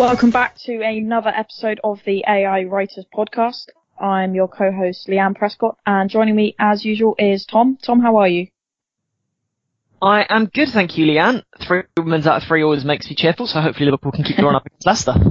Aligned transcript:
Welcome 0.00 0.30
back 0.30 0.56
to 0.60 0.80
another 0.80 1.28
episode 1.28 1.78
of 1.84 2.00
the 2.06 2.24
AI 2.26 2.64
Writers 2.64 3.04
Podcast. 3.14 3.66
I'm 4.00 4.34
your 4.34 4.48
co-host 4.48 5.06
Leanne 5.08 5.36
Prescott, 5.36 5.76
and 5.84 6.08
joining 6.08 6.34
me 6.34 6.54
as 6.58 6.86
usual 6.86 7.14
is 7.18 7.44
Tom. 7.44 7.76
Tom, 7.82 8.00
how 8.00 8.16
are 8.16 8.26
you? 8.26 8.46
I 10.00 10.24
am 10.30 10.46
good, 10.46 10.70
thank 10.70 10.96
you, 10.96 11.04
Leanne. 11.04 11.42
Three 11.60 11.82
wins 11.98 12.26
out 12.26 12.40
of 12.40 12.48
three 12.48 12.62
always 12.62 12.82
makes 12.82 13.10
me 13.10 13.14
cheerful, 13.14 13.46
so 13.46 13.60
hopefully 13.60 13.84
Liverpool 13.84 14.12
can 14.12 14.24
keep 14.24 14.38
run 14.38 14.54
up 14.54 14.64
against 14.64 14.86
Leicester. 14.86 15.14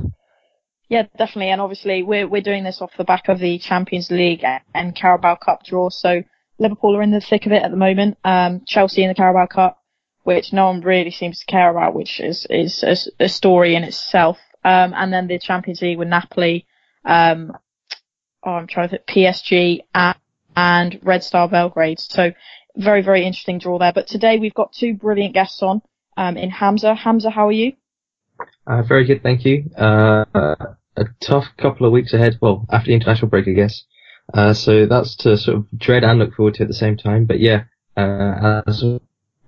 Yeah, 0.88 1.04
definitely, 1.18 1.50
and 1.50 1.62
obviously 1.62 2.04
we're 2.04 2.28
we're 2.28 2.42
doing 2.42 2.64
this 2.64 2.80
off 2.82 2.92
the 2.98 3.04
back 3.04 3.28
of 3.28 3.40
the 3.40 3.58
Champions 3.60 4.10
League 4.12 4.44
and 4.74 4.96
Carabao 4.96 5.36
Cup 5.36 5.64
draw, 5.64 5.90
so 5.90 6.24
Liverpool 6.60 6.96
are 6.96 7.04
in 7.04 7.12
the 7.12 7.22
thick 7.22 7.46
of 7.48 7.52
it 7.52 7.64
at 7.64 7.70
the 7.70 7.78
moment. 7.78 8.18
Um, 8.24 8.62
Chelsea 8.68 9.04
in 9.04 9.08
the 9.08 9.16
Carabao 9.16 9.48
Cup, 9.48 9.80
which 10.24 10.52
no 10.52 10.66
one 10.66 10.82
really 10.82 11.12
seems 11.12 11.40
to 11.40 11.46
care 11.46 11.70
about, 11.70 11.94
which 11.96 12.20
is 12.20 12.46
is 12.50 12.84
a, 12.84 13.24
a 13.24 13.30
story 13.30 13.76
in 13.76 13.84
itself. 13.84 14.38
Um, 14.64 14.94
and 14.96 15.12
then 15.12 15.28
the 15.28 15.40
Champions 15.40 15.82
League 15.82 15.98
with 15.98 16.08
Napoli, 16.08 16.66
um, 17.06 17.58
oh, 18.44 18.52
I'm 18.52 18.68
trying 18.68 18.90
to 18.90 18.98
think, 18.98 19.08
PSG 19.08 19.82
and, 19.94 20.18
and 20.56 21.00
Red 21.02 21.24
Star 21.24 21.48
Belgrade. 21.48 22.00
So 22.00 22.32
very, 22.76 23.02
very 23.02 23.26
interesting 23.26 23.60
draw 23.60 23.80
there. 23.80 23.94
But 23.94 24.08
today 24.08 24.38
we've 24.38 24.54
got 24.54 24.74
two 24.74 24.94
brilliant 24.94 25.34
guests 25.34 25.62
on, 25.64 25.82
um, 26.18 26.38
in 26.38 26.50
Hamza. 26.50 26.94
Hamza, 26.94 27.30
how 27.30 27.48
are 27.48 27.54
you? 27.54 27.74
Uh, 28.68 28.84
very 28.84 29.06
good, 29.06 29.24
thank 29.24 29.46
you. 29.46 29.70
Uh, 29.78 30.26
a 30.34 31.06
tough 31.22 31.46
couple 31.58 31.86
of 31.86 31.92
weeks 31.92 32.14
ahead, 32.14 32.38
well, 32.42 32.66
after 32.70 32.88
the 32.88 32.94
international 32.94 33.30
break, 33.30 33.48
I 33.48 33.52
guess. 33.52 33.84
Uh, 34.34 34.54
so 34.54 34.86
that's 34.86 35.16
to 35.18 35.38
sort 35.38 35.58
of 35.58 35.66
dread 35.78 36.04
and 36.04 36.20
look 36.20 36.36
forward 36.36 36.56
to 36.56 36.64
at 36.64 36.68
the 36.68 36.74
same 36.74 36.98
time. 36.98 37.26
But 37.26 37.40
yeah, 37.40 37.64
uh, 37.98 38.62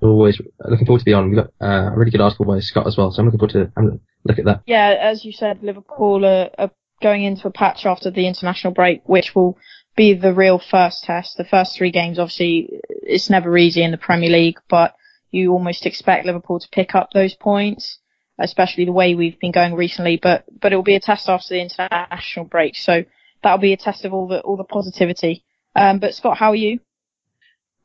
as 0.01 0.07
always, 0.07 0.41
looking 0.67 0.85
forward 0.85 0.99
to 0.99 1.05
be 1.05 1.13
on. 1.13 1.29
We've 1.29 1.37
got 1.37 1.53
uh, 1.61 1.91
a 1.93 1.97
really 1.97 2.11
good 2.11 2.21
article 2.21 2.45
by 2.45 2.59
Scott 2.59 2.87
as 2.87 2.97
well, 2.97 3.11
so 3.11 3.19
I'm 3.19 3.25
looking 3.25 3.39
forward 3.39 3.53
to 3.53 3.71
I'm 3.77 3.99
look 4.23 4.39
at 4.39 4.45
that. 4.45 4.63
Yeah, 4.65 4.95
as 4.99 5.23
you 5.23 5.31
said, 5.31 5.61
Liverpool 5.61 6.25
are, 6.25 6.49
are 6.57 6.71
going 7.01 7.23
into 7.23 7.47
a 7.47 7.51
patch 7.51 7.85
after 7.85 8.09
the 8.09 8.27
international 8.27 8.73
break, 8.73 9.01
which 9.05 9.35
will 9.35 9.57
be 9.95 10.13
the 10.13 10.33
real 10.33 10.59
first 10.59 11.03
test. 11.03 11.37
The 11.37 11.43
first 11.43 11.75
three 11.75 11.91
games, 11.91 12.17
obviously, 12.17 12.69
it's 12.89 13.29
never 13.29 13.55
easy 13.57 13.83
in 13.83 13.91
the 13.91 13.97
Premier 13.97 14.29
League, 14.29 14.59
but 14.69 14.95
you 15.29 15.51
almost 15.51 15.85
expect 15.85 16.25
Liverpool 16.25 16.59
to 16.59 16.67
pick 16.71 16.95
up 16.95 17.11
those 17.13 17.35
points, 17.35 17.99
especially 18.39 18.85
the 18.85 18.91
way 18.91 19.13
we've 19.13 19.39
been 19.39 19.51
going 19.51 19.75
recently. 19.75 20.17
But 20.21 20.45
but 20.59 20.73
it 20.73 20.75
will 20.75 20.83
be 20.83 20.95
a 20.95 20.99
test 20.99 21.29
after 21.29 21.53
the 21.53 21.61
international 21.61 22.45
break, 22.45 22.75
so 22.75 23.03
that'll 23.43 23.59
be 23.59 23.73
a 23.73 23.77
test 23.77 24.03
of 24.05 24.13
all 24.13 24.27
the 24.27 24.41
all 24.41 24.57
the 24.57 24.63
positivity. 24.63 25.43
Um, 25.75 25.99
but 25.99 26.15
Scott, 26.15 26.37
how 26.37 26.51
are 26.51 26.55
you? 26.55 26.79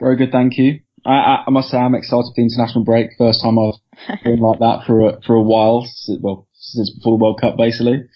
Very 0.00 0.16
good, 0.16 0.32
thank 0.32 0.58
you. 0.58 0.80
I, 1.06 1.44
I 1.46 1.50
must 1.50 1.70
say 1.70 1.78
I'm 1.78 1.94
excited 1.94 2.26
for 2.26 2.34
the 2.36 2.42
international 2.42 2.84
break. 2.84 3.10
First 3.16 3.42
time 3.42 3.58
I've 3.58 3.74
been 4.24 4.40
like 4.40 4.58
that 4.58 4.84
for 4.86 5.08
a, 5.08 5.20
for 5.22 5.34
a 5.34 5.42
while. 5.42 5.86
Well, 6.20 6.48
since 6.52 6.90
before 6.90 7.16
the 7.16 7.22
World 7.22 7.40
Cup, 7.40 7.56
basically. 7.56 8.08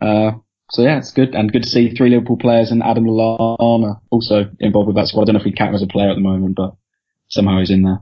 Uh, 0.00 0.32
so 0.70 0.82
yeah, 0.82 0.98
it's 0.98 1.12
good 1.12 1.34
and 1.34 1.50
good 1.50 1.62
to 1.62 1.68
see 1.68 1.94
three 1.94 2.10
Liverpool 2.10 2.36
players 2.36 2.70
and 2.70 2.82
Adam 2.82 3.04
Lallana 3.04 4.00
also 4.10 4.50
involved 4.60 4.88
with 4.88 4.96
that 4.96 5.08
squad. 5.08 5.22
I 5.22 5.24
don't 5.26 5.34
know 5.34 5.40
if 5.40 5.46
we 5.46 5.52
count 5.52 5.70
him 5.70 5.76
as 5.76 5.82
a 5.82 5.86
player 5.86 6.10
at 6.10 6.14
the 6.14 6.20
moment, 6.20 6.56
but 6.56 6.74
somehow 7.28 7.58
he's 7.58 7.70
in 7.70 7.82
there. 7.82 8.00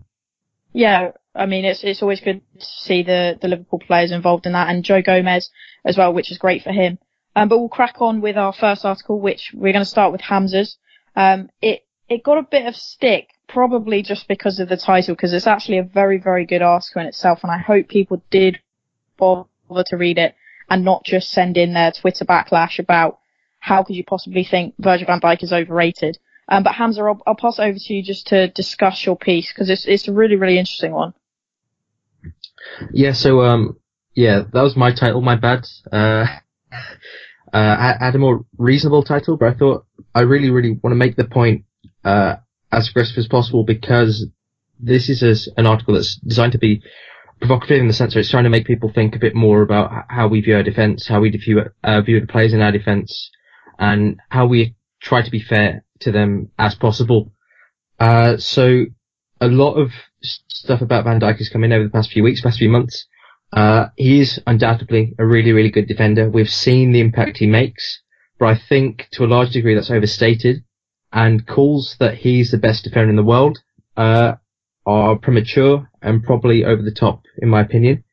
Yeah, 0.73 1.13
I 1.35 1.47
mean 1.47 1.65
it's 1.65 1.85
it's 1.85 2.03
always 2.03 2.21
good 2.21 2.43
to 2.59 2.65
see 2.65 3.03
the 3.05 3.39
the 3.41 3.49
Liverpool 3.49 3.79
players 3.79 4.11
involved 4.11 4.47
in 4.47 4.53
that 4.53 4.69
and 4.69 4.85
Joe 4.85 5.01
Gomez 5.01 5.51
as 5.85 5.97
well, 5.97 6.13
which 6.13 6.33
is 6.33 6.39
great 6.39 6.63
for 6.63 6.73
him. 6.73 6.99
Um, 7.37 7.49
but 7.49 7.59
we'll 7.59 7.69
crack 7.69 7.97
on 8.01 8.21
with 8.21 8.37
our 8.37 8.53
first 8.53 8.85
article, 8.85 9.21
which 9.21 9.53
we're 9.55 9.73
going 9.73 9.85
to 9.85 9.91
start 9.91 10.11
with 10.11 10.23
Hamza's. 10.23 10.77
Um, 11.15 11.51
it 11.63 11.87
it 12.09 12.25
got 12.25 12.39
a 12.39 12.43
bit 12.43 12.67
of 12.67 12.75
stick, 12.75 13.29
probably 13.49 14.03
just 14.03 14.29
because 14.29 14.59
of 14.59 14.69
the 14.69 14.77
title, 14.77 15.15
because 15.15 15.33
it's 15.33 15.47
actually 15.47 15.79
a 15.79 15.83
very, 15.83 16.19
very 16.19 16.45
good 16.45 16.63
article 16.63 17.03
in 17.03 17.09
itself, 17.09 17.41
and 17.43 17.53
I 17.53 17.59
hope 17.59 17.89
people 17.89 18.23
did 18.31 18.59
bother 19.17 19.47
to 19.87 19.97
read 19.97 20.19
it 20.19 20.35
and 20.69 20.85
not 20.85 21.05
just 21.05 21.31
send 21.31 21.57
in 21.57 21.75
their 21.75 21.93
Twitter 21.93 22.25
backlash 22.25 22.79
about 22.79 23.19
how 23.61 23.83
could 23.83 23.97
you 23.97 24.05
possibly 24.05 24.45
think 24.45 24.75
Virgil 24.79 25.07
van 25.07 25.21
Dijk 25.21 25.43
is 25.43 25.53
overrated. 25.53 26.19
Um, 26.49 26.63
but 26.63 26.75
Hamza, 26.75 27.03
I'll, 27.03 27.21
I'll, 27.27 27.35
pass 27.35 27.59
it 27.59 27.63
over 27.63 27.79
to 27.79 27.95
you 27.95 28.03
just 28.03 28.29
to 28.29 28.49
discuss 28.49 29.05
your 29.05 29.17
piece 29.17 29.53
because 29.53 29.69
it's 29.69 29.85
it's 29.87 30.07
a 30.07 30.13
really 30.13 30.37
really 30.37 30.59
interesting 30.59 30.93
one. 30.93 31.13
Yeah. 32.93 33.13
So 33.13 33.43
um 33.43 33.79
yeah 34.15 34.43
that 34.53 34.63
was 34.63 34.77
my 34.77 34.93
title. 34.93 35.21
My 35.21 35.35
bad. 35.35 35.67
Uh, 35.91 36.27
uh, 36.73 36.77
I 37.53 37.97
had 37.99 38.15
a 38.15 38.19
more 38.19 38.45
reasonable 38.59 39.03
title, 39.03 39.37
but 39.37 39.49
I 39.49 39.59
thought 39.59 39.87
I 40.15 40.21
really 40.21 40.51
really 40.51 40.79
want 40.81 40.93
to 40.93 40.97
make 40.97 41.17
the 41.17 41.25
point 41.25 41.65
uh, 42.05 42.37
as 42.73 42.89
aggressive 42.89 43.19
as 43.19 43.29
possible 43.29 43.65
because 43.65 44.27
this 44.79 45.09
is 45.09 45.23
a, 45.23 45.59
an 45.59 45.67
article 45.67 45.95
that's 45.95 46.17
designed 46.17 46.53
to 46.53 46.59
be 46.59 46.83
provocative 47.41 47.81
in 47.81 47.89
the 47.89 47.95
sense 47.95 48.15
that 48.15 48.21
it's 48.21 48.31
trying 48.31 48.45
to 48.45 48.51
make 48.51 48.67
people 48.67 48.91
think 48.93 49.15
a 49.15 49.19
bit 49.19 49.35
more 49.35 49.63
about 49.63 49.91
how 50.09 50.27
we 50.27 50.41
view 50.41 50.57
our 50.57 50.63
defence, 50.63 51.07
how 51.07 51.21
we 51.21 51.31
view, 51.31 51.63
uh, 51.85 52.01
view 52.01 52.21
the 52.21 52.27
players 52.27 52.53
in 52.53 52.63
our 52.63 52.73
defence, 52.73 53.31
and 53.79 54.19
how 54.31 54.47
we 54.47 54.75
try 55.01 55.23
to 55.23 55.31
be 55.31 55.41
fair 55.41 55.85
to 56.01 56.11
them 56.11 56.51
as 56.59 56.75
possible. 56.75 57.33
Uh, 57.99 58.37
so 58.37 58.85
a 59.41 59.49
lot 59.49 59.75
of 59.75 59.91
stuff 60.23 60.81
about 60.81 61.05
Van 61.05 61.21
Dijk 61.21 61.39
has 61.39 61.49
come 61.49 61.65
in 61.65 61.73
over 61.73 61.85
the 61.85 61.91
past 61.91 62.11
few 62.11 62.23
weeks, 62.23 62.41
past 62.41 62.59
few 62.59 62.69
months. 62.69 63.07
Uh, 63.53 63.87
he 63.97 64.21
is 64.21 64.41
undoubtedly 64.47 65.15
a 65.19 65.27
really, 65.27 65.53
really 65.53 65.71
good 65.71 65.87
defender. 65.87 66.29
We've 66.29 66.51
seen 66.51 66.93
the 66.93 67.01
impact 67.01 67.39
he 67.39 67.47
makes, 67.47 68.03
but 68.39 68.47
I 68.47 68.61
think 68.69 69.09
to 69.13 69.25
a 69.25 69.27
large 69.27 69.51
degree 69.51 69.75
that's 69.75 69.91
overstated 69.91 70.65
and 71.17 71.47
calls 71.47 71.97
that 71.99 72.15
he's 72.15 72.51
the 72.51 72.59
best 72.59 72.85
defender 72.85 73.09
in 73.09 73.17
the 73.17 73.25
world 73.25 73.59
uh, 73.97 74.35
are 74.85 75.17
premature 75.17 75.91
and 76.03 76.23
probably 76.23 76.63
over 76.63 76.83
the 76.83 76.93
top, 76.93 77.23
in 77.39 77.49
my 77.49 77.63
opinion. 77.63 78.05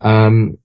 Um, 0.00 0.56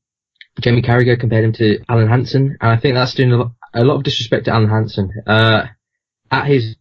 Jamie 0.61 0.81
Carragher 0.81 1.19
compared 1.19 1.44
him 1.44 1.51
to 1.53 1.79
Alan 1.90 2.07
Hansen, 2.07 2.57
and 2.61 2.72
I 2.72 2.78
think 2.78 2.95
that's 2.95 3.13
doing 3.16 3.34
a 3.34 3.38
lot, 3.38 3.51
a 3.73 3.84
lot 3.84 3.97
of 3.97 4.03
disrespect 4.03 4.45
to 4.45 4.51
Alan 4.51 4.69
Hansen. 4.69 5.11
Uh, 5.28 5.66
at 6.31 6.47
his 6.47 6.78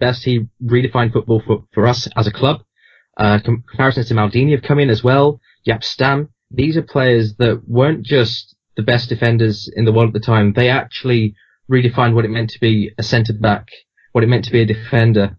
best, 0.00 0.24
he 0.24 0.48
redefined 0.60 1.12
football 1.12 1.40
for, 1.46 1.64
for 1.72 1.86
us 1.86 2.08
as 2.16 2.26
a 2.26 2.32
club. 2.32 2.64
Uh, 3.16 3.38
comparisons 3.38 4.08
to 4.08 4.14
Maldini 4.14 4.50
have 4.50 4.62
come 4.62 4.80
in 4.80 4.90
as 4.90 5.04
well. 5.04 5.40
Jaap 5.64 5.84
Stam. 5.84 6.30
These 6.50 6.76
are 6.76 6.82
players 6.82 7.36
that 7.36 7.62
weren't 7.68 8.04
just 8.04 8.56
the 8.76 8.82
best 8.82 9.08
defenders 9.08 9.70
in 9.76 9.84
the 9.84 9.92
world 9.92 10.08
at 10.08 10.14
the 10.14 10.26
time. 10.26 10.52
They 10.52 10.70
actually 10.70 11.36
redefined 11.70 12.14
what 12.14 12.24
it 12.24 12.30
meant 12.30 12.50
to 12.50 12.60
be 12.60 12.90
a 12.98 13.02
centre 13.02 13.32
back, 13.32 13.68
what 14.12 14.24
it 14.24 14.28
meant 14.28 14.44
to 14.46 14.52
be 14.52 14.62
a 14.62 14.66
defender. 14.66 15.36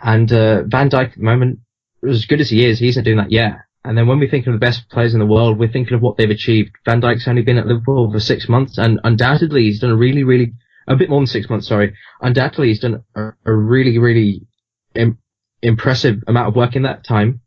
And 0.00 0.32
uh, 0.32 0.62
Van 0.64 0.90
Dijk 0.90 1.12
at 1.12 1.16
the 1.16 1.22
moment, 1.22 1.60
as 2.08 2.26
good 2.26 2.40
as 2.40 2.50
he 2.50 2.66
is, 2.66 2.78
he 2.78 2.88
isn't 2.88 3.04
doing 3.04 3.16
that 3.18 3.32
yet. 3.32 3.56
And 3.84 3.98
then 3.98 4.06
when 4.06 4.18
we 4.18 4.28
think 4.28 4.46
of 4.46 4.54
the 4.54 4.58
best 4.58 4.88
players 4.88 5.12
in 5.12 5.20
the 5.20 5.26
world, 5.26 5.58
we're 5.58 5.70
thinking 5.70 5.94
of 5.94 6.00
what 6.00 6.16
they've 6.16 6.30
achieved. 6.30 6.70
Van 6.86 7.02
Dijk's 7.02 7.28
only 7.28 7.42
been 7.42 7.58
at 7.58 7.66
Liverpool 7.66 8.10
for 8.10 8.20
six 8.20 8.48
months, 8.48 8.78
and 8.78 8.98
undoubtedly 9.04 9.64
he's 9.64 9.80
done 9.80 9.90
a 9.90 9.96
really, 9.96 10.24
really, 10.24 10.54
a 10.88 10.96
bit 10.96 11.10
more 11.10 11.20
than 11.20 11.26
six 11.26 11.50
months, 11.50 11.68
sorry. 11.68 11.94
Undoubtedly 12.20 12.68
he's 12.68 12.80
done 12.80 13.04
a, 13.14 13.32
a 13.44 13.52
really, 13.52 13.98
really 13.98 14.46
Im- 14.94 15.18
impressive 15.60 16.22
amount 16.26 16.48
of 16.48 16.56
work 16.56 16.76
in 16.76 16.82
that 16.82 17.04
time. 17.04 17.40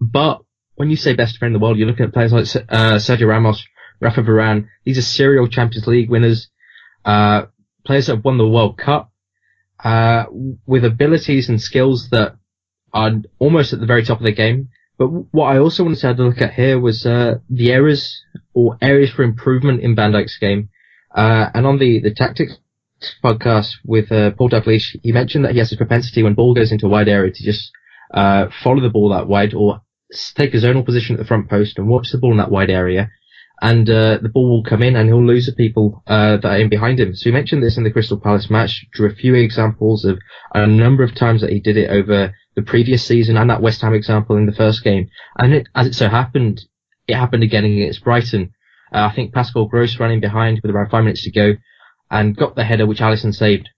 But 0.00 0.42
when 0.76 0.90
you 0.90 0.96
say 0.96 1.14
best 1.14 1.34
defender 1.34 1.56
in 1.56 1.60
the 1.60 1.64
world, 1.64 1.76
you're 1.76 1.88
looking 1.88 2.06
at 2.06 2.12
players 2.12 2.32
like 2.32 2.44
uh, 2.68 2.96
Sergio 2.96 3.26
Ramos, 3.26 3.64
Rafa 4.00 4.22
Varane. 4.22 4.68
These 4.84 4.98
are 4.98 5.02
serial 5.02 5.48
Champions 5.48 5.86
League 5.86 6.10
winners 6.10 6.50
uh, 7.04 7.46
players 7.84 8.06
that 8.06 8.16
have 8.16 8.24
won 8.24 8.38
the 8.38 8.48
World 8.48 8.78
Cup, 8.78 9.12
uh, 9.82 10.24
with 10.66 10.84
abilities 10.84 11.48
and 11.48 11.60
skills 11.60 12.10
that 12.10 12.36
are 12.92 13.12
almost 13.38 13.72
at 13.72 13.80
the 13.80 13.86
very 13.86 14.04
top 14.04 14.18
of 14.18 14.24
the 14.24 14.32
game. 14.32 14.68
But 14.98 15.08
what 15.32 15.46
I 15.54 15.58
also 15.58 15.84
wanted 15.84 16.00
to 16.00 16.06
have 16.08 16.18
a 16.18 16.24
look 16.24 16.40
at 16.40 16.54
here 16.54 16.80
was 16.80 17.06
uh, 17.06 17.38
the 17.48 17.70
errors 17.70 18.22
or 18.52 18.76
areas 18.82 19.12
for 19.12 19.22
improvement 19.22 19.80
in 19.80 19.94
Van 19.94 20.12
Dijk's 20.12 20.38
game. 20.38 20.70
Uh, 21.14 21.50
and 21.54 21.66
on 21.66 21.78
the, 21.78 22.00
the 22.00 22.12
tactics 22.12 22.58
podcast 23.22 23.74
with 23.84 24.10
uh, 24.10 24.32
Paul 24.32 24.50
Dalglish, 24.50 24.96
he 25.02 25.12
mentioned 25.12 25.44
that 25.44 25.52
he 25.52 25.58
has 25.58 25.72
a 25.72 25.76
propensity 25.76 26.22
when 26.22 26.34
ball 26.34 26.54
goes 26.54 26.72
into 26.72 26.86
a 26.86 26.90
wide 26.90 27.08
area 27.08 27.32
to 27.32 27.44
just 27.44 27.70
uh, 28.12 28.46
follow 28.62 28.80
the 28.80 28.90
ball 28.90 29.10
that 29.10 29.28
wide 29.28 29.54
or 29.54 29.82
take 30.34 30.54
a 30.54 30.56
zonal 30.56 30.84
position 30.84 31.14
at 31.14 31.20
the 31.20 31.26
front 31.26 31.48
post 31.48 31.78
and 31.78 31.88
watch 31.88 32.10
the 32.10 32.18
ball 32.18 32.32
in 32.32 32.38
that 32.38 32.50
wide 32.50 32.70
area 32.70 33.10
and 33.60 33.88
uh, 33.90 34.18
the 34.22 34.28
ball 34.28 34.48
will 34.48 34.62
come 34.62 34.82
in 34.82 34.96
and 34.96 35.08
he'll 35.08 35.24
lose 35.24 35.46
the 35.46 35.52
people 35.52 36.02
uh, 36.06 36.36
that 36.36 36.46
are 36.46 36.60
in 36.60 36.68
behind 36.68 37.00
him. 37.00 37.14
So 37.14 37.24
he 37.24 37.32
mentioned 37.32 37.62
this 37.62 37.76
in 37.76 37.84
the 37.84 37.90
Crystal 37.90 38.20
Palace 38.20 38.50
match, 38.50 38.86
drew 38.92 39.10
a 39.10 39.14
few 39.14 39.34
examples 39.34 40.04
of 40.04 40.18
a 40.54 40.66
number 40.66 41.02
of 41.02 41.14
times 41.14 41.40
that 41.40 41.50
he 41.50 41.60
did 41.60 41.76
it 41.76 41.90
over 41.90 42.34
the 42.54 42.62
previous 42.62 43.04
season 43.04 43.36
and 43.36 43.50
that 43.50 43.62
West 43.62 43.80
Ham 43.82 43.94
example 43.94 44.36
in 44.36 44.46
the 44.46 44.52
first 44.52 44.84
game. 44.84 45.08
And 45.38 45.54
it, 45.54 45.68
as 45.74 45.86
it 45.88 45.94
so 45.94 46.08
happened, 46.08 46.60
it 47.08 47.16
happened 47.16 47.42
again 47.42 47.64
against 47.64 48.04
Brighton. 48.04 48.52
Uh, 48.92 49.08
I 49.10 49.14
think 49.14 49.34
Pascal 49.34 49.66
Gross 49.66 49.98
running 49.98 50.20
behind 50.20 50.60
with 50.62 50.70
around 50.70 50.90
five 50.90 51.04
minutes 51.04 51.24
to 51.24 51.30
go, 51.30 51.54
and 52.10 52.36
got 52.36 52.56
the 52.56 52.64
header 52.64 52.86
which 52.86 53.00
Alisson 53.00 53.34
saved. 53.34 53.68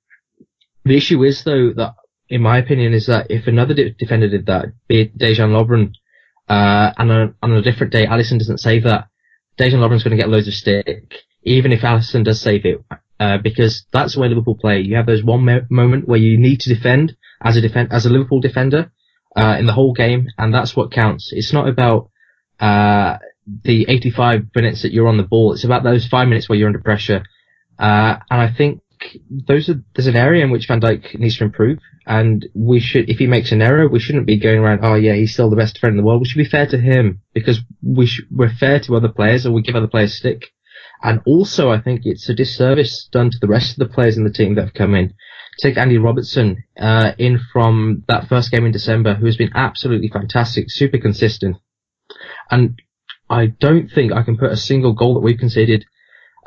The 0.84 0.96
issue 0.96 1.22
is 1.24 1.44
though 1.44 1.72
that, 1.74 1.94
in 2.28 2.42
my 2.42 2.58
opinion, 2.58 2.94
is 2.94 3.06
that 3.06 3.30
if 3.30 3.46
another 3.46 3.74
de- 3.74 3.90
defender 3.90 4.28
did 4.28 4.46
that, 4.46 4.66
be 4.88 5.02
it 5.02 5.18
Dejan 5.18 5.50
Lovren, 5.50 5.92
uh, 6.48 6.92
and 6.96 7.10
on, 7.10 7.34
on 7.42 7.52
a 7.52 7.62
different 7.62 7.92
day 7.92 8.06
Alisson 8.06 8.38
doesn't 8.38 8.58
save 8.58 8.84
that, 8.84 9.08
Dejan 9.60 9.80
Lovren's 9.80 10.02
going 10.02 10.16
to 10.16 10.22
get 10.22 10.30
loads 10.30 10.48
of 10.48 10.54
stick, 10.54 11.14
even 11.42 11.70
if 11.70 11.82
Alisson 11.82 12.24
does 12.24 12.40
save 12.40 12.64
it, 12.64 12.82
uh, 13.18 13.36
because 13.38 13.86
that's 13.92 14.14
the 14.14 14.20
way 14.20 14.28
Liverpool 14.28 14.56
play. 14.56 14.80
You 14.80 14.96
have 14.96 15.06
those 15.06 15.22
one 15.22 15.44
mo- 15.44 15.66
moment 15.68 16.08
where 16.08 16.18
you 16.18 16.38
need 16.38 16.60
to 16.60 16.74
defend 16.74 17.14
as 17.42 17.56
a 17.56 17.60
defend 17.60 17.92
as 17.92 18.06
a 18.06 18.10
Liverpool 18.10 18.40
defender 18.40 18.90
uh, 19.36 19.56
in 19.58 19.66
the 19.66 19.74
whole 19.74 19.92
game, 19.92 20.28
and 20.38 20.54
that's 20.54 20.74
what 20.74 20.90
counts. 20.92 21.30
It's 21.32 21.52
not 21.52 21.68
about 21.68 22.10
uh, 22.58 23.18
the 23.64 23.84
85 23.88 24.46
minutes 24.54 24.82
that 24.82 24.92
you're 24.92 25.08
on 25.08 25.18
the 25.18 25.24
ball. 25.24 25.52
It's 25.52 25.64
about 25.64 25.82
those 25.82 26.06
five 26.06 26.28
minutes 26.28 26.48
where 26.48 26.58
you're 26.58 26.68
under 26.68 26.80
pressure. 26.80 27.22
Uh, 27.78 28.16
and 28.30 28.40
I 28.40 28.50
think 28.52 28.80
those 29.30 29.68
are, 29.68 29.82
there's 29.94 30.06
an 30.06 30.16
area 30.16 30.44
in 30.44 30.50
which 30.50 30.66
Van 30.66 30.80
Dijk 30.80 31.18
needs 31.18 31.38
to 31.38 31.44
improve. 31.44 31.78
And 32.06 32.46
we 32.54 32.80
should, 32.80 33.08
if 33.08 33.18
he 33.18 33.26
makes 33.26 33.52
an 33.52 33.62
error, 33.62 33.88
we 33.88 34.00
shouldn't 34.00 34.26
be 34.26 34.38
going 34.38 34.58
around, 34.58 34.80
oh 34.82 34.94
yeah, 34.94 35.14
he's 35.14 35.32
still 35.32 35.50
the 35.50 35.56
best 35.56 35.74
defender 35.74 35.92
in 35.92 35.96
the 35.98 36.06
world. 36.06 36.20
We 36.20 36.28
should 36.28 36.38
be 36.38 36.44
fair 36.44 36.66
to 36.66 36.78
him 36.78 37.22
because 37.34 37.60
we 37.82 38.06
sh- 38.06 38.22
we're 38.30 38.50
fair 38.50 38.80
to 38.80 38.96
other 38.96 39.08
players 39.08 39.44
and 39.44 39.54
we 39.54 39.62
give 39.62 39.76
other 39.76 39.86
players 39.86 40.16
stick. 40.16 40.50
And 41.02 41.20
also, 41.24 41.70
I 41.70 41.80
think 41.80 42.02
it's 42.04 42.28
a 42.28 42.34
disservice 42.34 43.08
done 43.10 43.30
to 43.30 43.38
the 43.40 43.48
rest 43.48 43.72
of 43.72 43.78
the 43.78 43.94
players 43.94 44.18
in 44.18 44.24
the 44.24 44.32
team 44.32 44.54
that 44.54 44.64
have 44.64 44.74
come 44.74 44.94
in. 44.94 45.14
Take 45.58 45.76
Andy 45.76 45.98
Robertson 45.98 46.64
uh, 46.78 47.12
in 47.18 47.40
from 47.52 48.04
that 48.08 48.28
first 48.28 48.50
game 48.50 48.64
in 48.64 48.72
December, 48.72 49.14
who 49.14 49.26
has 49.26 49.36
been 49.36 49.52
absolutely 49.54 50.08
fantastic, 50.08 50.70
super 50.70 50.98
consistent. 50.98 51.56
And 52.50 52.80
I 53.28 53.46
don't 53.46 53.88
think 53.90 54.12
I 54.12 54.22
can 54.22 54.36
put 54.36 54.52
a 54.52 54.56
single 54.56 54.92
goal 54.92 55.14
that 55.14 55.20
we've 55.20 55.38
conceded 55.38 55.84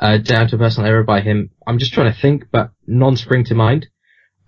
uh, 0.00 0.18
down 0.18 0.48
to 0.48 0.56
a 0.56 0.58
personal 0.58 0.88
error 0.88 1.04
by 1.04 1.20
him. 1.20 1.50
I'm 1.66 1.78
just 1.78 1.92
trying 1.92 2.12
to 2.12 2.18
think, 2.18 2.44
but 2.50 2.70
none 2.86 3.16
spring 3.16 3.44
to 3.44 3.54
mind. 3.54 3.88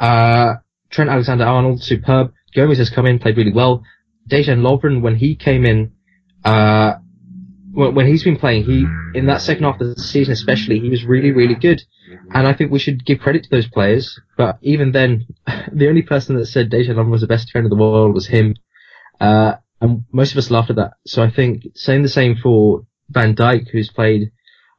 Uh, 0.01 0.55
Trent 0.91 1.11
Alexander-Arnold, 1.11 1.83
superb. 1.83 2.33
Gomez 2.55 2.79
has 2.79 2.91
come 2.91 3.07
in, 3.07 3.19
played 3.19 3.37
really 3.37 3.53
well. 3.53 3.83
Dejan 4.29 4.61
Lovren, 4.61 5.03
when 5.03 5.17
he 5.17 5.37
came 5.37 5.65
in, 5.65 5.93
uh, 6.45 6.95
when, 7.73 7.95
when 7.95 8.07
he's 8.07 8.25
been 8.25 8.37
playing, 8.37 8.65
he 8.65 8.87
in 9.15 9.27
that 9.27 9.43
second 9.43 9.65
half 9.65 9.81
of 9.81 9.95
the 9.95 10.03
season, 10.03 10.33
especially, 10.33 10.81
he 10.81 10.89
was 10.89 11.05
really, 11.05 11.33
really 11.33 11.55
good. 11.55 11.83
And 12.33 12.47
I 12.47 12.55
think 12.55 12.71
we 12.71 12.79
should 12.79 13.05
give 13.05 13.21
credit 13.21 13.45
to 13.45 13.51
those 13.51 13.69
players. 13.69 14.19
But 14.37 14.59
even 14.63 14.93
then, 14.93 15.27
the 15.73 15.89
only 15.89 16.03
person 16.03 16.37
that 16.37 16.47
said 16.47 16.71
Dejan 16.71 16.97
Lovren 16.97 17.11
was 17.11 17.21
the 17.21 17.27
best 17.27 17.49
defender 17.49 17.67
in 17.67 17.71
the 17.71 17.83
world 17.83 18.15
was 18.15 18.27
him. 18.27 18.57
Uh, 19.21 19.55
and 19.81 20.05
most 20.13 20.33
of 20.33 20.39
us 20.39 20.51
laughed 20.51 20.71
at 20.71 20.77
that. 20.77 20.93
So 21.07 21.23
I 21.23 21.31
think 21.31 21.65
saying 21.75 22.03
the 22.03 22.09
same 22.09 22.37
for 22.37 22.87
Van 23.11 23.35
Dijk, 23.35 23.69
who's 23.71 23.91
played 23.91 24.33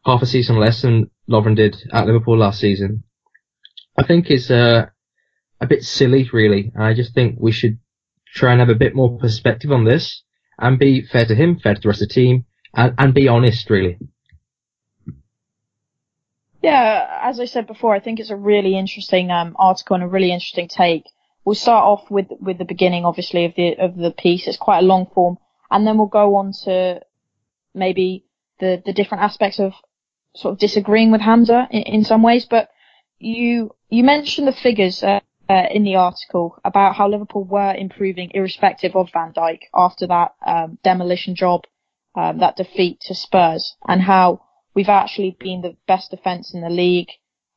half 0.07 0.21
a 0.21 0.25
season 0.25 0.55
less 0.55 0.81
than 0.81 1.11
Lovren 1.29 1.55
did 1.55 1.75
at 1.91 2.07
Liverpool 2.07 2.37
last 2.37 2.61
season, 2.61 3.03
I 3.97 4.03
think 4.03 4.31
is 4.31 4.49
uh, 4.49 4.85
a 5.59 5.67
bit 5.67 5.83
silly, 5.83 6.27
really. 6.31 6.71
I 6.79 6.93
just 6.93 7.13
think 7.13 7.35
we 7.39 7.51
should 7.51 7.77
try 8.33 8.53
and 8.53 8.61
have 8.61 8.69
a 8.69 8.75
bit 8.75 8.95
more 8.95 9.19
perspective 9.19 9.71
on 9.71 9.83
this 9.83 10.23
and 10.57 10.79
be 10.79 11.05
fair 11.05 11.25
to 11.25 11.35
him, 11.35 11.59
fair 11.59 11.75
to 11.75 11.81
the 11.81 11.89
rest 11.89 12.01
of 12.01 12.07
the 12.07 12.13
team, 12.13 12.45
and, 12.73 12.95
and 12.97 13.13
be 13.13 13.27
honest, 13.27 13.69
really. 13.69 13.97
Yeah, 16.63 17.19
as 17.21 17.39
I 17.41 17.45
said 17.45 17.67
before, 17.67 17.93
I 17.93 17.99
think 17.99 18.19
it's 18.19 18.29
a 18.29 18.35
really 18.35 18.77
interesting 18.77 19.29
um, 19.29 19.55
article 19.59 19.95
and 19.95 20.03
a 20.03 20.07
really 20.07 20.31
interesting 20.31 20.69
take. 20.69 21.03
We'll 21.43 21.55
start 21.55 21.85
off 21.85 22.09
with 22.09 22.27
with 22.41 22.57
the 22.57 22.65
beginning, 22.65 23.05
obviously, 23.05 23.45
of 23.45 23.53
the 23.55 23.75
of 23.77 23.95
the 23.95 24.11
piece. 24.11 24.47
It's 24.47 24.57
quite 24.57 24.79
a 24.79 24.87
long 24.87 25.07
form, 25.13 25.37
and 25.69 25.85
then 25.85 25.97
we'll 25.97 26.07
go 26.07 26.35
on 26.35 26.51
to 26.63 27.01
maybe 27.73 28.25
the 28.59 28.81
the 28.85 28.91
different 28.91 29.23
aspects 29.23 29.59
of 29.59 29.73
sort 30.37 30.53
of 30.53 30.59
disagreeing 30.59 31.11
with 31.11 31.21
Hamza 31.21 31.67
in, 31.71 31.81
in 31.83 32.03
some 32.03 32.23
ways. 32.23 32.45
But 32.45 32.69
you 33.19 33.71
you 33.89 34.03
mentioned 34.03 34.47
the 34.47 34.53
figures 34.53 35.03
uh, 35.03 35.19
uh, 35.49 35.65
in 35.71 35.83
the 35.83 35.95
article 35.95 36.59
about 36.63 36.95
how 36.95 37.09
Liverpool 37.09 37.43
were 37.43 37.73
improving 37.73 38.31
irrespective 38.33 38.95
of 38.95 39.09
Van 39.13 39.33
Dijk 39.33 39.61
after 39.73 40.07
that 40.07 40.35
um, 40.45 40.77
demolition 40.83 41.35
job, 41.35 41.61
um, 42.15 42.39
that 42.39 42.57
defeat 42.57 42.99
to 43.01 43.15
Spurs, 43.15 43.75
and 43.87 44.01
how 44.01 44.41
we've 44.75 44.89
actually 44.89 45.35
been 45.39 45.61
the 45.61 45.75
best 45.87 46.11
defence 46.11 46.53
in 46.53 46.61
the 46.61 46.69
league. 46.69 47.09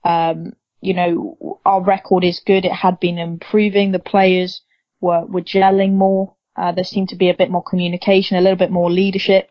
Um, 0.04 0.54
you 0.80 0.94
know, 0.94 1.60
our 1.66 1.82
record 1.82 2.24
is 2.24 2.40
good. 2.40 2.64
It 2.64 2.72
had 2.72 2.98
been 3.00 3.18
improving. 3.18 3.92
The 3.92 3.98
players 3.98 4.62
were, 5.00 5.26
were 5.26 5.42
gelling 5.42 5.92
more. 5.92 6.36
Uh, 6.56 6.72
there 6.72 6.84
seemed 6.84 7.10
to 7.10 7.16
be 7.16 7.28
a 7.28 7.36
bit 7.36 7.50
more 7.50 7.62
communication, 7.62 8.38
a 8.38 8.40
little 8.40 8.56
bit 8.56 8.70
more 8.70 8.90
leadership. 8.90 9.50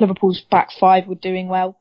Liverpool's 0.00 0.40
back 0.40 0.70
five 0.72 1.06
were 1.06 1.14
doing 1.14 1.48
well. 1.48 1.76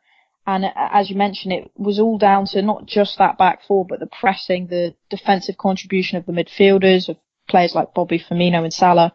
And 0.47 0.63
uh, 0.63 0.71
as 0.75 1.09
you 1.09 1.17
mentioned, 1.17 1.53
it 1.53 1.71
was 1.75 1.99
all 1.99 2.17
down 2.17 2.45
to 2.47 2.61
not 2.61 2.85
just 2.85 3.17
that 3.17 3.37
back 3.37 3.63
four, 3.67 3.85
but 3.85 3.99
the 3.99 4.07
pressing, 4.07 4.67
the 4.67 4.95
defensive 5.09 5.57
contribution 5.57 6.17
of 6.17 6.25
the 6.25 6.31
midfielders, 6.31 7.09
of 7.09 7.17
players 7.49 7.75
like 7.75 7.93
Bobby 7.93 8.17
Firmino 8.17 8.63
and 8.63 8.73
Salah. 8.73 9.13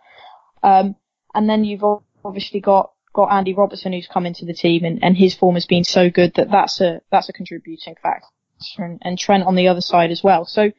Um, 0.62 0.94
and 1.34 1.48
then 1.48 1.64
you've 1.64 1.84
obviously 2.24 2.60
got, 2.60 2.92
got 3.14 3.32
Andy 3.32 3.54
Robertson 3.54 3.94
who's 3.94 4.06
come 4.06 4.26
into 4.26 4.44
the 4.44 4.54
team 4.54 4.84
and, 4.84 5.02
and 5.02 5.16
his 5.16 5.34
form 5.34 5.54
has 5.54 5.66
been 5.66 5.84
so 5.84 6.10
good 6.10 6.34
that 6.34 6.50
that's 6.50 6.80
a, 6.82 7.00
that's 7.10 7.30
a 7.30 7.32
contributing 7.32 7.96
factor 8.02 8.26
and, 8.78 9.00
and 9.02 9.18
Trent 9.18 9.44
on 9.44 9.56
the 9.56 9.68
other 9.68 9.80
side 9.80 10.10
as 10.10 10.22
well. 10.22 10.44
So 10.44 10.70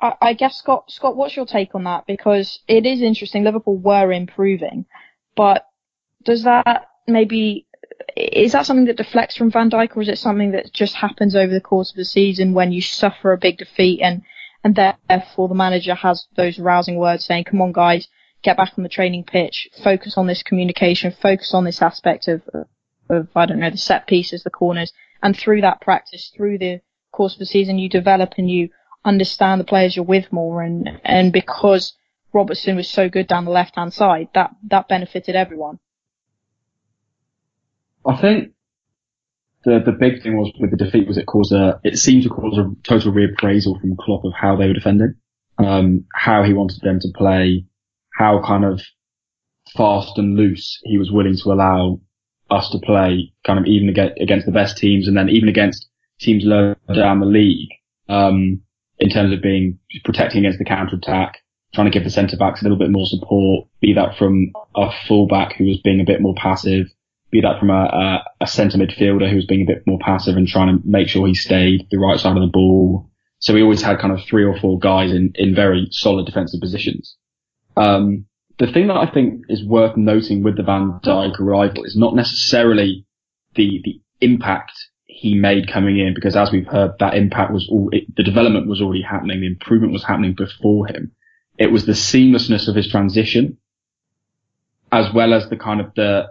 I, 0.00 0.14
I 0.20 0.32
guess 0.32 0.56
Scott, 0.56 0.90
Scott, 0.90 1.16
what's 1.16 1.36
your 1.36 1.46
take 1.46 1.74
on 1.74 1.84
that? 1.84 2.06
Because 2.06 2.60
it 2.66 2.86
is 2.86 3.02
interesting. 3.02 3.44
Liverpool 3.44 3.76
were 3.76 4.10
improving, 4.10 4.86
but 5.36 5.66
does 6.24 6.44
that 6.44 6.88
maybe 7.06 7.66
is 8.16 8.52
that 8.52 8.66
something 8.66 8.86
that 8.86 8.96
deflects 8.96 9.36
from 9.36 9.50
Van 9.50 9.70
Dijk, 9.70 9.96
or 9.96 10.02
is 10.02 10.08
it 10.08 10.18
something 10.18 10.52
that 10.52 10.72
just 10.72 10.94
happens 10.94 11.36
over 11.36 11.52
the 11.52 11.60
course 11.60 11.90
of 11.90 11.96
the 11.96 12.04
season 12.04 12.54
when 12.54 12.72
you 12.72 12.80
suffer 12.80 13.32
a 13.32 13.38
big 13.38 13.58
defeat 13.58 14.00
and 14.00 14.22
and 14.64 14.74
therefore 14.74 15.48
the 15.48 15.54
manager 15.54 15.94
has 15.94 16.26
those 16.36 16.58
rousing 16.58 16.96
words 16.96 17.24
saying, 17.24 17.44
"Come 17.44 17.62
on, 17.62 17.72
guys, 17.72 18.08
get 18.42 18.56
back 18.56 18.72
on 18.76 18.82
the 18.82 18.88
training 18.88 19.24
pitch, 19.24 19.68
focus 19.82 20.16
on 20.16 20.26
this 20.26 20.42
communication, 20.42 21.12
focus 21.12 21.54
on 21.54 21.64
this 21.64 21.82
aspect 21.82 22.28
of 22.28 22.42
of 23.08 23.28
I 23.36 23.46
don't 23.46 23.60
know 23.60 23.70
the 23.70 23.78
set 23.78 24.06
pieces, 24.06 24.42
the 24.42 24.50
corners, 24.50 24.92
and 25.22 25.36
through 25.36 25.60
that 25.60 25.80
practice, 25.80 26.32
through 26.36 26.58
the 26.58 26.80
course 27.12 27.34
of 27.34 27.38
the 27.38 27.46
season, 27.46 27.78
you 27.78 27.88
develop 27.88 28.34
and 28.38 28.50
you 28.50 28.70
understand 29.04 29.60
the 29.60 29.64
players 29.64 29.94
you're 29.94 30.04
with 30.04 30.32
more, 30.32 30.62
and 30.62 31.00
and 31.04 31.32
because 31.32 31.94
Robertson 32.32 32.76
was 32.76 32.88
so 32.88 33.08
good 33.08 33.26
down 33.26 33.44
the 33.44 33.50
left 33.50 33.76
hand 33.76 33.92
side, 33.92 34.28
that 34.34 34.50
that 34.68 34.88
benefited 34.88 35.36
everyone. 35.36 35.78
I 38.06 38.16
think 38.20 38.52
the 39.64 39.82
the 39.84 39.92
big 39.92 40.22
thing 40.22 40.36
was 40.36 40.52
with 40.60 40.70
the 40.70 40.76
defeat 40.76 41.08
was 41.08 41.18
it 41.18 41.26
caused 41.26 41.52
a 41.52 41.80
it 41.82 41.98
seemed 41.98 42.22
to 42.22 42.28
cause 42.28 42.56
a 42.58 42.70
total 42.88 43.12
reappraisal 43.12 43.80
from 43.80 43.96
Klopp 43.96 44.24
of 44.24 44.32
how 44.32 44.56
they 44.56 44.68
were 44.68 44.74
defending, 44.74 45.14
um, 45.58 46.04
how 46.14 46.42
he 46.44 46.52
wanted 46.52 46.80
them 46.82 47.00
to 47.00 47.08
play, 47.16 47.64
how 48.14 48.40
kind 48.42 48.64
of 48.64 48.80
fast 49.76 50.16
and 50.18 50.36
loose 50.36 50.78
he 50.84 50.98
was 50.98 51.10
willing 51.10 51.36
to 51.36 51.52
allow 51.52 52.00
us 52.50 52.70
to 52.70 52.78
play, 52.78 53.32
kind 53.44 53.58
of 53.58 53.66
even 53.66 53.88
against 53.88 54.46
the 54.46 54.52
best 54.52 54.78
teams, 54.78 55.08
and 55.08 55.16
then 55.16 55.28
even 55.28 55.48
against 55.48 55.86
teams 56.20 56.44
lower 56.44 56.76
down 56.94 57.18
the 57.18 57.26
league, 57.26 57.68
um, 58.08 58.60
in 58.98 59.10
terms 59.10 59.32
of 59.32 59.42
being 59.42 59.78
protecting 60.04 60.40
against 60.40 60.58
the 60.58 60.64
counter 60.64 60.94
attack, 60.94 61.38
trying 61.74 61.86
to 61.86 61.90
give 61.90 62.04
the 62.04 62.10
centre 62.10 62.36
backs 62.36 62.60
a 62.60 62.64
little 62.64 62.78
bit 62.78 62.90
more 62.90 63.06
support, 63.06 63.66
be 63.80 63.92
that 63.92 64.16
from 64.16 64.52
a 64.76 64.90
fullback 65.08 65.56
who 65.56 65.64
was 65.64 65.80
being 65.82 66.00
a 66.00 66.04
bit 66.04 66.20
more 66.20 66.34
passive, 66.36 66.86
be 67.30 67.40
that 67.40 67.58
from 67.58 67.70
a, 67.70 67.72
a, 67.72 68.24
a 68.42 68.46
centre 68.46 68.78
midfielder 68.78 69.28
who 69.28 69.36
was 69.36 69.46
being 69.46 69.62
a 69.62 69.72
bit 69.72 69.82
more 69.86 69.98
passive 70.00 70.36
and 70.36 70.46
trying 70.46 70.76
to 70.76 70.82
make 70.86 71.08
sure 71.08 71.26
he 71.26 71.34
stayed 71.34 71.86
the 71.90 71.98
right 71.98 72.18
side 72.18 72.36
of 72.36 72.42
the 72.42 72.50
ball. 72.52 73.10
So 73.38 73.52
we 73.52 73.62
always 73.62 73.82
had 73.82 73.98
kind 73.98 74.12
of 74.12 74.24
three 74.24 74.44
or 74.44 74.58
four 74.58 74.78
guys 74.78 75.12
in, 75.12 75.32
in 75.34 75.54
very 75.54 75.88
solid 75.90 76.26
defensive 76.26 76.60
positions. 76.60 77.16
Um, 77.76 78.26
the 78.58 78.70
thing 78.72 78.86
that 78.86 78.96
I 78.96 79.10
think 79.10 79.42
is 79.48 79.64
worth 79.64 79.96
noting 79.96 80.42
with 80.42 80.56
the 80.56 80.62
Van 80.62 81.00
Dijk 81.04 81.38
arrival 81.38 81.84
is 81.84 81.96
not 81.96 82.14
necessarily 82.14 83.04
the, 83.54 83.80
the 83.84 84.00
impact 84.20 84.72
he 85.04 85.34
made 85.34 85.70
coming 85.70 85.98
in 85.98 86.14
because 86.14 86.36
as 86.36 86.50
we've 86.52 86.66
heard, 86.66 86.92
that 87.00 87.14
impact 87.14 87.52
was 87.52 87.68
all, 87.70 87.90
it, 87.92 88.04
the 88.16 88.22
development 88.22 88.68
was 88.68 88.80
already 88.80 89.02
happening, 89.02 89.40
the 89.40 89.46
improvement 89.46 89.92
was 89.92 90.04
happening 90.04 90.34
before 90.34 90.86
him. 90.86 91.12
It 91.58 91.72
was 91.72 91.86
the 91.86 91.92
seamlessness 91.92 92.68
of 92.68 92.74
his 92.74 92.88
transition 92.88 93.58
as 94.92 95.12
well 95.12 95.34
as 95.34 95.48
the 95.48 95.56
kind 95.56 95.80
of 95.80 95.92
the, 95.94 96.26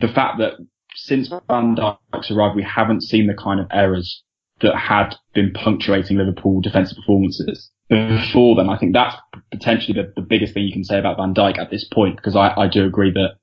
the 0.00 0.08
fact 0.08 0.38
that 0.38 0.54
since 0.94 1.28
Van 1.28 1.76
Dijk's 1.76 2.30
arrived, 2.30 2.56
we 2.56 2.62
haven't 2.62 3.02
seen 3.02 3.26
the 3.26 3.34
kind 3.34 3.60
of 3.60 3.66
errors 3.70 4.22
that 4.60 4.76
had 4.76 5.14
been 5.34 5.52
punctuating 5.52 6.16
Liverpool 6.16 6.60
defensive 6.60 6.96
performances 6.96 7.70
before 7.88 8.56
then. 8.56 8.70
I 8.70 8.78
think 8.78 8.94
that's 8.94 9.16
potentially 9.50 10.00
the, 10.00 10.12
the 10.16 10.26
biggest 10.26 10.54
thing 10.54 10.64
you 10.64 10.72
can 10.72 10.84
say 10.84 10.98
about 10.98 11.18
Van 11.18 11.34
Dijk 11.34 11.58
at 11.58 11.70
this 11.70 11.84
point 11.84 12.16
because 12.16 12.34
I, 12.34 12.54
I 12.56 12.68
do 12.68 12.86
agree 12.86 13.12
that 13.12 13.36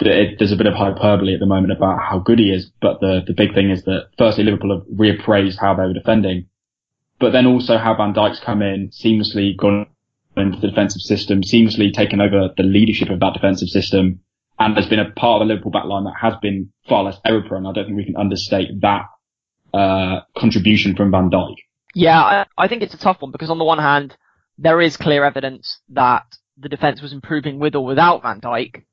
it, 0.00 0.38
there's 0.38 0.52
a 0.52 0.56
bit 0.56 0.66
of 0.66 0.74
hyperbole 0.74 1.34
at 1.34 1.40
the 1.40 1.46
moment 1.46 1.72
about 1.72 2.00
how 2.02 2.18
good 2.18 2.38
he 2.38 2.52
is, 2.52 2.70
but 2.80 3.00
the, 3.00 3.22
the 3.26 3.32
big 3.32 3.54
thing 3.54 3.70
is 3.70 3.84
that 3.84 4.08
firstly 4.18 4.44
Liverpool 4.44 4.78
have 4.78 4.86
reappraised 4.94 5.58
how 5.58 5.74
they 5.74 5.84
were 5.84 5.94
defending, 5.94 6.46
but 7.18 7.32
then 7.32 7.46
also 7.46 7.78
how 7.78 7.96
Van 7.96 8.12
Dijk's 8.12 8.40
come 8.40 8.60
in, 8.60 8.90
seamlessly 8.90 9.56
gone 9.56 9.86
into 10.36 10.60
the 10.60 10.68
defensive 10.68 11.00
system, 11.00 11.40
seamlessly 11.40 11.92
taken 11.92 12.20
over 12.20 12.50
the 12.56 12.62
leadership 12.62 13.08
of 13.08 13.20
that 13.20 13.32
defensive 13.32 13.68
system, 13.68 14.20
and 14.58 14.76
there's 14.76 14.88
been 14.88 14.98
a 14.98 15.10
part 15.10 15.42
of 15.42 15.48
the 15.48 15.54
Liverpool 15.54 15.72
backline 15.72 16.04
that 16.04 16.14
has 16.20 16.34
been 16.40 16.72
far 16.88 17.04
less 17.04 17.18
error 17.24 17.42
prone. 17.46 17.66
I 17.66 17.72
don't 17.72 17.86
think 17.86 17.96
we 17.96 18.04
can 18.04 18.16
understate 18.16 18.80
that 18.80 19.06
uh, 19.74 20.20
contribution 20.36 20.96
from 20.96 21.10
Van 21.10 21.30
Dijk. 21.30 21.56
Yeah, 21.94 22.20
I, 22.20 22.46
I 22.56 22.68
think 22.68 22.82
it's 22.82 22.94
a 22.94 22.98
tough 22.98 23.20
one 23.20 23.32
because 23.32 23.50
on 23.50 23.58
the 23.58 23.64
one 23.64 23.78
hand, 23.78 24.16
there 24.58 24.80
is 24.80 24.96
clear 24.96 25.24
evidence 25.24 25.80
that 25.90 26.24
the 26.56 26.68
defence 26.68 27.02
was 27.02 27.12
improving 27.12 27.58
with 27.58 27.74
or 27.74 27.84
without 27.84 28.22
Van 28.22 28.40
Dijk. 28.40 28.84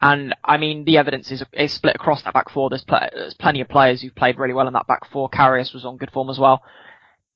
And 0.00 0.34
I 0.44 0.58
mean, 0.58 0.84
the 0.84 0.98
evidence 0.98 1.30
is, 1.30 1.42
is 1.52 1.72
split 1.72 1.96
across 1.96 2.22
that 2.22 2.34
back 2.34 2.50
four. 2.50 2.70
There's, 2.70 2.84
pl- 2.84 3.08
there's 3.12 3.34
plenty 3.34 3.60
of 3.60 3.68
players 3.68 4.00
who've 4.00 4.14
played 4.14 4.38
really 4.38 4.54
well 4.54 4.68
in 4.68 4.74
that 4.74 4.86
back 4.86 5.10
four. 5.10 5.28
Karius 5.28 5.74
was 5.74 5.84
on 5.84 5.96
good 5.96 6.12
form 6.12 6.30
as 6.30 6.38
well. 6.38 6.62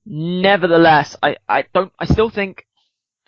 Nevertheless, 0.06 1.16
I, 1.22 1.36
I 1.48 1.64
don't, 1.74 1.92
I 1.98 2.06
still 2.06 2.30
think, 2.30 2.66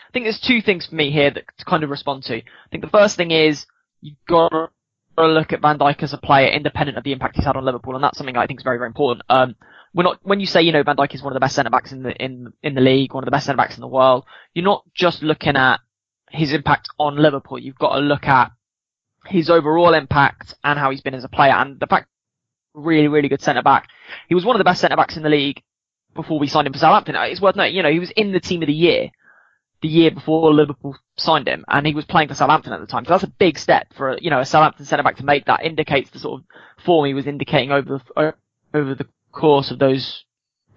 I 0.01 0.13
think 0.13 0.25
there's 0.25 0.41
two 0.41 0.61
things 0.61 0.87
for 0.87 0.95
me 0.95 1.11
here 1.11 1.31
that 1.31 1.45
to 1.59 1.65
kind 1.65 1.83
of 1.83 1.91
respond 1.91 2.23
to. 2.25 2.37
I 2.37 2.69
think 2.71 2.85
the 2.85 2.91
first 2.91 3.17
thing 3.17 3.33
is, 3.33 3.67
you've 4.05 4.25
got 4.29 4.51
to 4.51 5.27
look 5.27 5.53
at 5.53 5.63
Van 5.63 5.79
Dijk 5.79 6.03
as 6.03 6.13
a 6.13 6.19
player 6.19 6.49
independent 6.49 6.99
of 6.99 7.05
the 7.05 7.13
impact 7.13 7.37
he's 7.37 7.45
had 7.45 7.57
on 7.57 7.65
Liverpool, 7.65 7.95
and 7.95 8.05
that's 8.05 8.19
something 8.19 8.37
I 8.37 8.47
think 8.47 8.61
is 8.61 8.65
very, 8.65 8.77
very 8.77 8.89
important. 8.89 9.23
Um, 9.31 9.57
we're 9.95 10.03
not, 10.03 10.19
when 10.23 10.41
you 10.41 10.47
say, 10.47 10.61
you 10.61 10.73
know, 10.73 10.83
Van 10.83 10.97
Dijk 10.97 11.15
is 11.15 11.23
one 11.23 11.33
of 11.33 11.35
the 11.35 11.41
best 11.41 11.55
centre 11.55 11.71
backs 11.71 11.91
in 11.91 12.03
the, 12.03 12.13
in, 12.13 12.53
in 12.63 12.75
the 12.75 12.81
league, 12.81 13.15
one 13.15 13.25
of 13.25 13.27
the 13.27 13.31
best 13.31 13.47
centre 13.47 13.57
backs 13.57 13.77
in 13.77 13.81
the 13.81 13.89
world, 13.89 14.25
you're 14.53 14.65
not 14.65 14.85
just 14.95 15.23
looking 15.23 15.57
at 15.57 15.81
his 16.31 16.53
impact 16.53 16.89
on 16.99 17.17
Liverpool. 17.17 17.59
You've 17.59 17.79
got 17.79 17.95
to 17.95 18.01
look 18.01 18.27
at 18.27 18.51
his 19.27 19.49
overall 19.49 19.95
impact 19.95 20.55
and 20.63 20.79
how 20.79 20.91
he's 20.91 21.01
been 21.01 21.15
as 21.15 21.25
a 21.25 21.29
player 21.29 21.53
and 21.53 21.81
the 21.81 21.87
fact 21.87 22.09
really, 22.75 23.09
really 23.09 23.29
good 23.29 23.41
centre 23.41 23.63
back. 23.63 23.89
He 24.29 24.35
was 24.35 24.45
one 24.45 24.57
of 24.57 24.61
the 24.61 24.65
best 24.65 24.81
centre 24.81 24.97
backs 24.97 25.17
in 25.17 25.23
the 25.23 25.31
league 25.31 25.63
before 26.15 26.39
we 26.39 26.49
signed 26.49 26.67
him 26.67 26.73
for 26.73 26.79
Southampton. 26.79 27.15
It's 27.17 27.41
worth 27.41 27.57
noting, 27.57 27.75
you 27.75 27.83
know, 27.83 27.91
he 27.91 28.01
was 28.01 28.11
in 28.11 28.33
the 28.33 28.41
team 28.41 28.63
of 28.63 28.67
the 28.67 28.75
year 28.75 29.11
the 29.85 29.91
year 29.91 30.11
before 30.11 30.51
Liverpool 30.55 30.97
signed 31.19 31.47
him 31.47 31.63
and 31.69 31.87
he 31.87 31.93
was 31.93 32.07
playing 32.07 32.29
for 32.29 32.35
Southampton 32.35 32.73
at 32.73 32.81
the 32.81 32.87
time. 32.87 33.05
So 33.05 33.11
that's 33.11 33.23
a 33.23 33.27
big 33.29 33.59
step 33.59 33.93
for, 33.95 34.17
you 34.19 34.31
know, 34.31 34.41
a 34.41 34.47
Southampton 34.47 34.87
centre 34.87 35.03
back 35.03 35.19
to 35.19 35.27
make 35.27 35.45
that 35.45 35.63
indicates 35.63 36.09
the 36.09 36.19
sort 36.19 36.41
of 36.41 36.47
form 36.83 37.05
he 37.05 37.13
was 37.13 37.27
indicating 37.27 37.71
over 37.71 38.01
the, 38.17 38.35
over 38.73 38.95
the 38.95 39.07
course 39.31 39.71
of 39.71 39.79
those 39.79 40.25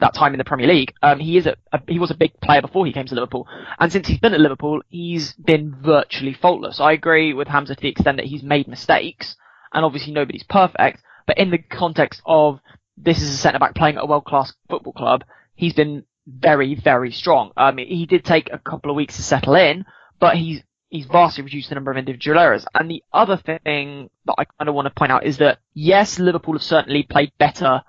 that 0.02 0.14
time 0.14 0.34
in 0.34 0.40
the 0.40 0.44
Premier 0.44 0.68
League. 0.68 0.94
Um, 1.02 1.20
he 1.20 1.38
is 1.38 1.48
a, 1.48 1.56
a, 1.72 1.80
he 1.88 2.00
was 2.00 2.12
a 2.12 2.16
big 2.16 2.38
player 2.42 2.62
before 2.62 2.86
he 2.86 2.92
came 2.92 3.06
to 3.06 3.16
Liverpool, 3.16 3.48
and 3.80 3.94
since 3.94 4.10
he's 4.10 4.20
been 4.20 4.34
at 4.34 4.42
Liverpool, 4.42 4.82
he's 4.90 5.32
been 5.34 5.74
virtually 5.82 6.34
faultless. 6.34 6.82
I 6.82 6.92
agree 6.92 7.34
with 7.34 7.48
Hamza 7.48 7.76
to 7.76 7.82
the 7.82 7.88
extent 7.88 8.18
that 8.18 8.26
he's 8.26 8.44
made 8.44 8.68
mistakes, 8.68 9.38
and 9.72 9.86
obviously 9.86 10.12
nobody's 10.12 10.44
perfect. 10.44 11.02
But 11.26 11.38
in 11.38 11.50
the 11.50 11.60
context 11.60 12.22
of 12.26 12.60
this 12.98 13.22
is 13.22 13.30
a 13.30 13.38
centre 13.38 13.58
back 13.58 13.74
playing 13.74 13.96
at 13.96 14.04
a 14.04 14.06
world 14.06 14.26
class 14.26 14.54
football 14.70 14.94
club, 14.94 15.24
he's 15.56 15.74
been 15.74 16.04
very 16.28 16.76
very 16.76 17.12
strong. 17.12 17.52
Um, 17.58 17.78
he 17.78 18.06
did 18.06 18.26
take 18.26 18.52
a 18.52 18.60
couple 18.60 18.92
of 18.92 18.98
weeks 18.98 19.16
to 19.16 19.24
settle 19.24 19.56
in, 19.56 19.86
but 20.20 20.36
he's 20.36 20.62
he's 20.90 21.06
vastly 21.06 21.44
reduced 21.44 21.70
the 21.70 21.76
number 21.76 21.92
of 21.92 21.98
individual 21.98 22.40
errors. 22.40 22.66
And 22.74 22.90
the 22.90 23.04
other 23.14 23.38
thing 23.38 24.10
that 24.26 24.36
I 24.38 24.46
kind 24.46 24.70
of 24.70 24.76
want 24.76 24.88
to 24.88 24.94
point 24.94 25.12
out 25.12 25.26
is 25.26 25.38
that 25.38 25.60
yes, 25.74 26.20
Liverpool 26.20 26.56
have 26.56 26.64
certainly 26.64 27.04
played 27.04 27.32
better 27.38 27.84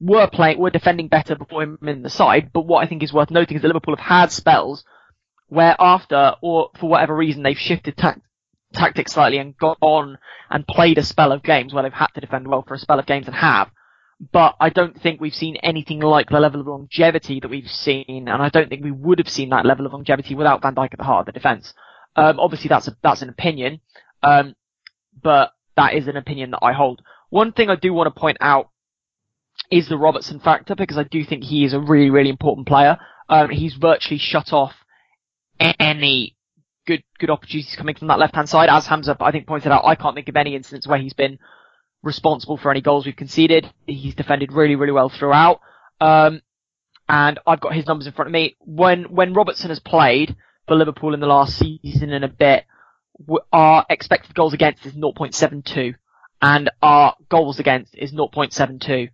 were 0.00 0.28
playing, 0.28 0.58
were 0.58 0.70
defending 0.70 1.08
better 1.08 1.34
before 1.34 1.62
him 1.62 1.78
in 1.82 2.02
the 2.02 2.10
side, 2.10 2.50
but 2.52 2.66
what 2.66 2.84
I 2.84 2.88
think 2.88 3.02
is 3.02 3.12
worth 3.12 3.30
noting 3.30 3.56
is 3.56 3.62
that 3.62 3.68
Liverpool 3.68 3.96
have 3.96 4.04
had 4.04 4.32
spells 4.32 4.84
where 5.48 5.76
after, 5.78 6.34
or 6.42 6.70
for 6.78 6.88
whatever 6.88 7.14
reason, 7.14 7.42
they've 7.42 7.58
shifted 7.58 7.96
tact- 7.96 8.20
tactics 8.72 9.12
slightly 9.12 9.38
and 9.38 9.56
got 9.56 9.78
on 9.80 10.18
and 10.50 10.66
played 10.66 10.98
a 10.98 11.02
spell 11.02 11.32
of 11.32 11.42
games 11.42 11.72
where 11.72 11.82
they've 11.82 11.92
had 11.92 12.08
to 12.14 12.20
defend 12.20 12.48
well 12.48 12.64
for 12.66 12.74
a 12.74 12.78
spell 12.78 12.98
of 12.98 13.06
games 13.06 13.26
and 13.26 13.36
have. 13.36 13.70
But 14.32 14.54
I 14.60 14.70
don't 14.70 15.00
think 15.00 15.20
we've 15.20 15.34
seen 15.34 15.56
anything 15.56 16.00
like 16.00 16.28
the 16.28 16.40
level 16.40 16.60
of 16.60 16.66
longevity 16.66 17.40
that 17.40 17.50
we've 17.50 17.70
seen, 17.70 18.28
and 18.28 18.42
I 18.42 18.48
don't 18.48 18.68
think 18.68 18.84
we 18.84 18.92
would 18.92 19.18
have 19.18 19.28
seen 19.28 19.50
that 19.50 19.66
level 19.66 19.86
of 19.86 19.92
longevity 19.92 20.34
without 20.34 20.62
Van 20.62 20.74
Dijk 20.74 20.92
at 20.92 20.98
the 20.98 21.04
heart 21.04 21.20
of 21.20 21.26
the 21.26 21.38
defence. 21.38 21.74
Um, 22.16 22.38
obviously 22.38 22.68
that's 22.68 22.86
a, 22.88 22.96
that's 23.02 23.22
an 23.22 23.28
opinion, 23.28 23.80
um, 24.22 24.54
but 25.20 25.52
that 25.76 25.94
is 25.94 26.06
an 26.06 26.16
opinion 26.16 26.52
that 26.52 26.60
I 26.62 26.72
hold. 26.72 27.02
One 27.30 27.52
thing 27.52 27.70
I 27.70 27.76
do 27.76 27.92
want 27.92 28.14
to 28.14 28.18
point 28.18 28.38
out 28.40 28.70
is 29.70 29.88
the 29.88 29.98
Robertson 29.98 30.38
factor 30.40 30.74
because 30.76 30.98
I 30.98 31.04
do 31.04 31.24
think 31.24 31.42
he 31.42 31.64
is 31.64 31.72
a 31.72 31.80
really, 31.80 32.10
really 32.10 32.30
important 32.30 32.68
player. 32.68 32.98
Um, 33.28 33.50
he's 33.50 33.74
virtually 33.74 34.18
shut 34.18 34.52
off 34.52 34.74
any 35.58 36.36
good, 36.86 37.02
good 37.18 37.30
opportunities 37.30 37.74
coming 37.76 37.94
from 37.94 38.08
that 38.08 38.18
left 38.18 38.34
hand 38.34 38.48
side. 38.48 38.68
As 38.68 38.86
Hamza, 38.86 39.16
I 39.20 39.32
think, 39.32 39.46
pointed 39.46 39.72
out, 39.72 39.84
I 39.84 39.94
can't 39.94 40.14
think 40.14 40.28
of 40.28 40.36
any 40.36 40.54
instance 40.54 40.86
where 40.86 40.98
he's 40.98 41.14
been 41.14 41.38
responsible 42.04 42.56
for 42.56 42.70
any 42.70 42.80
goals 42.80 43.06
we've 43.06 43.16
conceded. 43.16 43.70
He's 43.86 44.14
defended 44.14 44.52
really, 44.52 44.76
really 44.76 44.92
well 44.92 45.08
throughout. 45.08 45.60
Um, 46.00 46.42
and 47.08 47.38
I've 47.46 47.60
got 47.60 47.74
his 47.74 47.86
numbers 47.86 48.06
in 48.06 48.12
front 48.12 48.28
of 48.28 48.32
me. 48.32 48.56
When, 48.60 49.04
when 49.04 49.34
Robertson 49.34 49.70
has 49.70 49.80
played 49.80 50.36
for 50.66 50.74
Liverpool 50.74 51.14
in 51.14 51.20
the 51.20 51.26
last 51.26 51.58
season 51.58 52.12
and 52.12 52.24
a 52.24 52.28
bit, 52.28 52.64
our 53.52 53.84
expected 53.90 54.34
goals 54.34 54.54
against 54.54 54.86
is 54.86 54.92
0.72 54.92 55.94
and 56.42 56.70
our 56.82 57.16
goals 57.28 57.58
against 57.58 57.94
is 57.94 58.12
0.72. 58.12 59.10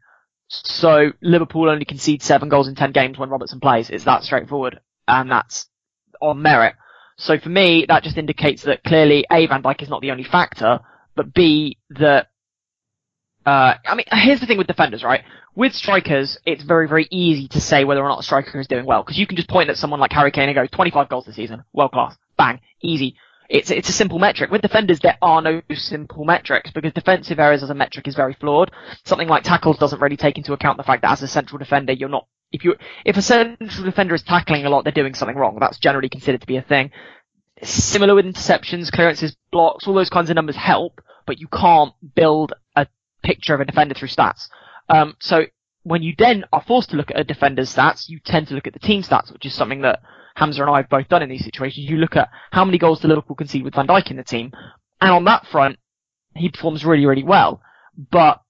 So 0.51 1.13
Liverpool 1.23 1.71
only 1.71 1.85
concede 1.85 2.23
seven 2.23 2.49
goals 2.49 2.67
in 2.67 2.75
ten 2.75 2.91
games 2.91 3.17
when 3.17 3.31
Robertson 3.31 3.61
plays. 3.61 3.89
It's 3.89 4.05
that 4.05 4.25
straightforward, 4.25 4.81
and 5.07 5.31
that's 5.31 5.69
on 6.21 6.43
merit. 6.43 6.75
So 7.19 7.39
for 7.39 7.51
me, 7.51 7.85
that 7.87 8.03
just 8.03 8.17
indicates 8.17 8.63
that 8.63 8.83
clearly 8.83 9.25
A, 9.31 9.47
Van 9.47 9.63
Dijk 9.63 9.83
is 9.83 9.89
not 9.89 10.01
the 10.01 10.11
only 10.11 10.25
factor, 10.25 10.81
but 11.15 11.33
B, 11.33 11.79
that, 11.91 12.30
uh, 13.47 13.75
I 13.87 13.95
mean, 13.95 14.07
here's 14.13 14.41
the 14.41 14.47
thing 14.47 14.59
with 14.59 14.67
defenders, 14.67 15.03
right? 15.03 15.23
With 15.55 15.75
strikers, 15.75 16.39
it's 16.47 16.63
very, 16.63 16.87
very 16.89 17.09
easy 17.11 17.49
to 17.49 17.61
say 17.61 17.85
whether 17.85 18.03
or 18.03 18.09
not 18.09 18.21
a 18.21 18.23
striker 18.23 18.61
is 18.61 18.67
doing 18.67 18.87
well, 18.87 19.03
because 19.03 19.19
you 19.19 19.27
can 19.27 19.37
just 19.37 19.49
point 19.49 19.71
at 19.71 19.79
someone 19.79 20.01
like 20.01 20.13
Harry 20.13 20.31
Kane 20.31 20.49
and 20.49 20.55
go, 20.55 20.67
25 20.67 21.09
goals 21.09 21.27
this 21.27 21.37
season, 21.37 21.65
world 21.73 21.93
class, 21.93 22.17
bang, 22.37 22.61
easy. 22.83 23.17
It's, 23.49 23.71
it's 23.71 23.89
a 23.89 23.93
simple 23.93 24.21
metric. 24.21 24.53
With 24.53 24.63
defenders, 24.63 25.01
there 25.01 25.19
are 25.21 25.43
no 25.43 25.61
simple 25.75 26.25
metrics 26.25 26.71
because 26.71 26.93
defensive 26.93 27.41
errors 27.41 27.65
as 27.65 27.71
a 27.71 27.75
metric 27.75 28.07
is 28.07 28.15
very 28.15 28.35
flawed. 28.35 28.71
Something 29.05 29.27
like 29.27 29.43
tackles 29.43 29.77
doesn't 29.79 30.01
really 30.01 30.17
take 30.17 30.39
into 30.39 30.53
account 30.53 30.77
the 30.77 30.85
fact 30.85 31.03
that 31.03 31.11
as 31.11 31.23
a 31.23 31.29
central 31.29 31.59
defender, 31.59 31.93
you're 31.93 32.09
not, 32.09 32.29
if 32.53 32.65
you, 32.65 32.77
if 33.05 33.17
a 33.17 33.23
central 33.23 33.85
defender 33.85 34.15
is 34.15 34.23
tackling 34.23 34.67
a 34.67 34.71
lot, 34.71 34.85
they're 34.85 34.93
doing 34.93 35.15
something 35.15 35.37
wrong. 35.37 35.57
That's 35.59 35.79
generally 35.79 36.09
considered 36.09 36.43
to 36.43 36.47
be 36.47 36.59
a 36.59 36.63
thing. 36.63 36.93
Similar 37.61 38.15
with 38.15 38.25
interceptions, 38.25 38.93
clearances, 38.93 39.37
blocks, 39.51 39.87
all 39.89 39.95
those 39.95 40.11
kinds 40.11 40.31
of 40.31 40.37
numbers 40.37 40.57
help, 40.57 41.01
but 41.27 41.41
you 41.41 41.49
can't 41.49 41.93
build 42.15 42.53
a 42.77 42.87
picture 43.23 43.55
of 43.55 43.61
a 43.61 43.65
defender 43.65 43.95
through 43.95 44.09
stats. 44.09 44.49
Um, 44.89 45.17
so 45.21 45.45
when 45.83 46.03
you 46.03 46.15
then 46.19 46.45
are 46.53 46.63
forced 46.67 46.91
to 46.91 46.97
look 46.97 47.11
at 47.11 47.21
a 47.21 47.25
defender's 47.25 47.75
stats, 47.75 48.09
you 48.09 48.21
tend 48.21 48.49
to 48.49 48.55
look 48.55 48.67
at 48.67 48.73
the 48.73 48.79
team 48.79 49.03
stats, 49.03 49.33
which 49.33 49.47
is 49.47 49.55
something 49.55 49.83
that 49.83 50.01
Hamza 50.37 50.63
and 50.63 50.71
I 50.71 50.79
have 50.79 50.89
both 50.89 51.09
done 51.09 51.23
in 51.23 51.29
these 51.29 51.45
situations. 51.45 51.89
You 51.89 51.97
look 51.97 52.17
at 52.17 52.29
how 52.51 52.65
many 52.65 52.79
goals 52.79 53.01
do 53.01 53.09
Liverpool 53.09 53.37
concede 53.37 53.65
with 53.65 53.75
Van 53.75 53.87
Dijk 53.87 54.11
in 54.11 54.17
the 54.17 54.25
team, 54.25 54.53
and 55.01 55.11
on 55.11 55.25
that 55.25 55.47
front, 55.47 55.79
he 56.35 56.49
performs 56.49 56.85
really, 56.85 57.07
really 57.07 57.25
well. 57.25 57.63
But 58.11 58.41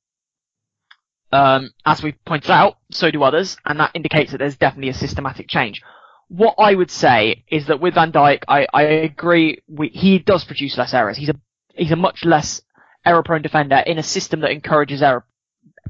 um, 1.32 1.70
as 1.86 2.02
we've 2.02 2.22
pointed 2.24 2.50
out, 2.50 2.76
so 2.90 3.10
do 3.10 3.22
others, 3.22 3.56
and 3.64 3.78
that 3.80 3.92
indicates 3.94 4.32
that 4.32 4.38
there's 4.38 4.56
definitely 4.56 4.90
a 4.90 4.94
systematic 4.94 5.48
change. 5.48 5.82
What 6.28 6.54
I 6.58 6.74
would 6.74 6.90
say 6.90 7.44
is 7.50 7.66
that 7.66 7.80
with 7.80 7.94
Van 7.94 8.12
Dijk, 8.12 8.42
I, 8.48 8.66
I 8.72 8.82
agree. 8.82 9.62
We, 9.68 9.88
he 9.88 10.18
does 10.18 10.44
produce 10.44 10.76
less 10.78 10.94
errors. 10.94 11.16
He's 11.16 11.28
a 11.28 11.34
he's 11.74 11.92
a 11.92 11.96
much 11.96 12.24
less 12.24 12.62
error-prone 13.04 13.42
defender 13.42 13.83
in 13.87 13.99
a 13.99 14.02
system 14.02 14.40
that 14.40 14.52
encourages 14.52 15.02
error 15.02 15.25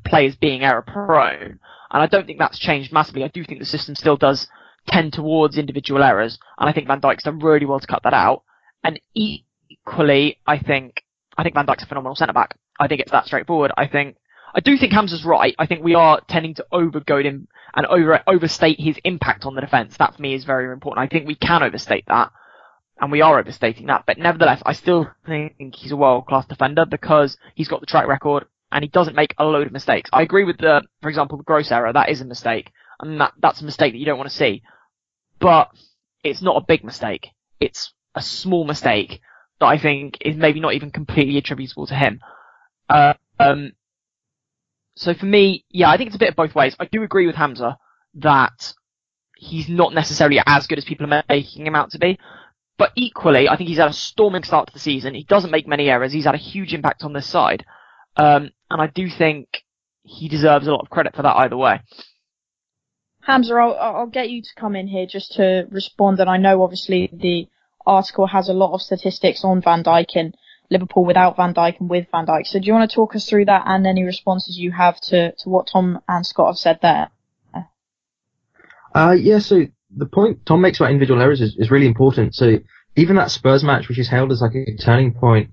players 0.05 0.37
being 0.37 0.63
error-prone, 0.63 1.59
and 1.93 2.03
I 2.03 2.07
don't 2.07 2.27
think 2.27 2.39
that's 2.39 2.59
changed 2.59 2.93
massively. 2.93 3.25
I 3.25 3.29
do 3.29 3.45
think 3.45 3.61
the 3.61 3.67
system 3.67 3.95
still 3.95 4.17
does 4.17 4.49
tend 4.87 5.13
towards 5.13 5.59
individual 5.59 6.03
errors, 6.03 6.39
and 6.59 6.69
I 6.69 6.73
think 6.73 6.87
Van 6.87 7.01
Dijk's 7.01 7.25
done 7.25 7.39
really 7.39 7.67
well 7.67 7.81
to 7.81 7.87
cut 7.87 8.03
that 8.05 8.15
out. 8.15 8.43
And 8.83 9.01
equally, 9.15 10.39
I 10.47 10.59
think 10.59 11.03
I 11.37 11.43
think 11.43 11.55
Van 11.55 11.67
Dijk's 11.67 11.83
a 11.83 11.87
phenomenal 11.87 12.17
centre 12.17 12.33
back. 12.33 12.57
I 12.79 12.89
think 12.89 13.01
it's 13.01 13.13
that 13.13 13.27
straightforward. 13.27 13.73
I 13.77 13.87
think 13.87 14.17
I 14.55 14.61
do 14.61 14.77
think 14.77 14.93
Hamza's 14.93 15.25
right. 15.25 15.55
I 15.59 15.67
think 15.67 15.85
we 15.85 15.95
are 15.95 16.21
tending 16.29 16.55
to 16.55 16.67
overgoat 16.73 17.27
him 17.27 17.49
and 17.75 17.87
over 17.87 18.21
overstate 18.27 18.81
his 18.81 18.99
impact 19.05 19.45
on 19.45 19.55
the 19.55 19.61
defence. 19.61 19.97
That 19.97 20.15
for 20.15 20.23
me 20.23 20.35
is 20.35 20.45
very 20.45 20.73
important. 20.73 21.05
I 21.05 21.09
think 21.09 21.27
we 21.27 21.35
can 21.35 21.63
overstate 21.63 22.05
that, 22.09 22.33
and 23.01 23.11
we 23.11 23.23
are 23.23 23.39
overstating 23.39 23.87
that. 23.87 24.05
But 24.07 24.19
nevertheless, 24.19 24.63
I 24.65 24.75
still 24.75 25.11
think 25.27 25.75
he's 25.75 25.93
a 25.93 25.97
world 25.97 26.27
class 26.27 26.47
defender 26.47 26.85
because 26.85 27.37
he's 27.55 27.69
got 27.69 27.81
the 27.81 27.87
track 27.87 28.07
record 28.07 28.45
and 28.71 28.85
he 28.85 28.89
doesn't 28.89 29.17
make 29.17 29.35
a 29.39 29.45
load 29.45 29.67
of 29.67 29.73
mistakes. 29.73 30.11
I 30.13 30.23
agree 30.23 30.45
with 30.45 30.59
the, 30.59 30.83
for 31.03 31.09
example, 31.09 31.39
the 31.39 31.45
Gross 31.45 31.73
error. 31.73 31.93
That 31.93 32.11
is 32.11 32.21
a 32.21 32.27
mistake, 32.27 32.71
and 33.01 33.21
that 33.21 33.33
that's 33.41 33.61
a 33.61 33.65
mistake 33.65 33.95
that 33.95 33.99
you 33.99 34.07
don't 34.07 34.19
want 34.19 34.31
to 34.31 34.37
see. 34.37 34.63
But 35.41 35.71
it's 36.23 36.43
not 36.43 36.57
a 36.57 36.65
big 36.67 36.85
mistake. 36.85 37.29
It's 37.59 37.93
a 38.15 38.23
small 38.23 38.65
mistake 38.65 39.21
that 39.61 39.67
I 39.67 39.79
think 39.79 40.19
is 40.21 40.37
maybe 40.37 40.61
not 40.61 40.75
even 40.75 40.91
completely 40.91 41.39
attributable 41.39 41.87
to 41.87 41.95
him. 41.95 42.21
Uh, 42.89 43.15
um, 43.39 43.73
so 44.95 45.15
for 45.15 45.27
me, 45.27 45.65
yeah, 45.71 45.91
I 45.91 45.97
think 45.97 46.09
it's 46.09 46.17
a 46.17 46.21
bit 46.21 46.31
of 46.31 46.37
both 46.37 46.55
ways. 46.55 46.77
I 46.79 46.85
do 46.85 47.03
agree 47.03 47.27
with 47.27 47.37
Hamza 47.37 47.79
that 48.15 48.75
he's 49.37 49.69
not 49.69 49.95
necessarily 49.95 50.41
as 50.47 50.67
good 50.67 50.79
as 50.79 50.85
people 50.85 51.13
are 51.13 51.25
making 51.29 51.67
him 51.67 51.75
out 51.75 51.91
to 51.93 51.99
be. 51.99 52.19
But 52.81 52.93
equally, 52.97 53.47
I 53.47 53.57
think 53.57 53.69
he's 53.69 53.77
had 53.77 53.91
a 53.91 53.93
storming 53.93 54.43
start 54.43 54.69
to 54.69 54.73
the 54.73 54.79
season. 54.79 55.13
He 55.13 55.25
doesn't 55.25 55.51
make 55.51 55.69
many 55.69 55.91
errors. 55.91 56.15
He's 56.15 56.25
had 56.25 56.35
a 56.35 56.39
huge 56.39 56.73
impact 56.73 57.03
on 57.03 57.13
this 57.13 57.27
side. 57.27 57.67
Um, 58.17 58.53
and 58.71 58.81
I 58.81 58.87
do 58.87 59.11
think 59.11 59.65
he 60.03 60.31
deserves 60.31 60.67
a 60.67 60.73
lot 60.73 60.81
of 60.81 60.89
credit 60.89 61.15
for 61.15 61.21
that 61.21 61.37
either 61.37 61.59
way. 61.59 61.83
Hamza, 63.21 63.53
I'll, 63.53 63.75
I'll 63.75 64.07
get 64.07 64.31
you 64.31 64.41
to 64.41 64.49
come 64.57 64.77
in 64.77 64.87
here 64.87 65.05
just 65.05 65.33
to 65.33 65.67
respond. 65.71 66.21
And 66.21 66.31
I 66.31 66.39
know 66.39 66.63
obviously 66.63 67.11
the 67.13 67.49
article 67.87 68.27
has 68.29 68.49
a 68.49 68.55
lot 68.55 68.73
of 68.73 68.81
statistics 68.81 69.45
on 69.45 69.61
Van 69.61 69.85
Dijk 69.85 70.17
and 70.17 70.35
Liverpool 70.71 71.05
without 71.05 71.37
Van 71.37 71.53
Dijk 71.53 71.81
and 71.81 71.91
with 71.91 72.07
Van 72.11 72.25
Dijk. 72.25 72.47
So 72.47 72.59
do 72.59 72.67
you 72.67 72.73
want 72.73 72.91
to 72.91 72.95
talk 72.95 73.15
us 73.15 73.29
through 73.29 73.45
that 73.45 73.65
and 73.67 73.87
any 73.87 74.05
responses 74.05 74.57
you 74.57 74.73
have 74.73 74.99
to, 75.03 75.33
to 75.33 75.51
what 75.51 75.69
Tom 75.71 76.01
and 76.09 76.27
Scott 76.27 76.47
have 76.47 76.57
said 76.57 76.79
there? 76.81 77.11
Uh, 78.95 79.15
yeah, 79.21 79.39
so 79.39 79.67
the 79.97 80.07
point 80.07 80.45
Tom 80.47 80.61
makes 80.61 80.79
about 80.79 80.91
individual 80.91 81.21
errors 81.21 81.41
is, 81.41 81.57
is 81.57 81.71
really 81.71 81.87
important. 81.87 82.35
So 82.35 82.59
even 82.97 83.17
that 83.17 83.31
Spurs 83.31 83.65
match, 83.65 83.89
which 83.89 83.99
is 83.99 84.09
hailed 84.09 84.33
as 84.33 84.41
like 84.41 84.55
a 84.55 84.77
turning 84.77 85.13
point, 85.13 85.51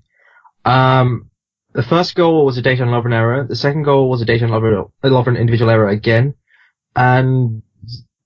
um, 0.64 1.30
the 1.74 1.82
first 1.82 2.14
goal 2.14 2.44
was 2.44 2.58
a 2.58 2.62
Dejan 2.62 2.88
Lovren 2.88 3.14
error. 3.14 3.46
The 3.48 3.56
second 3.56 3.84
goal 3.84 4.08
was 4.10 4.22
a 4.22 4.26
Dejan 4.26 4.50
Lovren, 4.50 4.90
Lovren 5.04 5.38
individual 5.38 5.70
error 5.70 5.88
again. 5.88 6.34
And 6.96 7.62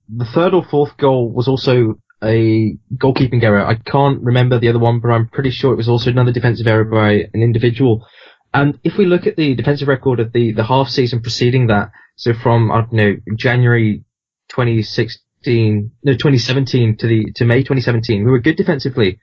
the 0.09 0.25
third 0.25 0.55
or 0.55 0.65
fourth 0.65 0.97
goal 0.97 1.31
was 1.31 1.49
also 1.49 1.99
a 2.23 2.77
goalkeeping 2.95 3.43
error. 3.43 3.65
I 3.65 3.75
can't 3.75 4.23
remember 4.23 4.59
the 4.59 4.69
other 4.69 4.79
one, 4.79 5.01
but 5.01 5.09
I'm 5.09 5.29
pretty 5.29 5.51
sure 5.51 5.73
it 5.73 5.77
was 5.77 5.89
also 5.89 6.11
another 6.11 6.33
defensive 6.33 6.67
error 6.67 6.85
by 6.85 7.29
an 7.35 7.43
individual. 7.43 8.07
And 8.55 8.79
if 8.85 8.97
we 8.97 9.07
look 9.07 9.27
at 9.27 9.37
the 9.37 9.55
defensive 9.55 9.89
record 9.89 10.21
of 10.21 10.33
the, 10.33 10.53
the 10.53 10.65
half 10.65 10.89
season 10.89 11.21
preceding 11.21 11.67
that, 11.69 11.91
so 12.17 12.33
from, 12.35 12.71
I 12.71 12.83
don't 12.83 12.93
know, 12.93 13.17
January 13.37 14.05
2016, 15.45 15.91
no, 16.05 16.13
2017 16.13 16.97
to 16.99 17.07
the, 17.07 17.33
to 17.33 17.45
May 17.45 17.59
2017, 17.59 18.25
we 18.25 18.31
were 18.31 18.41
good 18.41 18.57
defensively. 18.57 19.21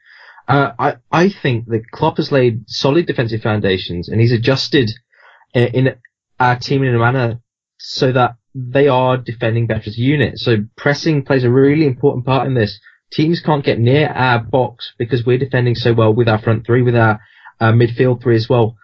Uh, 0.47 0.71
I, 0.79 0.95
I 1.11 1.29
think 1.29 1.67
that 1.67 1.91
Klopp 1.91 2.17
has 2.17 2.31
laid 2.31 2.69
solid 2.69 3.05
defensive 3.05 3.41
foundations 3.41 4.09
and 4.09 4.19
he's 4.19 4.31
adjusted 4.31 4.89
in, 5.53 5.67
in 5.67 5.95
our 6.39 6.57
team 6.57 6.83
in 6.83 6.95
a 6.95 6.99
manner 6.99 7.39
so 7.77 8.11
that 8.11 8.35
they 8.55 8.87
are 8.87 9.17
defending 9.17 9.67
better 9.67 9.83
as 9.87 9.97
a 9.97 10.01
unit. 10.01 10.37
So 10.39 10.57
pressing 10.75 11.23
plays 11.23 11.43
a 11.43 11.49
really 11.49 11.85
important 11.85 12.25
part 12.25 12.47
in 12.47 12.55
this. 12.55 12.79
Teams 13.11 13.41
can't 13.41 13.63
get 13.63 13.79
near 13.79 14.07
our 14.07 14.39
box 14.39 14.93
because 14.97 15.25
we're 15.25 15.37
defending 15.37 15.75
so 15.75 15.93
well 15.93 16.13
with 16.13 16.27
our 16.27 16.39
front 16.39 16.65
three, 16.65 16.81
with 16.81 16.95
our 16.95 17.19
uh, 17.59 17.71
midfield 17.71 18.21
three 18.21 18.35
as 18.35 18.49
well. 18.49 18.75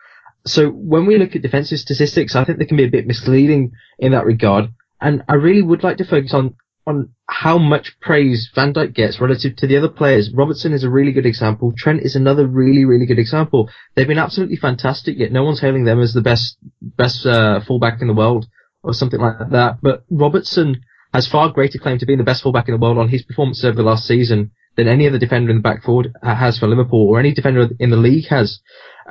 So 0.46 0.70
when 0.70 1.08
we 1.08 1.18
look 1.18 1.36
at 1.36 1.42
defensive 1.42 1.80
statistics, 1.80 2.36
I 2.36 2.44
think 2.44 2.60
they 2.60 2.66
can 2.66 2.78
be 2.78 2.86
a 2.86 2.90
bit 2.90 3.08
misleading 3.08 3.72
in 3.98 4.12
that 4.12 4.26
regard. 4.26 4.70
And 5.02 5.24
I 5.28 5.34
really 5.34 5.64
would 5.64 5.84
like 5.84 5.98
to 5.98 6.06
focus 6.06 6.34
on 6.34 6.56
on 6.88 7.10
how 7.28 7.58
much 7.58 8.00
praise 8.00 8.50
Van 8.54 8.74
Dijk 8.74 8.94
gets 8.94 9.20
relative 9.20 9.56
to 9.56 9.68
the 9.68 9.78
other 9.78 9.90
players. 9.90 10.32
Robertson 10.32 10.72
is 10.72 10.84
a 10.84 10.90
really 10.90 11.12
good 11.12 11.26
example. 11.26 11.74
Trent 11.76 12.02
is 12.04 12.16
another 12.16 12.46
really, 12.46 12.86
really 12.86 13.06
good 13.06 13.20
example. 13.20 13.70
They've 13.96 14.08
been 14.08 14.20
absolutely 14.20 14.58
fantastic, 14.58 15.18
yet 15.18 15.32
no 15.32 15.44
one's 15.44 15.60
hailing 15.60 15.86
them 15.86 16.00
as 16.00 16.14
the 16.14 16.22
best 16.22 16.58
best 16.82 17.26
uh, 17.26 17.62
fullback 17.62 18.02
in 18.02 18.08
the 18.08 18.14
world 18.14 18.48
or 18.84 18.94
something 18.94 19.20
like 19.20 19.50
that. 19.50 19.80
But 19.82 20.04
Robertson 20.12 20.84
has 21.14 21.28
far 21.28 21.50
greater 21.50 21.80
claim 21.80 21.98
to 21.98 22.06
being 22.06 22.20
the 22.20 22.24
best 22.24 22.44
fullback 22.44 22.68
in 22.68 22.74
the 22.74 22.80
world 22.80 22.98
on 22.98 23.10
his 23.10 23.24
performance 23.24 23.64
over 23.64 23.76
the 23.76 23.84
last 23.84 24.06
season 24.06 24.52
than 24.76 24.88
any 24.88 25.08
other 25.08 25.18
defender 25.18 25.50
in 25.50 25.58
the 25.58 25.64
back 25.64 25.84
forward 25.84 26.14
has 26.22 26.60
for 26.60 26.68
Liverpool 26.68 27.08
or 27.08 27.20
any 27.20 27.34
defender 27.34 27.70
in 27.80 27.90
the 27.90 27.98
league 27.98 28.28
has, 28.28 28.60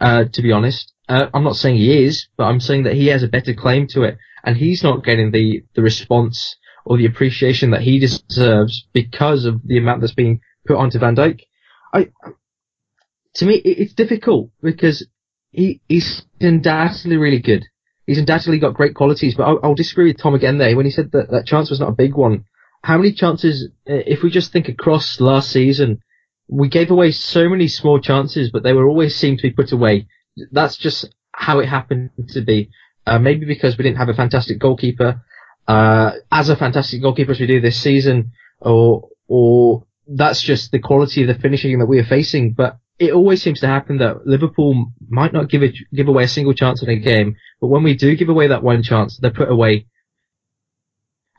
uh, 0.00 0.25
to 0.33 0.43
be 0.43 0.52
honest. 0.52 0.93
Uh, 1.09 1.26
I'm 1.35 1.45
not 1.45 1.57
saying 1.57 1.76
he 1.76 2.04
is, 2.04 2.28
but 2.37 2.45
I'm 2.45 2.61
saying 2.61 2.85
that 2.85 2.95
he 2.95 3.07
has 3.09 3.23
a 3.23 3.28
better 3.28 3.54
claim 3.54 3.87
to 3.88 4.02
it 4.02 4.19
and 4.45 4.57
he's 4.57 4.83
not 4.83 5.04
getting 5.04 5.31
the, 5.31 5.64
the 5.75 5.83
response 5.83 6.57
or 6.84 6.96
the 6.96 7.06
appreciation 7.06 7.70
that 7.70 7.82
he 7.82 7.98
deserves 7.98 8.86
because 8.92 9.44
of 9.44 9.60
the 9.64 9.78
amount 9.78 10.00
that's 10.00 10.14
being 10.14 10.40
put 10.66 10.76
onto 10.76 10.98
Van 10.98 11.16
Dijk. 11.16 11.40
I, 11.92 12.08
to 13.34 13.46
me, 13.46 13.54
it's 13.54 13.94
difficult 13.94 14.50
because 14.62 15.06
he, 15.50 15.80
he's 15.88 16.24
undoubtedly 16.40 17.16
really 17.16 17.40
good 17.40 17.64
he's 18.06 18.18
undoubtedly 18.18 18.58
got 18.58 18.74
great 18.74 18.94
qualities, 18.94 19.34
but 19.34 19.44
I'll, 19.44 19.60
I'll, 19.62 19.74
disagree 19.74 20.06
with 20.06 20.18
Tom 20.18 20.34
again 20.34 20.58
there 20.58 20.76
when 20.76 20.86
he 20.86 20.92
said 20.92 21.12
that 21.12 21.30
that 21.30 21.46
chance 21.46 21.70
was 21.70 21.80
not 21.80 21.90
a 21.90 21.92
big 21.92 22.14
one. 22.14 22.44
How 22.82 22.98
many 22.98 23.12
chances, 23.12 23.68
uh, 23.88 24.04
if 24.06 24.22
we 24.22 24.30
just 24.30 24.52
think 24.52 24.68
across 24.68 25.20
last 25.20 25.50
season, 25.50 26.00
we 26.48 26.68
gave 26.68 26.90
away 26.90 27.12
so 27.12 27.48
many 27.48 27.68
small 27.68 27.98
chances, 27.98 28.50
but 28.50 28.62
they 28.62 28.74
were 28.74 28.86
always 28.86 29.16
seemed 29.16 29.38
to 29.38 29.48
be 29.48 29.50
put 29.50 29.72
away. 29.72 30.06
That's 30.52 30.76
just 30.76 31.08
how 31.32 31.60
it 31.60 31.68
happened 31.68 32.10
to 32.30 32.42
be. 32.42 32.70
Uh, 33.06 33.18
maybe 33.18 33.46
because 33.46 33.76
we 33.76 33.84
didn't 33.84 33.98
have 33.98 34.08
a 34.08 34.14
fantastic 34.14 34.58
goalkeeper, 34.58 35.22
uh, 35.66 36.12
as 36.30 36.49
a 36.49 36.56
fantastic 36.56 37.02
goalkeeper 37.02 37.33
as 37.33 37.40
we 37.40 37.47
do 37.47 37.61
this 37.61 37.80
season, 37.80 38.33
or, 38.61 39.09
or 39.28 39.86
that's 40.06 40.43
just 40.43 40.71
the 40.71 40.78
quality 40.78 41.23
of 41.23 41.28
the 41.28 41.34
finishing 41.34 41.78
that 41.78 41.86
we 41.86 41.99
are 41.99 42.04
facing. 42.04 42.52
But 42.52 42.78
it 42.99 43.12
always 43.12 43.43
seems 43.43 43.60
to 43.60 43.67
happen 43.67 43.99
that 43.99 44.26
Liverpool 44.26 44.93
might 45.08 45.32
not 45.32 45.49
give 45.49 45.62
it, 45.62 45.75
give 45.93 46.08
away 46.08 46.25
a 46.25 46.28
single 46.28 46.54
chance 46.54 46.82
in 46.82 46.88
a 46.88 46.97
game, 46.97 47.36
but 47.60 47.69
when 47.69 47.82
we 47.82 47.97
do 47.97 48.17
give 48.17 48.28
away 48.28 48.49
that 48.49 48.62
one 48.62 48.82
chance, 48.82 49.19
they're 49.19 49.30
put 49.30 49.50
away. 49.50 49.86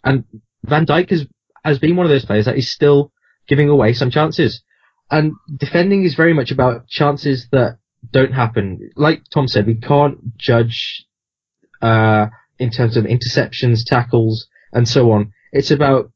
And 0.04 0.26
Van 0.64 0.86
Dijk 0.86 1.10
has, 1.12 1.28
has 1.64 1.80
been 1.80 1.96
one 1.96 2.06
of 2.06 2.10
those 2.10 2.26
players 2.26 2.46
that 2.46 2.58
is 2.58 2.70
still 2.70 3.12
giving 3.48 3.70
away 3.70 3.94
some 3.94 4.12
chances. 4.12 4.64
And 5.10 5.34
defending 5.56 6.04
is 6.04 6.16
very 6.16 6.34
much 6.34 6.52
about 6.52 6.88
chances 6.88 7.48
that 7.52 7.78
don't 8.12 8.34
happen. 8.34 8.92
Like 8.96 9.24
Tom 9.34 9.48
said, 9.48 9.66
we 9.66 9.76
can't 9.76 10.38
judge, 10.38 11.06
uh, 11.82 12.28
in 12.60 12.70
terms 12.70 12.98
of 12.98 13.06
interceptions, 13.06 13.86
tackles, 13.86 14.48
and 14.72 14.88
so 14.88 15.12
on. 15.12 15.32
It's 15.52 15.72
about, 15.72 16.12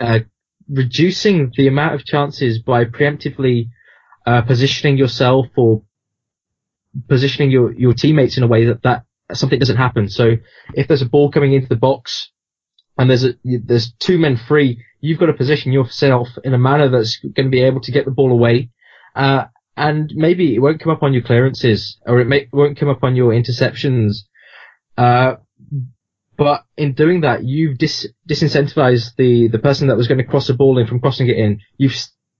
uh, 0.00 0.20
reducing 0.68 1.52
the 1.56 1.66
amount 1.66 1.94
of 1.94 2.04
chances 2.04 2.60
by 2.60 2.84
preemptively 2.84 3.68
uh, 4.26 4.42
positioning 4.42 4.98
yourself 4.98 5.46
or 5.56 5.82
positioning 7.08 7.50
your, 7.50 7.72
your 7.72 7.94
teammates 7.94 8.36
in 8.36 8.42
a 8.42 8.46
way 8.46 8.66
that, 8.66 8.82
that 8.82 9.04
something 9.32 9.58
doesn't 9.58 9.76
happen. 9.76 10.08
So 10.08 10.36
if 10.74 10.88
there's 10.88 11.02
a 11.02 11.08
ball 11.08 11.30
coming 11.30 11.52
into 11.52 11.68
the 11.68 11.76
box 11.76 12.30
and 12.96 13.08
there's 13.08 13.24
a, 13.24 13.34
there's 13.44 13.92
two 13.92 14.18
men 14.18 14.36
free, 14.36 14.84
you've 15.00 15.18
got 15.18 15.26
to 15.26 15.32
position 15.32 15.72
yourself 15.72 16.28
in 16.44 16.54
a 16.54 16.58
manner 16.58 16.88
that's 16.88 17.18
going 17.18 17.46
to 17.46 17.50
be 17.50 17.62
able 17.62 17.80
to 17.82 17.92
get 17.92 18.04
the 18.04 18.10
ball 18.10 18.32
away. 18.32 18.70
Uh, 19.14 19.44
and 19.76 20.12
maybe 20.14 20.54
it 20.54 20.58
won't 20.58 20.80
come 20.80 20.92
up 20.92 21.02
on 21.02 21.12
your 21.12 21.22
clearances 21.22 21.98
or 22.04 22.20
it 22.20 22.26
may, 22.26 22.48
won't 22.52 22.78
come 22.78 22.88
up 22.88 23.04
on 23.04 23.14
your 23.16 23.32
interceptions. 23.32 24.24
Uh, 24.96 25.36
but 26.38 26.64
in 26.76 26.92
doing 26.92 27.22
that, 27.22 27.44
you've 27.44 27.76
dis- 27.78 28.06
disincentivized 28.30 29.16
the, 29.16 29.48
the 29.48 29.58
person 29.58 29.88
that 29.88 29.96
was 29.96 30.06
going 30.06 30.18
to 30.18 30.24
cross 30.24 30.46
the 30.46 30.54
ball 30.54 30.78
in 30.78 30.86
from 30.86 31.00
crossing 31.00 31.28
it 31.28 31.36
in. 31.36 31.60
You've 31.76 31.96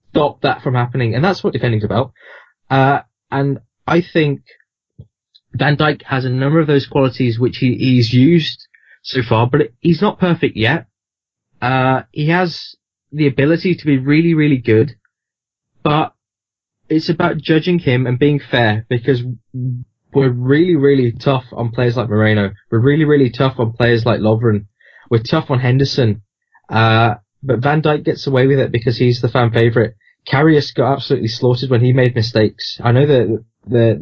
stopped 0.09 0.43
that 0.43 0.63
from 0.63 0.73
happening. 0.73 1.13
And 1.13 1.23
that's 1.23 1.43
what 1.43 1.51
defending's 1.51 1.83
about. 1.83 2.13
Uh, 2.69 3.01
and 3.29 3.59
I 3.85 4.01
think 4.01 4.43
Van 5.53 5.75
Dijk 5.75 6.03
has 6.03 6.23
a 6.23 6.29
number 6.29 6.61
of 6.61 6.67
those 6.67 6.87
qualities 6.87 7.37
which 7.37 7.57
he, 7.57 7.75
he's 7.75 8.13
used 8.13 8.65
so 9.03 9.21
far, 9.21 9.47
but 9.47 9.73
he's 9.81 10.01
not 10.01 10.17
perfect 10.17 10.55
yet. 10.55 10.87
Uh, 11.61 12.03
he 12.13 12.29
has 12.29 12.75
the 13.11 13.27
ability 13.27 13.75
to 13.75 13.85
be 13.85 13.97
really, 13.97 14.33
really 14.33 14.59
good, 14.59 14.95
but 15.83 16.13
it's 16.87 17.09
about 17.09 17.37
judging 17.37 17.79
him 17.79 18.07
and 18.07 18.17
being 18.17 18.39
fair 18.39 18.85
because 18.87 19.21
we're 20.13 20.31
really, 20.31 20.75
really 20.75 21.11
tough 21.11 21.45
on 21.51 21.71
players 21.71 21.95
like 21.95 22.09
Moreno. 22.09 22.51
We're 22.71 22.79
really, 22.79 23.05
really 23.05 23.29
tough 23.29 23.59
on 23.59 23.73
players 23.73 24.05
like 24.05 24.19
Lovren. 24.19 24.65
We're 25.09 25.23
tough 25.23 25.51
on 25.51 25.59
Henderson. 25.59 26.23
Uh, 26.67 27.15
but 27.43 27.59
Van 27.59 27.81
Dijk 27.81 28.03
gets 28.03 28.27
away 28.27 28.47
with 28.47 28.59
it 28.59 28.71
because 28.71 28.97
he's 28.97 29.21
the 29.21 29.29
fan 29.29 29.51
favourite. 29.51 29.93
Karius 30.27 30.73
got 30.73 30.93
absolutely 30.93 31.29
slaughtered 31.29 31.69
when 31.69 31.81
he 31.83 31.93
made 31.93 32.15
mistakes. 32.15 32.79
I 32.83 32.91
know 32.91 33.05
that 33.05 33.43
they're, 33.65 33.99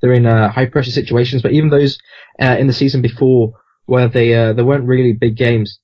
they're 0.00 0.12
in 0.12 0.26
uh, 0.26 0.50
high 0.50 0.66
pressure 0.66 0.90
situations, 0.90 1.42
but 1.42 1.52
even 1.52 1.70
those 1.70 1.98
uh, 2.40 2.56
in 2.58 2.66
the 2.66 2.72
season 2.72 3.02
before 3.02 3.52
where 3.86 4.08
they 4.08 4.34
uh, 4.34 4.52
they 4.52 4.62
weren't 4.62 4.86
really 4.86 5.12
big 5.12 5.36
games. 5.36 5.80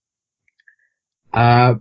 Uh, 1.32 1.74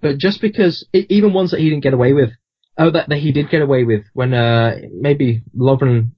but 0.00 0.18
just 0.18 0.40
because 0.40 0.86
even 0.92 1.32
ones 1.32 1.50
that 1.50 1.60
he 1.60 1.68
didn't 1.68 1.82
get 1.82 1.94
away 1.94 2.12
with, 2.12 2.30
oh 2.76 2.90
that, 2.90 3.08
that 3.08 3.18
he 3.18 3.32
did 3.32 3.50
get 3.50 3.62
away 3.62 3.84
with 3.84 4.04
when 4.12 4.32
uh, 4.34 4.76
maybe 4.92 5.42
Lovren 5.56 6.12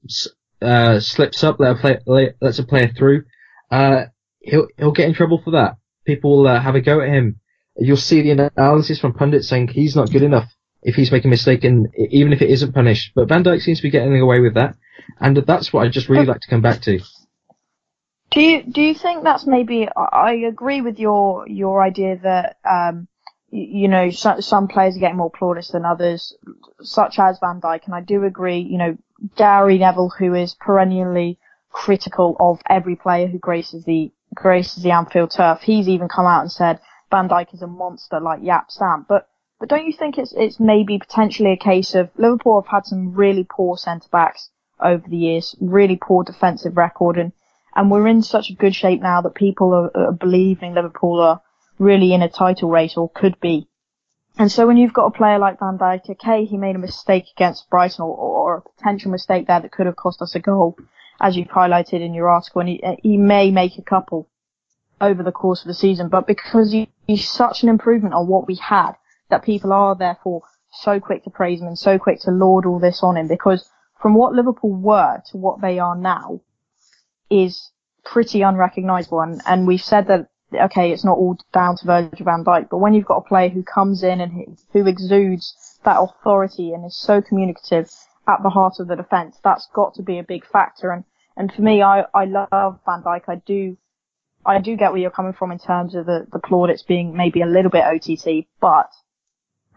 uh, 0.62 1.00
slips 1.00 1.44
up, 1.44 1.58
let 1.58 1.76
a 1.84 2.00
play, 2.04 2.34
lets 2.40 2.58
a 2.58 2.64
player 2.64 2.90
through, 2.96 3.24
uh, 3.70 4.04
he'll 4.40 4.68
he'll 4.78 4.92
get 4.92 5.08
in 5.08 5.14
trouble 5.14 5.40
for 5.44 5.52
that. 5.52 5.76
People 6.06 6.38
will 6.38 6.48
uh, 6.48 6.60
have 6.60 6.74
a 6.74 6.80
go 6.80 7.00
at 7.00 7.08
him 7.08 7.40
you'll 7.80 7.96
see 7.96 8.22
the 8.22 8.50
analysis 8.56 9.00
from 9.00 9.14
pundits 9.14 9.48
saying 9.48 9.68
he's 9.68 9.96
not 9.96 10.10
good 10.10 10.22
enough 10.22 10.48
if 10.82 10.94
he's 10.94 11.10
making 11.10 11.28
a 11.28 11.32
mistake 11.32 11.64
and 11.64 11.88
even 11.96 12.32
if 12.32 12.42
it 12.42 12.50
isn't 12.50 12.72
punished. 12.72 13.12
But 13.14 13.28
Van 13.28 13.42
Dijk 13.42 13.60
seems 13.60 13.78
to 13.78 13.82
be 13.82 13.90
getting 13.90 14.20
away 14.20 14.40
with 14.40 14.54
that. 14.54 14.76
And 15.18 15.36
that's 15.36 15.72
what 15.72 15.84
I 15.84 15.88
just 15.88 16.08
really 16.08 16.26
like 16.26 16.40
to 16.40 16.48
come 16.48 16.62
back 16.62 16.80
to. 16.82 17.00
Do 18.30 18.40
you, 18.40 18.62
do 18.62 18.80
you 18.80 18.94
think 18.94 19.24
that's 19.24 19.46
maybe, 19.46 19.88
I 19.96 20.34
agree 20.48 20.82
with 20.82 20.98
your, 20.98 21.48
your 21.48 21.82
idea 21.82 22.16
that, 22.22 22.58
um, 22.64 23.08
you 23.50 23.88
know, 23.88 24.10
some, 24.10 24.68
players 24.68 24.96
are 24.96 25.00
getting 25.00 25.16
more 25.16 25.32
plaudits 25.32 25.72
than 25.72 25.84
others, 25.84 26.36
such 26.80 27.18
as 27.18 27.40
Van 27.40 27.60
Dijk, 27.60 27.86
and 27.86 27.94
I 27.94 28.00
do 28.00 28.24
agree, 28.24 28.60
you 28.60 28.78
know, 28.78 28.96
Gary 29.36 29.78
Neville, 29.78 30.12
who 30.18 30.34
is 30.34 30.54
perennially 30.54 31.38
critical 31.70 32.36
of 32.40 32.60
every 32.68 32.96
player 32.96 33.26
who 33.26 33.38
graces 33.38 33.84
the, 33.84 34.12
graces 34.34 34.82
the 34.82 34.90
Anfield 34.90 35.30
turf, 35.30 35.60
he's 35.62 35.88
even 35.88 36.08
come 36.08 36.26
out 36.26 36.42
and 36.42 36.52
said, 36.52 36.80
Van 37.10 37.28
Dijk 37.28 37.52
is 37.52 37.62
a 37.62 37.66
monster 37.66 38.20
like 38.20 38.40
Jaap 38.40 38.70
Stam. 38.70 39.04
But 39.08 39.26
but 39.60 39.68
don't 39.68 39.84
you 39.84 39.92
think 39.92 40.16
it's 40.16 40.32
it's 40.34 40.58
maybe 40.58 40.98
potentially 40.98 41.52
a 41.52 41.56
case 41.56 41.94
of 41.94 42.08
Liverpool 42.16 42.62
have 42.62 42.70
had 42.70 42.86
some 42.86 43.12
really 43.12 43.44
poor 43.44 43.76
centre 43.76 44.08
backs 44.10 44.48
over 44.80 45.06
the 45.06 45.18
years, 45.18 45.54
really 45.60 45.96
poor 46.00 46.24
defensive 46.24 46.78
record, 46.78 47.18
and 47.18 47.32
and 47.76 47.90
we're 47.90 48.06
in 48.06 48.22
such 48.22 48.48
a 48.48 48.54
good 48.54 48.74
shape 48.74 49.02
now 49.02 49.20
that 49.20 49.34
people 49.34 49.74
are, 49.74 49.90
are 49.94 50.12
believing 50.12 50.74
Liverpool 50.74 51.20
are 51.20 51.42
really 51.78 52.14
in 52.14 52.22
a 52.22 52.28
title 52.28 52.70
race 52.70 52.96
or 52.96 53.10
could 53.10 53.38
be. 53.38 53.68
And 54.40 54.50
so 54.50 54.66
when 54.66 54.78
you've 54.78 54.94
got 54.94 55.04
a 55.04 55.10
player 55.10 55.38
like 55.38 55.58
Van 55.58 55.76
Dijk, 55.76 56.08
okay, 56.08 56.46
he 56.46 56.56
made 56.56 56.74
a 56.74 56.78
mistake 56.78 57.26
against 57.36 57.68
Brighton 57.68 58.04
or, 58.06 58.16
or 58.16 58.56
a 58.56 58.62
potential 58.62 59.10
mistake 59.10 59.46
there 59.46 59.60
that 59.60 59.70
could 59.70 59.84
have 59.84 59.96
cost 59.96 60.22
us 60.22 60.34
a 60.34 60.38
goal, 60.38 60.78
as 61.20 61.36
you've 61.36 61.48
highlighted 61.48 62.00
in 62.00 62.14
your 62.14 62.30
article, 62.30 62.62
and 62.62 62.70
he, 62.70 62.82
uh, 62.82 62.96
he 63.02 63.18
may 63.18 63.50
make 63.50 63.76
a 63.76 63.82
couple 63.82 64.30
over 64.98 65.22
the 65.22 65.30
course 65.30 65.60
of 65.60 65.66
the 65.66 65.74
season, 65.74 66.08
but 66.08 66.26
because 66.26 66.72
he, 66.72 66.88
he's 67.06 67.28
such 67.28 67.62
an 67.62 67.68
improvement 67.68 68.14
on 68.14 68.28
what 68.28 68.48
we 68.48 68.54
had, 68.54 68.92
that 69.28 69.44
people 69.44 69.74
are 69.74 69.94
therefore 69.94 70.40
so 70.72 70.98
quick 70.98 71.22
to 71.24 71.30
praise 71.30 71.60
him 71.60 71.66
and 71.66 71.78
so 71.78 71.98
quick 71.98 72.18
to 72.20 72.30
laud 72.30 72.64
all 72.64 72.78
this 72.78 73.02
on 73.02 73.18
him, 73.18 73.28
because 73.28 73.68
from 74.00 74.14
what 74.14 74.32
Liverpool 74.32 74.72
were 74.72 75.20
to 75.30 75.36
what 75.36 75.60
they 75.60 75.78
are 75.78 75.96
now 75.96 76.40
is 77.28 77.72
pretty 78.06 78.40
unrecognisable, 78.40 79.20
and, 79.20 79.42
and 79.44 79.66
we've 79.66 79.82
said 79.82 80.06
that 80.06 80.30
okay, 80.52 80.92
it's 80.92 81.04
not 81.04 81.16
all 81.16 81.36
down 81.52 81.76
to 81.76 81.86
Virgil 81.86 82.24
van 82.24 82.44
Dijk, 82.44 82.68
but 82.70 82.78
when 82.78 82.94
you've 82.94 83.06
got 83.06 83.18
a 83.18 83.28
player 83.28 83.48
who 83.48 83.62
comes 83.62 84.02
in 84.02 84.20
and 84.20 84.56
who, 84.72 84.86
exudes 84.86 85.78
that 85.84 86.00
authority 86.00 86.72
and 86.72 86.84
is 86.84 86.96
so 86.96 87.22
communicative 87.22 87.90
at 88.28 88.42
the 88.42 88.50
heart 88.50 88.74
of 88.78 88.88
the 88.88 88.96
defence, 88.96 89.38
that's 89.42 89.68
got 89.74 89.94
to 89.94 90.02
be 90.02 90.18
a 90.18 90.22
big 90.22 90.46
factor. 90.46 90.90
And, 90.90 91.04
and 91.36 91.52
for 91.52 91.62
me, 91.62 91.82
I, 91.82 92.04
I 92.14 92.24
love 92.24 92.80
Van 92.84 93.02
Dijk. 93.02 93.22
I 93.28 93.36
do, 93.36 93.76
I 94.44 94.60
do 94.60 94.76
get 94.76 94.92
where 94.92 95.00
you're 95.00 95.10
coming 95.10 95.32
from 95.32 95.52
in 95.52 95.58
terms 95.58 95.94
of 95.94 96.06
the, 96.06 96.26
the 96.32 96.38
plaudits 96.38 96.82
being 96.82 97.16
maybe 97.16 97.42
a 97.42 97.46
little 97.46 97.70
bit 97.70 97.84
OTT, 97.84 98.46
but 98.60 98.90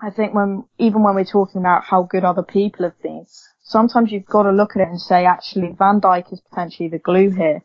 I 0.02 0.10
think 0.10 0.34
when, 0.34 0.66
even 0.78 1.04
when 1.04 1.16
we're 1.16 1.24
talking 1.24 1.62
about 1.62 1.84
how 1.86 2.04
good 2.04 2.26
other 2.26 2.44
people 2.44 2.84
have 2.84 3.02
been, 3.02 3.26
sometimes 3.62 4.12
you've 4.12 4.26
got 4.26 4.44
to 4.44 4.52
look 4.52 4.76
at 4.76 4.82
it 4.82 4.90
and 4.90 5.00
say, 5.00 5.26
actually, 5.26 5.76
Van 5.78 6.02
Dijk 6.02 6.34
is 6.34 6.42
potentially 6.42 6.90
the 6.90 7.00
glue 7.00 7.30
here 7.30 7.62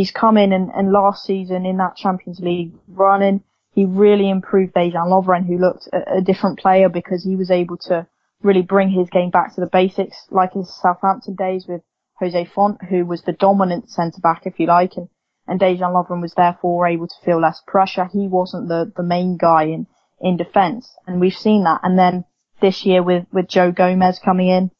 he's 0.00 0.10
come 0.10 0.38
in 0.38 0.50
and, 0.50 0.70
and 0.70 0.92
last 0.92 1.26
season 1.26 1.66
in 1.66 1.76
that 1.76 1.94
Champions 1.94 2.40
League 2.40 2.72
running, 2.88 3.42
he 3.74 3.84
really 3.84 4.30
improved 4.30 4.72
Dejan 4.72 5.08
Lovren, 5.08 5.46
who 5.46 5.58
looked 5.58 5.88
a, 5.92 6.16
a, 6.16 6.20
different 6.22 6.58
player 6.58 6.88
because 6.88 7.22
he 7.22 7.36
was 7.36 7.50
able 7.50 7.76
to 7.76 8.06
really 8.42 8.62
bring 8.62 8.88
his 8.88 9.10
game 9.10 9.28
back 9.28 9.54
to 9.54 9.60
the 9.60 9.66
basics, 9.66 10.16
like 10.30 10.54
his 10.54 10.74
Southampton 10.74 11.34
days 11.34 11.66
with 11.68 11.82
Jose 12.18 12.46
Fonte, 12.46 12.82
who 12.88 13.04
was 13.04 13.22
the 13.22 13.34
dominant 13.34 13.90
centre 13.90 14.22
back, 14.22 14.46
if 14.46 14.58
you 14.58 14.66
like, 14.66 14.96
and, 14.96 15.10
and 15.46 15.60
Dejan 15.60 15.92
Lovren 15.92 16.22
was 16.22 16.32
therefore 16.32 16.86
able 16.86 17.06
to 17.06 17.22
feel 17.22 17.38
less 17.38 17.60
pressure. 17.66 18.08
He 18.10 18.26
wasn't 18.26 18.68
the, 18.68 18.90
the 18.96 19.02
main 19.02 19.36
guy 19.36 19.64
in, 19.64 19.86
in 20.18 20.38
defence, 20.38 20.90
and 21.06 21.20
we've 21.20 21.34
seen 21.36 21.64
that. 21.64 21.80
And 21.82 21.98
then 21.98 22.24
this 22.62 22.86
year 22.86 23.02
with, 23.02 23.26
with 23.32 23.48
Joe 23.48 23.70
Gomez 23.70 24.18
coming 24.18 24.48
in, 24.48 24.70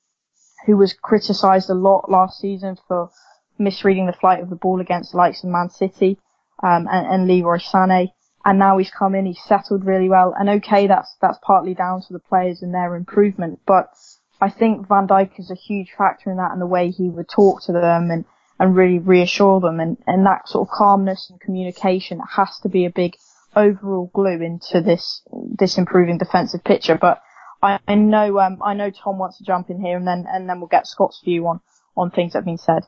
who 0.65 0.79
was 0.79 0.95
criticised 0.95 1.69
a 1.69 1.75
lot 1.75 2.11
last 2.11 2.41
season 2.41 2.79
for 2.89 3.11
misreading 3.61 4.07
the 4.07 4.13
flight 4.13 4.43
of 4.43 4.51
the 4.51 4.57
ball 4.57 4.81
against 4.81 5.13
the 5.13 5.19
likes 5.19 5.45
of 5.45 5.51
Man 5.51 5.71
City 5.71 6.19
um, 6.63 6.89
and, 6.91 7.07
and 7.07 7.29
Leroy 7.29 7.59
Sané. 7.59 8.09
And 8.45 8.59
now 8.59 8.79
he's 8.79 8.91
come 8.91 9.15
in, 9.15 9.27
he's 9.27 9.43
settled 9.45 9.85
really 9.85 10.09
well. 10.09 10.35
And 10.37 10.49
okay, 10.49 10.87
that's 10.87 11.15
that's 11.21 11.39
partly 11.43 11.75
down 11.75 12.01
to 12.03 12.13
the 12.13 12.19
players 12.19 12.63
and 12.63 12.75
their 12.75 12.97
improvement, 12.97 13.61
but 13.67 13.91
I 14.41 14.51
think 14.51 14.89
Van 14.89 15.07
Dijk 15.07 15.39
is 15.39 15.51
a 15.51 15.55
huge 15.55 15.93
factor 15.97 16.31
in 16.31 16.39
that 16.39 16.53
and 16.53 16.61
the 16.61 16.67
way 16.67 16.91
he 16.91 17.11
would 17.11 17.29
talk 17.29 17.63
to 17.65 17.73
them 17.73 18.11
and, 18.11 18.25
and 18.59 18.75
really 18.75 18.99
reassure 18.99 19.61
them 19.61 19.81
and, 19.81 19.99
and 20.07 20.25
that 20.25 20.49
sort 20.49 20.67
of 20.67 20.73
calmness 20.73 21.29
and 21.31 21.41
communication 21.41 22.21
has 22.37 22.59
to 22.63 22.69
be 22.69 22.87
a 22.87 22.91
big 22.91 23.17
overall 23.55 24.11
glue 24.15 24.41
into 24.41 24.81
this 24.81 25.23
this 25.59 25.77
improving 25.77 26.17
defensive 26.17 26.65
picture. 26.65 26.97
But 26.99 27.21
I, 27.63 27.79
I 27.87 27.97
know 27.97 28.39
um, 28.39 28.59
I 28.65 28.75
know 28.75 28.91
Tom 28.91 29.19
wants 29.19 29.39
to 29.39 29.45
jump 29.45 29.69
in 29.69 29.81
here 29.81 29.97
and 29.97 30.07
then 30.07 30.25
and 30.29 30.49
then 30.49 30.61
we'll 30.61 30.69
get 30.69 30.87
Scott's 30.87 31.21
view 31.23 31.47
on 31.47 31.61
on 31.97 32.11
things 32.11 32.33
that 32.33 32.39
have 32.39 32.45
been 32.47 32.59
said. 32.59 32.85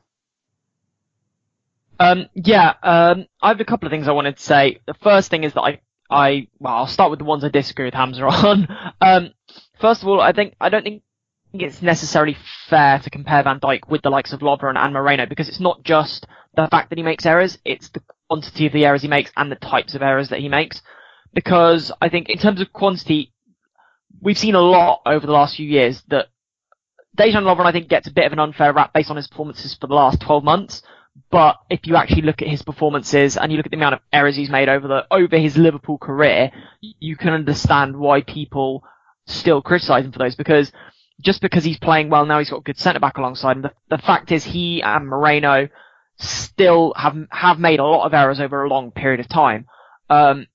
Um, 2.03 2.27
yeah, 2.35 2.75
um, 2.83 3.27
I 3.41 3.49
have 3.49 3.61
a 3.61 3.65
couple 3.65 3.87
of 3.87 3.93
things 3.93 4.09
I 4.09 4.13
wanted 4.13 4.37
to 4.37 4.43
say. 4.43 4.81
The 4.87 4.95
first 4.95 5.31
thing 5.31 5.45
is 5.45 5.53
that 5.53 5.61
I, 5.61 5.81
I, 6.11 6.49
well, 6.59 6.75
I'll 6.75 6.87
start 6.89 7.11
with 7.11 7.21
the 7.21 7.25
ones 7.25 7.45
I 7.45 7.49
disagree 7.49 7.85
with 7.85 7.95
Hamza 7.95 8.25
on. 8.27 8.67
Um, 9.01 9.31
first 9.81 10.03
of 10.03 10.09
all, 10.09 10.21
I 10.21 10.33
think, 10.33 10.57
I 10.61 10.69
don't 10.69 10.83
think 10.83 11.05
it's 11.53 11.81
necessarily 11.81 12.37
fair 12.69 12.99
to 12.99 13.09
compare 13.09 13.45
Van 13.45 13.61
Dijk 13.61 13.89
with 13.89 14.03
the 14.03 14.11
likes 14.11 14.33
of 14.33 14.41
Lovren 14.41 14.77
and 14.77 14.93
Moreno 14.93 15.27
because 15.27 15.49
it's 15.49 15.61
not 15.61 15.85
just 15.85 16.27
the 16.57 16.67
fact 16.73 16.89
that 16.89 16.99
he 16.99 17.05
makes 17.05 17.25
errors, 17.25 17.57
it's 17.65 17.89
the 17.91 18.03
quantity 18.29 18.67
of 18.67 18.73
the 18.73 18.85
errors 18.85 19.03
he 19.03 19.09
makes 19.09 19.31
and 19.37 19.53
the 19.53 19.57
types 19.57 19.95
of 19.95 20.03
errors 20.03 20.31
that 20.31 20.41
he 20.41 20.49
makes. 20.49 20.83
Because 21.33 21.93
I 22.03 22.09
think 22.09 22.29
in 22.29 22.39
terms 22.39 22.61
of 22.61 22.73
quantity, 22.73 23.33
we've 24.21 24.37
seen 24.37 24.57
a 24.57 24.61
lot 24.61 25.03
over 25.07 25.25
the 25.25 25.33
last 25.33 25.55
few 25.55 25.69
years 25.69 26.03
that 26.09 26.27
Dejan 27.17 27.45
Lovren, 27.45 27.67
I 27.67 27.73
think, 27.73 27.89
gets 27.89 28.09
a 28.09 28.13
bit 28.13 28.27
of 28.27 28.33
an 28.33 28.41
unfair 28.41 28.73
rap 28.73 28.93
based 28.93 29.11
on 29.11 29.17
his 29.17 29.29
performances 29.29 29.75
for 29.75 29.87
the 29.87 29.95
last 29.95 30.21
12 30.21 30.43
months. 30.43 30.83
But 31.31 31.57
if 31.71 31.87
you 31.87 31.97
actually 31.97 32.23
look 32.23 32.43
at 32.43 32.49
his 32.49 32.63
performances 32.63 33.37
and 33.37 33.51
you 33.51 33.57
look 33.57 33.67
at 33.67 33.73
the 33.73 33.77
amount 33.77 33.95
of 33.95 34.01
errors 34.13 34.37
he's 34.37 34.51
made 34.51 34.69
over 34.69 34.89
the 34.89 35.07
over 35.11 35.39
his 35.39 35.57
Liverpool 35.57 35.99
career, 35.99 36.51
you 36.81 37.17
can 37.17 37.31
understand 37.33 37.97
why 37.97 38.23
people 38.23 38.83
still 39.27 39.63
criticise 39.63 40.05
him 40.05 40.13
for 40.13 40.19
those 40.19 40.35
because 40.35 40.73
just 41.21 41.41
because 41.41 41.65
he's 41.65 41.79
playing 41.79 42.11
well 42.11 42.27
now, 42.27 42.39
he's 42.39 42.51
got 42.51 42.59
a 42.59 42.63
good 42.63 42.79
centre 42.79 43.01
back 43.01 43.17
alongside 43.17 43.57
him. 43.57 43.63
The, 43.63 43.73
the 43.89 43.99
fact 43.99 44.33
is, 44.33 44.45
he 44.45 44.83
and 44.83 45.07
Moreno 45.07 45.69
still 46.19 46.93
have 46.97 47.17
have 47.31 47.59
made 47.59 47.81
a 47.81 47.85
lot 47.85 48.07
of 48.07 48.15
errors 48.15 48.41
over 48.41 48.65
a 48.65 48.69
long 48.69 48.91
period 48.91 49.21
of 49.21 49.29
time. 49.29 49.67
Um, 50.11 50.47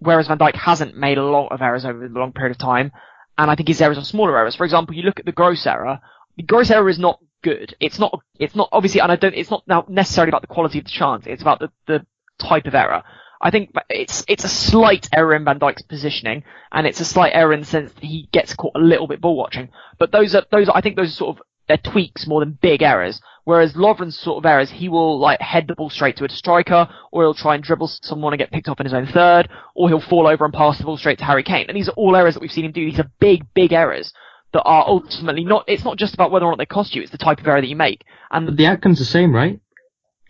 whereas 0.00 0.28
Van 0.28 0.38
Dijk 0.38 0.54
hasn't 0.54 0.96
made 0.96 1.18
a 1.18 1.24
lot 1.24 1.52
of 1.52 1.60
errors 1.60 1.84
over 1.84 2.04
a 2.04 2.08
long 2.08 2.32
period 2.32 2.52
of 2.52 2.58
time, 2.58 2.92
and 3.38 3.50
I 3.50 3.54
think 3.54 3.68
his 3.68 3.80
errors 3.80 3.98
are 3.98 4.04
smaller 4.04 4.36
errors. 4.36 4.56
For 4.56 4.64
example, 4.64 4.94
you 4.94 5.02
look 5.02 5.18
at 5.18 5.26
the 5.26 5.32
Gross 5.32 5.66
error. 5.66 6.00
The 6.36 6.42
Gross 6.42 6.70
error 6.70 6.88
is 6.88 6.98
not 6.98 7.20
good. 7.44 7.76
It's 7.78 8.00
not, 8.00 8.18
it's 8.40 8.56
not 8.56 8.68
obviously, 8.72 9.00
and 9.00 9.12
I 9.12 9.16
don't, 9.16 9.34
it's 9.34 9.50
not 9.50 9.62
now 9.68 9.84
necessarily 9.88 10.30
about 10.30 10.40
the 10.40 10.48
quality 10.48 10.78
of 10.78 10.84
the 10.84 10.90
chance. 10.90 11.24
It's 11.26 11.42
about 11.42 11.60
the, 11.60 11.70
the 11.86 12.04
type 12.40 12.66
of 12.66 12.74
error. 12.74 13.04
I 13.40 13.50
think 13.50 13.70
it's, 13.90 14.24
it's 14.26 14.44
a 14.44 14.48
slight 14.48 15.08
error 15.12 15.34
in 15.34 15.44
Van 15.44 15.60
Dijk's 15.60 15.82
positioning, 15.82 16.42
and 16.72 16.86
it's 16.86 17.00
a 17.00 17.04
slight 17.04 17.32
error 17.34 17.52
in 17.52 17.60
the 17.60 17.66
sense 17.66 17.92
that 17.92 18.02
he 18.02 18.28
gets 18.32 18.54
caught 18.54 18.72
a 18.74 18.80
little 18.80 19.06
bit 19.06 19.20
ball 19.20 19.36
watching. 19.36 19.68
But 19.98 20.10
those 20.10 20.34
are, 20.34 20.44
those 20.50 20.68
are, 20.68 20.76
I 20.76 20.80
think 20.80 20.96
those 20.96 21.10
are 21.10 21.16
sort 21.16 21.36
of, 21.36 21.42
they're 21.68 21.76
tweaks 21.76 22.26
more 22.26 22.40
than 22.40 22.58
big 22.60 22.82
errors. 22.82 23.20
Whereas 23.44 23.74
Lovren's 23.74 24.18
sort 24.18 24.38
of 24.38 24.46
errors, 24.46 24.70
he 24.70 24.88
will 24.88 25.18
like 25.18 25.40
head 25.40 25.68
the 25.68 25.74
ball 25.74 25.90
straight 25.90 26.16
to 26.16 26.24
a 26.24 26.30
striker, 26.30 26.88
or 27.12 27.22
he'll 27.22 27.34
try 27.34 27.54
and 27.54 27.62
dribble 27.62 27.88
someone 28.02 28.32
and 28.32 28.40
get 28.40 28.50
picked 28.50 28.68
off 28.68 28.80
in 28.80 28.86
his 28.86 28.94
own 28.94 29.06
third, 29.06 29.50
or 29.74 29.88
he'll 29.88 30.00
fall 30.00 30.26
over 30.26 30.46
and 30.46 30.54
pass 30.54 30.78
the 30.78 30.84
ball 30.84 30.96
straight 30.96 31.18
to 31.18 31.24
Harry 31.24 31.42
Kane. 31.42 31.66
And 31.68 31.76
these 31.76 31.90
are 31.90 31.94
all 31.98 32.16
errors 32.16 32.34
that 32.34 32.40
we've 32.40 32.50
seen 32.50 32.64
him 32.64 32.72
do. 32.72 32.90
These 32.90 33.00
are 33.00 33.10
big, 33.20 33.44
big 33.52 33.74
errors 33.74 34.14
that 34.54 34.62
are 34.62 34.84
ultimately 34.86 35.44
not, 35.44 35.64
it's 35.66 35.84
not 35.84 35.98
just 35.98 36.14
about 36.14 36.30
whether 36.30 36.46
or 36.46 36.52
not 36.52 36.58
they 36.58 36.66
cost 36.66 36.94
you, 36.94 37.02
it's 37.02 37.10
the 37.10 37.18
type 37.18 37.40
of 37.40 37.46
error 37.46 37.60
that 37.60 37.66
you 37.66 37.76
make. 37.76 38.02
And 38.30 38.46
but 38.46 38.56
the 38.56 38.66
outcome's 38.66 39.00
the 39.00 39.04
same, 39.04 39.34
right? 39.34 39.60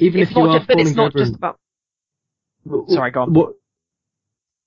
Even 0.00 0.20
if 0.20 0.34
you 0.34 0.42
are 0.42 0.58
just, 0.58 0.66
but 0.66 0.80
it's 0.80 0.94
not 0.94 1.14
just 1.14 1.34
about, 1.36 1.60
sorry, 2.88 3.12
go 3.12 3.22
on. 3.22 3.34
What, 3.34 3.54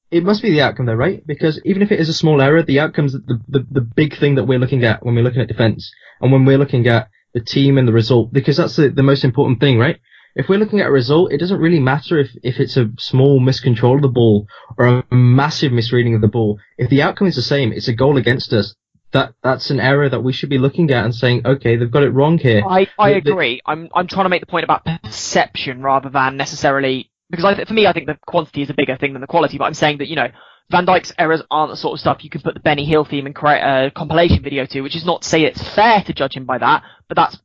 it 0.10 0.24
must 0.24 0.42
be 0.42 0.52
the 0.52 0.62
outcome 0.62 0.86
though, 0.86 0.94
right? 0.94 1.26
Because 1.26 1.60
even 1.66 1.82
if 1.82 1.92
it 1.92 2.00
is 2.00 2.08
a 2.08 2.14
small 2.14 2.42
error, 2.42 2.64
the 2.64 2.80
outcome's 2.80 3.14
the, 3.14 3.42
the, 3.50 3.68
the 3.70 3.82
big 3.82 4.18
thing 4.18 4.36
that 4.36 4.46
we're 4.46 4.60
looking 4.60 4.86
at 4.86 5.06
when 5.06 5.16
we're 5.16 5.24
looking 5.24 5.42
at 5.42 5.50
defense 5.50 5.92
and 6.22 6.32
when 6.32 6.46
we're 6.46 6.58
looking 6.58 6.88
at 6.88 7.10
the 7.34 7.42
team 7.42 7.78
and 7.78 7.88
the 7.88 7.94
result, 7.94 8.32
because 8.32 8.58
that's 8.58 8.76
the, 8.76 8.90
the 8.90 9.04
most 9.04 9.26
important 9.26 9.60
thing, 9.60 9.78
right? 9.78 10.00
If 10.36 10.50
we're 10.50 10.60
looking 10.60 10.82
at 10.82 10.88
a 10.88 10.92
result, 10.92 11.34
it 11.34 11.40
doesn't 11.40 11.60
really 11.60 11.80
matter 11.80 12.20
if, 12.20 12.30
if 12.44 12.60
it's 12.60 12.78
a 12.78 12.92
small 13.00 13.42
miscontrol 13.42 13.96
of 13.96 14.04
the 14.04 14.08
ball 14.08 14.48
or 14.78 14.86
a 14.86 15.16
massive 15.16 15.72
misreading 15.72 16.14
of 16.14 16.22
the 16.22 16.28
ball. 16.28 16.60
If 16.78 16.92
the 16.92 17.02
outcome 17.02 17.28
is 17.28 17.36
the 17.36 17.42
same, 17.42 17.74
it's 17.74 17.88
a 17.88 17.94
goal 17.94 18.18
against 18.18 18.54
us 18.54 18.76
that 19.18 19.34
that's 19.44 19.70
an 19.72 19.80
error 19.80 20.08
that 20.10 20.22
we 20.22 20.32
should 20.32 20.50
be 20.50 20.60
looking 20.60 20.92
at 20.92 21.04
and 21.04 21.14
saying, 21.14 21.42
okay, 21.46 21.76
they've 21.76 21.92
got 21.92 22.04
it 22.04 22.12
wrong 22.12 22.38
here. 22.38 22.64
I, 22.68 22.88
I 23.00 23.14
the, 23.14 23.18
agree. 23.18 23.62
The, 23.66 23.72
I'm 23.72 23.90
I'm 23.94 24.08
trying 24.08 24.26
to 24.26 24.30
make 24.30 24.42
the 24.42 24.48
point 24.48 24.64
about 24.64 24.86
perception 25.04 25.82
rather 25.82 26.10
than 26.10 26.38
necessarily 26.38 27.10
because 27.30 27.46
I, 27.46 27.66
for 27.66 27.74
me, 27.74 27.88
I 27.88 27.94
think 27.94 28.06
the 28.06 28.18
quantity 28.28 28.62
is 28.62 28.70
a 28.70 28.74
bigger 28.74 28.96
thing 28.96 29.14
than 29.14 29.22
the 29.22 29.28
quality. 29.28 29.58
But 29.58 29.66
I'm 29.66 29.74
saying 29.74 29.98
that 29.98 30.08
you 30.08 30.16
know 30.16 30.30
Van 30.70 30.86
Dijk's 30.86 31.14
errors 31.18 31.42
aren't 31.50 31.72
the 31.72 31.78
sort 31.78 31.94
of 31.94 32.00
stuff 32.00 32.24
you 32.24 32.30
can 32.30 32.42
put 32.42 32.54
the 32.54 32.60
Benny 32.60 32.86
Hill 32.86 33.06
theme 33.06 33.26
and 33.26 33.34
create 33.34 33.62
a 33.62 33.92
compilation 33.92 34.44
video 34.44 34.66
to, 34.66 34.82
which 34.82 34.96
is 34.96 35.06
not 35.06 35.22
to 35.22 35.30
say 35.30 35.44
it's 35.44 35.64
fair 35.76 36.04
to 36.04 36.14
judge 36.14 36.36
him 36.36 36.46
by 36.46 36.58
that, 36.58 36.84
but 37.08 37.16
that's 37.16 37.38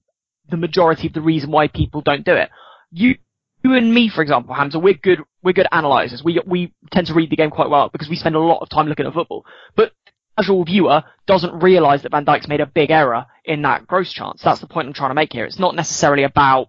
the 0.51 0.57
majority 0.57 1.07
of 1.07 1.13
the 1.13 1.21
reason 1.21 1.51
why 1.51 1.69
people 1.69 2.01
don't 2.01 2.25
do 2.25 2.35
it. 2.35 2.51
You, 2.91 3.17
you 3.63 3.75
and 3.75 3.95
me, 3.95 4.09
for 4.09 4.23
example, 4.23 4.55
Hamza, 4.55 4.81
we're 4.81 4.95
good, 4.95 5.21
we're 5.43 5.53
good 5.53 5.69
analyzers. 5.71 6.23
We, 6.25 6.41
we 6.45 6.75
tend 6.91 7.07
to 7.07 7.15
read 7.15 7.31
the 7.31 7.37
game 7.37 7.51
quite 7.51 7.71
well 7.71 7.89
because 7.91 8.09
we 8.09 8.17
spend 8.17 8.35
a 8.35 8.41
lot 8.41 8.61
of 8.61 8.69
time 8.69 8.89
looking 8.89 9.07
at 9.07 9.15
football. 9.15 9.47
But 9.77 9.93
casual 10.37 10.65
viewer 10.65 11.03
doesn't 11.27 11.63
realise 11.63 12.03
that 12.03 12.13
Van 12.13 12.25
Dijk's 12.25 12.49
made 12.49 12.61
a 12.61 12.67
big 12.67 12.91
error 12.91 13.27
in 13.45 13.63
that 13.63 13.87
Gross 13.87 14.13
chance. 14.13 14.43
That's 14.43 14.61
the 14.61 14.67
point 14.67 14.89
I'm 14.89 14.95
trying 14.95 15.11
to 15.11 15.15
make 15.15 15.33
here. 15.33 15.45
It's 15.45 15.59
not 15.59 15.75
necessarily 15.75 16.23
about 16.25 16.69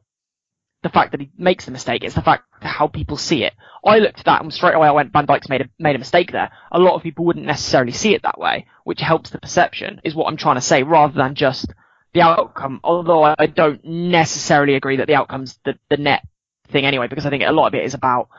the 0.84 0.90
fact 0.90 1.12
that 1.12 1.22
he 1.22 1.32
makes 1.38 1.66
the 1.66 1.72
mistake. 1.72 2.04
It's 2.04 2.16
the 2.16 2.22
fact 2.22 2.44
how 2.60 2.88
people 2.88 3.18
see 3.18 3.44
it. 3.44 3.54
I 3.86 4.00
looked 4.00 4.20
at 4.20 4.26
that 4.26 4.42
and 4.42 4.54
straight 4.54 4.76
away 4.76 4.88
I 4.88 4.92
went, 4.92 5.14
Van 5.14 5.26
Dijk's 5.26 5.50
made 5.50 5.62
a, 5.62 5.70
made 5.80 5.96
a 5.96 6.00
mistake 6.00 6.32
there. 6.32 6.52
A 6.72 6.80
lot 6.80 6.96
of 6.96 7.04
people 7.04 7.26
wouldn't 7.26 7.46
necessarily 7.46 7.94
see 7.94 8.14
it 8.14 8.24
that 8.24 8.40
way, 8.40 8.68
which 8.84 9.02
helps 9.02 9.30
the 9.30 9.40
perception, 9.40 10.02
is 10.04 10.16
what 10.16 10.28
I'm 10.28 10.38
trying 10.38 10.56
to 10.56 10.62
say, 10.62 10.84
rather 10.84 11.14
than 11.14 11.36
just 11.36 11.74
the 12.14 12.22
outcome. 12.22 12.80
Although 12.84 13.24
I 13.24 13.46
don't 13.46 13.84
necessarily 13.84 14.76
agree 14.76 14.98
that 14.98 15.08
the 15.08 15.16
outcome's 15.16 15.58
the, 15.66 15.78
the 15.90 15.98
net 15.98 16.26
thing 16.70 16.86
anyway, 16.86 17.08
because 17.08 17.26
I 17.26 17.30
think 17.30 17.44
a 17.44 17.52
lot 17.52 17.68
of 17.68 17.76
it 17.76 17.86
is 17.86 17.94
about 17.94 18.30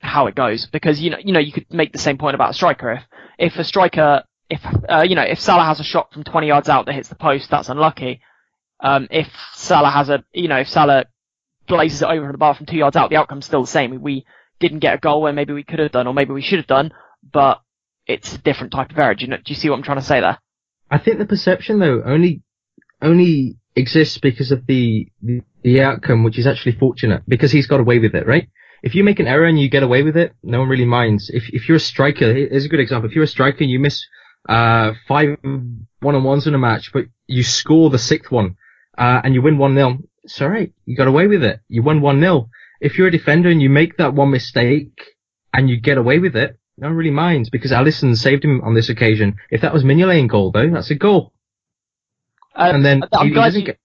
how 0.00 0.26
it 0.26 0.34
goes. 0.34 0.66
Because, 0.66 1.00
you 1.00 1.10
know, 1.10 1.18
you 1.22 1.32
know, 1.32 1.40
you 1.40 1.52
could 1.52 1.66
make 1.70 1.92
the 1.92 1.98
same 1.98 2.18
point 2.18 2.34
about 2.34 2.50
a 2.50 2.54
striker. 2.54 2.92
If, 2.92 3.02
if 3.38 3.58
a 3.58 3.64
striker 3.64 4.24
if 4.48 4.60
uh, 4.88 5.02
you 5.02 5.14
know 5.14 5.22
if 5.22 5.40
Salah 5.40 5.64
has 5.64 5.80
a 5.80 5.84
shot 5.84 6.12
from 6.12 6.24
20 6.24 6.46
yards 6.46 6.68
out 6.68 6.86
that 6.86 6.94
hits 6.94 7.08
the 7.08 7.14
post, 7.14 7.50
that's 7.50 7.68
unlucky. 7.68 8.20
Um, 8.80 9.08
if 9.10 9.28
Salah 9.54 9.90
has 9.90 10.08
a 10.08 10.24
you 10.32 10.48
know 10.48 10.58
if 10.58 10.68
Salah 10.68 11.06
blazes 11.66 12.02
it 12.02 12.08
over 12.08 12.30
the 12.30 12.38
bar 12.38 12.54
from 12.54 12.66
two 12.66 12.76
yards 12.76 12.96
out, 12.96 13.10
the 13.10 13.16
outcome's 13.16 13.46
still 13.46 13.62
the 13.62 13.66
same. 13.66 14.00
We 14.00 14.24
didn't 14.60 14.78
get 14.78 14.94
a 14.94 14.98
goal 14.98 15.22
where 15.22 15.32
maybe 15.32 15.52
we 15.52 15.64
could 15.64 15.78
have 15.78 15.92
done, 15.92 16.06
or 16.06 16.14
maybe 16.14 16.32
we 16.32 16.42
should 16.42 16.58
have 16.58 16.66
done, 16.66 16.92
but 17.32 17.60
it's 18.06 18.34
a 18.34 18.38
different 18.38 18.72
type 18.72 18.90
of 18.90 18.98
error. 18.98 19.14
Do 19.14 19.24
you, 19.24 19.30
know, 19.30 19.36
do 19.36 19.42
you 19.46 19.54
see 19.54 19.68
what 19.68 19.76
I'm 19.76 19.82
trying 19.82 19.98
to 19.98 20.04
say 20.04 20.20
there? 20.20 20.38
I 20.90 20.98
think 20.98 21.18
the 21.18 21.26
perception 21.26 21.80
though 21.80 22.02
only 22.04 22.42
only 23.02 23.56
exists 23.74 24.18
because 24.18 24.52
of 24.52 24.66
the, 24.66 25.08
the 25.22 25.42
the 25.62 25.82
outcome, 25.82 26.22
which 26.22 26.38
is 26.38 26.46
actually 26.46 26.72
fortunate 26.72 27.22
because 27.26 27.50
he's 27.50 27.66
got 27.66 27.80
away 27.80 27.98
with 27.98 28.14
it, 28.14 28.26
right? 28.26 28.48
If 28.82 28.94
you 28.94 29.02
make 29.02 29.18
an 29.18 29.26
error 29.26 29.46
and 29.46 29.58
you 29.58 29.68
get 29.68 29.82
away 29.82 30.02
with 30.02 30.16
it, 30.16 30.32
no 30.42 30.60
one 30.60 30.68
really 30.68 30.84
minds. 30.84 31.30
If 31.30 31.48
if 31.52 31.68
you're 31.68 31.78
a 31.78 31.80
striker, 31.80 32.32
here's 32.32 32.64
a 32.64 32.68
good 32.68 32.80
example. 32.80 33.08
If 33.08 33.16
you're 33.16 33.24
a 33.24 33.28
striker 33.28 33.64
you 33.64 33.80
miss 33.80 34.06
uh 34.48 34.92
five 35.08 35.36
one 35.42 36.14
on 36.14 36.24
ones 36.24 36.46
in 36.46 36.54
a 36.54 36.58
match, 36.58 36.92
but 36.92 37.06
you 37.26 37.42
score 37.42 37.90
the 37.90 37.98
sixth 37.98 38.30
one, 38.30 38.56
uh, 38.96 39.20
and 39.24 39.34
you 39.34 39.42
win 39.42 39.58
one 39.58 39.74
0 39.74 39.98
it's 40.26 40.42
alright. 40.42 40.72
You 40.84 40.96
got 40.96 41.06
away 41.06 41.28
with 41.28 41.44
it. 41.44 41.60
You 41.68 41.82
won 41.82 42.00
one 42.00 42.20
0 42.20 42.50
If 42.80 42.98
you're 42.98 43.06
a 43.06 43.12
defender 43.12 43.48
and 43.48 43.62
you 43.62 43.70
make 43.70 43.96
that 43.96 44.12
one 44.12 44.30
mistake 44.30 45.00
and 45.54 45.70
you 45.70 45.80
get 45.80 45.98
away 45.98 46.18
with 46.18 46.34
it, 46.34 46.58
no 46.76 46.88
one 46.88 46.96
really 46.96 47.10
minds 47.10 47.48
because 47.48 47.70
Alisson 47.70 48.16
saved 48.16 48.44
him 48.44 48.60
on 48.62 48.74
this 48.74 48.88
occasion. 48.88 49.36
If 49.50 49.60
that 49.60 49.72
was 49.72 49.84
Mignolet 49.84 50.18
in 50.18 50.26
goal 50.26 50.50
though, 50.50 50.68
that's 50.68 50.90
a 50.90 50.96
goal. 50.96 51.32
Uh, 52.54 52.72
and 52.74 52.84
then 52.84 53.02
I'm 53.12 53.28
he 53.28 53.32
glad 53.32 53.46
doesn't 53.46 53.60
you, 53.60 53.66
get, 53.66 53.78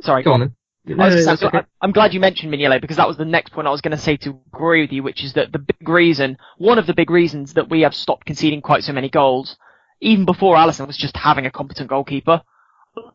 sorry, 0.00 0.22
go 0.22 0.32
on 0.32 0.40
then. 0.40 0.56
No, 0.84 0.96
no, 0.96 1.14
no, 1.14 1.20
saying, 1.20 1.38
okay. 1.42 1.62
I'm 1.80 1.92
glad 1.92 2.14
you 2.14 2.20
mentioned 2.20 2.52
Mignolet 2.52 2.80
because 2.80 2.96
that 2.96 3.06
was 3.06 3.18
the 3.18 3.24
next 3.24 3.52
point 3.52 3.68
I 3.68 3.70
was 3.70 3.82
going 3.82 3.96
to 3.96 4.02
say 4.02 4.16
to 4.18 4.40
agree 4.52 4.80
with 4.80 4.92
you, 4.92 5.02
which 5.02 5.22
is 5.22 5.34
that 5.34 5.52
the 5.52 5.58
big 5.58 5.88
reason, 5.88 6.38
one 6.56 6.78
of 6.78 6.86
the 6.86 6.94
big 6.94 7.10
reasons 7.10 7.52
that 7.54 7.68
we 7.68 7.82
have 7.82 7.94
stopped 7.94 8.24
conceding 8.24 8.62
quite 8.62 8.82
so 8.82 8.92
many 8.92 9.10
goals, 9.10 9.56
even 10.02 10.24
before 10.24 10.56
Alisson 10.56 10.86
was 10.86 10.96
just 10.96 11.16
having 11.16 11.46
a 11.46 11.50
competent 11.50 11.88
goalkeeper. 11.88 12.42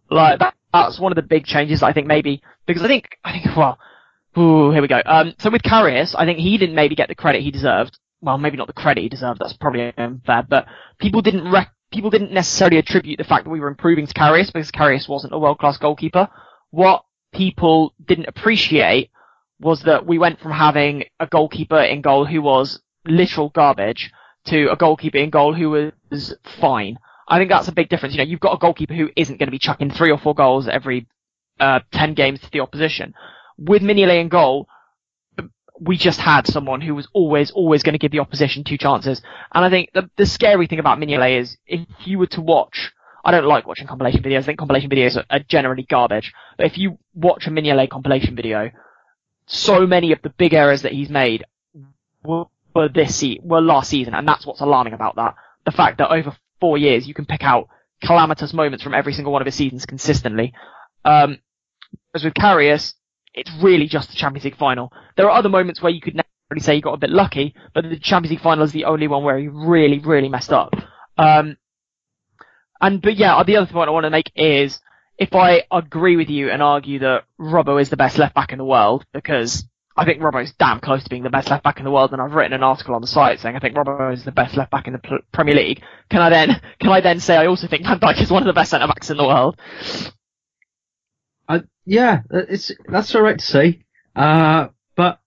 Like 0.10 0.40
that, 0.40 0.56
that's 0.74 1.00
one 1.00 1.12
of 1.12 1.18
the 1.18 1.22
big 1.22 1.46
changes 1.46 1.84
I 1.84 1.94
think 1.94 2.08
maybe 2.08 2.42
because 2.66 2.82
I 2.82 2.88
think 2.88 3.18
I 3.24 3.34
think 3.34 3.56
well, 3.56 3.78
ooh, 4.38 4.72
here 4.72 4.82
we 4.82 4.88
go. 4.88 5.02
Um, 5.06 5.36
so 5.38 5.52
with 5.52 5.62
Karius, 5.62 6.16
I 6.18 6.26
think 6.26 6.40
he 6.40 6.58
didn't 6.58 6.76
maybe 6.76 6.96
get 6.96 7.10
the 7.10 7.16
credit 7.16 7.44
he 7.44 7.52
deserved. 7.52 8.00
Well, 8.22 8.40
maybe 8.40 8.58
not 8.58 8.68
the 8.68 8.74
credit 8.74 9.02
he 9.02 9.10
deserved. 9.10 9.40
That's 9.40 9.54
probably 9.54 9.94
unfair, 9.96 10.44
but 10.50 10.66
people 10.98 11.22
didn't 11.22 11.52
rec- 11.52 11.74
people 11.92 12.10
didn't 12.10 12.32
necessarily 12.32 12.78
attribute 12.78 13.18
the 13.18 13.24
fact 13.24 13.44
that 13.44 13.52
we 13.52 13.60
were 13.60 13.68
improving 13.68 14.08
to 14.08 14.14
Karius 14.14 14.52
because 14.52 14.72
Karius 14.72 15.08
wasn't 15.08 15.34
a 15.34 15.40
world 15.40 15.60
class 15.60 15.78
goalkeeper. 15.78 16.28
What 16.72 17.04
people 17.34 17.94
didn't 18.04 18.28
appreciate 18.28 19.12
was 19.60 19.84
that 19.84 20.06
we 20.06 20.18
went 20.18 20.40
from 20.40 20.52
having 20.52 21.04
a 21.20 21.28
goalkeeper 21.28 21.80
in 21.80 22.02
goal 22.02 22.26
who 22.26 22.42
was 22.42 22.80
literal 23.06 23.50
garbage 23.50 24.12
to 24.48 24.68
a 24.72 24.76
goalkeeper 24.76 25.18
in 25.18 25.30
goal 25.30 25.54
who 25.54 25.92
was 26.10 26.36
fine. 26.60 26.98
I 27.28 27.38
think 27.38 27.50
that's 27.50 27.68
a 27.68 27.74
big 27.74 27.90
difference. 27.90 28.16
You 28.16 28.20
know, 28.20 28.30
you've 28.30 28.40
got 28.40 28.54
a 28.54 28.58
goalkeeper 28.58 28.94
who 28.94 29.10
isn't 29.16 29.38
going 29.38 29.48
to 29.48 29.52
be 29.52 29.60
chucking 29.60 29.92
three 29.92 30.12
or 30.12 30.18
four 30.18 30.34
goals 30.34 30.68
every 30.68 31.08
uh, 31.60 31.80
ten 31.92 32.14
games 32.14 32.40
to 32.42 32.52
the 32.52 32.62
opposition. 32.62 33.14
With 33.58 33.82
Mignolet 33.82 34.22
in 34.22 34.30
goal, 34.30 34.68
we 35.80 35.98
just 35.98 36.20
had 36.20 36.48
someone 36.48 36.82
who 36.82 36.96
was 36.96 37.08
always, 37.14 37.52
always 37.52 37.84
going 37.84 37.94
to 37.94 38.00
give 38.00 38.12
the 38.12 38.20
opposition 38.20 38.64
two 38.64 38.78
chances. 38.78 39.22
And 39.54 39.66
I 39.66 39.70
think 39.70 39.92
the, 39.94 40.10
the 40.16 40.26
scary 40.26 40.68
thing 40.68 40.80
about 40.80 41.00
Mignolet 41.00 41.40
is 41.40 41.58
if 41.68 41.82
you 42.06 42.18
were 42.18 42.28
to 42.28 42.42
watch, 42.42 42.92
I 43.24 43.32
don't 43.32 43.46
like 43.46 43.68
watching 43.68 43.88
compilation 43.88 44.24
videos. 44.24 44.40
I 44.40 44.44
think 44.44 44.60
compilation 44.60 44.90
videos 44.90 45.18
are, 45.18 45.26
are 45.30 45.40
generally 45.40 45.84
garbage. 45.84 46.34
But 46.58 46.68
if 46.68 46.78
you 46.78 46.98
watch 47.14 47.46
a 47.46 47.52
Mignolet 47.52 47.90
compilation 47.90 48.36
video, 48.36 48.72
so 49.46 49.86
many 49.86 50.12
of 50.12 50.22
the 50.22 50.30
big 50.30 50.54
errors 50.54 50.82
that 50.84 50.94
he's 50.94 51.10
made 51.10 51.46
were, 52.24 52.46
were 52.78 52.88
this 52.88 53.16
se- 53.16 53.42
were 53.44 53.60
last 53.60 53.90
season, 53.90 54.14
and 54.14 54.28
that's 54.28 54.46
what's 54.46 54.62
alarming 54.62 54.94
about 54.94 55.16
that. 55.16 55.36
The 55.66 55.72
fact 55.72 55.98
that 55.98 56.12
over 56.12 56.38
four 56.62 56.78
years 56.78 57.08
you 57.08 57.14
can 57.14 57.26
pick 57.26 57.44
out 57.44 57.68
calamitous 58.04 58.54
moments 58.54 58.84
from 58.84 58.94
every 58.94 59.14
single 59.14 59.34
one 59.34 59.42
of 59.42 59.48
his 59.48 59.56
seasons 59.56 59.86
consistently. 59.86 60.54
Um, 61.04 61.40
as 62.14 62.24
with 62.24 62.36
Karius, 62.36 62.94
it's 63.34 63.52
really 63.62 63.88
just 63.88 64.10
the 64.10 64.16
Champions 64.16 64.46
League 64.46 64.58
final. 64.58 64.92
There 65.16 65.28
are 65.30 65.38
other 65.38 65.50
moments 65.50 65.82
where 65.82 65.92
you 65.92 66.02
could 66.02 66.16
necessarily 66.16 66.62
say 66.62 66.76
he 66.76 66.82
got 66.82 66.94
a 66.94 66.98
bit 66.98 67.10
lucky, 67.10 67.56
but 67.74 67.84
the 67.84 67.98
Champions 68.00 68.32
League 68.32 68.42
final 68.42 68.64
is 68.64 68.72
the 68.72 68.86
only 68.86 69.08
one 69.08 69.24
where 69.24 69.40
he 69.40 69.48
really, 69.48 70.00
really 70.00 70.30
messed 70.30 70.54
up. 70.54 70.76
Um, 71.18 71.58
and 72.80 73.02
but 73.02 73.16
yeah, 73.18 73.42
the 73.44 73.58
other 73.58 73.72
point 73.72 73.90
I 73.90 73.92
want 73.92 74.06
to 74.06 74.12
make 74.12 74.32
is 74.36 74.80
if 75.18 75.34
I 75.34 75.64
agree 75.72 76.16
with 76.16 76.30
you 76.30 76.52
and 76.52 76.62
argue 76.62 77.00
that 77.00 77.24
Robbo 77.40 77.82
is 77.82 77.90
the 77.90 77.98
best 77.98 78.20
left 78.20 78.36
back 78.36 78.52
in 78.52 78.60
the 78.60 78.66
world, 78.66 79.04
because 79.14 79.66
I 79.98 80.06
think 80.06 80.22
Robbo 80.22 80.44
is 80.44 80.54
damn 80.60 80.80
close 80.80 81.04
to 81.04 81.10
being 81.10 81.24
the 81.24 81.30
best 81.30 81.50
left 81.50 81.64
back 81.64 81.80
in 81.80 81.84
the 81.84 81.92
world, 81.92 82.14
and 82.14 82.22
I've 82.22 82.34
written 82.34 82.54
an 82.54 82.64
article 82.64 82.94
on 82.96 83.02
the 83.02 83.08
site 83.08 83.40
saying 83.40 83.56
I 83.56 83.60
think 83.60 83.76
Robbo 83.76 84.14
is 84.14 84.24
the 84.24 84.32
best 84.32 84.56
left 84.56 84.72
back 84.72 84.88
in 84.88 84.94
the 84.94 85.00
pl- 85.00 85.20
Premier 85.32 85.56
League. 85.56 85.82
Can 86.10 86.22
I 86.22 86.30
then 86.30 86.62
can 86.80 86.92
I 86.92 87.02
then 87.02 87.20
say 87.20 87.36
I 87.36 87.48
also 87.48 87.68
think 87.68 87.84
Van 87.84 88.00
Dijk 88.00 88.22
is 88.22 88.30
one 88.32 88.44
of 88.44 88.48
the 88.48 88.54
best 88.54 88.72
centre 88.72 88.88
backs 88.88 89.10
in 89.10 89.18
the 89.18 89.26
world? 89.26 89.60
I, 91.50 91.62
yeah, 91.86 92.22
it's 92.30 92.72
that's 92.88 93.14
all 93.16 93.22
right 93.22 93.40
to 93.40 93.46
say. 93.46 93.84
Uh, 94.16 94.68
but 94.96 95.20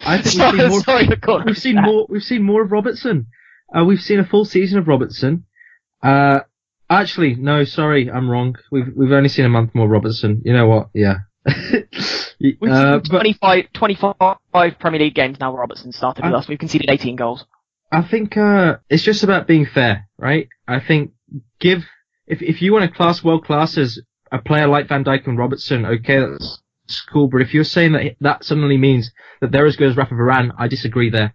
I 0.00 0.20
think 0.20 0.52
we've 0.52 0.60
seen 0.60 0.68
more. 0.68 0.80
sorry, 0.80 1.06
the 1.06 1.16
corner. 1.16 1.44
We've 1.46 1.58
seen 1.58 1.80
more. 1.80 2.06
We've 2.08 2.22
seen 2.22 2.42
more 2.42 2.62
of 2.62 2.72
Robertson. 2.72 3.28
Uh, 3.74 3.84
we've 3.84 4.02
seen 4.02 4.18
a 4.18 4.24
full 4.24 4.44
season 4.44 4.78
of 4.78 4.88
Robertson. 4.88 5.44
Uh, 6.02 6.40
actually, 6.88 7.36
no, 7.36 7.64
sorry, 7.64 8.10
I'm 8.10 8.28
wrong. 8.28 8.56
We've 8.70 8.88
we've 8.94 9.12
only 9.12 9.28
seen 9.28 9.44
a 9.44 9.50
month 9.50 9.74
more 9.74 9.88
Robertson. 9.88 10.42
You 10.44 10.52
know 10.52 10.66
what? 10.66 10.88
Yeah. 10.92 11.18
We've 12.40 12.56
uh, 12.70 13.00
seen 13.02 13.02
but 13.02 13.04
25, 13.10 13.72
25 13.72 14.78
Premier 14.78 15.00
League 15.00 15.14
games 15.14 15.38
now. 15.40 15.56
Robertson 15.56 15.92
started 15.92 16.24
with 16.24 16.34
I- 16.34 16.38
us. 16.38 16.48
We've 16.48 16.58
conceded 16.58 16.90
18 16.90 17.16
goals. 17.16 17.44
I 17.92 18.02
think 18.02 18.36
uh, 18.36 18.76
it's 18.88 19.02
just 19.02 19.24
about 19.24 19.48
being 19.48 19.66
fair, 19.66 20.08
right? 20.16 20.48
I 20.68 20.78
think 20.78 21.12
give 21.58 21.84
if 22.26 22.40
if 22.40 22.62
you 22.62 22.72
want 22.72 22.88
to 22.88 22.96
class 22.96 23.24
world 23.24 23.44
class 23.44 23.76
as 23.76 23.98
a 24.30 24.38
player 24.38 24.68
like 24.68 24.88
Van 24.88 25.02
Dijk 25.02 25.26
and 25.26 25.36
Robertson, 25.36 25.84
okay, 25.84 26.20
that's 26.20 27.00
cool. 27.12 27.26
But 27.26 27.42
if 27.42 27.52
you're 27.52 27.64
saying 27.64 27.92
that 27.92 28.14
that 28.20 28.44
suddenly 28.44 28.76
means 28.76 29.10
that 29.40 29.50
they're 29.50 29.66
as 29.66 29.74
good 29.74 29.90
as 29.90 29.96
Rafa 29.96 30.14
Varane, 30.14 30.52
I 30.56 30.68
disagree 30.68 31.10
there. 31.10 31.34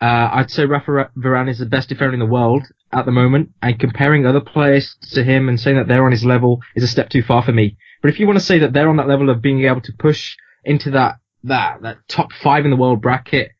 Uh, 0.00 0.28
I'd 0.32 0.50
say 0.50 0.66
Rafa 0.66 1.10
Varane 1.16 1.48
is 1.48 1.58
the 1.58 1.66
best 1.66 1.88
defender 1.88 2.12
in 2.12 2.20
the 2.20 2.26
world 2.26 2.66
at 2.94 3.04
the 3.06 3.12
moment, 3.12 3.50
and 3.62 3.78
comparing 3.78 4.26
other 4.26 4.40
players 4.40 4.96
to 5.12 5.22
him 5.24 5.48
and 5.48 5.58
saying 5.60 5.76
that 5.76 5.88
they're 5.88 6.04
on 6.04 6.12
his 6.12 6.24
level 6.24 6.60
is 6.74 6.82
a 6.84 6.88
step 6.88 7.08
too 7.10 7.22
far 7.22 7.42
for 7.42 7.52
me. 7.52 7.76
But 8.02 8.10
if 8.10 8.20
you 8.20 8.26
want 8.26 8.38
to 8.38 8.44
say 8.44 8.58
that 8.60 8.72
they're 8.72 8.88
on 8.88 8.96
that 8.98 9.08
level 9.08 9.30
of 9.30 9.42
being 9.42 9.64
able 9.64 9.80
to 9.82 9.92
push 9.98 10.36
into 10.64 10.90
that 10.92 11.16
that 11.44 11.82
that 11.82 11.98
top 12.08 12.32
five 12.32 12.64
in 12.64 12.70
the 12.70 12.76
world 12.76 13.02
bracket, 13.02 13.52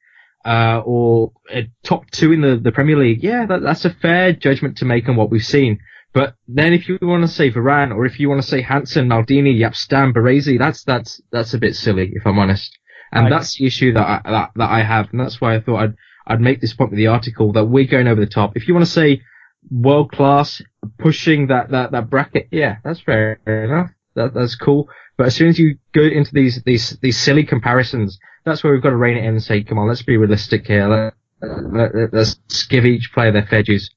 uh, 0.45 0.81
or 0.85 1.33
uh, 1.55 1.63
top 1.83 2.11
two 2.11 2.33
in 2.33 2.41
the, 2.41 2.57
the 2.57 2.73
Premier 2.73 2.97
League, 2.97 3.23
yeah, 3.23 3.47
that, 3.47 3.63
that's 3.63 3.85
a 3.85 3.91
fair 3.91 4.33
judgment 4.33 4.77
to 4.79 4.85
make 4.85 5.09
on 5.09 5.17
what 5.17 5.31
we've 5.31 5.45
seen. 5.45 5.79
But 6.13 6.37
then 6.47 6.73
if 6.73 6.89
you 6.89 6.99
want 7.03 7.23
to 7.23 7.29
say 7.29 7.51
Varane, 7.51 7.93
or 7.93 8.07
if 8.07 8.21
you 8.21 8.29
want 8.29 8.41
to 8.41 8.47
say 8.47 8.61
Hansen, 8.63 9.09
Maldini, 9.09 9.59
Jaap 9.59 9.75
Stam, 9.75 10.15
Baresi, 10.15 10.59
that's, 10.59 10.85
that's, 10.85 11.21
that's 11.33 11.55
a 11.55 11.59
bit 11.59 11.75
silly, 11.75 12.13
if 12.15 12.27
I'm 12.27 12.39
honest. 12.39 12.79
And 13.11 13.25
Right. 13.25 13.31
that's 13.31 13.57
the 13.59 13.67
issue 13.67 13.93
that 13.95 14.07
I, 14.07 14.31
that, 14.31 14.51
that 14.57 14.71
I 14.71 14.83
have, 14.83 15.09
and 15.11 15.21
that's 15.21 15.41
why 15.41 15.55
I 15.57 15.61
thought 15.61 15.83
I'd, 15.83 15.95
I'd 16.27 16.41
make 16.41 16.61
this 16.61 16.75
point 16.75 16.91
with 16.91 16.99
the 16.99 17.09
article 17.09 17.53
that 17.53 17.67
we're 17.67 17.87
going 17.87 18.09
over 18.09 18.21
the 18.21 18.27
top. 18.27 18.57
If 18.57 18.67
you 18.67 18.75
want 18.75 18.87
to 18.87 18.93
say 18.93 19.23
world 19.71 20.13
class, 20.13 20.63
pushing 20.99 21.49
that, 21.49 21.71
that, 21.71 21.93
that 21.93 22.11
bracket, 22.11 22.49
yeah, 22.51 22.77
that's 22.85 23.01
fair 23.01 23.41
enough. 23.47 23.91
That, 24.15 24.35
that's 24.35 24.55
cool. 24.57 24.89
But 25.17 25.27
as 25.27 25.35
soon 25.35 25.49
as 25.49 25.59
you 25.59 25.79
go 25.93 26.03
into 26.03 26.33
these, 26.33 26.63
these, 26.65 26.99
these 27.01 27.19
silly 27.19 27.45
comparisons, 27.45 28.19
that's 28.45 28.65
where 28.65 28.73
we've 28.73 28.83
got 28.83 28.91
to 28.91 28.97
rein 28.97 29.17
it 29.17 29.25
in 29.25 29.31
and 29.31 29.43
say, 29.43 29.63
come 29.63 29.79
on, 29.79 29.89
let's 29.89 30.03
be 30.03 30.17
realistic 30.17 30.67
here. 30.67 30.89
Let, 30.89 31.95
let, 31.95 32.13
let's 32.13 32.67
give 32.69 32.85
each 32.85 33.13
player 33.13 33.33
their 33.33 33.47
fair 33.47 33.63
dues. 33.63 33.91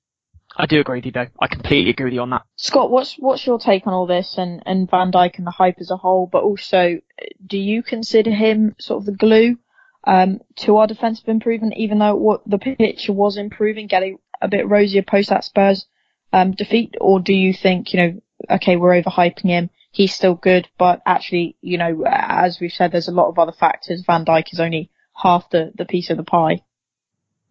I 0.59 0.65
do 0.65 0.79
agree 0.79 0.97
with 0.97 1.05
you, 1.05 1.11
though. 1.11 1.27
I 1.39 1.47
completely 1.47 1.91
agree 1.91 2.05
with 2.05 2.13
you 2.13 2.21
on 2.21 2.31
that. 2.31 2.41
Scott, 2.55 2.89
what's 2.89 3.13
what's 3.19 3.45
your 3.45 3.59
take 3.59 3.85
on 3.85 3.93
all 3.93 4.07
this 4.07 4.39
and, 4.39 4.63
and 4.65 4.89
Van 4.89 5.11
Dijk 5.11 5.37
and 5.37 5.45
the 5.45 5.51
hype 5.51 5.75
as 5.79 5.91
a 5.91 5.97
whole? 5.97 6.27
But 6.31 6.43
also, 6.43 6.99
do 7.45 7.57
you 7.59 7.83
consider 7.83 8.31
him 8.31 8.75
sort 8.79 9.01
of 9.01 9.05
the 9.05 9.11
glue 9.11 9.59
um, 10.07 10.39
to 10.55 10.77
our 10.77 10.87
defensive 10.87 11.27
improvement, 11.27 11.73
even 11.75 11.99
though 11.99 12.15
what 12.15 12.41
the 12.49 12.57
picture 12.57 13.11
was 13.11 13.35
improving, 13.35 13.87
getting 13.87 14.17
a 14.41 14.47
bit 14.47 14.67
rosier 14.67 15.03
post 15.03 15.29
that 15.29 15.43
Spurs 15.43 15.85
um, 16.31 16.51
defeat, 16.51 16.95
or 17.01 17.19
do 17.19 17.33
you 17.33 17.53
think 17.53 17.93
you 17.93 17.99
know, 17.99 18.21
okay, 18.49 18.77
we're 18.77 19.01
overhyping 19.01 19.49
him, 19.49 19.69
he's 19.91 20.15
still 20.15 20.35
good, 20.35 20.69
but 20.77 21.01
actually, 21.05 21.57
you 21.61 21.77
know, 21.77 22.05
as 22.07 22.59
we've 22.61 22.71
said, 22.71 22.91
there's 22.91 23.09
a 23.09 23.13
lot 23.13 23.27
of 23.27 23.37
other 23.37 23.51
factors. 23.51 24.03
Van 24.07 24.23
Dijk 24.23 24.53
is 24.53 24.61
only 24.61 24.89
half 25.13 25.49
the 25.49 25.73
the 25.75 25.85
piece 25.85 26.09
of 26.09 26.15
the 26.15 26.23
pie. 26.23 26.61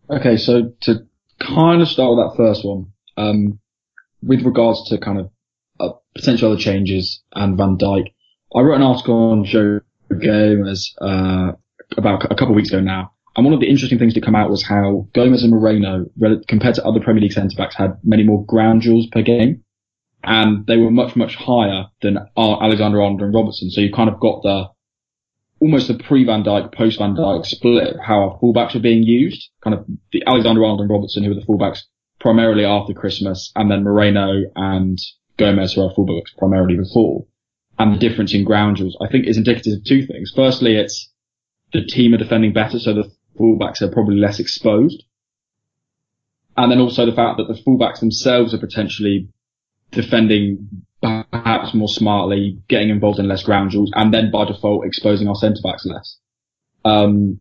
Okay, 0.09 0.39
so 0.39 0.73
to 0.81 1.07
kind 1.39 1.83
of 1.83 1.89
start 1.89 2.17
with 2.17 2.25
that 2.25 2.37
first 2.39 2.65
one, 2.65 2.87
um, 3.19 3.59
with 4.23 4.43
regards 4.43 4.89
to 4.89 4.99
kind 4.99 5.19
of 5.19 5.31
uh, 5.79 5.93
potential 6.15 6.53
other 6.53 6.61
changes 6.61 7.23
and 7.35 7.59
Van 7.59 7.77
Dijk, 7.77 8.15
I 8.55 8.61
wrote 8.61 8.77
an 8.77 8.83
article 8.83 9.33
on 9.33 9.45
Joe 9.45 9.81
Gomez 10.09 10.95
uh, 11.03 11.53
about 11.97 12.25
a 12.25 12.35
couple 12.35 12.51
of 12.51 12.57
weeks 12.57 12.71
ago 12.71 12.81
now, 12.81 13.13
and 13.37 13.45
one 13.45 13.53
of 13.53 13.61
the 13.61 13.69
interesting 13.69 13.99
things 13.99 14.15
to 14.15 14.21
come 14.21 14.35
out 14.35 14.51
was 14.51 14.63
how 14.63 15.09
Gomez 15.15 15.43
and 15.43 15.53
Moreno, 15.53 16.07
compared 16.49 16.75
to 16.77 16.85
other 16.85 17.01
Premier 17.01 17.23
League 17.23 17.33
centre 17.33 17.57
backs, 17.57 17.77
had 17.77 17.99
many 18.03 18.25
more 18.25 18.45
ground 18.47 18.83
duels 18.83 19.07
per 19.09 19.21
game, 19.21 19.63
and 20.25 20.67
they 20.67 20.79
were 20.79 20.91
much 20.91 21.17
much 21.17 21.37
higher 21.37 21.87
than 22.01 22.19
Alexander 22.37 23.03
Arnold 23.03 23.21
and 23.21 23.35
Robertson. 23.35 23.71
So 23.71 23.83
you 23.83 23.93
kind 23.93 24.09
of 24.09 24.19
got 24.21 24.43
the 24.43 24.71
almost 25.61 25.89
the 25.89 25.95
pre 25.95 26.25
Van 26.25 26.45
Dijk, 26.45 26.75
post 26.75 26.99
Van 26.99 27.15
Dijk 27.15 27.45
split 27.45 27.95
of 27.95 28.01
how 28.01 28.21
our 28.21 28.39
fullbacks 28.39 28.75
were 28.75 28.81
being 28.81 29.03
used. 29.03 29.51
Kind 29.63 29.75
of 29.75 29.87
the 30.13 30.23
Alexander 30.27 30.63
Arnold 30.65 30.81
and 30.81 30.91
Robertson, 30.91 31.23
who 31.23 31.31
were 31.31 31.41
the 31.41 31.47
fullbacks 31.47 31.83
primarily 32.19 32.65
after 32.65 32.95
Christmas, 32.95 33.53
and 33.55 33.71
then 33.71 33.85
Moreno 33.85 34.45
and 34.55 34.99
Gomez, 35.37 35.75
who 35.75 35.83
are 35.83 35.93
fullbacks 35.93 36.37
primarily 36.39 36.77
before. 36.77 37.27
And 37.79 37.95
the 37.95 37.99
difference 37.99 38.33
in 38.33 38.45
ground 38.45 38.77
duels, 38.77 38.97
I 39.03 39.09
think, 39.09 39.27
is 39.27 39.37
indicative 39.37 39.75
of 39.75 39.85
two 39.85 40.07
things. 40.07 40.33
Firstly, 40.35 40.77
it's 40.77 41.13
the 41.73 41.85
team 41.85 42.15
are 42.15 42.19
defending 42.19 42.53
better, 42.53 42.79
so 42.79 42.95
the 42.95 43.11
fullbacks 43.39 43.83
are 43.83 43.91
probably 43.91 44.17
less 44.17 44.39
exposed. 44.41 45.05
and 46.57 46.73
then 46.73 46.81
also 46.81 47.05
the 47.05 47.13
fact 47.13 47.37
that 47.37 47.49
the 47.49 47.61
fullbacks 47.63 48.01
themselves 48.01 48.55
are 48.55 48.59
potentially 48.59 49.29
defending 49.91 50.69
perhaps 51.03 51.75
more 51.75 51.89
smartly, 51.89 52.59
getting 52.69 52.89
involved 52.89 53.19
in 53.19 53.29
less 53.29 53.43
ground 53.43 53.71
duels, 53.71 53.91
and 53.95 54.13
then 54.13 54.31
by 54.31 54.45
default 54.45 54.85
exposing 54.87 55.29
our 55.29 55.35
centre 55.35 55.61
backs 55.63 55.85
less. 55.85 56.17
Um, 56.85 57.41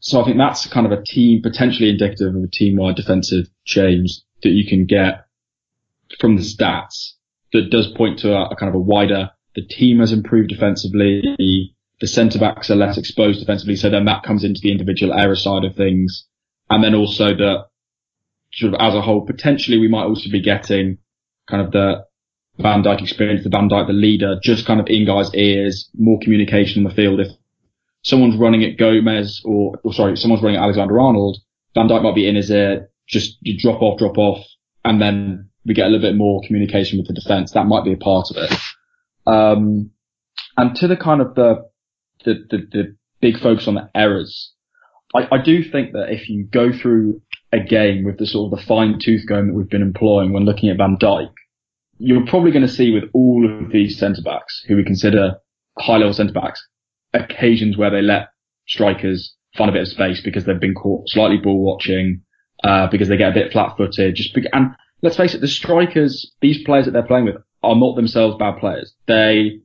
so 0.00 0.20
I 0.20 0.24
think 0.24 0.38
that's 0.38 0.66
kind 0.66 0.86
of 0.86 0.92
a 0.92 1.02
team, 1.02 1.42
potentially 1.42 1.90
indicative 1.90 2.34
of 2.34 2.42
a 2.42 2.48
team-wide 2.50 2.96
defensive 2.96 3.46
change 3.64 4.20
that 4.42 4.50
you 4.50 4.66
can 4.66 4.86
get 4.86 5.26
from 6.20 6.36
the 6.36 6.42
stats 6.42 7.12
that 7.52 7.70
does 7.70 7.88
point 7.88 8.20
to 8.20 8.34
a, 8.34 8.48
a 8.50 8.56
kind 8.56 8.68
of 8.68 8.74
a 8.74 8.78
wider, 8.78 9.30
the 9.54 9.66
team 9.66 10.00
has 10.00 10.12
improved 10.12 10.48
defensively, 10.48 11.74
the 12.00 12.06
centre 12.06 12.38
backs 12.38 12.70
are 12.70 12.76
less 12.76 12.98
exposed 12.98 13.40
defensively, 13.40 13.76
so 13.76 13.88
then 13.90 14.04
that 14.04 14.22
comes 14.22 14.44
into 14.44 14.60
the 14.62 14.72
individual 14.72 15.14
error 15.14 15.36
side 15.36 15.64
of 15.64 15.74
things. 15.74 16.26
And 16.68 16.82
then 16.82 16.94
also 16.94 17.28
that 17.28 17.66
sort 18.52 18.74
of 18.74 18.80
as 18.80 18.94
a 18.94 19.00
whole, 19.00 19.24
potentially 19.24 19.78
we 19.78 19.88
might 19.88 20.04
also 20.04 20.30
be 20.30 20.42
getting 20.42 20.98
kind 21.48 21.64
of 21.64 21.72
the 21.72 22.04
Van 22.58 22.82
Dijk 22.82 23.02
experience, 23.02 23.44
the 23.44 23.50
Van 23.50 23.68
Dijk, 23.68 23.86
the 23.86 23.92
leader, 23.92 24.38
just 24.42 24.66
kind 24.66 24.80
of 24.80 24.86
in 24.88 25.06
guys' 25.06 25.34
ears, 25.34 25.90
more 25.96 26.18
communication 26.20 26.82
in 26.82 26.88
the 26.88 26.94
field. 26.94 27.20
If 27.20 27.28
someone's 28.02 28.36
running 28.36 28.64
at 28.64 28.78
Gomez 28.78 29.42
or, 29.44 29.78
or 29.82 29.92
sorry, 29.92 30.16
someone's 30.16 30.42
running 30.42 30.56
at 30.58 30.62
Alexander 30.62 30.98
Arnold, 30.98 31.38
Van 31.74 31.88
Dijk 31.88 32.02
might 32.02 32.14
be 32.14 32.28
in 32.28 32.36
his 32.36 32.50
ear, 32.50 32.90
just 33.06 33.36
you 33.40 33.58
drop 33.58 33.82
off, 33.82 33.98
drop 33.98 34.18
off, 34.18 34.44
and 34.84 35.00
then 35.00 35.50
we 35.64 35.74
get 35.74 35.86
a 35.86 35.90
little 35.90 36.08
bit 36.08 36.16
more 36.16 36.40
communication 36.46 36.98
with 36.98 37.08
the 37.08 37.14
defence. 37.14 37.52
That 37.52 37.66
might 37.66 37.84
be 37.84 37.92
a 37.92 37.96
part 37.96 38.30
of 38.30 38.36
it. 38.36 38.58
Um, 39.26 39.90
and 40.56 40.74
to 40.76 40.88
the 40.88 40.96
kind 40.96 41.20
of 41.20 41.34
the, 41.34 41.68
the, 42.26 42.34
the, 42.50 42.58
the 42.70 42.96
big 43.20 43.38
focus 43.40 43.66
on 43.66 43.74
the 43.74 43.88
errors, 43.94 44.52
I, 45.14 45.26
I 45.32 45.42
do 45.42 45.62
think 45.62 45.92
that 45.92 46.10
if 46.10 46.28
you 46.28 46.44
go 46.44 46.72
through 46.72 47.22
a 47.52 47.60
game 47.60 48.04
with 48.04 48.18
the 48.18 48.26
sort 48.26 48.52
of 48.52 48.58
the 48.58 48.66
fine 48.66 48.98
tooth 49.00 49.22
comb 49.26 49.46
that 49.46 49.54
we've 49.54 49.70
been 49.70 49.82
employing 49.82 50.32
when 50.32 50.44
looking 50.44 50.68
at 50.68 50.76
Van 50.76 50.98
Dijk, 51.00 51.32
you're 51.98 52.26
probably 52.26 52.50
going 52.50 52.66
to 52.66 52.68
see 52.68 52.92
with 52.92 53.04
all 53.14 53.48
of 53.48 53.70
these 53.72 53.98
centre 53.98 54.20
backs 54.22 54.62
who 54.68 54.76
we 54.76 54.84
consider 54.84 55.36
high 55.78 55.96
level 55.96 56.12
centre 56.12 56.32
backs, 56.32 56.66
occasions 57.14 57.76
where 57.76 57.90
they 57.90 58.02
let 58.02 58.28
strikers 58.66 59.34
find 59.56 59.70
a 59.70 59.72
bit 59.72 59.82
of 59.82 59.88
space 59.88 60.20
because 60.20 60.44
they've 60.44 60.60
been 60.60 60.74
caught 60.74 61.08
slightly 61.08 61.38
ball 61.38 61.62
watching, 61.62 62.20
uh, 62.64 62.86
because 62.88 63.08
they 63.08 63.16
get 63.16 63.30
a 63.30 63.34
bit 63.34 63.52
flat 63.52 63.76
footed. 63.76 64.14
Just 64.14 64.36
and 64.52 64.74
let's 65.02 65.16
face 65.16 65.34
it, 65.34 65.40
the 65.40 65.48
strikers, 65.48 66.32
these 66.40 66.62
players 66.64 66.84
that 66.84 66.90
they're 66.90 67.02
playing 67.02 67.24
with 67.24 67.36
are 67.62 67.76
not 67.76 67.96
themselves 67.96 68.36
bad 68.38 68.58
players. 68.58 68.92
They, 69.06 69.60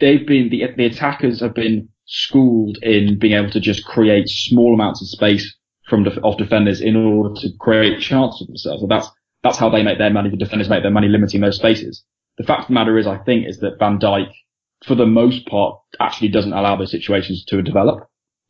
they've 0.00 0.26
been, 0.26 0.50
the, 0.50 0.64
the 0.76 0.86
attackers 0.86 1.40
have 1.40 1.54
been 1.54 1.88
schooled 2.10 2.76
in 2.82 3.18
being 3.18 3.34
able 3.34 3.50
to 3.50 3.60
just 3.60 3.84
create 3.84 4.28
small 4.28 4.74
amounts 4.74 5.00
of 5.00 5.08
space 5.08 5.56
from 5.88 6.02
def- 6.02 6.18
off 6.24 6.36
defenders 6.36 6.80
in 6.80 6.96
order 6.96 7.32
to 7.40 7.48
create 7.58 8.00
chances 8.00 8.40
for 8.40 8.46
themselves. 8.46 8.82
And 8.82 8.90
that's 8.90 9.08
that's 9.42 9.56
how 9.56 9.70
they 9.70 9.82
make 9.82 9.98
their 9.98 10.10
money. 10.10 10.28
The 10.28 10.36
defenders 10.36 10.68
make 10.68 10.82
their 10.82 10.90
money 10.90 11.08
limiting 11.08 11.40
those 11.40 11.56
spaces. 11.56 12.04
The 12.36 12.44
fact 12.44 12.62
of 12.62 12.68
the 12.68 12.74
matter 12.74 12.98
is, 12.98 13.06
I 13.06 13.18
think, 13.18 13.46
is 13.46 13.58
that 13.60 13.78
Van 13.78 13.98
Dijk, 13.98 14.30
for 14.84 14.94
the 14.96 15.06
most 15.06 15.46
part, 15.46 15.78
actually 16.00 16.28
doesn't 16.28 16.52
allow 16.52 16.76
those 16.76 16.90
situations 16.90 17.44
to 17.46 17.62
develop. 17.62 18.08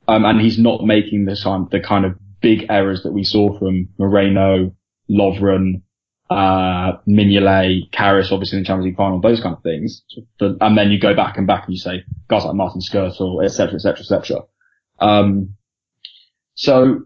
Um, 0.09 0.25
and 0.25 0.41
he's 0.41 0.59
not 0.59 0.85
making 0.85 1.27
the 1.27 1.69
the 1.71 1.81
kind 1.81 2.07
of 2.07 2.17
big 2.41 2.67
errors 2.71 3.03
that 3.03 3.13
we 3.13 3.25
saw 3.25 3.57
from 3.59 3.91
Moreno, 3.99 4.75
Lovren, 5.11 5.83
uh, 6.31 6.93
Mignolet, 7.09 7.91
Karius, 7.91 8.31
obviously 8.31 8.59
in 8.59 8.63
the 8.63 8.67
Champions 8.67 8.85
League 8.87 8.97
final, 8.97 9.21
those 9.21 9.41
kind 9.41 9.57
of 9.57 9.63
things. 9.63 10.03
And 10.39 10.79
then 10.79 10.91
you 10.91 11.01
go 11.01 11.15
back 11.15 11.37
and 11.37 11.47
back 11.47 11.65
and 11.67 11.75
you 11.75 11.81
say 11.81 12.05
guys 12.29 12.45
like 12.45 12.55
Martin 12.55 12.81
Skrtel, 12.81 13.45
et 13.45 13.49
cetera, 13.49 13.75
et 13.75 13.81
cetera, 13.81 14.01
et 14.01 14.07
cetera. 14.07 14.41
Um, 15.01 15.55
so 16.55 17.01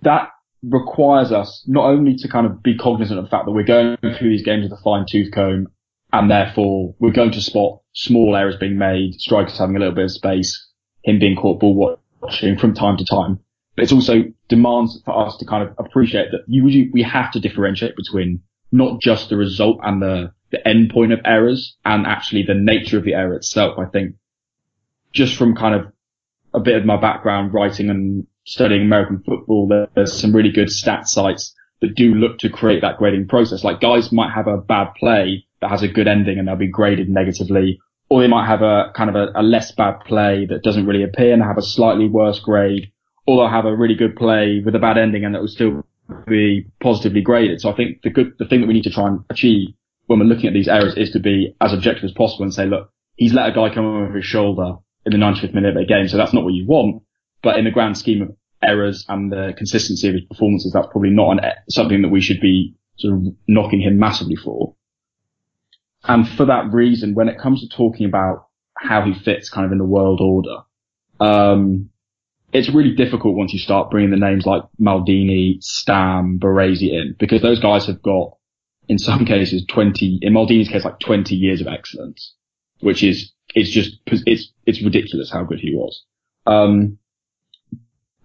that 0.00 0.30
requires 0.62 1.30
us 1.30 1.64
not 1.66 1.84
only 1.84 2.16
to 2.16 2.28
kind 2.28 2.46
of 2.46 2.62
be 2.62 2.76
cognizant 2.78 3.18
of 3.18 3.26
the 3.26 3.30
fact 3.30 3.44
that 3.44 3.52
we're 3.52 3.64
going 3.64 3.96
through 3.98 4.30
these 4.30 4.44
games 4.44 4.62
with 4.62 4.78
a 4.78 4.82
fine 4.82 5.04
tooth 5.10 5.32
comb 5.32 5.66
and 6.12 6.30
therefore 6.30 6.94
we're 7.00 7.12
going 7.12 7.32
to 7.32 7.40
spot 7.40 7.80
small 7.92 8.34
errors 8.36 8.56
being 8.58 8.78
made, 8.78 9.14
strikers 9.14 9.58
having 9.58 9.76
a 9.76 9.78
little 9.78 9.94
bit 9.94 10.04
of 10.04 10.10
space, 10.10 10.68
him 11.04 11.18
being 11.18 11.36
caught 11.36 11.60
ball 11.60 11.98
watching 12.20 12.56
from 12.56 12.72
time 12.72 12.96
to 12.96 13.04
time. 13.04 13.40
But 13.74 13.84
it's 13.84 13.92
also 13.92 14.24
demands 14.48 15.00
for 15.04 15.26
us 15.26 15.36
to 15.38 15.46
kind 15.46 15.66
of 15.66 15.74
appreciate 15.78 16.30
that 16.32 16.44
you, 16.46 16.90
we 16.92 17.02
have 17.02 17.30
to 17.32 17.40
differentiate 17.40 17.96
between 17.96 18.42
not 18.70 19.00
just 19.00 19.28
the 19.28 19.36
result 19.36 19.80
and 19.82 20.02
the, 20.02 20.32
the 20.50 20.66
end 20.66 20.90
point 20.90 21.12
of 21.12 21.20
errors 21.24 21.76
and 21.84 22.06
actually 22.06 22.42
the 22.42 22.54
nature 22.54 22.98
of 22.98 23.04
the 23.04 23.14
error 23.14 23.34
itself. 23.34 23.78
I 23.78 23.86
think 23.86 24.16
just 25.12 25.36
from 25.36 25.54
kind 25.54 25.74
of 25.74 25.92
a 26.54 26.60
bit 26.60 26.76
of 26.76 26.84
my 26.84 27.00
background 27.00 27.54
writing 27.54 27.88
and 27.88 28.26
studying 28.44 28.82
American 28.82 29.22
football, 29.24 29.68
there's 29.94 30.20
some 30.20 30.34
really 30.34 30.50
good 30.50 30.70
stat 30.70 31.08
sites 31.08 31.54
that 31.80 31.94
do 31.94 32.14
look 32.14 32.38
to 32.38 32.48
create 32.48 32.82
that 32.82 32.98
grading 32.98 33.28
process. 33.28 33.64
Like 33.64 33.80
guys 33.80 34.12
might 34.12 34.32
have 34.34 34.46
a 34.46 34.58
bad 34.58 34.94
play 34.98 35.46
that 35.60 35.70
has 35.70 35.82
a 35.82 35.88
good 35.88 36.08
ending 36.08 36.38
and 36.38 36.46
they'll 36.46 36.56
be 36.56 36.68
graded 36.68 37.08
negatively, 37.08 37.80
or 38.08 38.20
they 38.20 38.28
might 38.28 38.46
have 38.46 38.62
a 38.62 38.92
kind 38.94 39.08
of 39.10 39.16
a, 39.16 39.32
a 39.34 39.42
less 39.42 39.72
bad 39.72 40.00
play 40.00 40.46
that 40.46 40.62
doesn't 40.62 40.86
really 40.86 41.02
appear 41.02 41.32
and 41.32 41.42
have 41.42 41.58
a 41.58 41.62
slightly 41.62 42.08
worse 42.08 42.40
grade, 42.40 42.92
or 43.26 43.36
they'll 43.36 43.50
have 43.50 43.66
a 43.66 43.76
really 43.76 43.94
good 43.94 44.16
play 44.16 44.60
with 44.64 44.74
a 44.74 44.78
bad 44.78 44.98
ending 44.98 45.24
and 45.24 45.34
that 45.34 45.40
will 45.40 45.48
still 45.48 45.86
be 46.26 46.66
positively 46.80 47.20
graded. 47.20 47.60
So 47.60 47.70
I 47.70 47.76
think 47.76 48.02
the 48.02 48.10
good, 48.10 48.32
the 48.38 48.46
thing 48.46 48.60
that 48.60 48.66
we 48.66 48.74
need 48.74 48.84
to 48.84 48.90
try 48.90 49.06
and 49.08 49.24
achieve 49.30 49.68
when 50.06 50.18
we're 50.18 50.26
looking 50.26 50.46
at 50.46 50.52
these 50.52 50.68
errors 50.68 50.94
is 50.96 51.10
to 51.10 51.20
be 51.20 51.54
as 51.60 51.72
objective 51.72 52.04
as 52.04 52.12
possible 52.12 52.42
and 52.42 52.52
say, 52.52 52.66
look, 52.66 52.90
he's 53.16 53.32
let 53.32 53.48
a 53.48 53.52
guy 53.52 53.72
come 53.72 53.86
over 53.86 54.16
his 54.16 54.24
shoulder 54.24 54.74
in 55.06 55.12
the 55.12 55.18
95th 55.18 55.54
minute 55.54 55.76
of 55.76 55.82
a 55.82 55.86
game, 55.86 56.08
so 56.08 56.16
that's 56.16 56.32
not 56.32 56.44
what 56.44 56.54
you 56.54 56.66
want. 56.66 57.02
But 57.42 57.58
in 57.58 57.64
the 57.64 57.70
grand 57.70 57.98
scheme 57.98 58.22
of 58.22 58.36
errors 58.62 59.04
and 59.08 59.32
the 59.32 59.54
consistency 59.56 60.08
of 60.08 60.14
his 60.14 60.24
performances, 60.24 60.72
that's 60.72 60.88
probably 60.90 61.10
not 61.10 61.38
an, 61.38 61.52
something 61.68 62.02
that 62.02 62.08
we 62.08 62.20
should 62.20 62.40
be 62.40 62.74
sort 62.96 63.14
of 63.14 63.22
knocking 63.48 63.80
him 63.80 63.98
massively 63.98 64.36
for. 64.36 64.74
And 66.04 66.28
for 66.28 66.46
that 66.46 66.72
reason, 66.72 67.14
when 67.14 67.28
it 67.28 67.38
comes 67.38 67.60
to 67.60 67.76
talking 67.76 68.06
about 68.06 68.48
how 68.76 69.02
he 69.02 69.14
fits 69.14 69.48
kind 69.48 69.66
of 69.66 69.72
in 69.72 69.78
the 69.78 69.84
world 69.84 70.20
order, 70.20 70.62
um, 71.20 71.90
it's 72.52 72.68
really 72.68 72.94
difficult 72.94 73.34
once 73.34 73.52
you 73.52 73.58
start 73.58 73.90
bringing 73.90 74.10
the 74.10 74.16
names 74.16 74.44
like 74.44 74.62
Maldini, 74.80 75.62
Stam, 75.62 76.38
Baresi 76.38 76.92
in, 76.92 77.16
because 77.18 77.40
those 77.40 77.60
guys 77.60 77.86
have 77.86 78.02
got, 78.02 78.36
in 78.88 78.98
some 78.98 79.24
cases, 79.24 79.64
20, 79.68 80.18
in 80.20 80.32
Maldini's 80.34 80.68
case, 80.68 80.84
like 80.84 81.00
20 81.00 81.34
years 81.34 81.60
of 81.60 81.66
excellence, 81.66 82.34
which 82.80 83.02
is, 83.02 83.32
it's 83.54 83.70
just, 83.70 83.98
it's, 84.06 84.52
it's 84.66 84.82
ridiculous 84.82 85.30
how 85.30 85.44
good 85.44 85.60
he 85.60 85.74
was. 85.74 86.04
Um, 86.46 86.98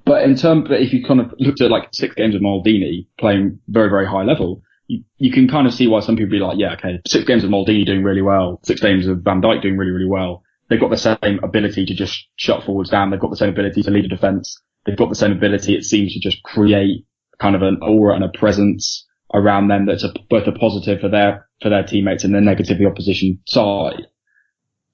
but 0.04 0.24
in 0.24 0.36
terms, 0.36 0.68
but 0.68 0.82
if 0.82 0.94
you 0.94 1.06
kind 1.06 1.22
of 1.22 1.34
looked 1.40 1.62
at 1.62 1.72
like 1.72 1.90
six 1.94 2.16
games 2.16 2.36
of 2.36 2.42
Maldini 2.42 3.08
playing 3.20 3.60
very, 3.68 3.90
very 3.90 4.06
high 4.06 4.24
level, 4.24 4.62
you, 4.88 5.04
you 5.18 5.32
can 5.32 5.48
kind 5.48 5.68
of 5.68 5.74
see 5.74 5.88
why 5.88 6.02
some 6.02 6.16
people 6.16 6.32
be 6.32 6.40
like, 6.40 6.58
yeah, 6.58 6.74
okay, 6.74 7.00
six 7.08 7.24
games 7.26 7.44
of 7.44 7.50
Maldini 7.50 7.86
doing 7.86 8.04
really 8.04 8.22
well, 8.22 8.60
six 8.64 8.82
games 8.82 9.08
of 9.08 9.20
Van 9.20 9.42
Dijk 9.42 9.62
doing 9.62 9.78
really, 9.78 9.92
really 9.92 10.06
well. 10.06 10.44
They've 10.70 10.80
got 10.80 10.90
the 10.90 10.98
same 10.98 11.40
ability 11.44 11.86
to 11.86 11.94
just 11.94 12.28
shut 12.36 12.64
forwards 12.64 12.90
down. 12.90 13.10
They've 13.10 13.20
got 13.20 13.30
the 13.30 13.38
same 13.38 13.50
ability 13.50 13.84
to 13.84 13.92
lead 13.92 14.06
a 14.06 14.10
defense. 14.10 14.62
They've 14.86 14.98
got 14.98 15.10
the 15.10 15.16
same 15.16 15.32
ability, 15.32 15.76
it 15.76 15.84
seems, 15.84 16.14
to 16.14 16.20
just 16.20 16.44
create 16.44 17.06
kind 17.40 17.56
of 17.56 17.62
an 17.62 17.80
aura 17.82 18.16
and 18.16 18.24
a 18.24 18.30
presence 18.30 19.06
around 19.34 19.68
them 19.68 19.86
that's 19.86 20.04
a, 20.04 20.14
both 20.30 20.48
a 20.48 20.52
positive 20.52 21.00
for 21.00 21.10
their, 21.10 21.48
for 21.62 21.70
their 21.70 21.84
teammates 21.84 22.24
and 22.24 22.36
a 22.36 22.42
negative 22.42 22.78
the 22.78 22.86
opposition 22.86 23.40
side. 23.48 24.08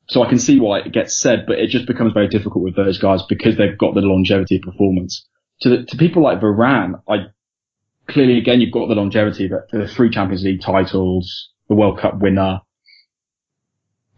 So 0.09 0.23
I 0.23 0.29
can 0.29 0.39
see 0.39 0.59
why 0.59 0.79
it 0.79 0.91
gets 0.91 1.19
said, 1.19 1.45
but 1.47 1.59
it 1.59 1.69
just 1.69 1.87
becomes 1.87 2.13
very 2.13 2.27
difficult 2.27 2.63
with 2.63 2.75
those 2.75 2.99
guys 2.99 3.21
because 3.27 3.57
they've 3.57 3.77
got 3.77 3.93
the 3.93 4.01
longevity 4.01 4.57
of 4.57 4.63
performance. 4.63 5.27
To 5.61 5.69
the, 5.69 5.83
to 5.85 5.97
people 5.97 6.23
like 6.23 6.41
Varane, 6.41 7.01
I 7.07 7.27
clearly 8.09 8.37
again 8.37 8.59
you've 8.59 8.73
got 8.73 8.89
the 8.89 8.95
longevity 8.95 9.47
that 9.47 9.67
the 9.71 9.87
three 9.87 10.09
Champions 10.09 10.43
League 10.43 10.61
titles, 10.61 11.51
the 11.69 11.75
World 11.75 11.99
Cup 11.99 12.19
winner, 12.19 12.59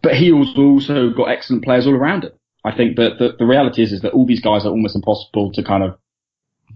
but 0.06 0.14
he 0.14 0.30
also 0.30 1.10
got 1.10 1.24
excellent 1.24 1.64
players 1.64 1.84
all 1.84 1.94
around 1.94 2.22
him. 2.22 2.32
I 2.64 2.76
think 2.76 2.96
that 2.96 3.18
the, 3.18 3.34
the 3.36 3.44
reality 3.44 3.82
is 3.82 3.92
is 3.92 4.02
that 4.02 4.12
all 4.12 4.24
these 4.24 4.40
guys 4.40 4.64
are 4.64 4.70
almost 4.70 4.94
impossible 4.94 5.50
to 5.54 5.64
kind 5.64 5.82
of 5.82 5.98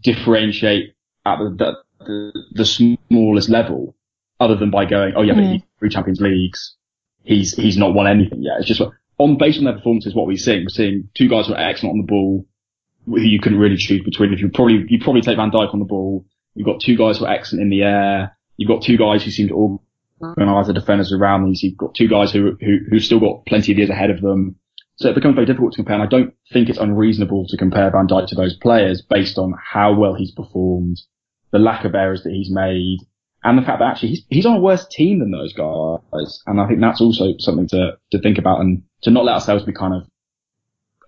differentiate 0.03 0.95
at 1.25 1.39
the, 1.39 1.77
the, 2.01 2.33
the 2.51 2.65
smallest 2.65 3.49
level, 3.49 3.95
other 4.41 4.57
than 4.57 4.73
by 4.73 4.85
going, 4.85 5.15
oh 5.17 5.23
yeah, 5.23 5.35
mm. 5.35 5.37
but 5.37 5.45
he's 5.45 5.63
three 5.79 5.89
Champions 5.91 6.21
Leagues, 6.21 6.75
he's 7.23 7.55
he's 7.55 7.77
not 7.77 7.95
won 7.95 8.09
anything 8.09 8.43
yet. 8.43 8.59
It's 8.59 8.67
just 8.67 8.83
on 9.19 9.39
based 9.39 9.59
on 9.59 9.65
their 9.65 9.75
performances, 9.75 10.13
what 10.13 10.27
we're 10.27 10.37
seeing, 10.37 10.65
we're 10.65 10.71
seeing 10.71 11.09
two 11.15 11.29
guys 11.29 11.47
who 11.47 11.55
are 11.55 11.61
excellent 11.61 11.93
on 11.93 11.99
the 11.99 12.07
ball, 12.07 12.45
who 13.07 13.21
you 13.21 13.39
couldn't 13.39 13.61
really 13.61 13.77
choose 13.77 14.03
between. 14.03 14.33
If 14.33 14.41
you 14.41 14.49
probably 14.49 14.85
you 14.89 14.99
probably 15.01 15.23
take 15.23 15.37
Van 15.37 15.53
Dijk 15.53 15.73
on 15.73 15.79
the 15.79 15.85
ball, 15.85 16.27
you've 16.57 16.67
got 16.67 16.81
two 16.81 16.97
guys 16.97 17.19
who 17.19 17.27
are 17.27 17.33
excellent 17.33 17.63
in 17.63 17.71
the 17.71 17.85
air. 17.85 18.37
You've 18.57 18.69
got 18.69 18.83
two 18.83 18.97
guys 18.97 19.23
who 19.23 19.31
seem 19.31 19.47
to 19.49 19.55
organise 20.21 20.67
the 20.67 20.73
defenders 20.73 21.13
around 21.13 21.43
them. 21.43 21.55
You've 21.55 21.77
got 21.77 21.95
two 21.95 22.09
guys 22.09 22.33
who 22.33 22.57
who 22.61 22.79
who've 22.91 23.05
still 23.05 23.21
got 23.21 23.47
plenty 23.47 23.73
of 23.73 23.79
years 23.79 23.91
ahead 23.91 24.11
of 24.11 24.21
them. 24.21 24.57
So 24.97 25.09
it 25.09 25.15
becomes 25.15 25.35
very 25.35 25.47
difficult 25.47 25.73
to 25.73 25.77
compare. 25.79 25.95
And 25.95 26.03
I 26.03 26.07
don't 26.07 26.35
think 26.53 26.69
it's 26.69 26.79
unreasonable 26.79 27.47
to 27.49 27.57
compare 27.57 27.91
Van 27.91 28.07
Dijk 28.07 28.29
to 28.29 28.35
those 28.35 28.57
players 28.57 29.01
based 29.01 29.39
on 29.39 29.55
how 29.73 29.95
well 29.95 30.15
he's 30.15 30.33
performed, 30.33 31.01
the 31.53 31.59
lack 31.59 31.87
of 31.87 31.95
errors 31.95 32.23
that 32.25 32.33
he's 32.33 32.51
made, 32.51 32.99
and 33.43 33.57
the 33.57 33.63
fact 33.63 33.79
that 33.79 33.93
actually 33.93 34.11
he's, 34.11 34.25
he's 34.29 34.47
on 34.47 34.57
a 34.57 34.61
worse 34.61 34.87
team 34.87 35.21
than 35.21 35.31
those 35.31 35.55
guys. 35.55 36.43
And 36.47 36.61
I 36.61 36.69
think 36.69 36.81
that's 36.81 37.01
also 37.01 37.33
something 37.39 37.69
to, 37.69 37.93
to 38.11 38.19
think 38.21 38.37
about 38.37 38.61
and 38.61 38.83
to 39.03 39.11
not 39.11 39.25
let 39.25 39.35
ourselves 39.37 39.65
be 39.65 39.73
kind 39.73 39.95
of 39.95 40.07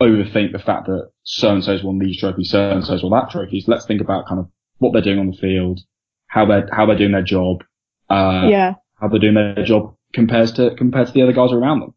overthink 0.00 0.52
the 0.52 0.58
fact 0.58 0.86
that 0.86 1.10
so 1.24 1.52
and 1.52 1.62
so's 1.62 1.84
won 1.84 1.98
these 1.98 2.18
trophies, 2.18 2.50
so 2.50 2.70
and 2.70 2.84
so's 2.84 3.02
won 3.02 3.12
that 3.12 3.30
trophies. 3.30 3.68
Let's 3.68 3.84
think 3.84 4.00
about 4.00 4.26
kind 4.26 4.40
of 4.40 4.48
what 4.78 4.94
they're 4.94 5.02
doing 5.02 5.18
on 5.18 5.30
the 5.30 5.36
field, 5.36 5.80
how 6.26 6.46
they're 6.46 6.66
how 6.72 6.86
they're 6.86 6.96
doing 6.96 7.12
their 7.12 7.22
job, 7.22 7.62
uh, 8.08 8.46
yeah. 8.48 8.74
How 9.02 9.08
they're 9.08 9.18
doing 9.18 9.34
their 9.34 9.64
job 9.64 9.96
compares 10.14 10.52
to 10.52 10.76
compared 10.76 11.08
to 11.08 11.12
the 11.12 11.22
other 11.22 11.32
guys 11.32 11.50
around 11.52 11.80
them. 11.80 11.94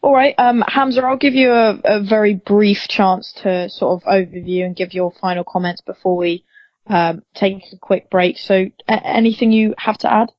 All 0.00 0.14
right, 0.14 0.34
um, 0.38 0.64
Hamzah, 0.66 1.04
I'll 1.04 1.18
give 1.18 1.34
you 1.34 1.52
a, 1.52 1.78
a 1.84 2.02
very 2.02 2.34
brief 2.34 2.88
chance 2.88 3.32
to 3.42 3.68
sort 3.68 4.02
of 4.02 4.08
overview 4.08 4.64
and 4.64 4.74
give 4.74 4.94
your 4.94 5.12
final 5.20 5.44
comments 5.44 5.82
before 5.82 6.16
we 6.16 6.44
um, 6.88 7.22
take 7.34 7.62
a 7.72 7.76
quick 7.76 8.10
break. 8.10 8.38
So, 8.38 8.66
a- 8.88 9.06
anything 9.06 9.52
you 9.52 9.74
have 9.76 9.98
to 9.98 10.12
add? 10.12 10.32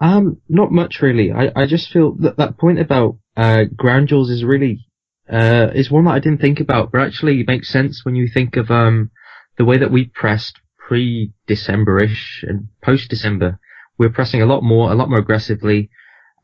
Um, 0.00 0.40
not 0.48 0.72
much 0.72 1.02
really. 1.02 1.30
I, 1.30 1.52
I 1.54 1.66
just 1.66 1.90
feel 1.90 2.14
that 2.20 2.38
that 2.38 2.56
point 2.56 2.80
about 2.80 3.18
uh, 3.36 3.64
ground 3.76 4.08
duels 4.08 4.30
is 4.30 4.42
really 4.42 4.86
uh, 5.30 5.68
is 5.74 5.90
one 5.90 6.06
that 6.06 6.12
I 6.12 6.20
didn't 6.20 6.40
think 6.40 6.58
about, 6.58 6.90
but 6.90 7.02
actually 7.02 7.40
it 7.40 7.46
makes 7.46 7.68
sense 7.68 8.04
when 8.04 8.16
you 8.16 8.28
think 8.32 8.56
of 8.56 8.70
um, 8.70 9.10
the 9.58 9.64
way 9.66 9.76
that 9.76 9.92
we 9.92 10.06
pressed 10.06 10.58
pre-December-ish 10.78 12.44
and 12.48 12.68
post-December. 12.82 13.60
We're 13.98 14.10
pressing 14.10 14.42
a 14.42 14.46
lot 14.46 14.62
more, 14.62 14.90
a 14.90 14.94
lot 14.94 15.10
more 15.10 15.18
aggressively, 15.18 15.90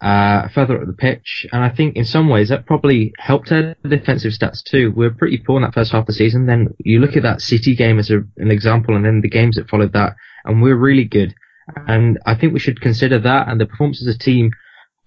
uh, 0.01 0.49
further 0.49 0.81
up 0.81 0.87
the 0.87 0.93
pitch, 0.93 1.47
and 1.53 1.63
I 1.63 1.71
think 1.71 1.97
in 1.97 2.05
some 2.05 2.29
ways 2.29 2.49
that 2.49 2.67
probably 2.67 3.13
helped 3.19 3.53
our 3.53 3.75
defensive 3.89 4.33
stats 4.33 4.63
too. 4.63 4.93
We're 4.95 5.15
pretty 5.15 5.39
poor 5.39 5.57
in 5.57 5.63
that 5.63 5.75
first 5.75 5.93
half 5.93 6.03
of 6.03 6.07
the 6.09 6.13
season. 6.13 6.47
Then 6.47 6.75
you 6.79 6.99
look 6.99 7.17
at 7.17 7.23
that 7.23 7.41
City 7.41 7.75
game 7.75 7.99
as 7.99 8.11
a, 8.11 8.19
an 8.37 8.51
example, 8.51 8.97
and 8.97 9.05
then 9.05 9.21
the 9.21 9.31
games 9.31 9.57
that 9.57 9.69
followed 9.69 9.93
that, 9.93 10.15
and 10.45 10.61
we're 10.61 10.77
really 10.77 11.05
good. 11.05 11.35
And 11.87 12.19
I 12.27 12.35
think 12.35 12.53
we 12.53 12.61
should 12.61 12.81
consider 12.81 13.19
that 13.21 13.49
and 13.49 13.61
the 13.61 13.67
performance 13.67 14.07
as 14.07 14.15
a 14.15 14.19
team 14.19 14.51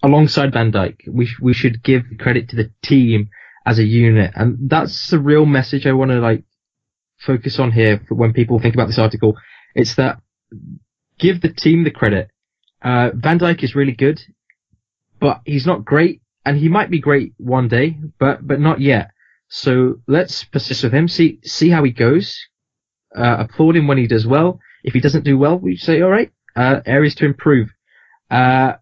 alongside 0.04 0.54
Van 0.54 0.72
Dijk. 0.72 1.08
We, 1.08 1.26
sh- 1.26 1.40
we 1.42 1.54
should 1.54 1.84
give 1.84 2.04
credit 2.20 2.50
to 2.50 2.56
the 2.56 2.72
team 2.82 3.30
as 3.66 3.80
a 3.80 3.84
unit. 3.84 4.32
And 4.36 4.70
that's 4.70 5.10
the 5.10 5.20
real 5.20 5.46
message 5.46 5.86
I 5.86 5.94
want 5.94 6.12
to 6.12 6.20
like 6.20 6.44
focus 7.20 7.60
on 7.60 7.72
here 7.72 8.02
for 8.08 8.16
when 8.16 8.34
people 8.34 8.60
think 8.60 8.74
about 8.74 8.88
this 8.88 9.00
article. 9.00 9.36
It's 9.76 9.96
that 9.96 10.20
give 11.20 11.42
the 11.42 11.54
team 11.54 11.84
the 11.84 11.92
credit. 11.92 12.30
Uh, 12.82 13.12
Van 13.14 13.40
Dijk 13.40 13.64
is 13.64 13.76
really 13.76 13.94
good, 13.94 14.22
but 15.20 15.42
he's 15.46 15.66
not 15.66 15.86
great 15.86 16.22
and 16.46 16.58
he 16.58 16.70
might 16.70 16.90
be 16.90 17.00
great 17.00 17.34
one 17.38 17.68
day, 17.68 17.98
but, 18.20 18.46
but 18.46 18.60
not 18.60 18.80
yet. 18.80 19.12
So 19.50 20.00
let's 20.08 20.44
persist 20.44 20.84
with 20.84 20.94
him, 20.94 21.08
see, 21.08 21.40
see 21.44 21.70
how 21.70 21.84
he 21.84 21.92
goes, 21.92 22.38
uh, 23.16 23.38
applaud 23.40 23.76
him 23.76 23.88
when 23.88 23.98
he 23.98 24.08
does 24.08 24.28
well. 24.28 24.60
If 24.84 24.94
he 24.94 25.00
doesn't 25.00 25.24
do 25.24 25.38
well, 25.38 25.58
we 25.58 25.76
say, 25.76 26.02
all 26.02 26.10
right, 26.10 26.32
uh, 26.56 26.82
areas 26.86 27.16
to 27.16 27.26
improve. 27.26 27.70
Uh, 28.30 28.74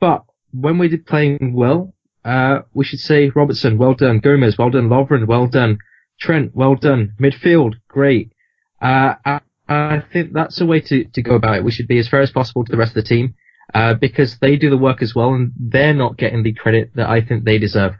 but 0.00 0.24
when 0.52 0.78
we're 0.78 0.98
playing 0.98 1.52
well, 1.54 1.94
uh, 2.24 2.60
we 2.72 2.84
should 2.84 3.00
say 3.00 3.30
Robertson, 3.34 3.76
well 3.76 3.94
done. 3.94 4.18
Gomez, 4.18 4.56
well 4.56 4.70
done. 4.70 4.88
Lovren, 4.88 5.26
well 5.26 5.46
done. 5.46 5.78
Trent, 6.18 6.54
well 6.54 6.74
done. 6.74 7.14
Midfield, 7.20 7.74
great. 7.88 8.32
Uh, 8.80 9.14
I, 9.24 9.40
I 9.68 10.02
think 10.12 10.32
that's 10.32 10.60
a 10.60 10.66
way 10.66 10.80
to, 10.80 11.04
to 11.04 11.22
go 11.22 11.34
about 11.34 11.56
it. 11.56 11.64
We 11.64 11.72
should 11.72 11.88
be 11.88 11.98
as 11.98 12.08
fair 12.08 12.20
as 12.20 12.30
possible 12.30 12.64
to 12.64 12.70
the 12.70 12.78
rest 12.78 12.96
of 12.96 13.02
the 13.02 13.08
team, 13.08 13.34
uh, 13.72 13.94
because 13.94 14.38
they 14.38 14.56
do 14.56 14.70
the 14.70 14.76
work 14.76 15.02
as 15.02 15.14
well 15.14 15.34
and 15.34 15.52
they're 15.58 15.94
not 15.94 16.16
getting 16.16 16.42
the 16.42 16.52
credit 16.52 16.90
that 16.94 17.08
I 17.08 17.20
think 17.20 17.44
they 17.44 17.58
deserve. 17.58 17.94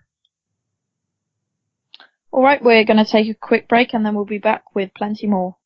All 2.30 2.42
right, 2.42 2.62
we're 2.62 2.84
going 2.84 3.04
to 3.04 3.10
take 3.10 3.28
a 3.28 3.34
quick 3.34 3.68
break 3.68 3.94
and 3.94 4.04
then 4.04 4.14
we'll 4.14 4.24
be 4.24 4.38
back 4.38 4.74
with 4.74 4.92
plenty 4.94 5.28
more. 5.28 5.56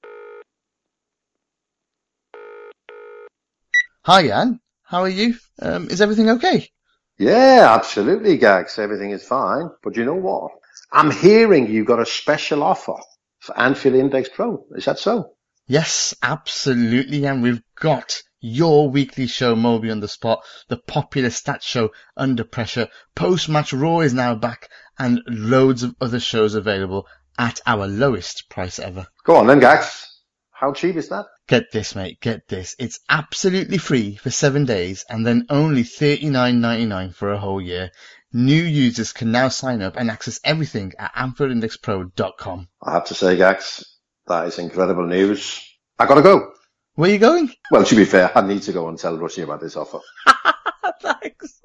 Hi, 4.03 4.27
Jan. 4.27 4.61
How 4.83 5.03
are 5.03 5.09
you? 5.09 5.35
Um, 5.61 5.89
is 5.91 6.01
everything 6.01 6.31
okay? 6.31 6.71
Yeah, 7.19 7.75
absolutely, 7.75 8.39
Gags. 8.39 8.79
Everything 8.79 9.11
is 9.11 9.27
fine. 9.27 9.71
But 9.83 9.97
you 9.97 10.05
know 10.05 10.15
what? 10.15 10.53
I'm 10.93 11.11
hearing 11.11 11.69
you 11.69 11.85
got 11.85 12.01
a 12.01 12.07
special 12.07 12.63
offer 12.63 12.95
for 13.41 13.59
Anfield 13.59 13.97
Index 13.97 14.29
Pro. 14.29 14.65
Is 14.77 14.85
that 14.87 14.99
so? 14.99 15.33
Yes, 15.67 16.15
absolutely. 16.23 17.27
And 17.27 17.43
we've 17.43 17.63
got 17.75 18.23
your 18.41 18.89
weekly 18.89 19.27
show, 19.27 19.57
Moby 19.57 19.91
on 19.91 20.01
the 20.01 20.09
Spot, 20.09 20.45
the 20.69 20.77
popular 20.77 21.29
stats 21.29 21.63
show, 21.63 21.91
Under 22.17 22.45
Pressure. 22.45 22.89
Post-match 23.15 23.73
Raw 23.73 24.01
is 24.01 24.15
now 24.15 24.35
back 24.35 24.69
and 24.99 25.21
loads 25.27 25.83
of 25.83 25.95
other 26.01 26.21
shows 26.21 26.55
available 26.55 27.07
at 27.39 27.61
our 27.67 27.87
lowest 27.87 28.49
price 28.49 28.79
ever. 28.79 29.07
Go 29.25 29.37
on 29.37 29.47
then, 29.47 29.61
Gags. 29.61 30.05
How 30.51 30.73
cheap 30.73 30.97
is 30.97 31.09
that? 31.11 31.27
Get 31.47 31.71
this, 31.73 31.95
mate. 31.95 32.21
Get 32.21 32.49
this. 32.49 32.75
It's 32.81 32.99
absolutely 33.09 33.79
free 33.79 34.17
for 34.17 34.31
seven 34.31 34.65
days 34.65 35.05
and 35.09 35.25
then 35.25 35.47
only 35.51 35.85
$39.99 35.85 37.15
for 37.15 37.33
a 37.33 37.39
whole 37.39 37.61
year. 37.61 37.91
New 38.33 38.63
users 38.63 39.13
can 39.13 39.31
now 39.31 39.49
sign 39.49 39.83
up 39.83 39.97
and 39.97 40.11
access 40.11 40.41
everything 40.45 40.93
at 40.99 41.15
AnfieldIndexPro.com. 41.15 42.69
I 42.83 42.93
have 42.93 43.07
to 43.07 43.15
say, 43.15 43.37
Gags, 43.37 43.85
that 44.27 44.49
is 44.49 44.59
incredible 44.59 45.07
news. 45.07 45.65
I 45.99 46.07
gotta 46.07 46.23
go. 46.23 46.53
Where 46.99 47.09
are 47.09 47.13
you 47.13 47.21
going? 47.21 47.49
Well, 47.71 47.85
to 47.85 47.95
be 47.95 48.05
fair, 48.05 48.37
I 48.37 48.45
need 48.45 48.63
to 48.63 48.73
go 48.73 48.89
and 48.89 48.99
tell 48.99 49.17
Rushy 49.17 49.43
about 49.43 49.61
this 49.61 49.77
offer. 49.77 50.01
Thanks. 51.01 51.61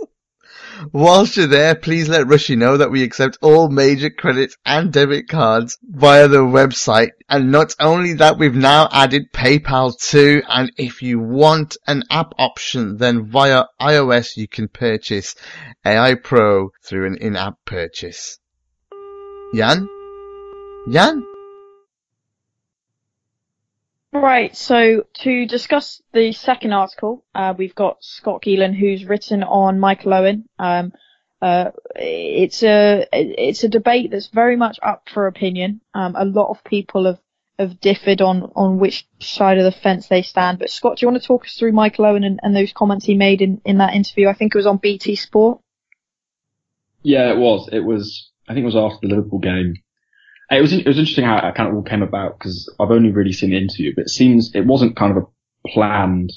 Whilst 0.91 1.37
you're 1.37 1.47
there, 1.47 1.73
please 1.73 2.07
let 2.07 2.27
Rushy 2.27 2.55
know 2.55 2.77
that 2.77 2.91
we 2.91 3.01
accept 3.01 3.39
all 3.41 3.67
major 3.67 4.11
credit 4.11 4.53
and 4.63 4.93
debit 4.93 5.27
cards 5.27 5.79
via 5.81 6.27
the 6.27 6.43
website. 6.43 7.13
And 7.27 7.51
not 7.51 7.73
only 7.79 8.13
that, 8.13 8.37
we've 8.37 8.53
now 8.53 8.87
added 8.91 9.33
PayPal 9.33 9.99
too. 9.99 10.43
And 10.47 10.71
if 10.77 11.01
you 11.01 11.17
want 11.17 11.77
an 11.87 12.03
app 12.11 12.33
option, 12.37 12.97
then 12.97 13.25
via 13.25 13.63
iOS 13.81 14.37
you 14.37 14.47
can 14.47 14.67
purchase 14.67 15.33
AI 15.83 16.13
Pro 16.13 16.69
through 16.83 17.07
an 17.07 17.17
in-app 17.19 17.55
purchase. 17.65 18.37
Jan? 19.55 19.89
Jan? 20.91 21.25
Right, 24.13 24.55
so 24.55 25.05
to 25.21 25.47
discuss 25.47 25.99
the 26.13 26.33
second 26.33 26.71
article, 26.71 27.25
uh, 27.33 27.55
we've 27.57 27.73
got 27.73 27.97
Scott 28.03 28.43
Geelan 28.43 28.77
who's 28.77 29.05
written 29.05 29.41
on 29.41 29.79
Michael 29.79 30.13
Owen. 30.13 30.47
Um, 30.59 30.93
uh, 31.41 31.71
it's 31.95 32.61
a 32.61 33.07
it's 33.11 33.63
a 33.63 33.69
debate 33.69 34.11
that's 34.11 34.27
very 34.27 34.55
much 34.55 34.77
up 34.83 35.09
for 35.11 35.25
opinion. 35.25 35.81
Um, 35.95 36.15
a 36.15 36.25
lot 36.25 36.51
of 36.51 36.63
people 36.63 37.05
have, 37.05 37.19
have 37.57 37.81
differed 37.81 38.21
on, 38.21 38.51
on 38.55 38.77
which 38.77 39.07
side 39.19 39.57
of 39.57 39.63
the 39.63 39.71
fence 39.71 40.07
they 40.07 40.21
stand. 40.21 40.59
But 40.59 40.69
Scott, 40.69 40.97
do 40.97 41.05
you 41.05 41.11
want 41.11 41.21
to 41.21 41.27
talk 41.27 41.45
us 41.45 41.55
through 41.55 41.71
Michael 41.71 42.05
Owen 42.05 42.23
and, 42.23 42.39
and 42.43 42.55
those 42.55 42.71
comments 42.71 43.05
he 43.05 43.15
made 43.15 43.41
in, 43.41 43.61
in 43.65 43.79
that 43.79 43.95
interview? 43.95 44.27
I 44.29 44.33
think 44.33 44.53
it 44.53 44.59
was 44.59 44.67
on 44.67 44.77
BT 44.77 45.15
Sport. 45.15 45.59
Yeah, 47.01 47.31
it 47.31 47.37
was. 47.37 47.67
It 47.71 47.83
was. 47.83 48.29
I 48.47 48.53
think 48.53 48.61
it 48.61 48.73
was 48.73 48.75
after 48.75 49.07
the 49.07 49.15
Liverpool 49.15 49.39
game. 49.39 49.73
It 50.57 50.61
was. 50.61 50.73
It 50.73 50.87
was 50.87 50.97
interesting 50.97 51.25
how 51.25 51.37
it 51.37 51.55
kind 51.55 51.69
of 51.69 51.75
all 51.75 51.83
came 51.83 52.03
about 52.03 52.37
because 52.37 52.73
I've 52.79 52.91
only 52.91 53.11
really 53.11 53.33
seen 53.33 53.51
the 53.51 53.57
interview, 53.57 53.93
but 53.95 54.03
it 54.03 54.09
seems 54.09 54.51
it 54.53 54.65
wasn't 54.65 54.95
kind 54.95 55.15
of 55.15 55.23
a 55.23 55.69
planned 55.69 56.31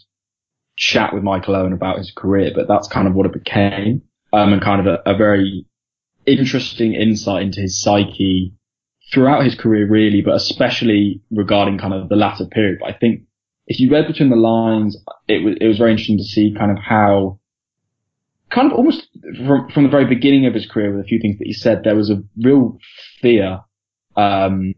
chat 0.77 1.15
with 1.15 1.23
Michael 1.23 1.57
Owen 1.57 1.73
about 1.73 1.99
his 1.99 2.13
career, 2.15 2.53
but 2.55 2.69
that's 2.69 2.89
kind 2.89 3.09
of 3.09 3.15
what 3.15 3.27
it 3.27 3.33
became, 3.33 4.03
um, 4.33 4.53
and 4.53 4.63
kind 4.63 4.87
of 4.87 4.87
a, 4.87 5.11
a 5.11 5.17
very 5.17 5.67
interesting 6.27 6.95
insight 6.95 7.43
into 7.43 7.61
his 7.61 7.81
psyche 7.81 8.53
throughout 9.13 9.45
his 9.45 9.55
career, 9.55 9.89
really, 9.89 10.21
but 10.21 10.35
especially 10.35 11.23
regarding 11.31 11.79
kind 11.79 11.95
of 11.95 12.09
the 12.09 12.17
latter 12.17 12.45
period. 12.47 12.79
But 12.81 12.95
I 12.95 12.99
think 12.99 13.23
if 13.67 13.81
you 13.81 13.91
read 13.91 14.07
between 14.07 14.31
the 14.31 14.37
lines, 14.37 14.97
it 15.29 15.45
was 15.45 15.57
it 15.61 15.67
was 15.67 15.79
very 15.79 15.93
interesting 15.93 16.19
to 16.19 16.25
see 16.25 16.55
kind 16.57 16.71
of 16.71 16.79
how 16.79 17.39
kind 18.51 18.71
of 18.71 18.79
almost 18.79 19.09
from, 19.47 19.69
from 19.71 19.83
the 19.83 19.91
very 19.91 20.07
beginning 20.07 20.47
of 20.47 20.55
his 20.55 20.67
career 20.67 20.95
with 20.95 21.05
a 21.05 21.09
few 21.09 21.19
things 21.21 21.39
that 21.39 21.47
he 21.47 21.53
said, 21.53 21.83
there 21.83 21.97
was 21.97 22.11
a 22.11 22.23
real 22.43 22.79
fear, 23.21 23.61
um, 24.17 24.75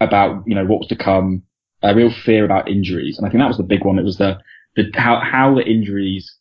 about, 0.00 0.44
you 0.46 0.54
know, 0.54 0.64
what 0.64 0.80
was 0.80 0.88
to 0.88 0.96
come, 0.96 1.42
a 1.82 1.94
real 1.94 2.10
fear 2.10 2.44
about 2.44 2.68
injuries. 2.68 3.18
And 3.18 3.26
I 3.26 3.30
think 3.30 3.40
that 3.40 3.48
was 3.48 3.56
the 3.56 3.62
big 3.62 3.84
one. 3.84 3.98
It 3.98 4.04
was 4.04 4.18
the, 4.18 4.38
the, 4.76 4.90
how, 4.94 5.20
how 5.20 5.54
the 5.54 5.62
injuries 5.62 6.36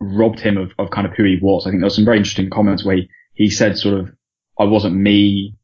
robbed 0.00 0.40
him 0.40 0.56
of, 0.56 0.72
of 0.78 0.90
kind 0.90 1.06
of 1.06 1.12
who 1.14 1.24
he 1.24 1.38
was. 1.40 1.66
I 1.66 1.70
think 1.70 1.80
there 1.80 1.86
was 1.86 1.96
some 1.96 2.04
very 2.04 2.18
interesting 2.18 2.50
comments 2.50 2.84
where 2.84 2.96
he, 2.96 3.08
he 3.34 3.50
said 3.50 3.76
sort 3.76 3.98
of, 4.00 4.10
I 4.58 4.64
wasn't 4.64 4.96
me. 4.96 5.54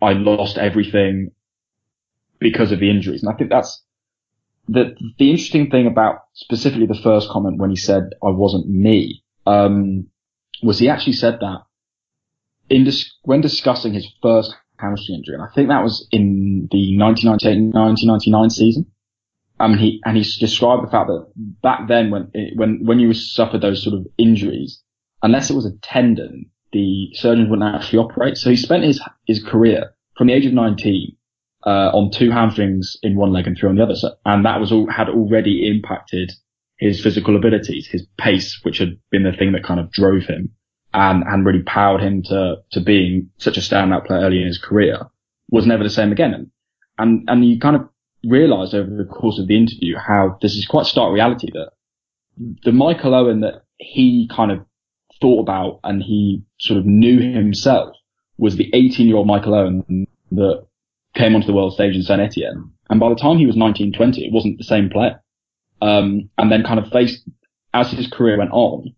I 0.00 0.12
lost 0.12 0.58
everything 0.58 1.32
because 2.38 2.70
of 2.70 2.80
the 2.80 2.90
injuries. 2.90 3.22
And 3.22 3.32
I 3.32 3.36
think 3.36 3.50
that's, 3.50 3.82
the, 4.68 4.94
the 5.18 5.30
interesting 5.30 5.70
thing 5.70 5.86
about 5.86 6.16
specifically 6.34 6.86
the 6.86 7.00
first 7.02 7.30
comment 7.30 7.58
when 7.58 7.70
he 7.70 7.76
said, 7.76 8.10
I 8.22 8.28
wasn't 8.28 8.68
me, 8.68 9.24
um, 9.46 10.08
was 10.62 10.78
he 10.78 10.88
actually 10.90 11.14
said 11.14 11.38
that 11.40 11.62
in 12.68 12.84
dis- 12.84 13.10
when 13.22 13.40
discussing 13.40 13.94
his 13.94 14.06
first 14.20 14.54
hamstring 14.78 15.18
injury, 15.18 15.34
and 15.34 15.42
I 15.42 15.48
think 15.54 15.68
that 15.68 15.82
was 15.82 16.06
in 16.10 16.68
the 16.70 16.96
1998-1999 16.98 18.52
season. 18.52 18.86
Um, 19.60 19.76
he 19.76 20.00
and 20.04 20.16
he 20.16 20.22
described 20.38 20.86
the 20.86 20.90
fact 20.90 21.08
that 21.08 21.26
back 21.62 21.88
then, 21.88 22.10
when 22.10 22.30
when 22.54 22.84
when 22.84 23.00
you 23.00 23.12
suffered 23.12 23.60
those 23.60 23.82
sort 23.82 23.94
of 23.94 24.06
injuries, 24.16 24.80
unless 25.22 25.50
it 25.50 25.56
was 25.56 25.66
a 25.66 25.76
tendon, 25.82 26.46
the 26.72 27.08
surgeons 27.14 27.50
wouldn't 27.50 27.74
actually 27.74 27.98
operate. 27.98 28.36
So 28.36 28.50
he 28.50 28.56
spent 28.56 28.84
his 28.84 29.02
his 29.26 29.42
career 29.42 29.94
from 30.16 30.28
the 30.28 30.34
age 30.34 30.46
of 30.46 30.52
19 30.52 31.16
uh, 31.66 31.90
on 31.92 32.10
two 32.12 32.30
hamstrings 32.30 32.96
in 33.02 33.16
one 33.16 33.32
leg 33.32 33.46
and 33.46 33.58
three 33.58 33.68
on 33.68 33.76
the 33.76 33.82
other, 33.82 33.96
so, 33.96 34.14
and 34.24 34.44
that 34.44 34.60
was 34.60 34.70
all 34.70 34.88
had 34.88 35.08
already 35.08 35.68
impacted 35.68 36.32
his 36.78 37.02
physical 37.02 37.36
abilities, 37.36 37.88
his 37.88 38.06
pace, 38.16 38.60
which 38.62 38.78
had 38.78 38.96
been 39.10 39.24
the 39.24 39.32
thing 39.32 39.50
that 39.52 39.64
kind 39.64 39.80
of 39.80 39.90
drove 39.90 40.22
him 40.22 40.52
and, 40.94 41.22
and 41.24 41.44
really 41.44 41.62
powered 41.62 42.00
him 42.00 42.22
to, 42.24 42.56
to 42.72 42.80
being 42.80 43.30
such 43.38 43.56
a 43.56 43.60
standout 43.60 44.06
player 44.06 44.20
early 44.20 44.40
in 44.40 44.46
his 44.46 44.58
career 44.58 45.06
was 45.50 45.66
never 45.66 45.82
the 45.82 45.90
same 45.90 46.12
again. 46.12 46.34
And, 46.34 46.50
and, 46.98 47.28
and 47.28 47.44
you 47.44 47.58
kind 47.58 47.76
of 47.76 47.88
realised 48.24 48.74
over 48.74 48.90
the 48.90 49.04
course 49.04 49.38
of 49.38 49.46
the 49.46 49.56
interview 49.56 49.96
how 49.96 50.38
this 50.42 50.54
is 50.56 50.66
quite 50.66 50.86
stark 50.86 51.12
reality 51.12 51.48
that 51.52 51.70
the 52.64 52.72
Michael 52.72 53.14
Owen 53.14 53.40
that 53.40 53.64
he 53.78 54.28
kind 54.34 54.50
of 54.50 54.64
thought 55.20 55.40
about 55.40 55.80
and 55.84 56.02
he 56.02 56.42
sort 56.58 56.78
of 56.78 56.86
knew 56.86 57.20
himself 57.20 57.94
was 58.38 58.56
the 58.56 58.70
18 58.72 59.06
year 59.06 59.16
old 59.16 59.26
Michael 59.26 59.54
Owen 59.54 60.06
that 60.32 60.66
came 61.14 61.34
onto 61.34 61.46
the 61.46 61.52
world 61.52 61.72
stage 61.72 61.96
in 61.96 62.02
Saint 62.02 62.20
Etienne. 62.20 62.70
And 62.90 63.00
by 63.00 63.08
the 63.08 63.16
time 63.16 63.38
he 63.38 63.46
was 63.46 63.56
19, 63.56 63.92
20, 63.92 64.24
it 64.24 64.32
wasn't 64.32 64.58
the 64.58 64.64
same 64.64 64.88
player. 64.88 65.20
Um, 65.80 66.30
and 66.38 66.50
then 66.50 66.64
kind 66.64 66.80
of 66.80 66.90
faced, 66.90 67.28
as 67.74 67.90
his 67.90 68.08
career 68.08 68.38
went 68.38 68.50
on, 68.52 68.94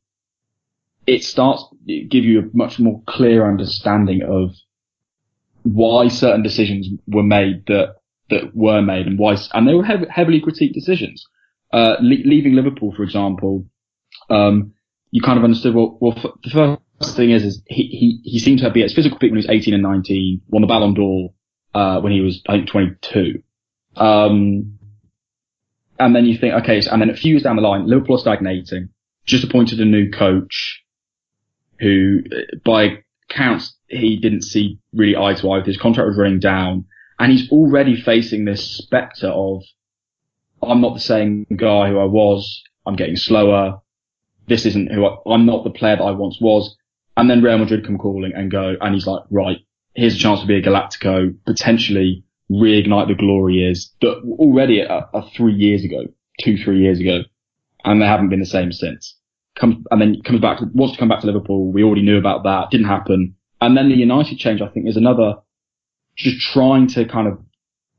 it 1.10 1.24
starts 1.24 1.64
to 1.88 2.04
give 2.04 2.24
you 2.24 2.38
a 2.38 2.56
much 2.56 2.78
more 2.78 3.02
clear 3.08 3.50
understanding 3.50 4.22
of 4.22 4.54
why 5.64 6.06
certain 6.06 6.44
decisions 6.44 6.88
were 7.08 7.24
made 7.24 7.66
that, 7.66 7.96
that 8.30 8.54
were 8.54 8.80
made 8.80 9.08
and 9.08 9.18
why, 9.18 9.36
and 9.52 9.66
they 9.66 9.74
were 9.74 9.84
heavily 9.84 10.40
critiqued 10.40 10.72
decisions. 10.72 11.26
Uh, 11.72 11.96
le- 12.00 12.24
leaving 12.24 12.54
Liverpool, 12.54 12.94
for 12.96 13.02
example, 13.02 13.66
um, 14.30 14.72
you 15.10 15.20
kind 15.20 15.36
of 15.36 15.42
understood, 15.42 15.74
well, 15.74 15.98
well, 16.00 16.14
f- 16.16 16.30
the 16.44 16.78
first 17.00 17.16
thing 17.16 17.30
is, 17.30 17.42
is 17.42 17.60
he, 17.66 17.82
he, 17.88 18.20
he 18.22 18.38
seemed 18.38 18.60
to 18.60 18.70
be 18.70 18.82
at 18.82 18.84
his 18.84 18.94
physical 18.94 19.18
peak 19.18 19.32
when 19.32 19.40
he 19.40 19.48
was 19.48 19.50
18 19.50 19.74
and 19.74 19.82
19, 19.82 20.42
won 20.46 20.62
the 20.62 20.68
Ballon 20.68 20.94
d'Or, 20.94 21.32
uh, 21.74 22.00
when 22.00 22.12
he 22.12 22.20
was, 22.20 22.40
I 22.48 22.52
think, 22.52 22.68
22. 22.68 23.42
Um, 23.96 24.78
and 25.98 26.14
then 26.14 26.24
you 26.24 26.38
think, 26.38 26.54
okay, 26.62 26.80
so, 26.80 26.92
and 26.92 27.02
then 27.02 27.10
a 27.10 27.16
few 27.16 27.32
years 27.32 27.42
down 27.42 27.56
the 27.56 27.62
line, 27.62 27.88
Liverpool 27.88 28.14
are 28.14 28.20
stagnating, 28.20 28.90
just 29.26 29.42
appointed 29.42 29.80
a 29.80 29.84
new 29.84 30.08
coach 30.08 30.84
who, 31.80 32.20
uh, 32.32 32.56
by 32.64 33.02
counts, 33.28 33.74
he 33.88 34.18
didn't 34.18 34.42
see 34.42 34.78
really 34.92 35.16
eye 35.16 35.34
to 35.34 35.50
eye 35.50 35.58
with 35.58 35.66
his 35.66 35.76
contract 35.76 36.08
was 36.08 36.18
running 36.18 36.40
down. 36.40 36.84
And 37.18 37.32
he's 37.32 37.50
already 37.50 38.00
facing 38.00 38.44
this 38.44 38.64
spectre 38.76 39.28
of, 39.28 39.62
I'm 40.62 40.80
not 40.80 40.94
the 40.94 41.00
same 41.00 41.46
guy 41.54 41.88
who 41.88 41.98
I 41.98 42.04
was. 42.04 42.62
I'm 42.86 42.96
getting 42.96 43.16
slower. 43.16 43.80
This 44.46 44.66
isn't 44.66 44.92
who 44.92 45.06
I, 45.06 45.16
I'm 45.26 45.46
not 45.46 45.64
the 45.64 45.70
player 45.70 45.96
that 45.96 46.02
I 46.02 46.12
once 46.12 46.38
was. 46.40 46.76
And 47.16 47.28
then 47.28 47.42
Real 47.42 47.58
Madrid 47.58 47.84
come 47.84 47.98
calling 47.98 48.32
and 48.34 48.50
go, 48.50 48.76
and 48.80 48.94
he's 48.94 49.06
like, 49.06 49.22
right, 49.30 49.58
here's 49.94 50.14
a 50.14 50.18
chance 50.18 50.40
to 50.40 50.46
be 50.46 50.56
a 50.56 50.62
Galactico, 50.62 51.34
potentially 51.44 52.24
reignite 52.50 53.08
the 53.08 53.14
glory 53.14 53.54
years 53.54 53.92
that 54.00 54.22
already 54.38 54.82
are, 54.82 55.08
are 55.12 55.28
three 55.36 55.54
years 55.54 55.84
ago, 55.84 56.04
two, 56.42 56.56
three 56.56 56.80
years 56.80 57.00
ago, 57.00 57.20
and 57.84 58.00
they 58.00 58.06
haven't 58.06 58.30
been 58.30 58.40
the 58.40 58.46
same 58.46 58.72
since. 58.72 59.16
Comes, 59.60 59.84
and 59.90 60.00
then 60.00 60.22
comes 60.24 60.40
back 60.40 60.60
wants 60.72 60.94
to 60.94 60.98
come 60.98 61.08
back 61.08 61.20
to 61.20 61.26
Liverpool. 61.26 61.70
We 61.70 61.82
already 61.82 62.02
knew 62.02 62.16
about 62.18 62.44
that. 62.44 62.70
Didn't 62.70 62.86
happen. 62.86 63.34
And 63.60 63.76
then 63.76 63.90
the 63.90 63.96
United 63.96 64.38
change, 64.38 64.62
I 64.62 64.68
think, 64.68 64.88
is 64.88 64.96
another, 64.96 65.34
just 66.16 66.40
trying 66.40 66.86
to 66.88 67.04
kind 67.04 67.28
of 67.28 67.38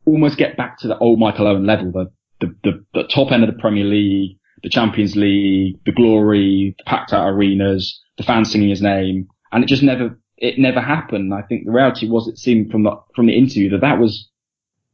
almost 0.06 0.38
get 0.38 0.58
back 0.58 0.80
to 0.80 0.88
the 0.88 0.98
old 0.98 1.20
Michael 1.20 1.48
Owen 1.48 1.66
level, 1.66 1.92
the, 1.92 2.12
the, 2.40 2.56
the, 2.64 2.86
the 2.94 3.04
top 3.08 3.32
end 3.32 3.44
of 3.44 3.54
the 3.54 3.60
Premier 3.60 3.84
League, 3.84 4.38
the 4.64 4.70
Champions 4.70 5.16
League, 5.16 5.80
the 5.86 5.92
glory, 5.92 6.76
the 6.78 6.84
packed 6.86 7.14
out 7.14 7.28
arenas, 7.28 8.02
the 8.18 8.24
fans 8.24 8.52
singing 8.52 8.70
his 8.70 8.82
name. 8.82 9.28
And 9.52 9.64
it 9.64 9.68
just 9.68 9.84
never, 9.84 10.20
it 10.38 10.58
never 10.58 10.82
happened. 10.82 11.34
I 11.34 11.42
think 11.44 11.66
the 11.66 11.72
reality 11.72 12.10
was 12.10 12.28
it 12.28 12.38
seemed 12.38 12.72
from 12.72 12.84
the, 12.84 12.96
from 13.16 13.28
the 13.28 13.38
interview 13.38 13.70
that 13.70 13.82
that 13.82 14.00
was, 14.00 14.30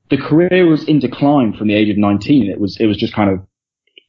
the 0.10 0.18
career 0.18 0.66
was 0.68 0.84
in 0.86 1.00
decline 1.00 1.54
from 1.54 1.68
the 1.68 1.76
age 1.76 1.90
of 1.90 1.98
19. 1.98 2.50
It 2.50 2.60
was, 2.60 2.78
it 2.80 2.86
was 2.86 2.98
just 2.98 3.14
kind 3.14 3.30
of 3.30 3.40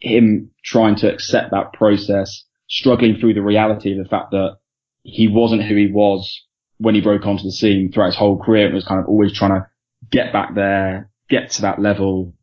him 0.00 0.50
trying 0.64 0.96
to 0.96 1.12
accept 1.12 1.50
that 1.50 1.72
process, 1.72 2.44
struggling 2.68 3.16
through 3.16 3.34
the 3.34 3.42
reality 3.42 3.92
of 3.92 3.98
the 3.98 4.08
fact 4.08 4.30
that 4.30 4.58
he 5.02 5.28
wasn't 5.28 5.62
who 5.62 5.74
he 5.74 5.90
was 5.90 6.44
when 6.78 6.94
he 6.94 7.00
broke 7.00 7.26
onto 7.26 7.44
the 7.44 7.52
scene 7.52 7.90
throughout 7.90 8.08
his 8.08 8.16
whole 8.16 8.38
career. 8.38 8.66
and 8.66 8.74
was 8.74 8.84
kind 8.84 9.00
of 9.00 9.08
always 9.08 9.32
trying 9.32 9.60
to 9.60 9.66
get 10.10 10.32
back 10.32 10.54
there, 10.54 11.10
get 11.28 11.50
to 11.50 11.62
that 11.62 11.80
level 11.80 12.34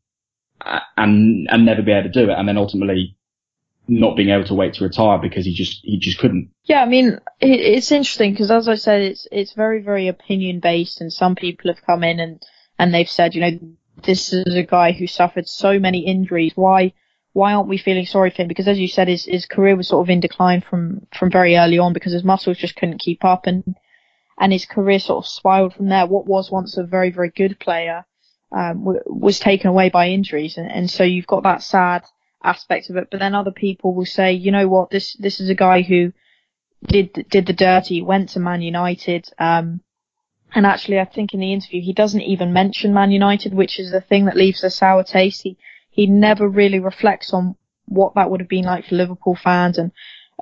uh, 0.62 0.80
and, 0.98 1.48
and 1.50 1.66
never 1.66 1.82
be 1.82 1.92
able 1.92 2.12
to 2.12 2.26
do 2.26 2.30
it. 2.30 2.38
And 2.38 2.48
then 2.48 2.58
ultimately 2.58 3.16
not 3.88 4.18
being 4.18 4.30
able 4.30 4.46
to 4.46 4.56
wait 4.56 4.74
to 4.74 4.84
retire 4.84 5.20
because 5.20 5.46
he 5.46 5.54
just, 5.54 5.82
he 5.84 6.00
just 6.00 6.18
couldn't. 6.18 6.50
Yeah, 6.64 6.82
I 6.82 6.88
mean, 6.88 7.20
it, 7.40 7.60
it's 7.60 7.92
interesting 7.92 8.32
because 8.32 8.50
as 8.50 8.68
I 8.68 8.76
said, 8.76 9.02
it's, 9.02 9.28
it's 9.32 9.54
very, 9.54 9.82
very 9.82 10.08
opinion 10.08 10.60
based 10.60 11.02
and 11.02 11.14
some 11.14 11.36
people 11.36 11.72
have 11.72 11.86
come 11.86 12.04
in 12.04 12.20
and, 12.20 12.44
and 12.80 12.94
they've 12.94 13.10
said, 13.10 13.36
you 13.36 13.42
know, 13.42 13.60
this 14.04 14.34
is 14.34 14.56
a 14.56 14.64
guy 14.64 14.92
who 14.92 15.08
suffered 15.08 15.48
so 15.48 15.80
many 15.80 16.06
injuries. 16.06 16.54
Why, 16.56 16.94
why 17.36 17.54
aren't 17.54 17.68
we 17.68 17.78
feeling 17.78 18.06
sorry 18.06 18.30
for 18.30 18.44
him? 18.44 18.48
Because 18.48 18.70
as 18.70 18.80
you 18.80 18.88
said, 18.88 19.10
his, 19.10 19.26
his 19.26 19.46
career 19.46 19.76
was 19.76 19.90
sort 19.90 20.06
of 20.06 20.10
in 20.10 20.22
decline 20.22 20.62
from, 20.62 21.06
from 21.14 21.30
very 21.30 21.58
early 21.58 21.78
on 21.78 21.92
because 21.92 22.14
his 22.14 22.24
muscles 22.24 22.58
just 22.58 22.78
couldn't 22.78 23.02
keep 23.02 23.26
up 23.26 23.46
and, 23.46 23.76
and 24.40 24.54
his 24.54 24.66
career 24.66 25.00
sort 25.00 25.26
of 25.26 25.30
spiraled 25.30 25.74
from 25.74 25.90
there. 25.90 26.08
What 26.08 26.26
was 26.26 26.50
once 26.50 26.78
a 26.78 26.86
very, 26.86 27.12
very 27.12 27.30
good 27.36 27.60
player, 27.60 28.06
um, 28.54 28.86
w- 28.86 29.02
was 29.06 29.38
taken 29.38 29.70
away 29.70 29.90
by 29.90 30.08
injuries. 30.08 30.58
And, 30.58 30.72
and 30.72 30.90
so 30.90 31.04
you've 31.04 31.28
got 31.28 31.44
that 31.44 31.62
sad 31.62 32.06
aspect 32.42 32.90
of 32.90 32.96
it. 32.96 33.10
But 33.12 33.20
then 33.20 33.36
other 33.36 33.52
people 33.52 33.94
will 33.94 34.06
say, 34.06 34.32
you 34.32 34.54
know 34.54 34.70
what, 34.70 34.90
this, 34.90 35.14
this 35.20 35.42
is 35.42 35.50
a 35.50 35.56
guy 35.56 35.82
who 35.82 36.14
did, 36.88 37.26
did 37.30 37.48
the 37.48 37.54
dirty, 37.54 38.02
went 38.02 38.30
to 38.30 38.40
Man 38.40 38.62
United, 38.62 39.30
um, 39.38 39.82
and 40.54 40.66
actually, 40.66 41.02
I 41.02 41.06
think 41.06 41.34
in 41.34 41.42
the 41.42 41.52
interview, 41.52 41.82
he 41.82 41.92
doesn't 41.92 42.22
even 42.22 42.54
mention 42.54 42.94
Man 42.94 43.12
United, 43.12 43.54
which 43.54 43.78
is 43.78 43.92
the 43.92 44.00
thing 44.00 44.24
that 44.24 44.38
leaves 44.38 44.64
a 44.64 44.70
sour 44.70 45.04
taste. 45.04 45.42
He, 45.42 45.58
he 45.96 46.08
never 46.08 46.48
really 46.48 46.80
reflects 46.80 47.34
on 47.34 47.56
what 47.86 48.16
that 48.16 48.30
would 48.30 48.42
have 48.42 48.50
been 48.50 48.66
like 48.66 48.86
for 48.86 48.96
Liverpool 48.96 49.38
fans. 49.42 49.78
And 49.78 49.94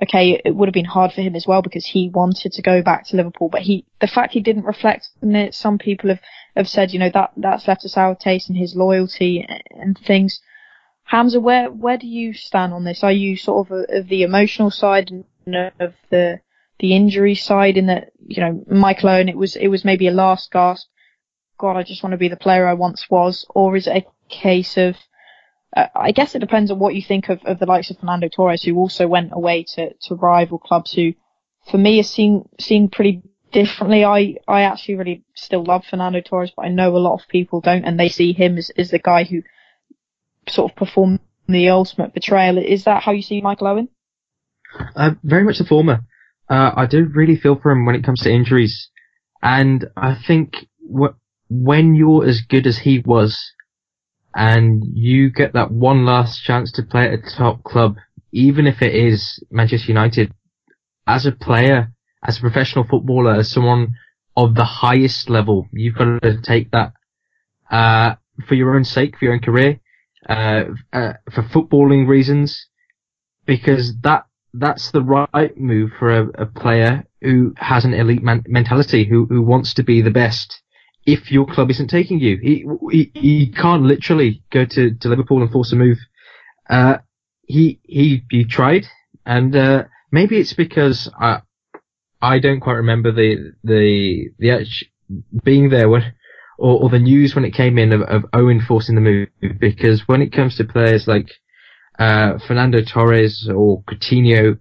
okay, 0.02 0.40
it 0.44 0.56
would 0.56 0.66
have 0.66 0.74
been 0.74 0.84
hard 0.84 1.12
for 1.12 1.22
him 1.22 1.36
as 1.36 1.46
well 1.46 1.62
because 1.62 1.86
he 1.86 2.10
wanted 2.12 2.52
to 2.54 2.62
go 2.62 2.82
back 2.82 3.06
to 3.06 3.16
Liverpool, 3.16 3.48
but 3.48 3.62
he, 3.62 3.86
the 4.00 4.08
fact 4.08 4.32
he 4.32 4.40
didn't 4.40 4.64
reflect 4.64 5.08
on 5.22 5.36
it, 5.36 5.54
some 5.54 5.78
people 5.78 6.10
have, 6.10 6.18
have 6.56 6.68
said, 6.68 6.92
you 6.92 6.98
know, 6.98 7.10
that, 7.14 7.30
that's 7.36 7.68
left 7.68 7.84
a 7.84 7.88
sour 7.88 8.16
taste 8.16 8.50
in 8.50 8.56
his 8.56 8.74
loyalty 8.74 9.46
and 9.70 9.96
things. 9.96 10.40
Hamzah, 11.12 11.40
where, 11.40 11.70
where 11.70 11.98
do 11.98 12.08
you 12.08 12.34
stand 12.34 12.72
on 12.72 12.82
this? 12.82 13.04
Are 13.04 13.12
you 13.12 13.36
sort 13.36 13.68
of 13.68 13.72
uh, 13.72 13.98
of 13.98 14.08
the 14.08 14.24
emotional 14.24 14.72
side 14.72 15.12
and 15.12 15.72
of 15.78 15.94
the, 16.10 16.40
the 16.80 16.96
injury 16.96 17.36
side 17.36 17.76
in 17.76 17.86
that, 17.86 18.10
you 18.26 18.42
know, 18.42 18.64
Michael 18.66 19.10
Owen, 19.10 19.28
it 19.28 19.36
was, 19.36 19.54
it 19.54 19.68
was 19.68 19.84
maybe 19.84 20.08
a 20.08 20.12
last 20.12 20.50
gasp. 20.50 20.88
God, 21.58 21.76
I 21.76 21.84
just 21.84 22.02
want 22.02 22.14
to 22.14 22.18
be 22.18 22.28
the 22.28 22.36
player 22.36 22.66
I 22.66 22.74
once 22.74 23.06
was. 23.08 23.46
Or 23.50 23.76
is 23.76 23.86
it 23.86 24.04
a 24.04 24.06
case 24.28 24.76
of, 24.76 24.96
I 25.74 26.12
guess 26.12 26.34
it 26.34 26.38
depends 26.38 26.70
on 26.70 26.78
what 26.78 26.94
you 26.94 27.02
think 27.02 27.28
of, 27.28 27.40
of 27.44 27.58
the 27.58 27.66
likes 27.66 27.90
of 27.90 27.98
Fernando 27.98 28.28
Torres, 28.28 28.62
who 28.62 28.76
also 28.76 29.08
went 29.08 29.30
away 29.32 29.64
to, 29.74 29.92
to 29.92 30.14
rival 30.14 30.58
clubs 30.58 30.92
who, 30.92 31.14
for 31.70 31.78
me, 31.78 31.96
has 31.96 32.08
seen, 32.08 32.48
seen 32.60 32.88
pretty 32.88 33.22
differently. 33.52 34.04
I, 34.04 34.36
I 34.46 34.62
actually 34.62 34.96
really 34.96 35.24
still 35.34 35.64
love 35.64 35.84
Fernando 35.84 36.20
Torres, 36.20 36.52
but 36.56 36.66
I 36.66 36.68
know 36.68 36.96
a 36.96 36.98
lot 36.98 37.20
of 37.20 37.28
people 37.28 37.60
don't, 37.60 37.84
and 37.84 37.98
they 37.98 38.08
see 38.08 38.32
him 38.32 38.56
as, 38.56 38.70
as 38.76 38.90
the 38.90 38.98
guy 38.98 39.24
who 39.24 39.42
sort 40.48 40.70
of 40.70 40.76
performed 40.76 41.20
the 41.48 41.70
ultimate 41.70 42.14
betrayal. 42.14 42.58
Is 42.58 42.84
that 42.84 43.02
how 43.02 43.12
you 43.12 43.22
see 43.22 43.40
Michael 43.40 43.66
Owen? 43.66 43.88
Uh, 44.94 45.12
very 45.22 45.44
much 45.44 45.58
the 45.58 45.64
former. 45.64 46.04
Uh, 46.48 46.72
I 46.76 46.86
do 46.86 47.04
really 47.12 47.36
feel 47.36 47.58
for 47.58 47.72
him 47.72 47.84
when 47.84 47.94
it 47.94 48.04
comes 48.04 48.20
to 48.20 48.30
injuries. 48.30 48.90
And 49.42 49.86
I 49.96 50.14
think 50.14 50.66
wh- 50.80 51.14
when 51.48 51.94
you're 51.94 52.26
as 52.26 52.42
good 52.42 52.66
as 52.66 52.78
he 52.78 52.98
was, 52.98 53.38
and 54.34 54.82
you 54.92 55.30
get 55.30 55.52
that 55.52 55.70
one 55.70 56.04
last 56.04 56.42
chance 56.42 56.72
to 56.72 56.82
play 56.82 57.06
at 57.06 57.12
a 57.14 57.36
top 57.36 57.62
club, 57.62 57.96
even 58.32 58.66
if 58.66 58.82
it 58.82 58.94
is 58.94 59.42
Manchester 59.50 59.88
United, 59.88 60.32
as 61.06 61.24
a 61.24 61.32
player, 61.32 61.92
as 62.26 62.38
a 62.38 62.40
professional 62.40 62.84
footballer, 62.84 63.34
as 63.34 63.50
someone 63.50 63.94
of 64.36 64.54
the 64.54 64.64
highest 64.64 65.30
level, 65.30 65.68
you've 65.72 65.94
got 65.94 66.20
to 66.22 66.40
take 66.42 66.70
that, 66.72 66.92
uh, 67.70 68.16
for 68.48 68.54
your 68.54 68.74
own 68.74 68.84
sake, 68.84 69.16
for 69.16 69.26
your 69.26 69.34
own 69.34 69.40
career, 69.40 69.78
uh, 70.28 70.64
uh, 70.92 71.12
for 71.30 71.42
footballing 71.42 72.08
reasons, 72.08 72.66
because 73.46 73.96
that, 74.00 74.26
that's 74.52 74.90
the 74.90 75.02
right 75.02 75.56
move 75.56 75.92
for 75.98 76.10
a, 76.10 76.42
a 76.42 76.46
player 76.46 77.04
who 77.20 77.54
has 77.56 77.84
an 77.84 77.94
elite 77.94 78.22
man- 78.22 78.44
mentality, 78.48 79.04
who, 79.04 79.26
who 79.26 79.42
wants 79.42 79.74
to 79.74 79.84
be 79.84 80.02
the 80.02 80.10
best 80.10 80.60
if 81.06 81.30
your 81.30 81.46
club 81.46 81.70
isn't 81.70 81.88
taking 81.88 82.18
you. 82.18 82.38
He, 82.38 82.64
he, 82.90 83.10
he 83.14 83.52
can't 83.52 83.82
literally 83.82 84.42
go 84.50 84.64
to, 84.64 84.94
to 84.94 85.08
Liverpool 85.08 85.42
and 85.42 85.50
force 85.50 85.72
a 85.72 85.76
move. 85.76 85.98
Uh, 86.68 86.98
he, 87.42 87.80
he, 87.82 88.24
he 88.30 88.44
tried 88.44 88.86
and, 89.26 89.54
uh, 89.54 89.84
maybe 90.10 90.38
it's 90.38 90.54
because 90.54 91.10
I, 91.20 91.42
I 92.22 92.38
don't 92.38 92.60
quite 92.60 92.74
remember 92.74 93.12
the, 93.12 93.52
the, 93.62 94.30
the, 94.38 94.50
actual, 94.50 94.88
being 95.42 95.68
there 95.68 95.90
when, 95.90 96.14
or, 96.58 96.84
or 96.84 96.88
the 96.88 96.98
news 96.98 97.34
when 97.34 97.44
it 97.44 97.52
came 97.52 97.76
in 97.76 97.92
of, 97.92 98.00
of 98.02 98.24
Owen 98.32 98.62
forcing 98.66 98.94
the 98.94 99.00
move 99.02 99.28
because 99.58 100.08
when 100.08 100.22
it 100.22 100.32
comes 100.32 100.56
to 100.56 100.64
players 100.64 101.06
like, 101.06 101.30
uh, 101.98 102.38
Fernando 102.46 102.82
Torres 102.82 103.48
or 103.54 103.82
Coutinho, 103.82 104.58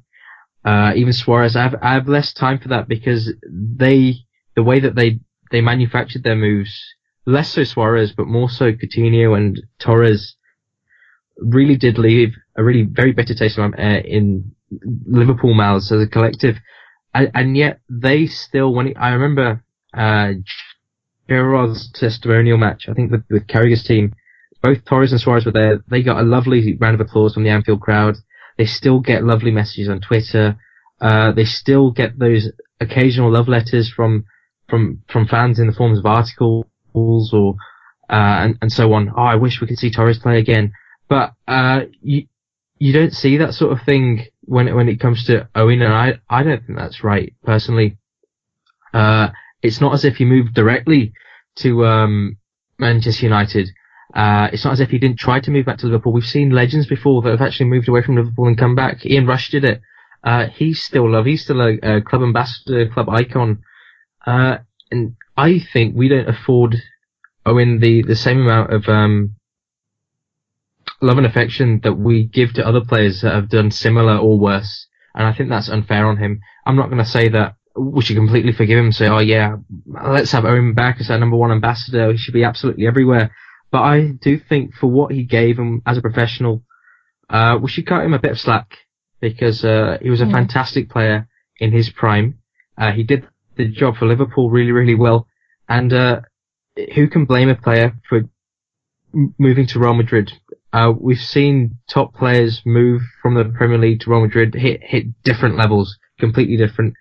uh, 0.66 0.94
even 0.96 1.14
Suarez, 1.14 1.56
I 1.56 1.64
have, 1.64 1.76
I 1.82 1.94
have 1.94 2.08
less 2.08 2.34
time 2.34 2.60
for 2.60 2.70
that 2.70 2.88
because 2.88 3.32
they, 3.50 4.16
the 4.56 4.64
way 4.64 4.82
that 4.82 4.96
they 4.96 5.20
they 5.54 5.62
manufactured 5.62 6.24
their 6.24 6.36
moves, 6.36 6.74
less 7.28 7.54
so 7.54 7.64
Suarez, 7.64 8.12
but 8.12 8.28
more 8.28 8.50
so 8.50 8.74
Coutinho 8.74 9.38
and 9.38 9.62
Torres, 9.80 10.36
really 11.38 11.78
did 11.78 12.00
leave 12.00 12.34
a 12.58 12.64
really 12.64 12.82
very 12.82 13.14
bitter 13.14 13.36
taste 13.36 13.60
in, 13.60 13.74
uh, 13.76 14.80
Liverpool 15.06 15.54
mouths 15.54 15.92
as 15.92 16.02
a 16.02 16.08
collective. 16.08 16.58
And, 17.14 17.30
and 17.36 17.56
yet 17.56 17.82
they 17.88 18.26
still, 18.26 18.74
when 18.74 18.98
I 18.98 19.10
remember, 19.10 19.64
uh, 19.96 20.34
Gerrard's 21.30 21.92
testimonial 21.92 22.58
match, 22.58 22.90
I 22.90 22.94
think 22.94 23.12
with, 23.12 23.24
with 23.30 23.48
Carragher's 23.48 23.84
team, 23.84 24.16
both 24.64 24.84
Torres 24.86 25.12
and 25.12 25.22
Suarez 25.22 25.46
were 25.46 25.52
there. 25.52 25.84
They 25.88 26.02
got 26.02 26.20
a 26.20 26.24
lovely 26.24 26.76
round 26.82 27.00
of 27.00 27.02
applause 27.02 27.36
from 27.36 27.44
the 27.44 27.52
Anfield 27.52 27.82
crowd. 27.82 28.16
They 28.58 28.66
still 28.66 29.00
get 29.02 29.24
lovely 29.24 29.52
messages 29.52 29.88
on 29.88 30.02
Twitter. 30.02 30.58
Uh, 31.00 31.32
they 31.32 31.46
still 31.46 31.92
get 31.92 32.18
those 32.18 32.50
occasional 32.80 33.32
love 33.32 33.48
letters 33.48 33.92
from 33.96 34.26
from 34.74 35.04
from 35.08 35.28
fans 35.28 35.60
in 35.60 35.68
the 35.68 35.74
forms 35.74 36.00
of 36.00 36.06
articles 36.08 36.66
or 37.32 37.54
uh, 38.10 38.42
and 38.44 38.58
and 38.60 38.72
so 38.72 38.92
on. 38.94 39.12
Oh, 39.16 39.22
I 39.22 39.36
wish 39.36 39.62
we 39.62 39.68
could 39.68 39.78
see 39.78 39.92
Torres 39.92 40.18
play 40.18 40.40
again, 40.40 40.74
but 41.08 41.34
uh, 41.48 41.82
you 42.02 42.26
you 42.80 42.92
don't 42.92 43.14
see 43.14 43.38
that 43.38 43.54
sort 43.54 43.72
of 43.72 43.86
thing 43.86 44.26
when 44.42 44.74
when 44.74 44.90
it 44.90 45.00
comes 45.00 45.26
to 45.26 45.48
Owen, 45.54 45.84
and 45.84 45.94
I 45.94 46.20
I 46.28 46.42
don't 46.42 46.66
think 46.66 46.80
that's 46.80 47.04
right 47.04 47.36
personally. 47.46 48.00
Uh, 48.96 49.30
it's 49.62 49.80
not 49.80 49.94
as 49.94 50.06
if 50.06 50.16
he 50.16 50.26
moved 50.26 50.56
directly 50.56 51.14
to 51.58 51.86
um, 51.86 52.38
Manchester 52.80 53.28
United. 53.28 53.70
Uh, 54.16 54.50
it's 54.52 54.66
not 54.66 54.74
as 54.74 54.80
if 54.80 54.90
he 54.90 54.98
didn't 54.98 55.20
try 55.20 55.40
to 55.40 55.52
move 55.52 55.68
back 55.68 55.78
to 55.78 55.86
Liverpool. 55.86 56.14
We've 56.14 56.26
seen 56.26 56.50
legends 56.50 56.88
before 56.88 57.22
that 57.22 57.30
have 57.30 57.42
actually 57.42 57.70
moved 57.70 57.90
away 57.90 58.02
from 58.02 58.16
Liverpool 58.16 58.48
and 58.48 58.58
come 58.58 58.74
back. 58.74 59.06
Ian 59.06 59.28
Rush 59.28 59.52
did 59.52 59.66
it. 59.66 59.82
Uh, 60.24 60.48
he's 60.48 60.82
still 60.82 61.12
loved. 61.12 61.28
He's 61.28 61.44
still 61.44 61.62
a, 61.62 61.74
a 61.84 62.02
club 62.02 62.24
ambassador, 62.24 62.90
club 62.90 63.10
icon. 63.10 63.62
Uh, 64.26 64.58
and 64.92 65.16
I 65.36 65.60
think 65.60 65.96
we 65.96 66.08
don't 66.08 66.30
afford 66.30 66.76
Owen 67.46 67.80
the, 67.80 68.04
the 68.04 68.16
same 68.16 68.42
amount 68.42 68.74
of, 68.74 68.88
um, 68.88 69.36
love 71.02 71.18
and 71.18 71.28
affection 71.28 71.82
that 71.84 71.94
we 71.94 72.26
give 72.26 72.54
to 72.54 72.66
other 72.66 72.82
players 72.82 73.22
that 73.22 73.34
have 73.34 73.50
done 73.50 73.72
similar 73.72 74.18
or 74.18 74.40
worse. 74.40 74.88
And 75.16 75.28
I 75.28 75.34
think 75.34 75.50
that's 75.50 75.70
unfair 75.70 76.08
on 76.08 76.18
him. 76.18 76.40
I'm 76.66 76.76
not 76.76 76.90
going 76.90 77.04
to 77.04 77.06
say 77.06 77.30
that 77.30 77.56
we 77.76 78.02
should 78.02 78.16
completely 78.16 78.52
forgive 78.52 78.78
him 78.80 78.86
and 78.86 78.96
say, 78.96 79.08
oh 79.08 79.20
yeah, 79.20 79.58
let's 79.86 80.32
have 80.32 80.46
Owen 80.46 80.74
back 80.74 80.98
as 81.00 81.10
our 81.10 81.18
number 81.18 81.38
one 81.38 81.52
ambassador. 81.52 82.12
He 82.12 82.18
should 82.18 82.34
be 82.34 82.44
absolutely 82.44 82.88
everywhere. 82.88 83.36
But 83.72 83.82
I 83.82 84.12
do 84.22 84.40
think 84.40 84.76
for 84.76 84.88
what 84.88 85.12
he 85.12 85.24
gave 85.24 85.58
him 85.58 85.82
as 85.86 85.98
a 85.98 86.02
professional, 86.02 86.64
uh, 87.30 87.58
we 87.62 87.70
should 87.70 87.88
cut 87.88 88.06
him 88.06 88.14
a 88.14 88.20
bit 88.20 88.32
of 88.32 88.40
slack 88.40 88.78
because, 89.20 89.66
uh, 89.66 89.98
he 90.02 90.10
was 90.10 90.22
a 90.22 90.26
mm. 90.26 90.32
fantastic 90.32 90.90
player 90.90 91.28
in 91.58 91.72
his 91.72 91.90
prime. 91.90 92.40
Uh, 92.78 92.92
he 92.92 93.04
did 93.04 93.28
the 93.56 93.68
job 93.68 93.98
for 93.98 94.06
Liverpool 94.06 94.50
really, 94.50 94.72
really 94.72 94.96
well. 94.96 95.28
And, 95.68 95.94
uh, 95.94 96.22
who 96.96 97.08
can 97.08 97.26
blame 97.26 97.50
a 97.50 97.56
player 97.56 97.94
for 98.10 98.22
moving 99.38 99.68
to 99.68 99.80
Real 99.80 99.94
Madrid? 99.94 100.32
Uh, 100.72 100.92
we've 101.00 101.20
seen 101.20 101.78
top 101.88 102.16
players 102.16 102.62
move 102.66 103.02
from 103.22 103.36
the 103.36 103.46
Premier 103.46 103.78
League 103.78 104.00
to 104.02 104.10
Real 104.10 104.22
Madrid, 104.22 104.56
hit, 104.56 104.82
hit 104.84 105.22
different 105.24 105.56
levels, 105.56 105.98
completely 106.20 106.58
different. 106.58 106.96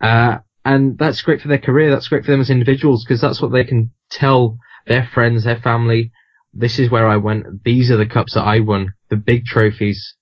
Uh, 0.00 0.38
and 0.64 0.98
that's 0.98 1.22
great 1.22 1.40
for 1.40 1.48
their 1.48 1.58
career. 1.58 1.90
That's 1.90 2.08
great 2.08 2.24
for 2.24 2.30
them 2.32 2.40
as 2.40 2.50
individuals 2.50 3.04
because 3.04 3.20
that's 3.20 3.40
what 3.40 3.52
they 3.52 3.64
can 3.64 3.90
tell 4.10 4.58
their 4.86 5.08
friends, 5.14 5.44
their 5.44 5.60
family. 5.60 6.12
This 6.52 6.78
is 6.78 6.90
where 6.90 7.08
I 7.08 7.16
went. 7.16 7.64
These 7.64 7.90
are 7.90 7.96
the 7.96 8.06
cups 8.06 8.34
that 8.34 8.42
I 8.42 8.60
won. 8.60 8.94
The 9.08 9.16
big 9.16 9.44
trophies. 9.44 10.14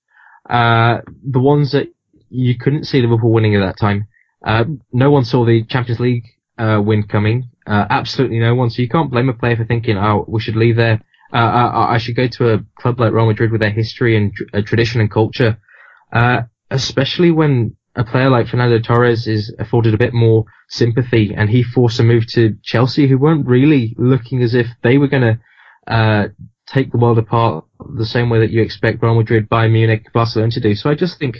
Uh, 0.49 0.99
the 1.29 1.41
ones 1.41 1.73
that 1.73 1.89
you 2.29 2.57
couldn't 2.57 2.85
see 2.85 3.01
Liverpool 3.01 3.33
winning 3.33 3.55
at 3.55 3.61
that 3.61 3.79
time. 3.79 4.07
Uh, 4.45 4.65
no 4.93 5.11
one 5.11 5.25
saw 5.25 5.45
the 5.45 5.65
Champions 5.65 6.01
League, 6.01 6.25
uh, 6.59 6.81
win 6.85 7.03
coming. 7.03 7.51
Uh, 7.67 7.87
absolutely 7.91 8.39
no 8.39 8.55
one. 8.55 8.71
So 8.71 8.83
you 8.83 8.89
can't 8.89 9.11
blame 9.11 9.29
a 9.29 9.35
player 9.35 9.57
for 9.57 9.65
thinking, 9.65 9.97
oh, 9.97 10.25
we 10.29 10.41
should 10.41 10.57
leave 10.57 10.77
there. 10.77 11.01
Uh, 11.33 11.37
I, 11.37 11.95
I, 11.95 11.99
should 11.99 12.17
go 12.17 12.27
to 12.27 12.55
a 12.55 12.65
club 12.77 12.99
like 12.99 13.13
Real 13.13 13.27
Madrid 13.27 13.53
with 13.53 13.61
their 13.61 13.71
history 13.71 14.17
and 14.17 14.35
tr- 14.35 14.61
tradition 14.63 15.01
and 15.01 15.11
culture. 15.11 15.59
especially 16.71 17.31
when 17.31 17.77
a 17.97 18.05
player 18.05 18.31
like 18.31 18.49
Fernando 18.49 18.79
Torres 18.79 19.27
is 19.27 19.55
afforded 19.59 19.95
a 19.95 19.99
bit 19.99 20.15
more 20.15 20.45
sympathy, 20.69 21.35
and 21.37 21.51
he 21.51 21.63
forced 21.63 22.01
a 22.01 22.03
move 22.03 22.27
to 22.29 22.57
Chelsea, 22.63 23.09
who 23.09 23.19
weren't 23.19 23.47
really 23.47 23.95
looking 23.99 24.43
as 24.43 24.55
if 24.55 24.67
they 24.83 24.99
were 24.99 25.09
going 25.09 25.23
to 25.87 25.93
uh, 25.93 26.29
take 26.67 26.93
the 26.93 26.99
world 26.99 27.19
apart 27.19 27.65
the 27.97 28.07
same 28.07 28.31
way 28.31 28.39
that 28.41 28.51
you 28.51 28.63
expect 28.63 29.03
Real 29.03 29.17
Madrid, 29.17 29.49
Bayern 29.49 29.73
Munich, 29.73 30.07
Barcelona 30.13 30.53
to 30.53 30.61
do. 30.61 30.75
So 30.75 30.91
I 30.91 30.95
just 30.95 31.19
think 31.19 31.39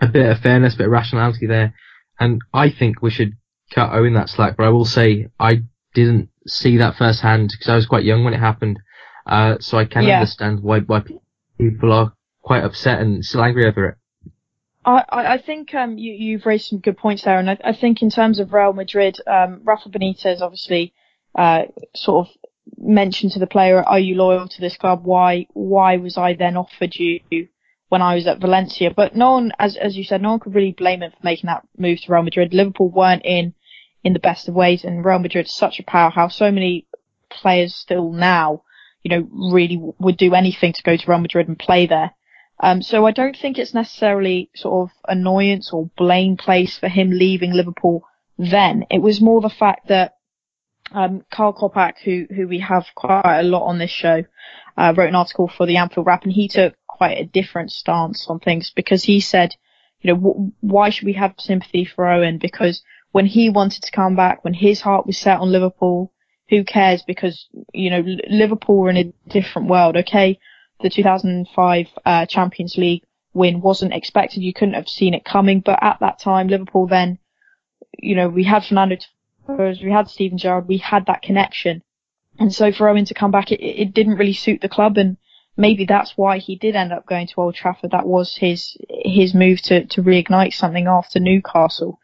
a 0.00 0.08
bit 0.08 0.28
of 0.28 0.38
fairness, 0.38 0.74
a 0.74 0.78
bit 0.78 0.86
of 0.86 0.92
rationality 0.92 1.46
there, 1.46 1.74
and 2.18 2.40
I 2.52 2.70
think 2.70 3.02
we 3.02 3.10
should 3.10 3.34
cut 3.74 3.92
Owen 3.92 4.14
that 4.14 4.28
slack. 4.28 4.56
But 4.56 4.66
I 4.66 4.70
will 4.70 4.84
say 4.84 5.28
I 5.38 5.62
didn't 5.94 6.30
see 6.46 6.78
that 6.78 6.96
firsthand 6.96 7.50
because 7.52 7.68
I 7.68 7.76
was 7.76 7.86
quite 7.86 8.04
young 8.04 8.24
when 8.24 8.34
it 8.34 8.40
happened, 8.40 8.78
uh, 9.26 9.56
so 9.60 9.78
I 9.78 9.84
can 9.84 10.04
yeah. 10.04 10.18
understand 10.18 10.62
why 10.62 10.80
why 10.80 11.02
people 11.58 11.92
are 11.92 12.12
quite 12.42 12.64
upset 12.64 13.00
and 13.00 13.24
still 13.24 13.42
angry 13.42 13.66
over 13.66 13.86
it. 13.86 13.94
I, 14.84 15.04
I 15.10 15.38
think 15.38 15.74
um, 15.74 15.98
you, 15.98 16.12
you've 16.12 16.46
raised 16.46 16.68
some 16.68 16.78
good 16.78 16.96
points 16.96 17.22
there, 17.24 17.38
and 17.38 17.50
I, 17.50 17.58
I 17.62 17.72
think 17.74 18.00
in 18.00 18.10
terms 18.10 18.38
of 18.38 18.52
Real 18.52 18.72
Madrid, 18.72 19.18
um, 19.26 19.60
Rafa 19.62 19.90
Benitez 19.90 20.40
obviously 20.40 20.94
uh, 21.34 21.64
sort 21.94 22.26
of 22.26 22.34
mentioned 22.78 23.32
to 23.32 23.38
the 23.38 23.46
player, 23.46 23.82
"Are 23.82 23.98
you 23.98 24.14
loyal 24.14 24.48
to 24.48 24.60
this 24.60 24.76
club? 24.76 25.04
Why 25.04 25.46
why 25.52 25.98
was 25.98 26.16
I 26.16 26.34
then 26.34 26.56
offered 26.56 26.94
you 26.94 27.20
when 27.90 28.00
I 28.00 28.14
was 28.14 28.26
at 28.26 28.40
Valencia?" 28.40 28.90
But 28.90 29.14
no 29.14 29.32
one, 29.32 29.52
as 29.58 29.76
as 29.76 29.96
you 29.96 30.04
said, 30.04 30.22
no 30.22 30.30
one 30.30 30.40
could 30.40 30.54
really 30.54 30.72
blame 30.72 31.02
him 31.02 31.10
for 31.10 31.22
making 31.22 31.48
that 31.48 31.66
move 31.76 32.00
to 32.00 32.12
Real 32.12 32.22
Madrid. 32.22 32.54
Liverpool 32.54 32.88
weren't 32.88 33.26
in 33.26 33.52
in 34.02 34.14
the 34.14 34.18
best 34.18 34.48
of 34.48 34.54
ways, 34.54 34.84
and 34.84 35.04
Real 35.04 35.18
Madrid 35.18 35.46
is 35.46 35.54
such 35.54 35.78
a 35.78 35.84
powerhouse. 35.84 36.36
So 36.36 36.50
many 36.50 36.86
players 37.28 37.74
still 37.74 38.10
now, 38.10 38.62
you 39.02 39.10
know, 39.10 39.28
really 39.52 39.78
would 39.98 40.16
do 40.16 40.34
anything 40.34 40.72
to 40.72 40.82
go 40.82 40.96
to 40.96 41.10
Real 41.10 41.20
Madrid 41.20 41.48
and 41.48 41.58
play 41.58 41.86
there. 41.86 42.12
Um, 42.62 42.82
so 42.82 43.06
I 43.06 43.12
don't 43.12 43.36
think 43.36 43.58
it's 43.58 43.74
necessarily 43.74 44.50
sort 44.54 44.90
of 44.90 44.96
annoyance 45.08 45.70
or 45.72 45.90
blame 45.96 46.36
place 46.36 46.78
for 46.78 46.88
him 46.88 47.10
leaving 47.10 47.52
Liverpool 47.52 48.04
then. 48.38 48.84
It 48.90 49.00
was 49.00 49.20
more 49.20 49.40
the 49.40 49.48
fact 49.48 49.88
that 49.88 50.16
um, 50.92 51.24
Karl 51.30 51.54
Coppack, 51.54 51.94
who 52.04 52.26
who 52.34 52.48
we 52.48 52.60
have 52.60 52.86
quite 52.94 53.40
a 53.40 53.42
lot 53.42 53.66
on 53.66 53.78
this 53.78 53.90
show, 53.90 54.24
uh, 54.76 54.92
wrote 54.96 55.08
an 55.08 55.14
article 55.14 55.48
for 55.48 55.66
the 55.66 55.76
Anfield 55.76 56.06
Wrap, 56.06 56.24
and 56.24 56.32
he 56.32 56.48
took 56.48 56.74
quite 57.00 57.16
a 57.16 57.24
different 57.24 57.72
stance 57.72 58.28
on 58.28 58.38
things 58.38 58.70
because 58.76 59.02
he 59.04 59.20
said, 59.20 59.54
you 60.02 60.08
know, 60.12 60.20
w- 60.20 60.52
why 60.60 60.90
should 60.90 61.06
we 61.06 61.14
have 61.14 61.32
sympathy 61.38 61.82
for 61.82 62.06
Owen? 62.06 62.36
Because 62.36 62.82
when 63.12 63.24
he 63.24 63.48
wanted 63.48 63.82
to 63.84 63.90
come 63.90 64.14
back, 64.14 64.44
when 64.44 64.52
his 64.52 64.82
heart 64.82 65.06
was 65.06 65.16
set 65.16 65.40
on 65.40 65.50
Liverpool, 65.50 66.12
who 66.50 66.62
cares? 66.62 67.02
Because 67.02 67.48
you 67.72 67.88
know, 67.88 68.04
Liverpool 68.28 68.76
were 68.76 68.90
in 68.90 68.98
a 68.98 69.12
different 69.30 69.68
world. 69.68 69.96
Okay, 69.96 70.38
the 70.82 70.90
2005 70.90 71.86
uh, 72.04 72.26
Champions 72.26 72.76
League 72.76 73.04
win 73.32 73.62
wasn't 73.62 73.94
expected. 73.94 74.42
You 74.42 74.52
couldn't 74.52 74.74
have 74.74 74.88
seen 74.88 75.14
it 75.14 75.24
coming, 75.24 75.60
but 75.60 75.82
at 75.82 76.00
that 76.00 76.18
time, 76.18 76.48
Liverpool 76.48 76.86
then, 76.86 77.18
you 77.98 78.14
know, 78.14 78.28
we 78.28 78.44
had 78.44 78.66
Fernando 78.66 78.96
Torres, 79.46 79.80
we 79.82 79.90
had 79.90 80.10
Steven 80.10 80.36
Gerrard, 80.36 80.68
we 80.68 80.76
had 80.76 81.06
that 81.06 81.22
connection. 81.22 81.82
And 82.38 82.52
so 82.52 82.72
for 82.72 82.90
Owen 82.90 83.06
to 83.06 83.14
come 83.14 83.30
back, 83.30 83.52
it, 83.52 83.64
it 83.64 83.94
didn't 83.94 84.18
really 84.18 84.34
suit 84.34 84.60
the 84.60 84.68
club 84.68 84.98
and 84.98 85.16
maybe 85.56 85.84
that's 85.84 86.16
why 86.16 86.38
he 86.38 86.56
did 86.56 86.76
end 86.76 86.92
up 86.92 87.06
going 87.06 87.26
to 87.26 87.40
Old 87.40 87.54
Trafford. 87.54 87.90
That 87.90 88.06
was 88.06 88.36
his, 88.36 88.76
his 88.88 89.34
move 89.34 89.60
to, 89.62 89.86
to 89.86 90.02
reignite 90.02 90.54
something 90.54 90.86
after 90.86 91.20
Newcastle. 91.20 91.98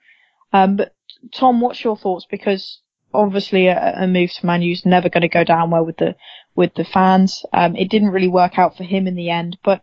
Um, 0.53 0.77
but 0.77 0.95
Tom, 1.35 1.61
what's 1.61 1.83
your 1.83 1.97
thoughts? 1.97 2.27
Because 2.31 2.81
obviously 3.13 3.67
a, 3.69 3.95
a 4.03 4.07
move 4.07 4.33
to 4.33 4.47
Man 4.47 4.63
U 4.63 4.73
is 4.73 4.85
never 4.85 5.09
going 5.09 5.23
to 5.23 5.29
go 5.29 5.45
down 5.45 5.71
well 5.71 5.85
with 5.85 5.97
the 5.97 6.15
with 6.55 6.75
the 6.75 6.85
fans. 6.85 7.45
Um, 7.53 7.77
it 7.77 7.91
didn't 7.91 8.11
really 8.11 8.29
work 8.29 8.59
out 8.59 8.77
for 8.77 8.85
him 8.85 9.07
in 9.07 9.15
the 9.15 9.31
end, 9.31 9.59
but 9.63 9.83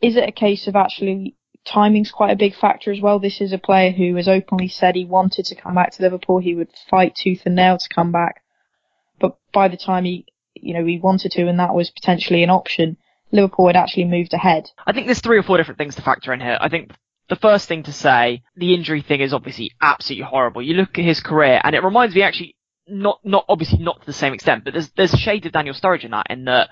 is 0.00 0.16
it 0.16 0.28
a 0.28 0.32
case 0.32 0.66
of 0.66 0.76
actually 0.76 1.36
timing's 1.64 2.10
quite 2.10 2.30
a 2.30 2.36
big 2.36 2.54
factor 2.54 2.90
as 2.90 3.00
well? 3.00 3.18
This 3.18 3.40
is 3.40 3.52
a 3.52 3.58
player 3.58 3.90
who 3.90 4.14
has 4.16 4.28
openly 4.28 4.68
said 4.68 4.94
he 4.94 5.04
wanted 5.04 5.46
to 5.46 5.54
come 5.54 5.74
back 5.74 5.92
to 5.92 6.02
Liverpool. 6.02 6.38
He 6.38 6.54
would 6.54 6.70
fight 6.90 7.14
tooth 7.14 7.42
and 7.44 7.54
nail 7.54 7.78
to 7.78 7.88
come 7.88 8.12
back, 8.12 8.42
but 9.20 9.36
by 9.52 9.68
the 9.68 9.76
time 9.76 10.04
he, 10.04 10.26
you 10.54 10.74
know, 10.74 10.84
he 10.84 10.98
wanted 10.98 11.32
to, 11.32 11.46
and 11.46 11.58
that 11.58 11.74
was 11.74 11.90
potentially 11.90 12.42
an 12.42 12.50
option. 12.50 12.96
Liverpool 13.34 13.66
had 13.66 13.76
actually 13.76 14.04
moved 14.04 14.32
ahead. 14.32 14.70
I 14.86 14.92
think 14.92 15.06
there's 15.06 15.20
three 15.20 15.38
or 15.38 15.42
four 15.42 15.56
different 15.56 15.78
things 15.78 15.96
to 15.96 16.02
factor 16.02 16.32
in 16.32 16.40
here. 16.40 16.56
I 16.60 16.68
think 16.68 16.92
the 17.28 17.36
first 17.36 17.66
thing 17.66 17.82
to 17.82 17.92
say, 17.92 18.42
the 18.56 18.74
injury 18.74 19.02
thing 19.02 19.20
is 19.20 19.34
obviously 19.34 19.72
absolutely 19.80 20.24
horrible. 20.24 20.62
You 20.62 20.74
look 20.74 20.98
at 20.98 21.04
his 21.04 21.20
career, 21.20 21.60
and 21.64 21.74
it 21.74 21.82
reminds 21.82 22.14
me 22.14 22.22
actually 22.22 22.56
not 22.86 23.18
not 23.24 23.44
obviously 23.48 23.78
not 23.78 24.00
to 24.00 24.06
the 24.06 24.12
same 24.12 24.34
extent, 24.34 24.64
but 24.64 24.72
there's 24.72 24.90
there's 24.90 25.14
a 25.14 25.18
shade 25.18 25.44
of 25.46 25.52
Daniel 25.52 25.74
Sturridge 25.74 26.04
in 26.04 26.12
that, 26.12 26.26
in 26.30 26.44
that 26.44 26.70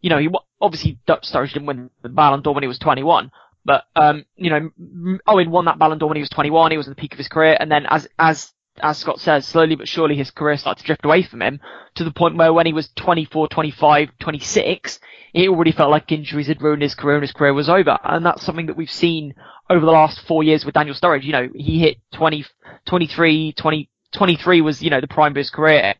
you 0.00 0.10
know 0.10 0.18
he 0.18 0.28
obviously 0.60 0.98
Dutch 1.06 1.24
Sturridge 1.24 1.52
didn't 1.52 1.66
win 1.66 1.90
the 2.02 2.08
Ballon 2.08 2.42
d'Or 2.42 2.54
when 2.54 2.62
he 2.62 2.68
was 2.68 2.78
21, 2.78 3.32
but 3.64 3.84
um 3.96 4.24
you 4.36 4.50
know 4.50 5.18
Owen 5.26 5.50
won 5.50 5.64
that 5.64 5.78
Ballon 5.78 5.98
d'Or 5.98 6.08
when 6.08 6.16
he 6.16 6.22
was 6.22 6.30
21. 6.30 6.70
He 6.70 6.76
was 6.76 6.86
in 6.86 6.92
the 6.92 6.96
peak 6.96 7.12
of 7.12 7.18
his 7.18 7.28
career, 7.28 7.56
and 7.58 7.72
then 7.72 7.86
as 7.88 8.06
as 8.18 8.52
as 8.82 8.98
Scott 8.98 9.20
says, 9.20 9.46
slowly 9.46 9.74
but 9.74 9.88
surely 9.88 10.16
his 10.16 10.30
career 10.30 10.56
started 10.56 10.80
to 10.80 10.86
drift 10.86 11.04
away 11.04 11.22
from 11.22 11.42
him 11.42 11.60
to 11.94 12.04
the 12.04 12.10
point 12.10 12.36
where 12.36 12.52
when 12.52 12.66
he 12.66 12.72
was 12.72 12.88
24, 12.96 13.48
25, 13.48 14.10
26, 14.18 15.00
it 15.34 15.48
already 15.48 15.72
felt 15.72 15.90
like 15.90 16.10
injuries 16.12 16.46
had 16.46 16.62
ruined 16.62 16.82
his 16.82 16.94
career 16.94 17.16
and 17.16 17.22
his 17.22 17.32
career 17.32 17.52
was 17.52 17.68
over. 17.68 17.98
And 18.04 18.24
that's 18.24 18.44
something 18.44 18.66
that 18.66 18.76
we've 18.76 18.90
seen 18.90 19.34
over 19.68 19.84
the 19.84 19.92
last 19.92 20.20
four 20.26 20.42
years 20.42 20.64
with 20.64 20.74
Daniel 20.74 20.94
Sturridge. 20.94 21.24
You 21.24 21.32
know, 21.32 21.48
he 21.54 21.80
hit 21.80 21.98
20, 22.12 22.44
23, 22.86 23.52
20, 23.52 23.90
23 24.12 24.60
was, 24.60 24.82
you 24.82 24.90
know, 24.90 25.00
the 25.00 25.08
prime 25.08 25.32
of 25.32 25.36
his 25.36 25.50
career. 25.50 25.94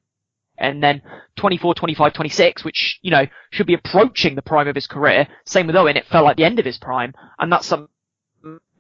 And 0.57 0.83
then 0.83 1.03
24, 1.37 1.75
25, 1.75 2.13
26, 2.13 2.65
which, 2.65 2.99
you 3.03 3.11
know, 3.11 3.27
should 3.51 3.67
be 3.67 3.75
approaching 3.75 4.35
the 4.35 4.43
prime 4.43 4.67
of 4.67 4.75
his 4.75 4.89
career. 4.89 5.29
Same 5.45 5.67
with 5.67 5.77
Owen, 5.77 5.97
it 5.97 6.07
felt 6.07 6.25
like 6.25 6.37
the 6.37 6.45
end 6.45 6.59
of 6.59 6.65
his 6.65 6.79
prime. 6.79 7.15
And 7.39 7.53
that's 7.53 7.67
something 7.67 7.89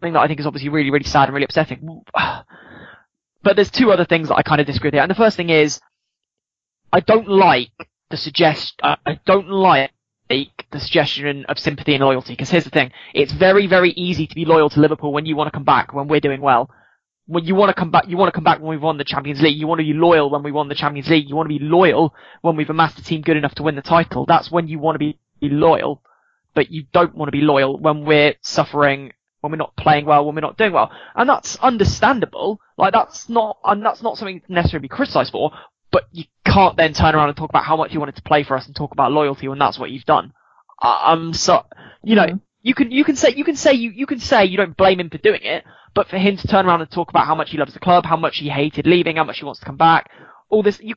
that 0.02 0.16
I 0.16 0.26
think 0.26 0.40
is 0.40 0.46
obviously 0.46 0.70
really, 0.70 0.90
really 0.90 1.04
sad 1.04 1.24
and 1.24 1.34
really 1.34 1.44
upsetting. 1.44 2.02
But 3.42 3.56
there's 3.56 3.70
two 3.70 3.92
other 3.92 4.04
things 4.04 4.28
that 4.28 4.36
I 4.36 4.42
kind 4.42 4.60
of 4.60 4.66
disagree 4.66 4.88
with 4.88 4.94
here. 4.94 5.02
And 5.02 5.10
the 5.10 5.14
first 5.16 5.36
thing 5.36 5.50
is, 5.50 5.80
I 6.92 7.00
don't 7.00 7.28
like 7.28 7.70
the 8.10 8.16
suggest. 8.16 8.80
I 8.82 9.20
don't 9.26 9.48
like 9.48 9.92
the 10.30 10.80
suggestion 10.80 11.44
of 11.48 11.58
sympathy 11.58 11.94
and 11.94 12.04
loyalty 12.04 12.32
because 12.32 12.50
here's 12.50 12.64
the 12.64 12.70
thing: 12.70 12.92
it's 13.14 13.32
very, 13.32 13.66
very 13.66 13.90
easy 13.90 14.26
to 14.26 14.34
be 14.34 14.44
loyal 14.44 14.70
to 14.70 14.80
Liverpool 14.80 15.12
when 15.12 15.26
you 15.26 15.36
want 15.36 15.48
to 15.48 15.56
come 15.56 15.64
back 15.64 15.92
when 15.92 16.08
we're 16.08 16.20
doing 16.20 16.40
well. 16.40 16.70
When 17.26 17.44
you 17.44 17.54
want 17.54 17.68
to 17.68 17.74
come 17.74 17.90
back, 17.90 18.08
you 18.08 18.16
want 18.16 18.28
to 18.28 18.34
come 18.34 18.44
back 18.44 18.58
when 18.58 18.70
we've 18.70 18.82
won 18.82 18.96
the 18.96 19.04
Champions 19.04 19.42
League. 19.42 19.58
You 19.58 19.66
want 19.66 19.80
to 19.80 19.84
be 19.84 19.92
loyal 19.92 20.30
when 20.30 20.42
we 20.42 20.50
won 20.50 20.68
the 20.68 20.74
Champions 20.74 21.10
League. 21.10 21.28
You 21.28 21.36
want 21.36 21.50
to 21.50 21.58
be 21.58 21.62
loyal 21.62 22.14
when 22.40 22.56
we've 22.56 22.70
amassed 22.70 22.98
a 22.98 23.04
team 23.04 23.20
good 23.20 23.36
enough 23.36 23.54
to 23.56 23.62
win 23.62 23.76
the 23.76 23.82
title. 23.82 24.24
That's 24.26 24.50
when 24.50 24.66
you 24.66 24.78
want 24.78 24.94
to 24.94 24.98
be 24.98 25.18
loyal, 25.42 26.02
but 26.54 26.70
you 26.70 26.86
don't 26.92 27.14
want 27.14 27.28
to 27.28 27.32
be 27.32 27.42
loyal 27.42 27.78
when 27.78 28.06
we're 28.06 28.34
suffering 28.40 29.12
when 29.40 29.52
we're 29.52 29.58
not 29.58 29.76
playing 29.76 30.04
well, 30.04 30.24
when 30.24 30.34
we're 30.34 30.40
not 30.40 30.56
doing 30.56 30.72
well. 30.72 30.90
And 31.14 31.28
that's 31.28 31.56
understandable. 31.56 32.60
Like 32.78 32.92
that's 32.92 33.28
not, 33.28 33.58
and 33.64 33.84
that's 33.84 34.02
not 34.02 34.16
something 34.16 34.40
to 34.40 34.52
necessarily 34.52 34.84
be 34.84 34.88
criticised 34.88 35.32
for, 35.32 35.50
but 35.90 36.04
you 36.12 36.24
can't 36.46 36.76
then 36.76 36.92
turn 36.94 37.14
around 37.14 37.28
and 37.28 37.36
talk 37.36 37.50
about 37.50 37.64
how 37.64 37.76
much 37.76 37.92
you 37.92 37.98
wanted 37.98 38.16
to 38.16 38.22
play 38.22 38.44
for 38.44 38.56
us 38.56 38.66
and 38.66 38.76
talk 38.76 38.92
about 38.92 39.12
loyalty 39.12 39.48
when 39.48 39.58
that's 39.58 39.78
what 39.78 39.90
you've 39.90 40.04
done. 40.04 40.32
I'm 40.80 41.32
so, 41.32 41.64
you 42.04 42.14
know, 42.14 42.26
Mhm. 42.26 42.40
you 42.62 42.74
can, 42.74 42.92
you 42.92 43.04
can 43.04 43.16
say, 43.16 43.34
you 43.34 43.44
can 43.44 43.56
say, 43.56 43.72
you, 43.72 43.90
you 43.90 44.06
can 44.06 44.20
say 44.20 44.44
you 44.44 44.56
don't 44.56 44.76
blame 44.76 45.00
him 45.00 45.10
for 45.10 45.18
doing 45.18 45.42
it, 45.42 45.64
but 45.94 46.06
for 46.08 46.18
him 46.18 46.36
to 46.36 46.46
turn 46.46 46.66
around 46.66 46.82
and 46.82 46.90
talk 46.90 47.10
about 47.10 47.26
how 47.26 47.34
much 47.34 47.50
he 47.50 47.58
loves 47.58 47.72
the 47.74 47.80
club, 47.80 48.06
how 48.06 48.16
much 48.16 48.38
he 48.38 48.48
hated 48.48 48.86
leaving, 48.86 49.16
how 49.16 49.24
much 49.24 49.40
he 49.40 49.44
wants 49.44 49.58
to 49.60 49.66
come 49.66 49.76
back, 49.76 50.10
all 50.48 50.62
this, 50.62 50.78
you 50.80 50.94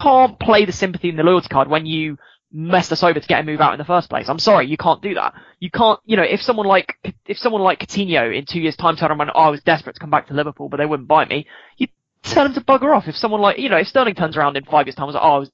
can't 0.00 0.38
play 0.40 0.64
the 0.64 0.72
sympathy 0.72 1.10
and 1.10 1.18
the 1.18 1.22
loyalty 1.22 1.48
card 1.48 1.68
when 1.68 1.86
you 1.86 2.18
messed 2.54 2.92
us 2.92 3.02
over 3.02 3.18
to 3.18 3.26
get 3.26 3.40
a 3.40 3.42
move 3.42 3.60
out 3.60 3.74
in 3.74 3.78
the 3.78 3.84
first 3.84 4.08
place. 4.08 4.28
I'm 4.28 4.38
sorry, 4.38 4.68
you 4.68 4.76
can't 4.76 5.02
do 5.02 5.14
that. 5.14 5.34
You 5.58 5.70
can't, 5.70 5.98
you 6.04 6.16
know, 6.16 6.22
if 6.22 6.40
someone 6.40 6.66
like, 6.66 6.96
if 7.26 7.36
someone 7.36 7.62
like 7.62 7.80
Coutinho 7.80 8.34
in 8.34 8.46
two 8.46 8.60
years 8.60 8.76
time 8.76 8.96
turned 8.96 9.10
around 9.10 9.30
oh, 9.34 9.38
I 9.38 9.50
was 9.50 9.62
desperate 9.62 9.94
to 9.94 10.00
come 10.00 10.10
back 10.10 10.28
to 10.28 10.34
Liverpool, 10.34 10.68
but 10.68 10.76
they 10.76 10.86
wouldn't 10.86 11.08
buy 11.08 11.24
me, 11.24 11.48
you 11.76 11.88
tell 12.22 12.46
him 12.46 12.54
to 12.54 12.60
bugger 12.60 12.96
off. 12.96 13.08
If 13.08 13.16
someone 13.16 13.40
like, 13.40 13.58
you 13.58 13.68
know, 13.68 13.78
if 13.78 13.88
Sterling 13.88 14.14
turns 14.14 14.36
around 14.36 14.56
in 14.56 14.64
five 14.64 14.86
years 14.86 14.94
time 14.94 15.04
and 15.04 15.14
was 15.14 15.14
like, 15.14 15.24
oh, 15.24 15.34
I 15.34 15.38
was 15.38 15.50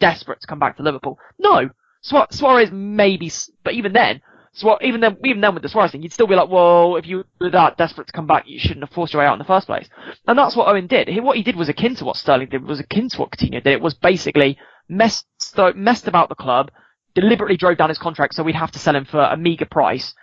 desperate 0.00 0.40
to 0.40 0.46
come 0.46 0.58
back 0.58 0.78
to 0.78 0.82
Liverpool. 0.82 1.18
No. 1.38 1.68
Suarez, 2.00 2.70
maybe, 2.72 3.30
but 3.62 3.74
even 3.74 3.92
then, 3.92 4.22
Suarez, 4.54 4.80
even 4.82 5.00
then, 5.00 5.18
even 5.24 5.40
then 5.40 5.54
with 5.54 5.62
the 5.62 5.68
Suarez 5.68 5.92
thing, 5.92 6.02
you'd 6.02 6.12
still 6.12 6.26
be 6.26 6.34
like, 6.34 6.48
well, 6.48 6.96
if 6.96 7.06
you 7.06 7.24
were 7.40 7.50
that 7.50 7.76
desperate 7.76 8.08
to 8.08 8.12
come 8.12 8.26
back, 8.26 8.44
you 8.46 8.58
shouldn't 8.58 8.80
have 8.80 8.90
forced 8.94 9.12
your 9.12 9.22
way 9.22 9.26
out 9.26 9.34
in 9.34 9.38
the 9.38 9.44
first 9.44 9.66
place. 9.66 9.88
And 10.26 10.36
that's 10.36 10.56
what 10.56 10.66
Owen 10.66 10.88
did. 10.88 11.08
He, 11.08 11.20
what 11.20 11.36
he 11.36 11.42
did 11.42 11.56
was 11.56 11.68
akin 11.68 11.94
to 11.96 12.04
what 12.04 12.16
Sterling 12.16 12.48
did, 12.48 12.64
was 12.64 12.80
akin 12.80 13.08
to 13.10 13.18
what 13.18 13.30
Coutinho 13.30 13.62
did. 13.62 13.68
It 13.68 13.80
was 13.80 13.94
basically 13.94 14.58
messed, 14.88 15.26
messed 15.74 16.08
about 16.08 16.28
the 16.28 16.34
club, 16.34 16.70
deliberately 17.14 17.56
drove 17.56 17.78
down 17.78 17.88
his 17.88 17.98
contract 17.98 18.34
so 18.34 18.42
we'd 18.42 18.54
have 18.54 18.72
to 18.72 18.78
sell 18.78 18.96
him 18.96 19.04
for 19.04 19.20
a 19.20 19.36
meager 19.36 19.66
price. 19.66 20.14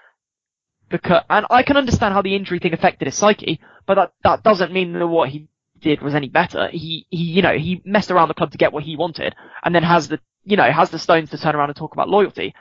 Because, 0.89 1.23
and 1.29 1.45
I 1.49 1.63
can 1.63 1.77
understand 1.77 2.13
how 2.13 2.21
the 2.21 2.35
injury 2.35 2.59
thing 2.59 2.73
affected 2.73 3.05
his 3.05 3.15
psyche, 3.15 3.59
but 3.85 3.95
that, 3.95 4.11
that 4.23 4.43
doesn't 4.43 4.73
mean 4.73 4.93
that 4.93 5.07
what 5.07 5.29
he 5.29 5.47
did 5.79 6.01
was 6.01 6.15
any 6.15 6.29
better. 6.29 6.67
He, 6.69 7.05
he, 7.09 7.23
you 7.23 7.41
know, 7.41 7.57
he 7.57 7.81
messed 7.85 8.11
around 8.11 8.27
the 8.27 8.33
club 8.33 8.51
to 8.51 8.57
get 8.57 8.73
what 8.73 8.83
he 8.83 8.95
wanted, 8.95 9.35
and 9.63 9.73
then 9.73 9.83
has 9.83 10.07
the, 10.07 10.19
you 10.43 10.57
know, 10.57 10.71
has 10.71 10.89
the 10.89 10.99
stones 10.99 11.29
to 11.29 11.37
turn 11.37 11.55
around 11.55 11.69
and 11.69 11.77
talk 11.77 11.93
about 11.93 12.09
loyalty. 12.09 12.55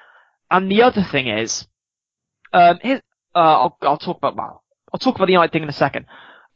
And 0.51 0.70
the 0.70 0.82
other 0.82 1.03
thing 1.03 1.26
is, 1.26 1.66
um, 2.53 2.78
his, 2.82 3.01
uh, 3.34 3.38
I'll, 3.38 3.78
I'll 3.82 3.99
talk 3.99 4.18
about, 4.18 4.36
well, 4.36 4.62
I'll 4.92 4.99
talk 4.99 5.16
about 5.16 5.26
the 5.26 5.32
United 5.32 5.53
thing 5.53 5.62
in 5.62 5.68
a 5.68 5.72
second. 5.72 6.07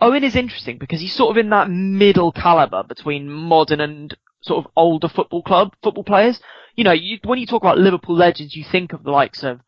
Owen 0.00 0.24
is 0.24 0.36
interesting 0.36 0.78
because 0.78 1.00
he's 1.00 1.14
sort 1.14 1.30
of 1.30 1.42
in 1.42 1.50
that 1.50 1.70
middle 1.70 2.32
caliber 2.32 2.82
between 2.82 3.30
modern 3.30 3.80
and 3.80 4.16
sort 4.42 4.64
of 4.64 4.70
older 4.76 5.08
football 5.08 5.42
club, 5.42 5.74
football 5.82 6.04
players. 6.04 6.40
You 6.76 6.84
know, 6.84 6.92
you, 6.92 7.18
when 7.24 7.38
you 7.38 7.46
talk 7.46 7.62
about 7.62 7.78
Liverpool 7.78 8.16
legends, 8.16 8.54
you 8.56 8.64
think 8.70 8.92
of 8.92 9.02
the 9.02 9.10
likes 9.10 9.42
of 9.42 9.60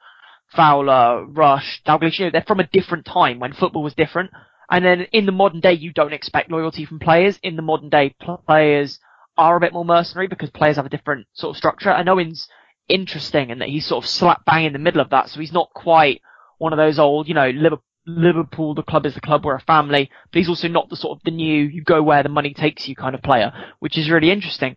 Fowler, 0.55 1.25
Rush, 1.27 1.83
Dalglish, 1.87 2.18
you 2.18 2.27
know, 2.27 2.31
they're 2.31 2.45
from 2.47 2.61
a 2.61 2.66
different 2.66 3.05
time 3.05 3.41
when 3.41 3.53
football 3.53 3.83
was 3.83 3.95
different. 3.95 4.31
And 4.70 4.85
then 4.85 5.03
in 5.12 5.27
the 5.27 5.33
modern 5.33 5.61
day, 5.61 5.72
you 5.72 5.93
don't 5.93 6.12
expect 6.12 6.51
loyalty 6.51 6.85
from 6.85 6.99
players. 6.99 7.39
In 7.43 7.57
the 7.57 7.62
modern 7.62 7.91
day, 7.91 8.14
pl- 8.20 8.43
players 8.47 8.99
are 9.37 9.57
a 9.57 9.61
bit 9.61 9.72
more 9.72 9.85
mercenary 9.85 10.29
because 10.29 10.51
players 10.51 10.77
have 10.77 10.87
a 10.87 10.91
different 10.91 11.27
sort 11.35 11.55
of 11.55 11.59
structure. 11.59 11.91
And 11.91 12.09
Owen's 12.09 12.49
interesting 12.89 13.51
in 13.51 13.59
that 13.59 13.68
he's 13.68 13.87
sort 13.87 14.05
of 14.05 14.09
slap 14.09 14.45
bang 14.45 14.64
in 14.64 14.72
the 14.72 14.79
middle 14.79 15.01
of 15.01 15.11
that. 15.11 15.29
So 15.29 15.41
he's 15.41 15.53
not 15.53 15.70
quite 15.75 16.22
one 16.59 16.72
of 16.72 16.77
those 16.79 16.99
old, 16.99 17.29
you 17.29 17.35
know, 17.35 17.51
Liverpool, 17.51 17.85
Liverpool, 18.07 18.75
the 18.75 18.83
club 18.83 19.07
is 19.07 19.15
the 19.15 19.21
club, 19.21 19.45
we're 19.45 19.55
a 19.55 19.61
family, 19.61 20.11
but 20.31 20.39
he's 20.39 20.49
also 20.49 20.69
not 20.69 20.89
the 20.89 20.97
sort 20.97 21.19
of 21.19 21.25
the 21.25 21.31
new, 21.31 21.65
you 21.65 21.83
go 21.83 22.03
where 22.03 22.23
the 22.23 22.29
money 22.29 22.53
takes 22.53 22.87
you 22.87 22.95
kind 22.95 23.15
of 23.15 23.23
player, 23.23 23.53
which 23.79 23.97
is 23.97 24.11
really 24.11 24.31
interesting. 24.31 24.77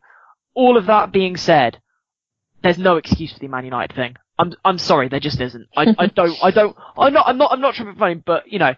All 0.53 0.77
of 0.77 0.85
that 0.87 1.11
being 1.11 1.37
said, 1.37 1.81
there's 2.63 2.77
no 2.77 2.97
excuse 2.97 3.33
for 3.33 3.39
the 3.39 3.47
Man 3.47 3.65
United 3.65 3.95
thing. 3.95 4.15
I'm, 4.39 4.53
I'm 4.63 4.77
sorry, 4.77 5.09
there 5.09 5.19
just 5.19 5.41
isn't. 5.41 5.67
I, 5.75 5.93
I 5.97 6.05
don't, 6.15 6.37
I 6.41 6.51
don't, 6.51 6.75
I'm 6.97 7.13
not, 7.13 7.27
I'm 7.27 7.37
not, 7.37 7.51
I'm 7.51 7.61
not 7.61 7.75
trying 7.75 7.87
to 7.87 7.93
be 7.93 7.99
funny, 7.99 8.15
but 8.15 8.51
you 8.51 8.59
know, 8.59 8.75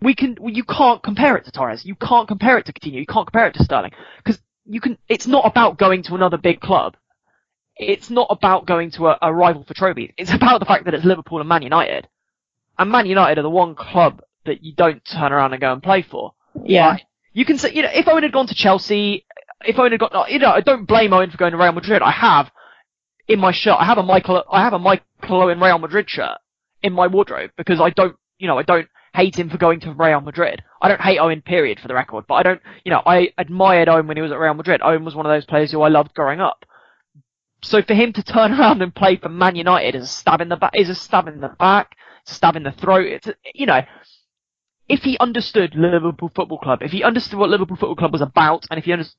we 0.00 0.14
can, 0.14 0.36
you 0.42 0.64
can't 0.64 1.02
compare 1.02 1.36
it 1.36 1.44
to 1.44 1.52
Torres. 1.52 1.84
You 1.84 1.94
can't 1.94 2.28
compare 2.28 2.58
it 2.58 2.66
to 2.66 2.72
Coutinho. 2.72 2.98
You 2.98 3.06
can't 3.06 3.26
compare 3.26 3.46
it 3.46 3.54
to 3.54 3.64
Sterling. 3.64 3.92
Cause 4.24 4.38
you 4.64 4.80
can, 4.80 4.98
it's 5.08 5.26
not 5.26 5.46
about 5.46 5.78
going 5.78 6.02
to 6.04 6.14
another 6.14 6.38
big 6.38 6.60
club. 6.60 6.96
It's 7.76 8.10
not 8.10 8.26
about 8.28 8.66
going 8.66 8.90
to 8.92 9.08
a, 9.08 9.18
a 9.22 9.32
rival 9.32 9.64
for 9.64 9.74
trophies. 9.74 10.12
It's 10.18 10.32
about 10.32 10.60
the 10.60 10.66
fact 10.66 10.84
that 10.84 10.94
it's 10.94 11.04
Liverpool 11.04 11.40
and 11.40 11.48
Man 11.48 11.62
United. 11.62 12.08
And 12.82 12.90
Man 12.90 13.06
United 13.06 13.38
are 13.38 13.42
the 13.42 13.50
one 13.50 13.76
club 13.76 14.22
that 14.44 14.64
you 14.64 14.74
don't 14.74 15.04
turn 15.04 15.32
around 15.32 15.52
and 15.52 15.60
go 15.60 15.72
and 15.72 15.82
play 15.82 16.02
for. 16.02 16.34
Yeah. 16.64 16.90
Right. 16.90 17.02
You 17.32 17.44
can 17.44 17.56
say, 17.56 17.72
you 17.72 17.82
know, 17.82 17.90
if 17.92 18.08
Owen 18.08 18.24
had 18.24 18.32
gone 18.32 18.48
to 18.48 18.54
Chelsea, 18.54 19.24
if 19.64 19.78
Owen 19.78 19.92
had 19.92 20.00
got, 20.00 20.30
you 20.30 20.40
know, 20.40 20.50
I 20.50 20.60
don't 20.60 20.84
blame 20.84 21.12
Owen 21.12 21.30
for 21.30 21.36
going 21.36 21.52
to 21.52 21.58
Real 21.58 21.72
Madrid. 21.72 22.02
I 22.02 22.10
have 22.10 22.50
in 23.28 23.38
my 23.38 23.52
shirt, 23.52 23.76
I 23.78 23.84
have 23.84 23.98
a 23.98 24.02
Michael, 24.02 24.42
I 24.50 24.62
have 24.62 24.72
a 24.72 24.80
Michael 24.80 25.04
Owen 25.42 25.60
Real 25.60 25.78
Madrid 25.78 26.10
shirt 26.10 26.38
in 26.82 26.92
my 26.92 27.06
wardrobe 27.06 27.52
because 27.56 27.80
I 27.80 27.90
don't, 27.90 28.16
you 28.38 28.48
know, 28.48 28.58
I 28.58 28.64
don't 28.64 28.88
hate 29.14 29.38
him 29.38 29.48
for 29.48 29.58
going 29.58 29.78
to 29.80 29.92
Real 29.92 30.20
Madrid. 30.20 30.62
I 30.80 30.88
don't 30.88 31.00
hate 31.00 31.20
Owen, 31.20 31.40
period, 31.40 31.78
for 31.78 31.86
the 31.86 31.94
record, 31.94 32.24
but 32.26 32.34
I 32.34 32.42
don't, 32.42 32.60
you 32.84 32.90
know, 32.90 33.02
I 33.06 33.32
admired 33.38 33.88
Owen 33.88 34.08
when 34.08 34.16
he 34.16 34.22
was 34.22 34.32
at 34.32 34.38
Real 34.38 34.54
Madrid. 34.54 34.80
Owen 34.82 35.04
was 35.04 35.14
one 35.14 35.24
of 35.24 35.30
those 35.30 35.46
players 35.46 35.70
who 35.70 35.82
I 35.82 35.88
loved 35.88 36.14
growing 36.14 36.40
up. 36.40 36.64
So 37.62 37.82
for 37.82 37.94
him 37.94 38.12
to 38.14 38.22
turn 38.22 38.52
around 38.60 38.82
and 38.82 38.94
play 38.94 39.16
for 39.16 39.28
Man 39.28 39.56
United 39.56 39.94
is 39.94 40.04
a 40.04 40.06
stab 40.06 40.40
in 40.40 40.48
the 40.48 40.56
back, 40.56 40.72
is 40.74 40.88
a 40.88 40.94
stab 40.94 41.28
in 41.28 41.40
the 41.40 41.48
back, 41.48 41.96
it's 42.22 42.32
a 42.32 42.34
stab 42.34 42.56
in 42.56 42.62
the 42.62 42.72
throat. 42.72 43.06
It's, 43.06 43.26
a, 43.26 43.34
you 43.54 43.66
know, 43.66 43.82
if 44.88 45.00
he 45.00 45.16
understood 45.18 45.74
Liverpool 45.74 46.30
Football 46.34 46.58
Club, 46.58 46.82
if 46.82 46.90
he 46.90 47.02
understood 47.02 47.38
what 47.38 47.50
Liverpool 47.50 47.76
Football 47.76 47.96
Club 47.96 48.12
was 48.12 48.20
about, 48.20 48.66
and 48.70 48.78
if 48.78 48.84
he 48.84 48.92
understood 48.92 49.16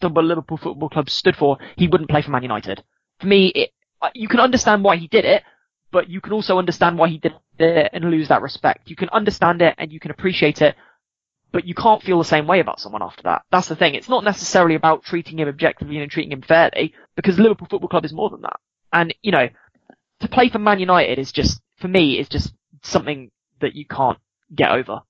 what 0.00 0.24
Liverpool 0.24 0.58
Football 0.58 0.88
Club 0.88 1.08
stood 1.08 1.36
for, 1.36 1.58
he 1.76 1.88
wouldn't 1.88 2.10
play 2.10 2.22
for 2.22 2.30
Man 2.30 2.42
United. 2.42 2.82
For 3.20 3.26
me, 3.26 3.48
it, 3.48 3.70
uh, 4.02 4.10
you 4.14 4.28
can 4.28 4.40
understand 4.40 4.84
why 4.84 4.96
he 4.96 5.06
did 5.08 5.24
it, 5.24 5.42
but 5.90 6.10
you 6.10 6.20
can 6.20 6.32
also 6.32 6.58
understand 6.58 6.98
why 6.98 7.08
he 7.08 7.18
did 7.18 7.32
it 7.58 7.90
and 7.92 8.04
lose 8.10 8.28
that 8.28 8.42
respect. 8.42 8.90
You 8.90 8.96
can 8.96 9.08
understand 9.10 9.62
it 9.62 9.74
and 9.78 9.90
you 9.90 10.00
can 10.00 10.10
appreciate 10.10 10.60
it, 10.60 10.74
but 11.52 11.66
you 11.66 11.74
can't 11.74 12.02
feel 12.02 12.18
the 12.18 12.24
same 12.24 12.46
way 12.46 12.60
about 12.60 12.80
someone 12.80 13.02
after 13.02 13.22
that. 13.24 13.42
That's 13.50 13.68
the 13.68 13.76
thing. 13.76 13.94
It's 13.94 14.08
not 14.08 14.24
necessarily 14.24 14.74
about 14.74 15.04
treating 15.04 15.38
him 15.38 15.48
objectively 15.48 15.98
and 15.98 16.10
treating 16.10 16.32
him 16.32 16.42
fairly, 16.42 16.94
because 17.14 17.38
Liverpool 17.38 17.68
Football 17.70 17.88
Club 17.88 18.04
is 18.04 18.12
more 18.12 18.30
than 18.30 18.42
that. 18.42 18.60
And, 18.92 19.14
you 19.22 19.32
know, 19.32 19.48
to 20.20 20.28
play 20.28 20.48
for 20.48 20.58
Man 20.58 20.80
United 20.80 21.18
is 21.18 21.32
just, 21.32 21.60
for 21.76 21.88
me, 21.88 22.18
is 22.18 22.28
just 22.28 22.52
something 22.82 23.30
that 23.60 23.74
you 23.74 23.86
can't 23.86 24.18
get 24.54 24.70
over. 24.70 25.00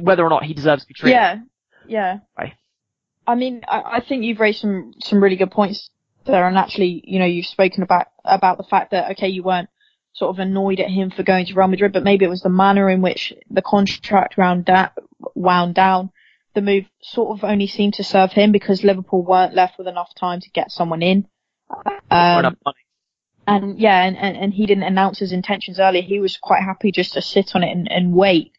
Whether 0.00 0.24
or 0.24 0.30
not 0.30 0.44
he 0.44 0.54
deserves 0.54 0.82
to 0.82 0.88
be 0.88 0.94
treated. 0.94 1.16
Yeah, 1.16 1.38
yeah. 1.88 2.18
Right. 2.38 2.54
I 3.26 3.34
mean, 3.34 3.62
I, 3.66 3.82
I 3.96 4.00
think 4.00 4.22
you've 4.22 4.38
raised 4.38 4.60
some 4.60 4.94
some 5.00 5.22
really 5.22 5.36
good 5.36 5.50
points 5.50 5.90
there, 6.26 6.46
and 6.46 6.56
actually, 6.56 7.02
you 7.04 7.18
know, 7.18 7.24
you've 7.24 7.46
spoken 7.46 7.82
about 7.82 8.06
about 8.24 8.56
the 8.56 8.64
fact 8.64 8.92
that 8.92 9.10
okay, 9.12 9.28
you 9.28 9.42
weren't 9.42 9.68
sort 10.12 10.34
of 10.34 10.38
annoyed 10.38 10.80
at 10.80 10.90
him 10.90 11.10
for 11.10 11.22
going 11.22 11.46
to 11.46 11.54
Real 11.54 11.68
Madrid, 11.68 11.92
but 11.92 12.04
maybe 12.04 12.24
it 12.24 12.28
was 12.28 12.42
the 12.42 12.48
manner 12.48 12.90
in 12.90 13.02
which 13.02 13.32
the 13.50 13.62
contract 13.62 14.36
round 14.36 14.64
da- 14.64 14.90
wound 15.34 15.74
down. 15.74 16.10
The 16.54 16.62
move 16.62 16.84
sort 17.00 17.38
of 17.38 17.44
only 17.44 17.68
seemed 17.68 17.94
to 17.94 18.04
serve 18.04 18.32
him 18.32 18.50
because 18.50 18.82
Liverpool 18.82 19.24
weren't 19.24 19.54
left 19.54 19.78
with 19.78 19.86
enough 19.86 20.12
time 20.14 20.40
to 20.40 20.50
get 20.50 20.72
someone 20.72 21.02
in. 21.02 21.28
Um, 22.10 22.56
and 23.46 23.78
yeah, 23.78 24.02
and, 24.02 24.16
and, 24.16 24.36
and 24.36 24.52
he 24.52 24.66
didn't 24.66 24.84
announce 24.84 25.20
his 25.20 25.32
intentions 25.32 25.78
earlier. 25.78 26.02
He 26.02 26.20
was 26.20 26.36
quite 26.36 26.62
happy 26.62 26.90
just 26.92 27.14
to 27.14 27.22
sit 27.22 27.54
on 27.54 27.62
it 27.62 27.70
and, 27.70 27.90
and 27.90 28.12
wait. 28.12 28.52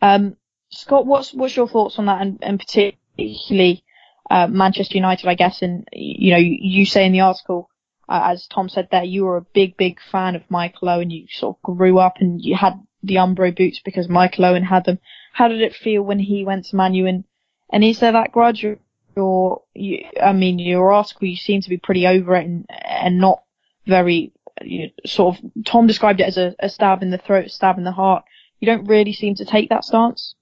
Um, 0.00 0.36
Scott, 0.70 1.06
what's 1.06 1.34
what's 1.34 1.56
your 1.56 1.68
thoughts 1.68 1.98
on 1.98 2.06
that, 2.06 2.22
and, 2.22 2.38
and 2.42 2.58
particularly 2.58 3.84
uh, 4.30 4.46
Manchester 4.46 4.96
United, 4.96 5.28
I 5.28 5.34
guess, 5.34 5.62
and 5.62 5.86
you 5.92 6.30
know, 6.32 6.38
you, 6.38 6.56
you 6.60 6.86
say 6.86 7.04
in 7.04 7.12
the 7.12 7.20
article, 7.20 7.68
as 8.08 8.46
Tom 8.46 8.68
said 8.68 8.88
there, 8.90 9.04
you 9.04 9.24
were 9.24 9.36
a 9.36 9.46
big, 9.54 9.76
big 9.76 9.98
fan 10.10 10.36
of 10.36 10.42
Michael 10.50 10.88
Owen. 10.88 11.10
You 11.10 11.26
sort 11.30 11.56
of 11.56 11.76
grew 11.76 11.98
up 11.98 12.16
and 12.20 12.40
you 12.42 12.56
had 12.56 12.74
the 13.02 13.16
Umbro 13.16 13.56
boots 13.56 13.80
because 13.84 14.08
Michael 14.08 14.44
Owen 14.44 14.64
had 14.64 14.84
them. 14.84 14.98
How 15.32 15.48
did 15.48 15.62
it 15.62 15.74
feel 15.74 16.02
when 16.02 16.18
he 16.18 16.44
went 16.44 16.66
to 16.66 16.76
Manu? 16.76 17.06
And, 17.06 17.24
and 17.70 17.82
is 17.82 18.00
there 18.00 18.12
that 18.12 18.32
grudge? 18.32 18.64
Or, 18.64 18.78
or 19.16 19.62
you, 19.74 20.04
I 20.22 20.32
mean, 20.32 20.58
your 20.58 20.92
article, 20.92 21.28
you 21.28 21.36
seem 21.36 21.62
to 21.62 21.70
be 21.70 21.78
pretty 21.78 22.06
over 22.06 22.36
it 22.36 22.46
and, 22.46 22.66
and 22.68 23.18
not 23.18 23.42
very 23.86 24.32
you 24.60 24.82
know, 24.82 24.88
sort 25.06 25.38
of. 25.38 25.64
Tom 25.64 25.86
described 25.86 26.20
it 26.20 26.24
as 26.24 26.36
a, 26.36 26.54
a 26.58 26.68
stab 26.68 27.02
in 27.02 27.10
the 27.10 27.18
throat, 27.18 27.50
stab 27.50 27.78
in 27.78 27.84
the 27.84 27.92
heart. 27.92 28.24
You 28.60 28.66
don't 28.66 28.86
really 28.86 29.12
seem 29.12 29.34
to 29.36 29.44
take 29.44 29.70
that 29.70 29.84
stance. 29.84 30.34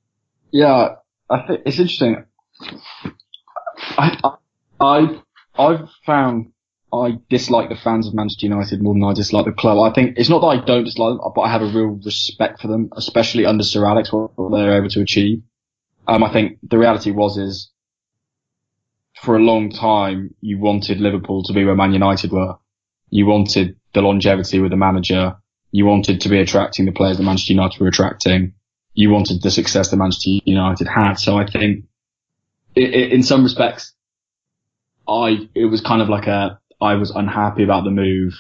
Yeah, 0.50 0.96
I 1.30 1.46
think 1.46 1.60
it's 1.64 1.78
interesting. 1.78 2.24
I, 3.96 4.34
I, 4.78 5.22
I've 5.58 5.88
found 6.04 6.52
I 6.92 7.18
dislike 7.28 7.68
the 7.68 7.76
fans 7.76 8.08
of 8.08 8.14
Manchester 8.14 8.46
United 8.46 8.82
more 8.82 8.94
than 8.94 9.04
I 9.04 9.12
dislike 9.12 9.44
the 9.44 9.52
club. 9.52 9.78
I 9.78 9.94
think 9.94 10.18
it's 10.18 10.28
not 10.28 10.40
that 10.40 10.46
I 10.46 10.64
don't 10.64 10.84
dislike 10.84 11.18
them, 11.18 11.32
but 11.34 11.42
I 11.42 11.50
have 11.50 11.62
a 11.62 11.66
real 11.66 12.00
respect 12.04 12.60
for 12.60 12.68
them, 12.68 12.90
especially 12.96 13.46
under 13.46 13.62
Sir 13.62 13.86
Alex, 13.86 14.12
what 14.12 14.32
they're 14.50 14.76
able 14.76 14.88
to 14.90 15.00
achieve. 15.00 15.42
Um, 16.08 16.24
I 16.24 16.32
think 16.32 16.58
the 16.62 16.78
reality 16.78 17.12
was 17.12 17.36
is 17.36 17.70
for 19.22 19.36
a 19.36 19.40
long 19.40 19.70
time, 19.70 20.34
you 20.40 20.58
wanted 20.58 21.00
Liverpool 21.00 21.42
to 21.44 21.52
be 21.52 21.64
where 21.64 21.74
Man 21.74 21.92
United 21.92 22.32
were. 22.32 22.56
You 23.10 23.26
wanted 23.26 23.76
the 23.92 24.02
longevity 24.02 24.60
with 24.60 24.70
the 24.70 24.76
manager. 24.76 25.36
You 25.72 25.84
wanted 25.84 26.22
to 26.22 26.28
be 26.28 26.40
attracting 26.40 26.86
the 26.86 26.92
players 26.92 27.18
that 27.18 27.22
Manchester 27.22 27.52
United 27.52 27.80
were 27.80 27.88
attracting. 27.88 28.54
You 28.94 29.10
wanted 29.10 29.42
the 29.42 29.50
success 29.50 29.90
that 29.90 29.96
Manchester 29.96 30.30
United 30.44 30.88
had. 30.88 31.14
So 31.14 31.36
I 31.36 31.46
think 31.46 31.84
it, 32.74 32.94
it, 32.94 33.12
in 33.12 33.22
some 33.22 33.42
respects, 33.42 33.92
I, 35.06 35.48
it 35.54 35.66
was 35.66 35.80
kind 35.80 36.02
of 36.02 36.08
like 36.08 36.26
a, 36.26 36.59
I 36.80 36.94
was 36.94 37.10
unhappy 37.10 37.62
about 37.62 37.84
the 37.84 37.90
move. 37.90 38.34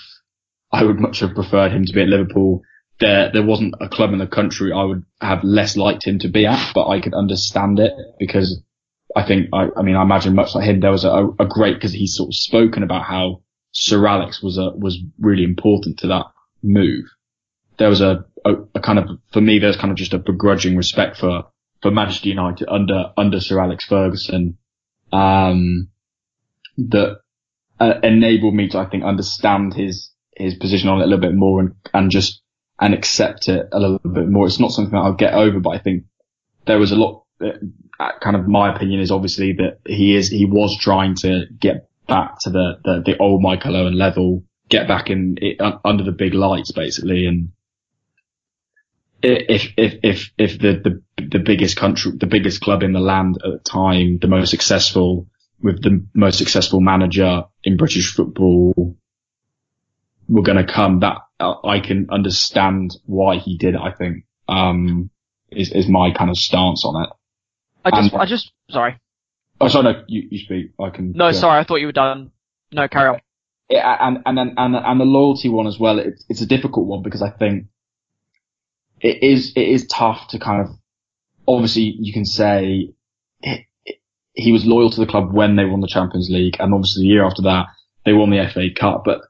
I 0.72 0.84
would 0.84 1.00
much 1.00 1.20
have 1.20 1.34
preferred 1.34 1.72
him 1.72 1.84
to 1.84 1.92
be 1.92 2.02
at 2.02 2.08
Liverpool. 2.08 2.62
There, 3.00 3.30
there 3.32 3.44
wasn't 3.44 3.74
a 3.80 3.88
club 3.88 4.12
in 4.12 4.18
the 4.18 4.26
country 4.26 4.72
I 4.72 4.84
would 4.84 5.04
have 5.20 5.42
less 5.42 5.76
liked 5.76 6.06
him 6.06 6.18
to 6.20 6.28
be 6.28 6.46
at, 6.46 6.72
but 6.74 6.88
I 6.88 7.00
could 7.00 7.14
understand 7.14 7.78
it 7.78 7.92
because 8.18 8.62
I 9.16 9.26
think, 9.26 9.48
I, 9.52 9.68
I 9.76 9.82
mean, 9.82 9.96
I 9.96 10.02
imagine 10.02 10.34
much 10.34 10.54
like 10.54 10.68
him, 10.68 10.80
there 10.80 10.90
was 10.90 11.04
a, 11.04 11.28
a 11.38 11.46
great, 11.46 11.74
because 11.74 11.92
he's 11.92 12.14
sort 12.14 12.28
of 12.28 12.34
spoken 12.34 12.82
about 12.82 13.04
how 13.04 13.42
Sir 13.72 14.06
Alex 14.06 14.42
was 14.42 14.58
a, 14.58 14.70
was 14.70 14.98
really 15.18 15.44
important 15.44 15.98
to 16.00 16.08
that 16.08 16.26
move. 16.62 17.06
There 17.78 17.88
was 17.88 18.00
a, 18.00 18.24
a, 18.44 18.54
a 18.74 18.80
kind 18.80 18.98
of, 18.98 19.08
for 19.32 19.40
me, 19.40 19.58
there's 19.58 19.76
kind 19.76 19.90
of 19.90 19.96
just 19.96 20.14
a 20.14 20.18
begrudging 20.18 20.76
respect 20.76 21.16
for, 21.16 21.44
for 21.82 21.90
Manchester 21.90 22.28
United 22.28 22.68
under, 22.68 23.12
under 23.16 23.40
Sir 23.40 23.58
Alex 23.60 23.86
Ferguson, 23.86 24.58
um, 25.12 25.88
that 26.76 27.20
uh, 27.80 27.94
enabled 28.02 28.54
me 28.54 28.68
to, 28.68 28.78
I 28.78 28.86
think, 28.86 29.04
understand 29.04 29.74
his, 29.74 30.10
his 30.36 30.54
position 30.54 30.88
on 30.88 31.00
it 31.00 31.04
a 31.04 31.06
little 31.06 31.20
bit 31.20 31.34
more 31.34 31.60
and, 31.60 31.74
and 31.92 32.10
just, 32.10 32.42
and 32.78 32.94
accept 32.94 33.48
it 33.48 33.68
a 33.72 33.80
little 33.80 33.98
bit 33.98 34.28
more. 34.28 34.46
It's 34.46 34.60
not 34.60 34.70
something 34.70 34.92
that 34.92 35.00
I'll 35.00 35.14
get 35.14 35.34
over, 35.34 35.60
but 35.60 35.70
I 35.70 35.78
think 35.78 36.04
there 36.66 36.78
was 36.78 36.92
a 36.92 36.96
lot, 36.96 37.24
uh, 37.42 38.12
kind 38.20 38.36
of 38.36 38.46
my 38.46 38.74
opinion 38.74 39.00
is 39.00 39.10
obviously 39.10 39.54
that 39.54 39.78
he 39.86 40.14
is, 40.14 40.28
he 40.28 40.44
was 40.44 40.78
trying 40.78 41.14
to 41.16 41.46
get 41.58 41.88
back 42.06 42.38
to 42.40 42.50
the, 42.50 42.80
the, 42.84 43.02
the 43.04 43.18
old 43.18 43.42
Michael 43.42 43.76
Owen 43.76 43.96
level, 43.96 44.44
get 44.68 44.86
back 44.86 45.10
in 45.10 45.36
it, 45.40 45.60
under 45.84 46.04
the 46.04 46.12
big 46.12 46.34
lights 46.34 46.72
basically. 46.72 47.26
And 47.26 47.52
if, 49.22 49.72
if, 49.76 49.94
if, 50.02 50.30
if 50.38 50.58
the, 50.58 51.02
the, 51.16 51.26
the 51.30 51.38
biggest 51.38 51.76
country, 51.76 52.12
the 52.16 52.26
biggest 52.26 52.60
club 52.60 52.82
in 52.82 52.92
the 52.92 53.00
land 53.00 53.38
at 53.44 53.50
the 53.52 53.58
time, 53.58 54.18
the 54.18 54.28
most 54.28 54.50
successful 54.50 55.26
with 55.62 55.82
the 55.82 56.04
most 56.14 56.38
successful 56.38 56.80
manager 56.80 57.44
in 57.64 57.76
British 57.76 58.14
football 58.14 58.96
were 60.28 60.42
going 60.42 60.64
to 60.64 60.72
come 60.72 61.00
that 61.00 61.18
I 61.40 61.80
can 61.80 62.06
understand 62.10 62.96
why 63.04 63.36
he 63.36 63.56
did 63.58 63.74
it, 63.74 63.80
I 63.80 63.92
think, 63.92 64.24
um, 64.48 65.10
is, 65.50 65.72
is 65.72 65.88
my 65.88 66.12
kind 66.12 66.30
of 66.30 66.36
stance 66.36 66.84
on 66.84 67.02
it. 67.02 67.10
I 67.84 67.90
just, 67.90 68.12
And- 68.12 68.22
I 68.22 68.26
just, 68.26 68.52
sorry. 68.70 68.98
Oh, 69.60 69.68
sorry, 69.68 69.84
no, 69.92 70.04
you, 70.08 70.26
you 70.30 70.38
speak. 70.38 70.72
I 70.80 70.88
can. 70.90 71.12
No, 71.12 71.26
yeah. 71.26 71.32
sorry, 71.32 71.60
I 71.60 71.64
thought 71.64 71.76
you 71.76 71.86
were 71.86 71.92
done. 71.92 72.30
No, 72.72 72.88
carry 72.88 73.08
on. 73.10 73.20
Yeah, 73.68 73.96
and 74.00 74.18
and 74.24 74.38
then 74.38 74.54
and 74.56 74.74
and 74.74 75.00
the 75.00 75.04
loyalty 75.04 75.48
one 75.50 75.66
as 75.66 75.78
well. 75.78 75.98
It, 75.98 76.24
it's 76.30 76.40
a 76.40 76.46
difficult 76.46 76.86
one 76.86 77.02
because 77.02 77.20
I 77.20 77.28
think 77.30 77.66
it 79.00 79.22
is 79.22 79.52
it 79.56 79.68
is 79.68 79.86
tough 79.86 80.28
to 80.28 80.38
kind 80.38 80.62
of. 80.62 80.70
Obviously, 81.46 81.94
you 81.98 82.12
can 82.12 82.24
say 82.24 82.88
it, 83.42 83.50
it- 83.50 83.66
he 84.40 84.52
was 84.52 84.66
loyal 84.66 84.90
to 84.90 85.00
the 85.00 85.06
club 85.06 85.32
when 85.32 85.56
they 85.56 85.64
won 85.64 85.80
the 85.80 85.86
Champions 85.86 86.28
League, 86.30 86.56
and 86.58 86.74
obviously 86.74 87.02
the 87.02 87.08
year 87.08 87.24
after 87.24 87.42
that 87.42 87.66
they 88.04 88.12
won 88.12 88.30
the 88.30 88.48
FA 88.52 88.68
Cup. 88.74 89.04
But 89.04 89.20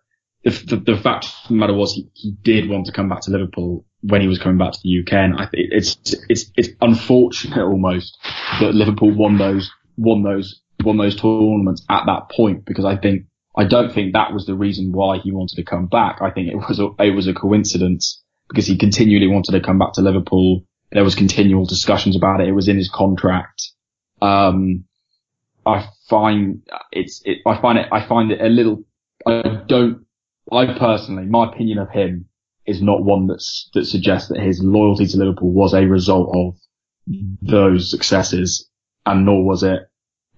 the 0.44 0.50
the, 0.50 0.76
the 0.76 0.96
fact 0.96 1.26
of 1.26 1.32
the 1.48 1.54
matter 1.54 1.74
was 1.74 1.94
he, 1.94 2.08
he 2.14 2.32
did 2.42 2.68
want 2.68 2.86
to 2.86 2.92
come 2.92 3.08
back 3.08 3.22
to 3.22 3.30
Liverpool 3.30 3.84
when 4.02 4.20
he 4.20 4.28
was 4.28 4.38
coming 4.38 4.58
back 4.58 4.72
to 4.72 4.78
the 4.82 5.00
UK, 5.00 5.12
and 5.12 5.34
I 5.36 5.46
think 5.46 5.68
it's 5.70 5.96
it's 6.28 6.50
it's 6.56 6.70
unfortunate 6.80 7.64
almost 7.64 8.18
that 8.60 8.74
Liverpool 8.74 9.12
won 9.12 9.38
those 9.38 9.70
won 9.96 10.22
those 10.22 10.60
won 10.82 10.96
those 10.96 11.16
tournaments 11.16 11.84
at 11.90 12.06
that 12.06 12.30
point 12.30 12.64
because 12.64 12.84
I 12.84 12.96
think 12.96 13.26
I 13.56 13.64
don't 13.64 13.92
think 13.92 14.12
that 14.12 14.32
was 14.32 14.46
the 14.46 14.54
reason 14.54 14.92
why 14.92 15.18
he 15.18 15.32
wanted 15.32 15.56
to 15.56 15.64
come 15.64 15.86
back. 15.86 16.22
I 16.22 16.30
think 16.30 16.48
it 16.48 16.56
was 16.56 16.78
a, 16.78 16.88
it 17.02 17.14
was 17.14 17.26
a 17.26 17.34
coincidence 17.34 18.22
because 18.48 18.66
he 18.66 18.78
continually 18.78 19.26
wanted 19.26 19.52
to 19.52 19.60
come 19.60 19.78
back 19.78 19.94
to 19.94 20.02
Liverpool. 20.02 20.64
There 20.92 21.04
was 21.04 21.14
continual 21.14 21.66
discussions 21.66 22.16
about 22.16 22.40
it. 22.40 22.48
It 22.48 22.52
was 22.52 22.68
in 22.68 22.76
his 22.76 22.88
contract. 22.88 23.62
Um, 24.22 24.84
I 25.66 25.86
find 26.08 26.62
it's, 26.92 27.22
it, 27.24 27.38
I 27.46 27.60
find 27.60 27.78
it, 27.78 27.88
I 27.92 28.06
find 28.06 28.30
it 28.32 28.40
a 28.40 28.48
little, 28.48 28.84
I 29.26 29.62
don't, 29.66 30.04
I 30.50 30.78
personally, 30.78 31.26
my 31.26 31.48
opinion 31.52 31.78
of 31.78 31.90
him 31.90 32.26
is 32.66 32.82
not 32.82 33.04
one 33.04 33.26
that's, 33.26 33.68
that 33.74 33.84
suggests 33.86 34.28
that 34.28 34.40
his 34.40 34.62
loyalty 34.62 35.06
to 35.06 35.16
Liverpool 35.18 35.52
was 35.52 35.74
a 35.74 35.86
result 35.86 36.30
of 36.34 36.56
those 37.42 37.90
successes 37.90 38.68
and 39.06 39.24
nor 39.26 39.44
was 39.44 39.62
it 39.62 39.80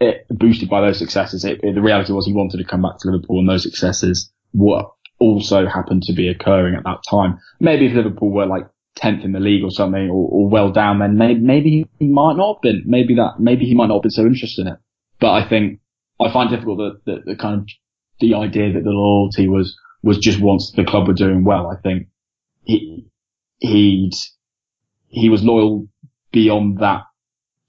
it 0.00 0.26
boosted 0.30 0.68
by 0.68 0.80
those 0.80 0.98
successes. 0.98 1.44
It, 1.44 1.60
it- 1.62 1.74
the 1.74 1.82
reality 1.82 2.12
was 2.12 2.26
he 2.26 2.32
wanted 2.32 2.58
to 2.58 2.64
come 2.64 2.82
back 2.82 2.98
to 2.98 3.10
Liverpool 3.10 3.38
and 3.38 3.48
those 3.48 3.62
successes 3.62 4.32
were 4.52 4.84
also 5.20 5.66
happened 5.66 6.02
to 6.04 6.12
be 6.12 6.28
occurring 6.28 6.74
at 6.74 6.82
that 6.84 7.02
time. 7.08 7.38
Maybe 7.60 7.86
if 7.86 7.94
Liverpool 7.94 8.30
were 8.30 8.46
like 8.46 8.66
10th 8.98 9.24
in 9.24 9.32
the 9.32 9.40
league 9.40 9.62
or 9.62 9.70
something 9.70 10.10
or, 10.10 10.28
or 10.28 10.48
well 10.48 10.72
down, 10.72 10.98
then 10.98 11.16
maybe, 11.16 11.40
maybe 11.40 11.86
he 12.00 12.06
might 12.08 12.36
not 12.36 12.56
have 12.56 12.62
been. 12.62 12.82
Maybe 12.84 13.14
that, 13.14 13.34
maybe 13.38 13.64
he 13.64 13.74
might 13.74 13.86
not 13.86 13.94
have 13.96 14.02
been 14.02 14.10
so 14.10 14.26
interested 14.26 14.66
in 14.66 14.72
it. 14.72 14.78
But 15.22 15.34
I 15.34 15.48
think 15.48 15.78
I 16.20 16.32
find 16.32 16.50
difficult 16.50 16.98
that, 17.06 17.22
the 17.24 17.36
kind 17.36 17.60
of 17.60 17.68
the 18.18 18.34
idea 18.34 18.72
that 18.72 18.82
the 18.82 18.90
loyalty 18.90 19.48
was, 19.48 19.78
was 20.02 20.18
just 20.18 20.40
once 20.40 20.72
the 20.72 20.84
club 20.84 21.06
were 21.06 21.14
doing 21.14 21.44
well. 21.44 21.68
I 21.68 21.80
think 21.80 22.08
he, 22.64 23.06
he'd, 23.60 24.14
he 25.06 25.28
was 25.28 25.44
loyal 25.44 25.86
beyond 26.32 26.78
that 26.78 27.04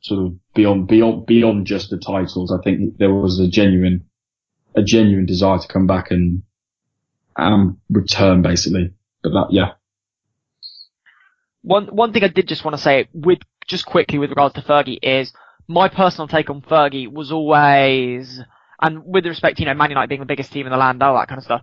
sort 0.01 0.25
of 0.25 0.33
beyond 0.55 0.87
beyond 0.87 1.27
beyond 1.27 1.67
just 1.67 1.91
the 1.91 1.97
titles. 1.97 2.51
I 2.51 2.61
think 2.63 2.97
there 2.97 3.13
was 3.13 3.39
a 3.39 3.47
genuine 3.47 4.05
a 4.75 4.81
genuine 4.81 5.27
desire 5.27 5.59
to 5.59 5.67
come 5.67 5.85
back 5.85 6.09
and 6.09 6.41
um 7.35 7.79
return 7.89 8.41
basically. 8.41 8.93
But 9.21 9.29
that 9.29 9.47
yeah. 9.51 9.73
One 11.61 11.85
one 11.87 12.13
thing 12.13 12.23
I 12.23 12.29
did 12.29 12.47
just 12.47 12.65
want 12.65 12.75
to 12.75 12.81
say 12.81 13.07
with 13.13 13.39
just 13.67 13.85
quickly 13.85 14.17
with 14.17 14.31
regards 14.31 14.55
to 14.55 14.61
Fergie 14.61 14.99
is 15.01 15.31
my 15.67 15.87
personal 15.87 16.27
take 16.27 16.49
on 16.49 16.61
Fergie 16.61 17.11
was 17.11 17.31
always 17.31 18.41
and 18.81 19.05
with 19.05 19.25
respect 19.25 19.59
you 19.59 19.65
know, 19.65 19.73
Man 19.73 19.89
United 19.89 20.09
being 20.09 20.19
the 20.19 20.25
biggest 20.25 20.51
team 20.51 20.65
in 20.65 20.71
the 20.71 20.77
land, 20.77 21.01
all 21.01 21.15
that 21.15 21.29
kind 21.29 21.37
of 21.37 21.45
stuff, 21.45 21.61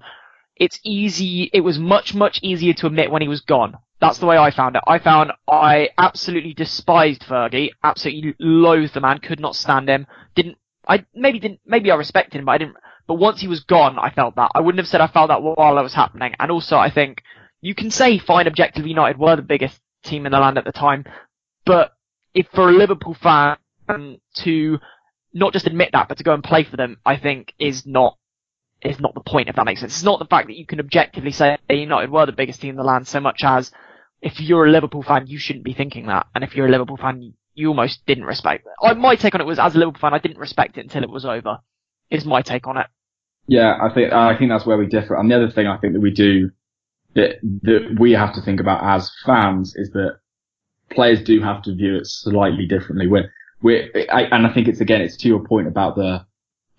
it's 0.56 0.80
easy 0.84 1.50
it 1.52 1.60
was 1.60 1.78
much, 1.78 2.14
much 2.14 2.40
easier 2.42 2.72
to 2.74 2.86
admit 2.86 3.10
when 3.10 3.22
he 3.22 3.28
was 3.28 3.42
gone. 3.42 3.76
That's 4.00 4.18
the 4.18 4.26
way 4.26 4.38
I 4.38 4.50
found 4.50 4.76
it. 4.76 4.82
I 4.86 4.98
found 4.98 5.32
I 5.46 5.90
absolutely 5.98 6.54
despised 6.54 7.22
Fergie, 7.22 7.70
absolutely 7.84 8.34
loathed 8.38 8.94
the 8.94 9.00
man, 9.00 9.18
could 9.18 9.40
not 9.40 9.54
stand 9.54 9.88
him, 9.88 10.06
didn't 10.34 10.56
I 10.88 11.04
maybe 11.14 11.38
didn't 11.38 11.60
maybe 11.66 11.90
I 11.90 11.96
respected 11.96 12.38
him, 12.38 12.46
but 12.46 12.52
I 12.52 12.58
didn't 12.58 12.76
but 13.06 13.14
once 13.14 13.40
he 13.40 13.48
was 13.48 13.60
gone 13.60 13.98
I 13.98 14.10
felt 14.10 14.36
that. 14.36 14.52
I 14.54 14.60
wouldn't 14.60 14.80
have 14.80 14.88
said 14.88 15.02
I 15.02 15.08
felt 15.08 15.28
that 15.28 15.42
while 15.42 15.78
it 15.78 15.82
was 15.82 15.94
happening. 15.94 16.34
And 16.38 16.50
also 16.50 16.78
I 16.78 16.90
think 16.90 17.22
you 17.60 17.74
can 17.74 17.90
say 17.90 18.18
fine 18.18 18.46
objectively 18.46 18.90
United 18.90 19.18
were 19.18 19.36
the 19.36 19.42
biggest 19.42 19.78
team 20.04 20.24
in 20.24 20.32
the 20.32 20.38
land 20.38 20.56
at 20.56 20.64
the 20.64 20.72
time, 20.72 21.04
but 21.66 21.92
if 22.32 22.46
for 22.54 22.70
a 22.70 22.72
Liverpool 22.72 23.14
fan 23.14 23.58
Um, 23.94 24.18
to 24.36 24.78
not 25.32 25.52
just 25.52 25.66
admit 25.66 25.90
that, 25.92 26.08
but 26.08 26.18
to 26.18 26.24
go 26.24 26.34
and 26.34 26.42
play 26.42 26.64
for 26.64 26.76
them, 26.76 26.98
I 27.04 27.16
think 27.16 27.54
is 27.58 27.86
not 27.86 28.16
is 28.82 28.98
not 28.98 29.14
the 29.14 29.20
point. 29.20 29.48
If 29.48 29.56
that 29.56 29.66
makes 29.66 29.80
sense, 29.80 29.94
it's 29.94 30.02
not 30.02 30.18
the 30.18 30.24
fact 30.24 30.48
that 30.48 30.56
you 30.56 30.66
can 30.66 30.80
objectively 30.80 31.32
say 31.32 31.58
United 31.68 32.10
were 32.10 32.26
the 32.26 32.32
biggest 32.32 32.60
team 32.60 32.70
in 32.70 32.76
the 32.76 32.82
land, 32.82 33.06
so 33.06 33.20
much 33.20 33.42
as 33.44 33.70
if 34.22 34.40
you're 34.40 34.66
a 34.66 34.70
Liverpool 34.70 35.02
fan, 35.02 35.26
you 35.26 35.38
shouldn't 35.38 35.64
be 35.64 35.72
thinking 35.72 36.06
that, 36.06 36.26
and 36.34 36.44
if 36.44 36.54
you're 36.54 36.66
a 36.66 36.70
Liverpool 36.70 36.96
fan, 36.96 37.22
you, 37.22 37.32
you 37.54 37.68
almost 37.68 38.04
didn't 38.06 38.24
respect 38.24 38.66
it. 38.66 38.72
I, 38.82 38.94
my 38.94 39.16
take 39.16 39.34
on 39.34 39.40
it 39.40 39.46
was, 39.46 39.58
as 39.58 39.74
a 39.74 39.78
Liverpool 39.78 40.00
fan, 40.00 40.14
I 40.14 40.18
didn't 40.18 40.38
respect 40.38 40.78
it 40.78 40.82
until 40.82 41.02
it 41.02 41.10
was 41.10 41.24
over. 41.24 41.58
Is 42.10 42.24
my 42.24 42.42
take 42.42 42.66
on 42.66 42.76
it. 42.76 42.86
Yeah, 43.46 43.78
I 43.80 43.92
think 43.92 44.12
I 44.12 44.36
think 44.36 44.50
that's 44.50 44.66
where 44.66 44.76
we 44.76 44.86
differ. 44.86 45.16
And 45.16 45.30
the 45.30 45.36
other 45.36 45.50
thing 45.50 45.66
I 45.66 45.78
think 45.78 45.94
that 45.94 46.00
we 46.00 46.10
do 46.10 46.50
that 47.14 47.36
that 47.62 47.96
we 47.98 48.12
have 48.12 48.34
to 48.34 48.42
think 48.42 48.60
about 48.60 48.82
as 48.82 49.10
fans 49.24 49.74
is 49.76 49.90
that 49.92 50.18
players 50.90 51.22
do 51.22 51.40
have 51.40 51.62
to 51.62 51.74
view 51.74 51.96
it 51.96 52.06
slightly 52.06 52.66
differently. 52.66 53.06
We're 53.06 53.30
I, 53.64 54.28
and 54.30 54.46
I 54.46 54.52
think 54.52 54.68
it's 54.68 54.80
again 54.80 55.00
it's 55.00 55.16
to 55.18 55.28
your 55.28 55.44
point 55.44 55.66
about 55.66 55.96
the 55.96 56.24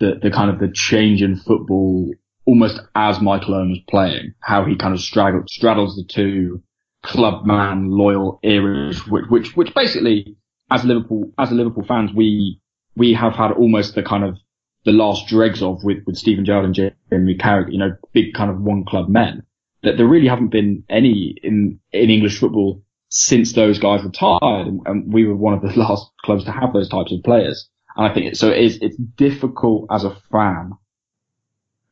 the 0.00 0.18
the 0.22 0.30
kind 0.30 0.50
of 0.50 0.58
the 0.58 0.70
change 0.72 1.22
in 1.22 1.36
football 1.36 2.10
almost 2.44 2.80
as 2.94 3.20
Michael 3.20 3.54
Owen 3.54 3.70
was 3.70 3.80
playing, 3.88 4.34
how 4.40 4.64
he 4.64 4.76
kind 4.76 4.94
of 4.94 5.00
straddles 5.00 5.52
straddles 5.52 5.96
the 5.96 6.04
two 6.04 6.62
club 7.02 7.44
man 7.44 7.90
loyal 7.90 8.40
eras, 8.42 9.06
which 9.06 9.26
which 9.28 9.56
which 9.56 9.74
basically 9.74 10.36
as 10.70 10.84
Liverpool 10.84 11.32
as 11.38 11.50
a 11.50 11.54
Liverpool 11.54 11.84
fans 11.84 12.12
we 12.12 12.60
we 12.96 13.14
have 13.14 13.34
had 13.34 13.52
almost 13.52 13.94
the 13.94 14.02
kind 14.02 14.24
of 14.24 14.36
the 14.84 14.92
last 14.92 15.28
dregs 15.28 15.62
of 15.62 15.82
with, 15.84 15.98
with 16.06 16.16
Steven 16.16 16.44
Gerrard 16.44 16.64
and 16.64 16.74
Jamie 16.74 17.36
Carragher, 17.36 17.72
you 17.72 17.78
know, 17.78 17.94
big 18.12 18.34
kind 18.34 18.50
of 18.50 18.60
one 18.60 18.84
club 18.84 19.08
men. 19.08 19.44
That 19.82 19.96
there 19.96 20.06
really 20.06 20.28
haven't 20.28 20.50
been 20.50 20.84
any 20.88 21.36
in, 21.42 21.78
in 21.92 22.10
English 22.10 22.38
football 22.38 22.82
since 23.14 23.52
those 23.52 23.78
guys 23.78 24.02
retired 24.02 24.66
and, 24.66 24.80
and 24.86 25.12
we 25.12 25.26
were 25.26 25.36
one 25.36 25.52
of 25.52 25.60
the 25.60 25.68
last 25.78 26.10
clubs 26.24 26.44
to 26.44 26.50
have 26.50 26.72
those 26.72 26.88
types 26.88 27.12
of 27.12 27.22
players. 27.22 27.68
And 27.94 28.06
I 28.06 28.14
think 28.14 28.26
it, 28.26 28.36
so 28.38 28.48
it 28.48 28.58
is, 28.58 28.78
it's 28.80 28.96
difficult 28.96 29.86
as 29.90 30.04
a 30.04 30.16
fan, 30.32 30.72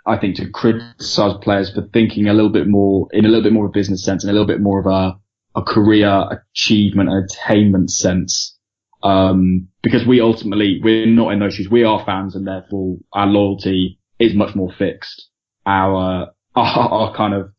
I 0.06 0.16
think, 0.16 0.36
to 0.36 0.48
criticize 0.48 1.34
players 1.42 1.72
for 1.74 1.82
thinking 1.92 2.26
a 2.26 2.32
little 2.32 2.50
bit 2.50 2.66
more, 2.66 3.06
in 3.12 3.26
a 3.26 3.28
little 3.28 3.42
bit 3.42 3.52
more 3.52 3.66
of 3.66 3.70
a 3.70 3.72
business 3.72 4.02
sense 4.02 4.24
and 4.24 4.30
a 4.30 4.32
little 4.32 4.46
bit 4.46 4.62
more 4.62 4.80
of 4.80 4.86
a, 4.86 5.18
a 5.58 5.62
career 5.62 6.26
achievement 6.54 7.10
and 7.10 7.24
attainment 7.30 7.90
sense 7.90 8.56
Um, 9.02 9.68
because 9.82 10.06
we 10.06 10.22
ultimately, 10.22 10.80
we're 10.82 11.06
not 11.06 11.32
in 11.34 11.40
those 11.40 11.54
shoes. 11.54 11.68
We 11.68 11.84
are 11.84 12.02
fans 12.06 12.34
and 12.34 12.46
therefore 12.46 12.96
our 13.12 13.26
loyalty 13.26 13.98
is 14.18 14.34
much 14.34 14.54
more 14.54 14.72
fixed. 14.72 15.28
Our, 15.66 16.32
our, 16.56 16.78
our 16.78 17.14
kind 17.14 17.34
of, 17.34 17.52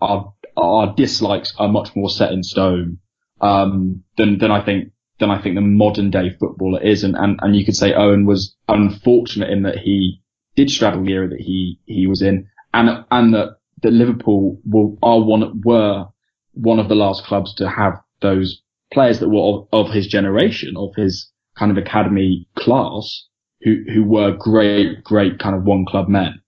our, 0.00 0.32
our 0.56 0.94
dislikes 0.94 1.54
are 1.58 1.68
much 1.68 1.94
more 1.96 2.10
set 2.10 2.32
in 2.32 2.42
stone, 2.42 2.98
um, 3.40 4.04
than, 4.16 4.38
than 4.38 4.50
I 4.50 4.64
think, 4.64 4.92
than 5.18 5.30
I 5.30 5.40
think 5.40 5.54
the 5.54 5.60
modern 5.60 6.10
day 6.10 6.30
footballer 6.38 6.82
is. 6.82 7.04
And, 7.04 7.14
and, 7.16 7.38
and 7.42 7.56
you 7.56 7.64
could 7.64 7.76
say 7.76 7.92
Owen 7.92 8.26
was 8.26 8.54
unfortunate 8.68 9.50
in 9.50 9.62
that 9.62 9.78
he 9.78 10.20
did 10.56 10.70
straddle 10.70 11.04
the 11.04 11.12
era 11.12 11.28
that 11.28 11.40
he, 11.40 11.78
he 11.86 12.06
was 12.06 12.22
in 12.22 12.48
and, 12.72 13.04
and 13.10 13.34
that, 13.34 13.58
that 13.82 13.92
Liverpool 13.92 14.60
will, 14.64 14.98
are 15.02 15.20
one, 15.20 15.60
were 15.64 16.06
one 16.52 16.78
of 16.78 16.88
the 16.88 16.94
last 16.94 17.24
clubs 17.24 17.54
to 17.54 17.68
have 17.68 17.94
those 18.20 18.60
players 18.92 19.20
that 19.20 19.28
were 19.28 19.40
of, 19.40 19.68
of 19.72 19.92
his 19.92 20.06
generation, 20.06 20.76
of 20.76 20.94
his 20.96 21.30
kind 21.56 21.70
of 21.70 21.78
academy 21.78 22.48
class, 22.56 23.26
who, 23.62 23.82
who 23.92 24.04
were 24.04 24.36
great, 24.36 25.04
great 25.04 25.38
kind 25.38 25.54
of 25.54 25.64
one 25.64 25.86
club 25.86 26.08
men, 26.08 26.40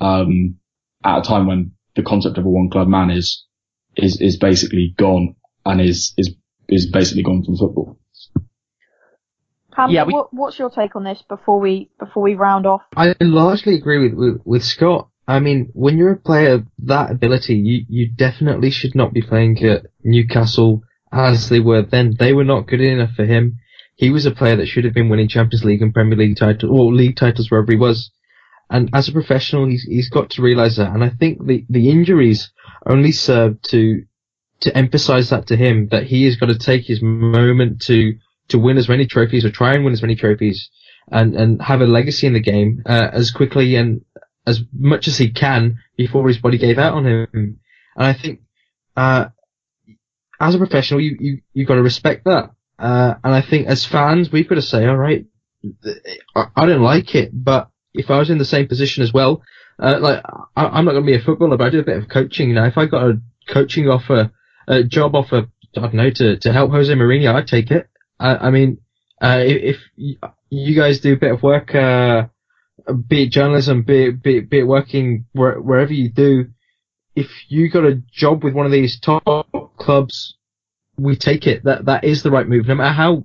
um, 0.00 0.56
at 1.04 1.18
a 1.18 1.22
time 1.22 1.46
when 1.46 1.72
the 1.96 2.02
concept 2.02 2.38
of 2.38 2.46
a 2.46 2.48
one 2.48 2.70
club 2.70 2.88
man 2.88 3.10
is, 3.10 3.44
is, 3.96 4.20
is 4.20 4.36
basically 4.36 4.94
gone 4.96 5.36
and 5.64 5.80
is, 5.80 6.12
is, 6.16 6.34
is 6.68 6.86
basically 6.90 7.22
gone 7.22 7.44
from 7.44 7.56
football. 7.56 7.98
Hamzah, 9.76 9.92
Yeah, 9.92 10.04
we- 10.04 10.12
what, 10.12 10.32
what's 10.32 10.58
your 10.58 10.70
take 10.70 10.94
on 10.96 11.04
this 11.04 11.22
before 11.28 11.58
we 11.60 11.90
before 11.98 12.22
we 12.22 12.34
round 12.34 12.66
off? 12.66 12.82
I 12.96 13.14
largely 13.20 13.74
agree 13.74 14.08
with, 14.08 14.14
with, 14.14 14.40
with 14.44 14.64
Scott. 14.64 15.08
I 15.26 15.40
mean, 15.40 15.70
when 15.72 15.96
you're 15.96 16.12
a 16.12 16.16
player 16.16 16.54
of 16.54 16.66
that 16.84 17.10
ability, 17.10 17.54
you, 17.54 17.84
you 17.88 18.08
definitely 18.08 18.70
should 18.70 18.94
not 18.94 19.12
be 19.14 19.22
playing 19.22 19.64
at 19.64 19.86
Newcastle 20.04 20.82
as 21.10 21.48
they 21.48 21.60
were 21.60 21.82
then. 21.82 22.14
They 22.18 22.34
were 22.34 22.44
not 22.44 22.66
good 22.66 22.82
enough 22.82 23.14
for 23.16 23.24
him. 23.24 23.58
He 23.96 24.10
was 24.10 24.26
a 24.26 24.30
player 24.32 24.56
that 24.56 24.66
should 24.66 24.84
have 24.84 24.92
been 24.92 25.08
winning 25.08 25.28
Champions 25.28 25.64
League 25.64 25.80
and 25.80 25.94
Premier 25.94 26.18
League 26.18 26.36
titles, 26.36 26.70
or 26.70 26.92
league 26.92 27.16
titles 27.16 27.50
wherever 27.50 27.72
he 27.72 27.78
was. 27.78 28.10
And 28.70 28.90
as 28.92 29.08
a 29.08 29.12
professional, 29.12 29.66
he's, 29.66 29.82
he's 29.82 30.08
got 30.08 30.30
to 30.30 30.42
realise 30.42 30.76
that. 30.76 30.92
And 30.92 31.04
I 31.04 31.10
think 31.10 31.44
the, 31.46 31.64
the 31.68 31.90
injuries 31.90 32.50
only 32.86 33.12
serve 33.12 33.60
to, 33.62 34.02
to 34.60 34.76
emphasise 34.76 35.30
that 35.30 35.46
to 35.48 35.56
him, 35.56 35.88
that 35.90 36.04
he 36.04 36.24
has 36.24 36.36
got 36.36 36.46
to 36.46 36.58
take 36.58 36.84
his 36.84 37.02
moment 37.02 37.82
to, 37.82 38.14
to 38.48 38.58
win 38.58 38.78
as 38.78 38.88
many 38.88 39.06
trophies 39.06 39.44
or 39.44 39.50
try 39.50 39.74
and 39.74 39.84
win 39.84 39.92
as 39.92 40.02
many 40.02 40.16
trophies 40.16 40.70
and, 41.10 41.34
and 41.34 41.60
have 41.62 41.82
a 41.82 41.86
legacy 41.86 42.26
in 42.26 42.32
the 42.32 42.40
game, 42.40 42.82
uh, 42.86 43.08
as 43.12 43.30
quickly 43.30 43.76
and 43.76 44.02
as 44.46 44.62
much 44.72 45.08
as 45.08 45.18
he 45.18 45.30
can 45.30 45.78
before 45.96 46.26
his 46.26 46.38
body 46.38 46.58
gave 46.58 46.78
out 46.78 46.94
on 46.94 47.06
him. 47.06 47.26
And 47.32 47.58
I 47.96 48.12
think, 48.12 48.40
uh, 48.96 49.26
as 50.40 50.54
a 50.54 50.58
professional, 50.58 51.00
you, 51.00 51.16
you, 51.20 51.40
you've 51.52 51.68
got 51.68 51.76
to 51.76 51.82
respect 51.82 52.24
that. 52.24 52.50
Uh, 52.78 53.14
and 53.22 53.34
I 53.34 53.40
think 53.40 53.66
as 53.66 53.84
fans, 53.84 54.32
we've 54.32 54.48
got 54.48 54.56
to 54.56 54.62
say, 54.62 54.86
all 54.86 54.96
right, 54.96 55.26
I, 56.34 56.46
I 56.56 56.66
don't 56.66 56.82
like 56.82 57.14
it, 57.14 57.30
but 57.32 57.70
if 57.94 58.10
I 58.10 58.18
was 58.18 58.30
in 58.30 58.38
the 58.38 58.44
same 58.44 58.66
position 58.66 59.02
as 59.02 59.12
well, 59.12 59.42
uh, 59.78 59.98
like, 60.00 60.22
I, 60.56 60.66
I'm 60.66 60.84
not 60.84 60.92
going 60.92 61.04
to 61.04 61.12
be 61.12 61.16
a 61.16 61.24
footballer, 61.24 61.56
but 61.56 61.66
I 61.66 61.70
do 61.70 61.80
a 61.80 61.84
bit 61.84 61.96
of 61.96 62.08
coaching. 62.08 62.54
Now, 62.54 62.66
if 62.66 62.76
I 62.76 62.86
got 62.86 63.08
a 63.08 63.20
coaching 63.48 63.88
offer, 63.88 64.30
a 64.66 64.82
job 64.82 65.14
offer, 65.14 65.46
I 65.76 65.80
don't 65.80 65.94
know, 65.94 66.10
to, 66.10 66.36
to 66.38 66.52
help 66.52 66.70
Jose 66.70 66.92
Mourinho, 66.92 67.34
I'd 67.34 67.48
take 67.48 67.70
it. 67.70 67.88
I, 68.18 68.36
I 68.36 68.50
mean, 68.50 68.78
uh, 69.22 69.40
if, 69.40 69.78
if 69.96 70.16
you 70.50 70.74
guys 70.76 71.00
do 71.00 71.14
a 71.14 71.18
bit 71.18 71.32
of 71.32 71.42
work, 71.42 71.74
uh, 71.74 72.26
be 73.08 73.24
it 73.24 73.30
journalism, 73.30 73.82
be 73.82 74.06
it, 74.06 74.22
be 74.22 74.38
it, 74.38 74.50
be 74.50 74.58
it 74.60 74.66
working 74.66 75.26
where, 75.32 75.60
wherever 75.60 75.92
you 75.92 76.10
do, 76.10 76.46
if 77.16 77.28
you 77.48 77.70
got 77.70 77.84
a 77.84 78.02
job 78.12 78.42
with 78.42 78.54
one 78.54 78.66
of 78.66 78.72
these 78.72 78.98
top 78.98 79.46
clubs, 79.78 80.36
we 80.96 81.16
take 81.16 81.46
it. 81.46 81.64
That 81.64 81.86
that 81.86 82.04
is 82.04 82.22
the 82.22 82.30
right 82.30 82.46
move. 82.46 82.66
No 82.66 82.74
matter 82.74 82.92
how 82.92 83.24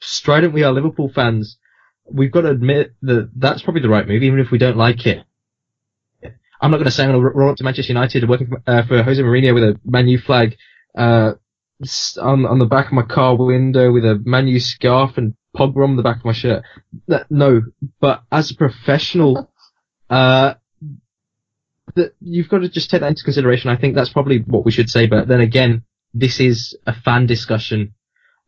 strident 0.00 0.52
we 0.52 0.62
are, 0.62 0.72
Liverpool 0.72 1.10
fans, 1.14 1.58
we've 2.10 2.32
got 2.32 2.42
to 2.42 2.50
admit 2.50 2.94
that 3.02 3.30
that's 3.36 3.62
probably 3.62 3.82
the 3.82 3.88
right 3.88 4.06
move, 4.06 4.22
even 4.22 4.38
if 4.38 4.50
we 4.50 4.58
don't 4.58 4.76
like 4.76 5.06
it. 5.06 5.24
I'm 6.60 6.70
not 6.70 6.78
going 6.78 6.86
to 6.86 6.90
say 6.90 7.04
I'm 7.04 7.10
going 7.10 7.22
to 7.22 7.28
roll 7.30 7.50
up 7.50 7.56
to 7.56 7.64
Manchester 7.64 7.92
United 7.92 8.28
working 8.28 8.48
for, 8.48 8.62
uh, 8.66 8.86
for 8.86 9.02
Jose 9.02 9.20
Mourinho 9.20 9.54
with 9.54 9.64
a 9.64 9.80
Man 9.84 10.08
U 10.08 10.18
flag 10.18 10.56
uh, 10.96 11.32
on 12.20 12.46
on 12.46 12.58
the 12.58 12.66
back 12.66 12.86
of 12.86 12.92
my 12.92 13.02
car 13.02 13.36
window 13.36 13.92
with 13.92 14.04
a 14.04 14.20
Man 14.24 14.46
U 14.48 14.60
scarf 14.60 15.18
and 15.18 15.34
Pogba 15.56 15.84
on 15.84 15.96
the 15.96 16.02
back 16.02 16.18
of 16.18 16.24
my 16.24 16.32
shirt. 16.32 16.62
No, 17.30 17.62
but 18.00 18.22
as 18.30 18.50
a 18.50 18.56
professional, 18.56 19.50
uh, 20.08 20.54
that 21.94 22.14
you've 22.20 22.48
got 22.48 22.58
to 22.58 22.68
just 22.68 22.90
take 22.90 23.00
that 23.00 23.08
into 23.08 23.24
consideration. 23.24 23.70
I 23.70 23.76
think 23.76 23.94
that's 23.94 24.10
probably 24.10 24.38
what 24.38 24.64
we 24.64 24.72
should 24.72 24.90
say. 24.90 25.06
But 25.06 25.28
then 25.28 25.40
again, 25.40 25.84
this 26.12 26.40
is 26.40 26.76
a 26.86 26.94
fan 26.94 27.26
discussion, 27.26 27.94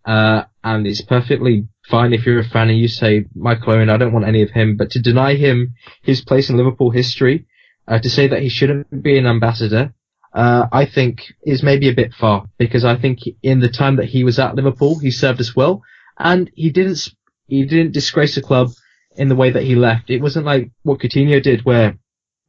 uh, 0.07 0.45
and 0.63 0.87
it's 0.87 1.03
perfectly 1.03 1.67
fine 1.91 2.13
if 2.13 2.25
you're 2.25 2.39
a 2.39 2.45
fan 2.45 2.71
and 2.71 2.79
you 2.79 2.89
say 2.89 3.27
Michael 3.35 3.75
Owen, 3.75 3.91
I 3.91 3.97
don't 3.97 4.13
want 4.13 4.27
any 4.27 4.43
of 4.43 4.51
him. 4.51 4.77
But 4.77 4.91
to 4.93 5.01
deny 5.01 5.35
him 5.35 5.75
his 6.03 6.23
place 6.23 6.49
in 6.49 6.57
Liverpool 6.57 6.91
history, 6.91 7.47
uh, 7.89 7.99
to 7.99 8.09
say 8.09 8.29
that 8.29 8.43
he 8.43 8.49
shouldn't 8.49 9.03
be 9.03 9.19
an 9.19 9.27
ambassador, 9.27 9.93
uh, 10.33 10.67
I 10.71 10.87
think 10.87 11.23
is 11.43 11.63
maybe 11.63 11.89
a 11.89 11.95
bit 11.95 12.15
far 12.15 12.47
because 12.59 12.85
I 12.85 12.97
think 12.97 13.21
in 13.43 13.61
the 13.61 13.69
time 13.69 13.97
that 13.97 14.07
he 14.07 14.23
was 14.23 14.39
at 14.39 14.55
Liverpool, 14.55 14.99
he 14.99 15.11
served 15.11 15.41
us 15.41 15.57
well, 15.57 15.83
and 16.19 16.51
he 16.55 16.71
didn't 16.71 17.09
he 17.49 17.65
didn't 17.65 17.93
disgrace 17.93 18.35
the 18.35 18.43
club 18.43 18.71
in 19.17 19.29
the 19.29 19.37
way 19.37 19.51
that 19.51 19.63
he 19.63 19.75
left. 19.75 20.11
It 20.11 20.21
wasn't 20.21 20.47
like 20.47 20.71
what 20.83 21.01
Coutinho 21.01 21.43
did, 21.43 21.65
where 21.65 21.97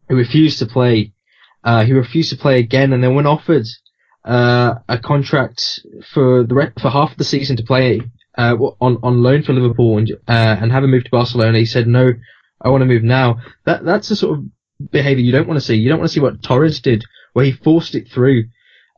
he 0.07 0.13
refused 0.13 0.59
to 0.59 0.65
play. 0.65 1.13
Uh, 1.63 1.85
he 1.85 1.93
refused 1.93 2.29
to 2.31 2.37
play 2.37 2.59
again, 2.59 2.93
and 2.93 3.03
then 3.03 3.15
when 3.15 3.25
offered 3.25 3.65
uh, 4.27 4.75
a 4.89 4.99
contract 4.99 5.79
for 6.13 6.43
the 6.43 6.53
re- 6.53 6.71
for 6.81 6.89
half 6.89 7.11
of 7.11 7.17
the 7.17 7.23
season 7.23 7.55
to 7.57 7.63
play 7.63 8.01
uh, 8.37 8.55
on 8.81 8.97
on 9.01 9.23
loan 9.23 9.41
for 9.43 9.53
Liverpool 9.53 9.97
and 9.97 10.11
uh, 10.27 10.57
and 10.61 10.71
have 10.71 10.83
him 10.83 10.91
move 10.91 11.05
to 11.05 11.09
Barcelona, 11.09 11.57
he 11.57 11.65
said 11.65 11.87
no, 11.87 12.11
I 12.61 12.69
want 12.69 12.81
to 12.81 12.85
move 12.85 13.03
now. 13.03 13.37
That 13.65 13.85
that's 13.85 14.09
the 14.09 14.15
sort 14.15 14.37
of 14.37 14.45
behaviour 14.91 15.23
you 15.23 15.31
don't 15.31 15.47
want 15.47 15.59
to 15.59 15.65
see. 15.65 15.75
You 15.75 15.89
don't 15.89 15.99
want 15.99 16.09
to 16.09 16.13
see 16.13 16.19
what 16.19 16.43
Torres 16.43 16.81
did, 16.81 17.05
where 17.33 17.45
he 17.45 17.53
forced 17.53 17.95
it 17.95 18.09
through, 18.09 18.45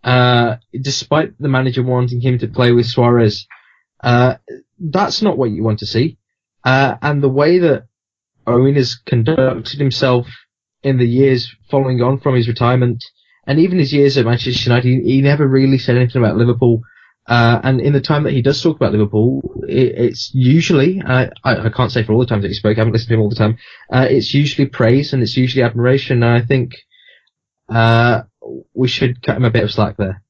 uh, 0.03 0.55
despite 0.81 1.37
the 1.39 1.47
manager 1.47 1.83
wanting 1.83 2.21
him 2.21 2.39
to 2.39 2.47
play 2.47 2.71
with 2.71 2.87
Suarez. 2.87 3.47
Uh, 4.01 4.35
that's 4.79 5.21
not 5.21 5.37
what 5.37 5.51
you 5.51 5.63
want 5.63 5.79
to 5.79 5.85
see. 5.85 6.17
Uh, 6.63 6.95
and 7.01 7.21
the 7.21 7.29
way 7.29 7.59
that 7.59 7.85
Owen 8.47 8.75
has 8.75 8.95
conducted 8.95 9.79
himself 9.79 10.27
in 10.81 10.97
the 10.97 11.07
years 11.07 11.53
following 11.69 12.01
on 12.01 12.19
from 12.19 12.35
his 12.35 12.47
retirement, 12.47 13.03
and 13.49 13.59
even 13.59 13.79
his 13.79 13.91
years 13.91 14.15
at 14.15 14.25
Manchester 14.25 14.69
United, 14.69 14.87
he, 14.87 15.15
he 15.15 15.21
never 15.21 15.47
really 15.47 15.79
said 15.79 15.95
anything 15.95 16.21
about 16.21 16.37
Liverpool. 16.37 16.83
Uh, 17.25 17.59
and 17.63 17.81
in 17.81 17.93
the 17.93 17.99
time 17.99 18.23
that 18.23 18.33
he 18.33 18.43
does 18.43 18.61
talk 18.61 18.75
about 18.75 18.91
Liverpool, 18.91 19.41
it, 19.67 19.95
it's 19.97 20.31
usually, 20.35 21.01
uh, 21.01 21.31
I, 21.43 21.55
I 21.65 21.69
can't 21.69 21.91
say 21.91 22.03
for 22.03 22.13
all 22.13 22.19
the 22.19 22.27
times 22.27 22.43
that 22.43 22.49
he 22.49 22.53
spoke, 22.53 22.77
I 22.77 22.81
haven't 22.81 22.93
listened 22.93 23.09
to 23.09 23.15
him 23.15 23.21
all 23.21 23.29
the 23.29 23.35
time, 23.35 23.57
uh, 23.91 24.05
it's 24.07 24.35
usually 24.35 24.67
praise 24.67 25.13
and 25.13 25.23
it's 25.23 25.35
usually 25.35 25.63
admiration, 25.63 26.21
and 26.21 26.31
I 26.31 26.45
think, 26.45 26.73
uh, 27.69 28.21
we 28.75 28.87
should 28.87 29.23
cut 29.23 29.37
him 29.37 29.45
a 29.45 29.51
bit 29.51 29.63
of 29.63 29.71
slack 29.71 29.97
there. 29.97 30.21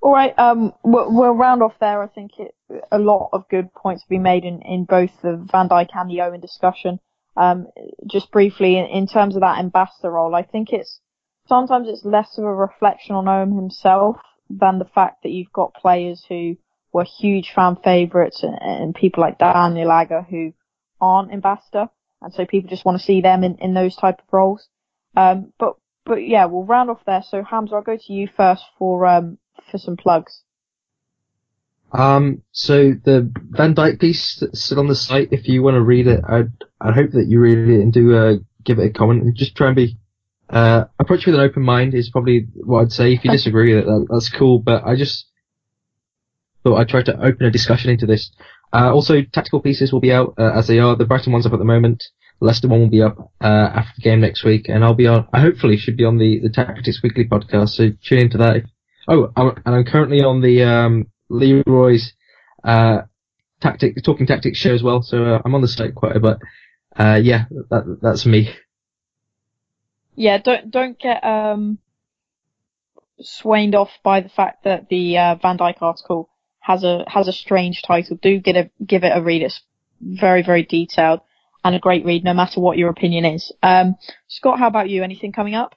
All 0.00 0.12
right, 0.12 0.38
um, 0.38 0.72
we'll, 0.84 1.12
we'll 1.12 1.32
round 1.32 1.64
off 1.64 1.74
there. 1.80 2.00
I 2.00 2.06
think 2.06 2.38
it, 2.38 2.54
a 2.92 2.98
lot 3.00 3.30
of 3.32 3.48
good 3.48 3.74
points 3.74 4.04
have 4.04 4.08
been 4.08 4.22
made 4.22 4.44
in, 4.44 4.62
in 4.62 4.84
both 4.84 5.10
the 5.20 5.36
Van 5.50 5.68
Dijk 5.68 5.88
and 5.94 6.08
the 6.08 6.20
Owen 6.20 6.40
discussion. 6.40 7.00
Um, 7.36 7.66
just 8.08 8.30
briefly, 8.30 8.78
in, 8.78 8.86
in 8.86 9.06
terms 9.08 9.34
of 9.34 9.40
that 9.40 9.58
ambassador 9.58 10.12
role, 10.12 10.36
I 10.36 10.42
think 10.42 10.72
it's 10.72 11.00
sometimes 11.48 11.88
it's 11.88 12.04
less 12.04 12.38
of 12.38 12.44
a 12.44 12.54
reflection 12.54 13.14
on 13.14 13.28
Owen 13.28 13.54
himself 13.54 14.16
than 14.50 14.78
the 14.78 14.84
fact 14.84 15.22
that 15.22 15.30
you've 15.30 15.52
got 15.52 15.74
players 15.74 16.24
who 16.28 16.56
were 16.92 17.04
huge 17.04 17.52
fan 17.54 17.76
favourites 17.82 18.42
and, 18.42 18.58
and 18.60 18.94
people 18.94 19.20
like 19.20 19.38
Daniel 19.38 19.92
Agger 19.92 20.22
who 20.28 20.52
aren't 21.00 21.32
ambassador, 21.32 21.88
and 22.22 22.32
so 22.32 22.46
people 22.46 22.70
just 22.70 22.84
want 22.84 22.98
to 22.98 23.04
see 23.04 23.20
them 23.20 23.44
in, 23.44 23.56
in 23.58 23.74
those 23.74 23.96
type 23.96 24.18
of 24.18 24.32
roles. 24.32 24.68
Um, 25.16 25.52
but 25.58 25.76
but 26.04 26.16
yeah, 26.16 26.46
we'll 26.46 26.64
round 26.64 26.90
off 26.90 27.04
there. 27.06 27.22
So 27.28 27.42
Hamzah, 27.42 27.74
I'll 27.74 27.82
go 27.82 27.96
to 27.96 28.12
you 28.12 28.28
first 28.36 28.64
for 28.78 29.06
um 29.06 29.38
for 29.70 29.78
some 29.78 29.96
plugs. 29.96 30.42
Um, 31.92 32.42
so 32.52 32.92
the 33.04 33.32
Van 33.50 33.74
Dijk 33.74 34.00
piece 34.00 34.38
that's 34.40 34.64
still 34.64 34.80
on 34.80 34.88
the 34.88 34.94
site. 34.94 35.28
If 35.32 35.48
you 35.48 35.62
want 35.62 35.76
to 35.76 35.82
read 35.82 36.06
it, 36.06 36.20
I'd, 36.28 36.50
I 36.80 36.92
hope 36.92 37.12
that 37.12 37.26
you 37.28 37.40
read 37.40 37.58
it 37.58 37.80
and 37.80 37.92
do 37.92 38.16
uh, 38.16 38.34
give 38.64 38.78
it 38.78 38.86
a 38.86 38.90
comment 38.90 39.22
and 39.22 39.34
just 39.34 39.56
try 39.56 39.68
and 39.68 39.76
be 39.76 39.96
uh, 40.48 40.84
approach 40.98 41.26
with 41.26 41.34
an 41.34 41.40
open 41.40 41.62
mind 41.62 41.94
is 41.94 42.10
probably 42.10 42.46
what 42.54 42.80
I'd 42.80 42.92
say. 42.92 43.12
If 43.12 43.24
you 43.24 43.30
disagree 43.30 43.74
that, 43.74 44.06
that's 44.10 44.28
cool. 44.28 44.58
But 44.58 44.84
I 44.84 44.96
just 44.96 45.26
thought 46.62 46.78
I'd 46.78 46.88
try 46.88 47.02
to 47.02 47.20
open 47.20 47.46
a 47.46 47.50
discussion 47.50 47.90
into 47.90 48.06
this. 48.06 48.30
Uh, 48.72 48.92
also, 48.92 49.22
tactical 49.22 49.60
pieces 49.60 49.92
will 49.92 50.00
be 50.00 50.12
out 50.12 50.34
uh, 50.38 50.52
as 50.54 50.66
they 50.66 50.78
are. 50.78 50.96
The 50.96 51.04
Brighton 51.04 51.32
one's 51.32 51.46
up 51.46 51.52
at 51.52 51.58
the 51.58 51.64
moment. 51.64 52.04
The 52.40 52.46
Leicester 52.46 52.68
one 52.68 52.80
will 52.80 52.90
be 52.90 53.02
up 53.02 53.32
uh, 53.40 53.46
after 53.46 53.92
the 53.96 54.02
game 54.02 54.20
next 54.20 54.44
week, 54.44 54.68
and 54.68 54.84
I'll 54.84 54.94
be 54.94 55.06
on. 55.06 55.26
I 55.32 55.40
hopefully 55.40 55.76
should 55.76 55.96
be 55.96 56.04
on 56.04 56.18
the 56.18 56.40
the 56.40 56.50
Tactics 56.50 57.02
Weekly 57.02 57.24
podcast. 57.26 57.70
So 57.70 57.90
tune 58.02 58.18
into 58.18 58.38
that. 58.38 58.62
Oh, 59.08 59.32
I'm, 59.36 59.50
and 59.64 59.74
I'm 59.74 59.84
currently 59.84 60.22
on 60.22 60.40
the 60.42 60.64
um, 60.64 61.06
Leroy's 61.28 62.12
uh, 62.64 63.02
tactic 63.60 64.02
talking 64.02 64.26
tactics 64.26 64.58
show 64.58 64.74
as 64.74 64.82
well. 64.82 65.02
So 65.02 65.24
uh, 65.24 65.42
I'm 65.44 65.54
on 65.54 65.62
the 65.62 65.68
site 65.68 65.94
quite 65.94 66.16
a 66.16 66.20
bit. 66.20 66.38
Uh, 66.96 67.20
yeah, 67.22 67.44
that, 67.70 67.98
that's 68.02 68.26
me. 68.26 68.50
Yeah, 70.16 70.38
don't 70.38 70.70
don't 70.70 70.98
get 70.98 71.24
um 71.24 71.78
swayed 73.20 73.74
off 73.74 73.90
by 74.02 74.20
the 74.20 74.28
fact 74.28 74.64
that 74.64 74.88
the 74.88 75.18
uh, 75.18 75.34
Van 75.36 75.58
Dijk 75.58 75.80
article 75.80 76.30
has 76.60 76.84
a 76.84 77.04
has 77.06 77.28
a 77.28 77.32
strange 77.32 77.82
title. 77.82 78.18
Do 78.20 78.40
get 78.40 78.56
a 78.56 78.70
give 78.84 79.04
it 79.04 79.12
a 79.14 79.22
read. 79.22 79.42
It's 79.42 79.62
very 80.00 80.42
very 80.42 80.62
detailed 80.64 81.20
and 81.66 81.74
a 81.74 81.80
great 81.80 82.04
read, 82.04 82.22
no 82.22 82.32
matter 82.32 82.60
what 82.60 82.78
your 82.78 82.90
opinion 82.90 83.24
is. 83.24 83.52
Um, 83.60 83.96
Scott, 84.28 84.58
how 84.58 84.68
about 84.68 84.88
you? 84.88 85.02
Anything 85.02 85.32
coming 85.32 85.54
up? 85.54 85.74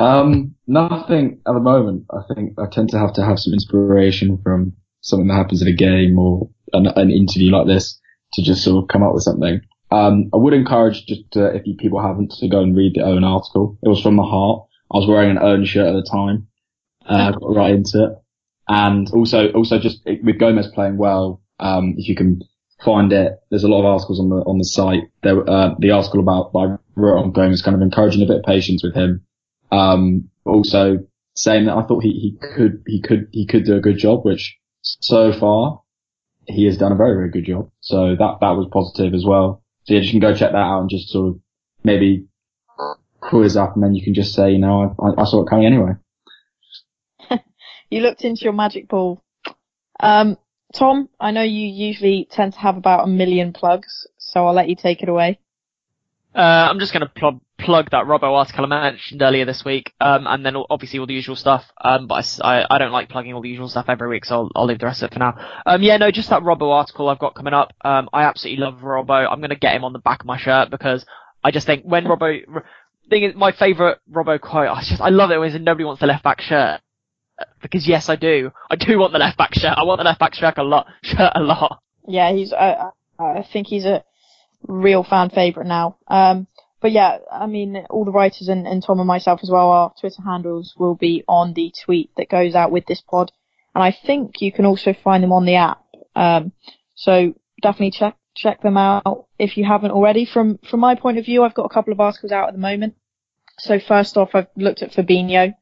Um, 0.00 0.56
nothing 0.66 1.40
at 1.46 1.52
the 1.52 1.60
moment. 1.60 2.06
I 2.10 2.34
think 2.34 2.58
I 2.58 2.64
tend 2.70 2.88
to 2.90 2.98
have 2.98 3.14
to 3.14 3.24
have 3.24 3.38
some 3.38 3.52
inspiration 3.52 4.40
from 4.42 4.72
something 5.00 5.28
that 5.28 5.34
happens 5.34 5.62
in 5.62 5.68
a 5.68 5.76
game 5.76 6.18
or 6.18 6.50
an, 6.72 6.88
an 6.88 7.10
interview 7.10 7.52
like 7.52 7.68
this 7.68 8.00
to 8.32 8.42
just 8.42 8.64
sort 8.64 8.82
of 8.82 8.88
come 8.88 9.04
up 9.04 9.14
with 9.14 9.22
something. 9.22 9.60
Um, 9.92 10.30
I 10.32 10.36
would 10.36 10.54
encourage 10.54 11.06
just 11.06 11.36
uh, 11.36 11.52
if 11.52 11.66
you 11.66 11.74
people 11.74 12.00
haven't 12.00 12.32
to 12.32 12.48
go 12.48 12.60
and 12.60 12.76
read 12.76 12.94
the 12.94 13.02
Owen 13.02 13.24
article. 13.24 13.78
It 13.82 13.88
was 13.88 14.00
from 14.00 14.16
the 14.16 14.22
heart. 14.22 14.66
I 14.92 14.98
was 14.98 15.08
wearing 15.08 15.30
an 15.30 15.38
Owen 15.38 15.64
shirt 15.64 15.86
at 15.86 15.94
the 15.94 16.08
time. 16.08 16.46
Uh, 17.06 17.32
got 17.32 17.56
right 17.56 17.74
into 17.74 18.04
it. 18.04 18.12
And 18.68 19.10
also, 19.10 19.50
also 19.52 19.80
just 19.80 20.04
with 20.04 20.38
Gomez 20.38 20.68
playing 20.68 20.96
well, 20.96 21.42
um, 21.58 21.94
if 21.98 22.08
you 22.08 22.14
can 22.14 22.40
find 22.84 23.12
it, 23.12 23.40
there's 23.50 23.64
a 23.64 23.68
lot 23.68 23.80
of 23.80 23.86
articles 23.86 24.20
on 24.20 24.28
the, 24.28 24.36
on 24.36 24.58
the 24.58 24.64
site. 24.64 25.10
There, 25.22 25.48
uh, 25.48 25.74
the 25.78 25.90
article 25.90 26.20
about, 26.20 26.52
by 26.52 26.76
wrote 26.94 27.18
on 27.18 27.32
Gomez 27.32 27.62
kind 27.62 27.74
of 27.74 27.82
encouraging 27.82 28.22
a 28.22 28.26
bit 28.26 28.38
of 28.38 28.44
patience 28.44 28.84
with 28.84 28.94
him. 28.94 29.24
Um, 29.72 30.30
also 30.44 30.98
saying 31.34 31.66
that 31.66 31.76
I 31.76 31.82
thought 31.82 32.04
he, 32.04 32.12
he 32.12 32.38
could, 32.54 32.82
he 32.86 33.00
could, 33.00 33.28
he 33.32 33.46
could 33.46 33.64
do 33.64 33.76
a 33.76 33.80
good 33.80 33.98
job, 33.98 34.24
which 34.24 34.56
so 34.82 35.32
far 35.32 35.82
he 36.46 36.64
has 36.66 36.78
done 36.78 36.92
a 36.92 36.96
very, 36.96 37.14
very 37.14 37.30
good 37.30 37.46
job. 37.46 37.70
So 37.80 38.14
that, 38.16 38.38
that 38.40 38.50
was 38.52 38.68
positive 38.72 39.14
as 39.14 39.24
well. 39.24 39.64
So 39.90 39.94
yeah, 39.94 40.02
you 40.02 40.10
can 40.12 40.20
go 40.20 40.32
check 40.32 40.52
that 40.52 40.56
out 40.56 40.82
and 40.82 40.88
just 40.88 41.08
sort 41.08 41.30
of 41.30 41.40
maybe 41.82 42.28
quiz 43.18 43.56
up 43.56 43.74
and 43.74 43.82
then 43.82 43.92
you 43.92 44.04
can 44.04 44.14
just 44.14 44.32
say, 44.34 44.52
you 44.52 44.58
know, 44.58 44.94
I, 45.00 45.22
I 45.22 45.24
saw 45.24 45.42
it 45.42 45.48
coming 45.50 45.66
anyway. 45.66 45.94
you 47.90 48.00
looked 48.00 48.22
into 48.22 48.42
your 48.42 48.52
magic 48.52 48.86
ball. 48.86 49.20
Um, 49.98 50.38
Tom, 50.72 51.08
I 51.18 51.32
know 51.32 51.42
you 51.42 51.66
usually 51.66 52.28
tend 52.30 52.52
to 52.52 52.60
have 52.60 52.76
about 52.76 53.02
a 53.02 53.10
million 53.10 53.52
plugs, 53.52 54.06
so 54.16 54.46
I'll 54.46 54.54
let 54.54 54.68
you 54.68 54.76
take 54.76 55.02
it 55.02 55.08
away. 55.08 55.40
Uh, 56.36 56.68
I'm 56.70 56.78
just 56.78 56.92
going 56.92 57.00
to 57.00 57.12
pl- 57.12 57.42
plug 57.64 57.90
that 57.90 58.04
Robbo 58.04 58.34
article 58.34 58.64
I 58.64 58.68
mentioned 58.68 59.22
earlier 59.22 59.44
this 59.44 59.64
week, 59.64 59.92
um, 60.00 60.26
and 60.26 60.44
then 60.44 60.56
obviously 60.68 60.98
all 60.98 61.06
the 61.06 61.14
usual 61.14 61.36
stuff. 61.36 61.64
Um, 61.80 62.06
but 62.06 62.38
I, 62.42 62.64
I, 62.68 62.78
don't 62.78 62.92
like 62.92 63.08
plugging 63.08 63.34
all 63.34 63.42
the 63.42 63.48
usual 63.48 63.68
stuff 63.68 63.86
every 63.88 64.08
week, 64.08 64.24
so 64.24 64.34
I'll, 64.34 64.50
I'll 64.54 64.66
leave 64.66 64.78
the 64.78 64.86
rest 64.86 65.02
of 65.02 65.10
it 65.10 65.14
for 65.14 65.18
now. 65.18 65.34
Um, 65.66 65.82
yeah, 65.82 65.96
no, 65.96 66.10
just 66.10 66.30
that 66.30 66.42
Robbo 66.42 66.72
article 66.72 67.08
I've 67.08 67.18
got 67.18 67.34
coming 67.34 67.54
up. 67.54 67.72
Um, 67.84 68.08
I 68.12 68.24
absolutely 68.24 68.64
love 68.64 68.80
Robbo. 68.80 69.30
I'm 69.30 69.40
to 69.42 69.56
get 69.56 69.74
him 69.74 69.84
on 69.84 69.92
the 69.92 69.98
back 69.98 70.20
of 70.20 70.26
my 70.26 70.38
shirt 70.38 70.70
because 70.70 71.04
I 71.42 71.50
just 71.50 71.66
think 71.66 71.84
when 71.84 72.04
Robbo, 72.04 72.40
thing 73.08 73.24
is, 73.24 73.34
my 73.34 73.52
favourite 73.52 73.98
Robbo 74.10 74.40
quote, 74.40 74.68
I 74.68 74.80
just, 74.82 75.00
I 75.00 75.10
love 75.10 75.30
it 75.30 75.38
when 75.38 75.64
nobody 75.64 75.84
wants 75.84 76.00
the 76.00 76.06
left 76.06 76.24
back 76.24 76.40
shirt. 76.40 76.80
Because 77.62 77.88
yes, 77.88 78.08
I 78.08 78.16
do. 78.16 78.50
I 78.70 78.76
do 78.76 78.98
want 78.98 79.12
the 79.12 79.18
left 79.18 79.38
back 79.38 79.54
shirt. 79.54 79.74
I 79.76 79.84
want 79.84 79.98
the 79.98 80.04
left 80.04 80.20
back 80.20 80.34
shirt 80.34 80.58
a 80.58 80.62
lot. 80.62 80.86
Shirt 81.02 81.32
a 81.34 81.40
lot. 81.40 81.82
Yeah, 82.06 82.32
he's. 82.32 82.52
Uh, 82.52 82.90
I 83.18 83.46
think 83.50 83.66
he's 83.66 83.86
a 83.86 84.04
real 84.66 85.02
fan 85.02 85.30
favorite 85.30 85.66
now. 85.66 85.96
Um, 86.06 86.46
but 86.80 86.92
yeah, 86.92 87.18
I 87.30 87.46
mean, 87.46 87.76
all 87.90 88.04
the 88.04 88.10
writers 88.10 88.48
and, 88.48 88.66
and 88.66 88.82
Tom 88.82 88.98
and 89.00 89.06
myself 89.06 89.40
as 89.42 89.50
well, 89.50 89.70
our 89.70 89.92
Twitter 90.00 90.22
handles 90.22 90.74
will 90.78 90.94
be 90.94 91.24
on 91.28 91.52
the 91.52 91.72
tweet 91.84 92.10
that 92.16 92.30
goes 92.30 92.54
out 92.54 92.70
with 92.70 92.86
this 92.86 93.00
pod. 93.00 93.30
And 93.74 93.84
I 93.84 93.96
think 94.06 94.40
you 94.40 94.50
can 94.50 94.66
also 94.66 94.94
find 94.94 95.22
them 95.22 95.32
on 95.32 95.44
the 95.44 95.56
app. 95.56 95.84
Um, 96.16 96.52
so 96.94 97.34
definitely 97.62 97.92
check, 97.92 98.16
check 98.34 98.62
them 98.62 98.76
out 98.76 99.26
if 99.38 99.56
you 99.56 99.64
haven't 99.64 99.90
already. 99.90 100.24
From, 100.24 100.58
from 100.68 100.80
my 100.80 100.94
point 100.94 101.18
of 101.18 101.26
view, 101.26 101.44
I've 101.44 101.54
got 101.54 101.66
a 101.66 101.74
couple 101.74 101.92
of 101.92 102.00
articles 102.00 102.32
out 102.32 102.48
at 102.48 102.54
the 102.54 102.60
moment. 102.60 102.94
So 103.58 103.78
first 103.78 104.16
off, 104.16 104.30
I've 104.34 104.48
looked 104.56 104.82
at 104.82 104.92
Fabinho. 104.92 105.54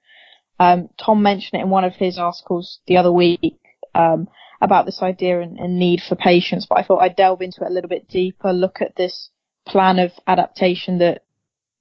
Um, 0.60 0.88
Tom 0.98 1.22
mentioned 1.22 1.60
it 1.60 1.64
in 1.64 1.70
one 1.70 1.84
of 1.84 1.94
his 1.94 2.18
articles 2.18 2.80
the 2.86 2.96
other 2.96 3.12
week, 3.12 3.58
um, 3.94 4.28
about 4.60 4.86
this 4.86 5.02
idea 5.02 5.40
and, 5.40 5.58
and 5.58 5.78
need 5.78 6.02
for 6.02 6.16
patience, 6.16 6.66
but 6.66 6.78
I 6.78 6.82
thought 6.82 7.00
I'd 7.00 7.16
delve 7.16 7.42
into 7.42 7.62
it 7.62 7.70
a 7.70 7.72
little 7.72 7.88
bit 7.88 8.08
deeper, 8.08 8.52
look 8.52 8.80
at 8.80 8.96
this 8.96 9.30
plan 9.68 9.98
of 9.98 10.12
adaptation 10.26 10.98
that 10.98 11.22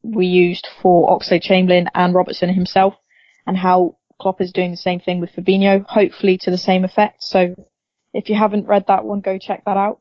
we 0.04 0.28
used 0.28 0.68
for 0.82 1.10
Oxlade-Chamberlain 1.10 1.90
and 1.94 2.14
Robertson 2.14 2.54
himself, 2.54 2.94
and 3.46 3.58
how 3.58 3.98
Klopp 4.20 4.42
is 4.42 4.52
doing 4.52 4.72
the 4.72 4.78
same 4.78 5.00
thing 5.00 5.20
with 5.20 5.32
Fabinho, 5.34 5.86
hopefully 5.86 6.38
to 6.40 6.52
the 6.52 6.58
same 6.58 6.84
effect. 6.84 7.24
So 7.24 7.56
if 8.14 8.30
you 8.30 8.36
haven't 8.36 8.68
read 8.68 8.86
that 8.88 9.06
one, 9.06 9.22
go 9.22 9.38
check 9.38 9.64
that 9.66 9.78
out. 9.78 10.00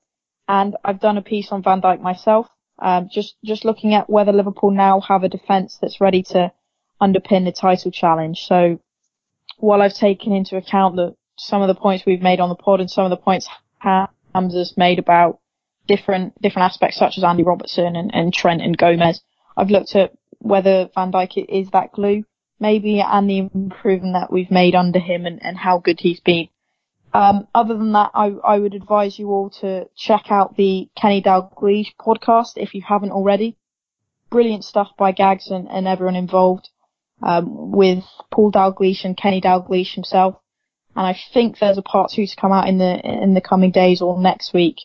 And 0.48 0.76
I've 0.84 1.00
done 1.00 1.18
a 1.18 1.22
piece 1.22 1.50
on 1.50 1.62
Van 1.62 1.80
Dijk 1.80 2.00
myself, 2.00 2.46
um, 2.78 3.08
just 3.10 3.36
just 3.44 3.64
looking 3.64 3.94
at 3.94 4.08
whether 4.08 4.32
Liverpool 4.32 4.70
now 4.70 5.00
have 5.00 5.24
a 5.24 5.28
defence 5.28 5.78
that's 5.80 6.00
ready 6.00 6.22
to 6.22 6.52
underpin 7.00 7.44
the 7.44 7.52
title 7.52 7.90
challenge. 7.90 8.38
So 8.46 8.78
while 9.58 9.82
I've 9.82 9.94
taken 9.94 10.32
into 10.32 10.56
account 10.56 10.96
that 10.96 11.16
some 11.36 11.62
of 11.62 11.68
the 11.68 11.74
points 11.74 12.06
we've 12.06 12.22
made 12.22 12.40
on 12.40 12.48
the 12.48 12.54
pod 12.54 12.80
and 12.80 12.90
some 12.90 13.04
of 13.04 13.10
the 13.10 13.16
points 13.16 13.48
Hamzah's 13.84 14.76
made 14.76 14.98
about 14.98 15.40
different 15.86 16.40
different 16.40 16.70
aspects 16.70 16.98
such 16.98 17.18
as 17.18 17.24
Andy 17.24 17.42
Robertson 17.42 17.96
and, 17.96 18.14
and 18.14 18.32
Trent 18.32 18.62
and 18.62 18.76
Gomez. 18.76 19.20
I've 19.56 19.70
looked 19.70 19.94
at 19.96 20.12
whether 20.38 20.88
Van 20.94 21.12
Dijk 21.12 21.44
is 21.48 21.70
that 21.70 21.92
glue, 21.92 22.24
maybe, 22.60 23.00
and 23.00 23.28
the 23.28 23.38
improvement 23.38 24.14
that 24.14 24.32
we've 24.32 24.50
made 24.50 24.74
under 24.74 24.98
him 24.98 25.26
and, 25.26 25.42
and 25.42 25.56
how 25.56 25.78
good 25.78 26.00
he's 26.00 26.20
been. 26.20 26.48
Um, 27.14 27.48
other 27.54 27.74
than 27.74 27.92
that, 27.92 28.10
I, 28.14 28.26
I 28.44 28.58
would 28.58 28.74
advise 28.74 29.18
you 29.18 29.30
all 29.30 29.50
to 29.60 29.88
check 29.96 30.24
out 30.30 30.56
the 30.56 30.88
Kenny 31.00 31.22
Dalglish 31.22 31.94
podcast 31.98 32.52
if 32.56 32.74
you 32.74 32.82
haven't 32.86 33.12
already. 33.12 33.56
Brilliant 34.28 34.64
stuff 34.64 34.88
by 34.98 35.12
Gags 35.12 35.48
and, 35.48 35.66
and 35.70 35.88
everyone 35.88 36.16
involved, 36.16 36.68
um, 37.22 37.72
with 37.72 38.04
Paul 38.30 38.52
Dalglish 38.52 39.04
and 39.04 39.16
Kenny 39.16 39.40
Dalglish 39.40 39.94
himself. 39.94 40.36
And 40.94 41.06
I 41.06 41.18
think 41.32 41.58
there's 41.58 41.78
a 41.78 41.82
part 41.82 42.10
two 42.10 42.26
to 42.26 42.36
come 42.36 42.52
out 42.52 42.68
in 42.68 42.78
the, 42.78 43.00
in 43.00 43.34
the 43.34 43.40
coming 43.40 43.70
days 43.70 44.02
or 44.02 44.20
next 44.20 44.52
week. 44.52 44.76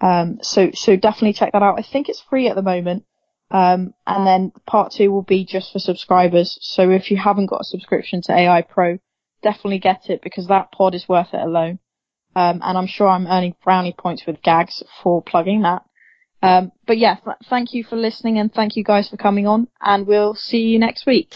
Um, 0.00 0.38
so, 0.42 0.70
so 0.74 0.96
definitely 0.96 1.32
check 1.34 1.52
that 1.52 1.62
out. 1.62 1.78
I 1.78 1.82
think 1.82 2.08
it's 2.08 2.22
free 2.28 2.48
at 2.48 2.56
the 2.56 2.62
moment. 2.62 3.04
Um, 3.50 3.94
and 4.06 4.26
then 4.26 4.52
part 4.66 4.92
two 4.92 5.12
will 5.12 5.22
be 5.22 5.44
just 5.44 5.72
for 5.72 5.78
subscribers. 5.78 6.58
So 6.60 6.90
if 6.90 7.10
you 7.10 7.16
haven't 7.16 7.46
got 7.46 7.60
a 7.60 7.64
subscription 7.64 8.20
to 8.22 8.32
AI 8.32 8.62
Pro, 8.62 8.98
definitely 9.42 9.78
get 9.78 10.10
it 10.10 10.22
because 10.22 10.48
that 10.48 10.72
pod 10.72 10.94
is 10.94 11.08
worth 11.08 11.32
it 11.32 11.40
alone. 11.40 11.78
Um, 12.34 12.60
and 12.64 12.76
I'm 12.76 12.88
sure 12.88 13.08
I'm 13.08 13.28
earning 13.28 13.54
brownie 13.62 13.94
points 13.96 14.26
with 14.26 14.42
gags 14.42 14.82
for 15.02 15.22
plugging 15.22 15.62
that. 15.62 15.84
Um, 16.42 16.72
but 16.86 16.98
yeah, 16.98 17.16
th- 17.24 17.36
thank 17.48 17.72
you 17.72 17.84
for 17.84 17.96
listening 17.96 18.38
and 18.38 18.52
thank 18.52 18.76
you 18.76 18.84
guys 18.84 19.08
for 19.08 19.16
coming 19.16 19.46
on 19.46 19.68
and 19.80 20.06
we'll 20.06 20.34
see 20.34 20.58
you 20.58 20.78
next 20.78 21.06
week. 21.06 21.32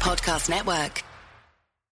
Podcast 0.00 0.48
Network. 0.48 1.09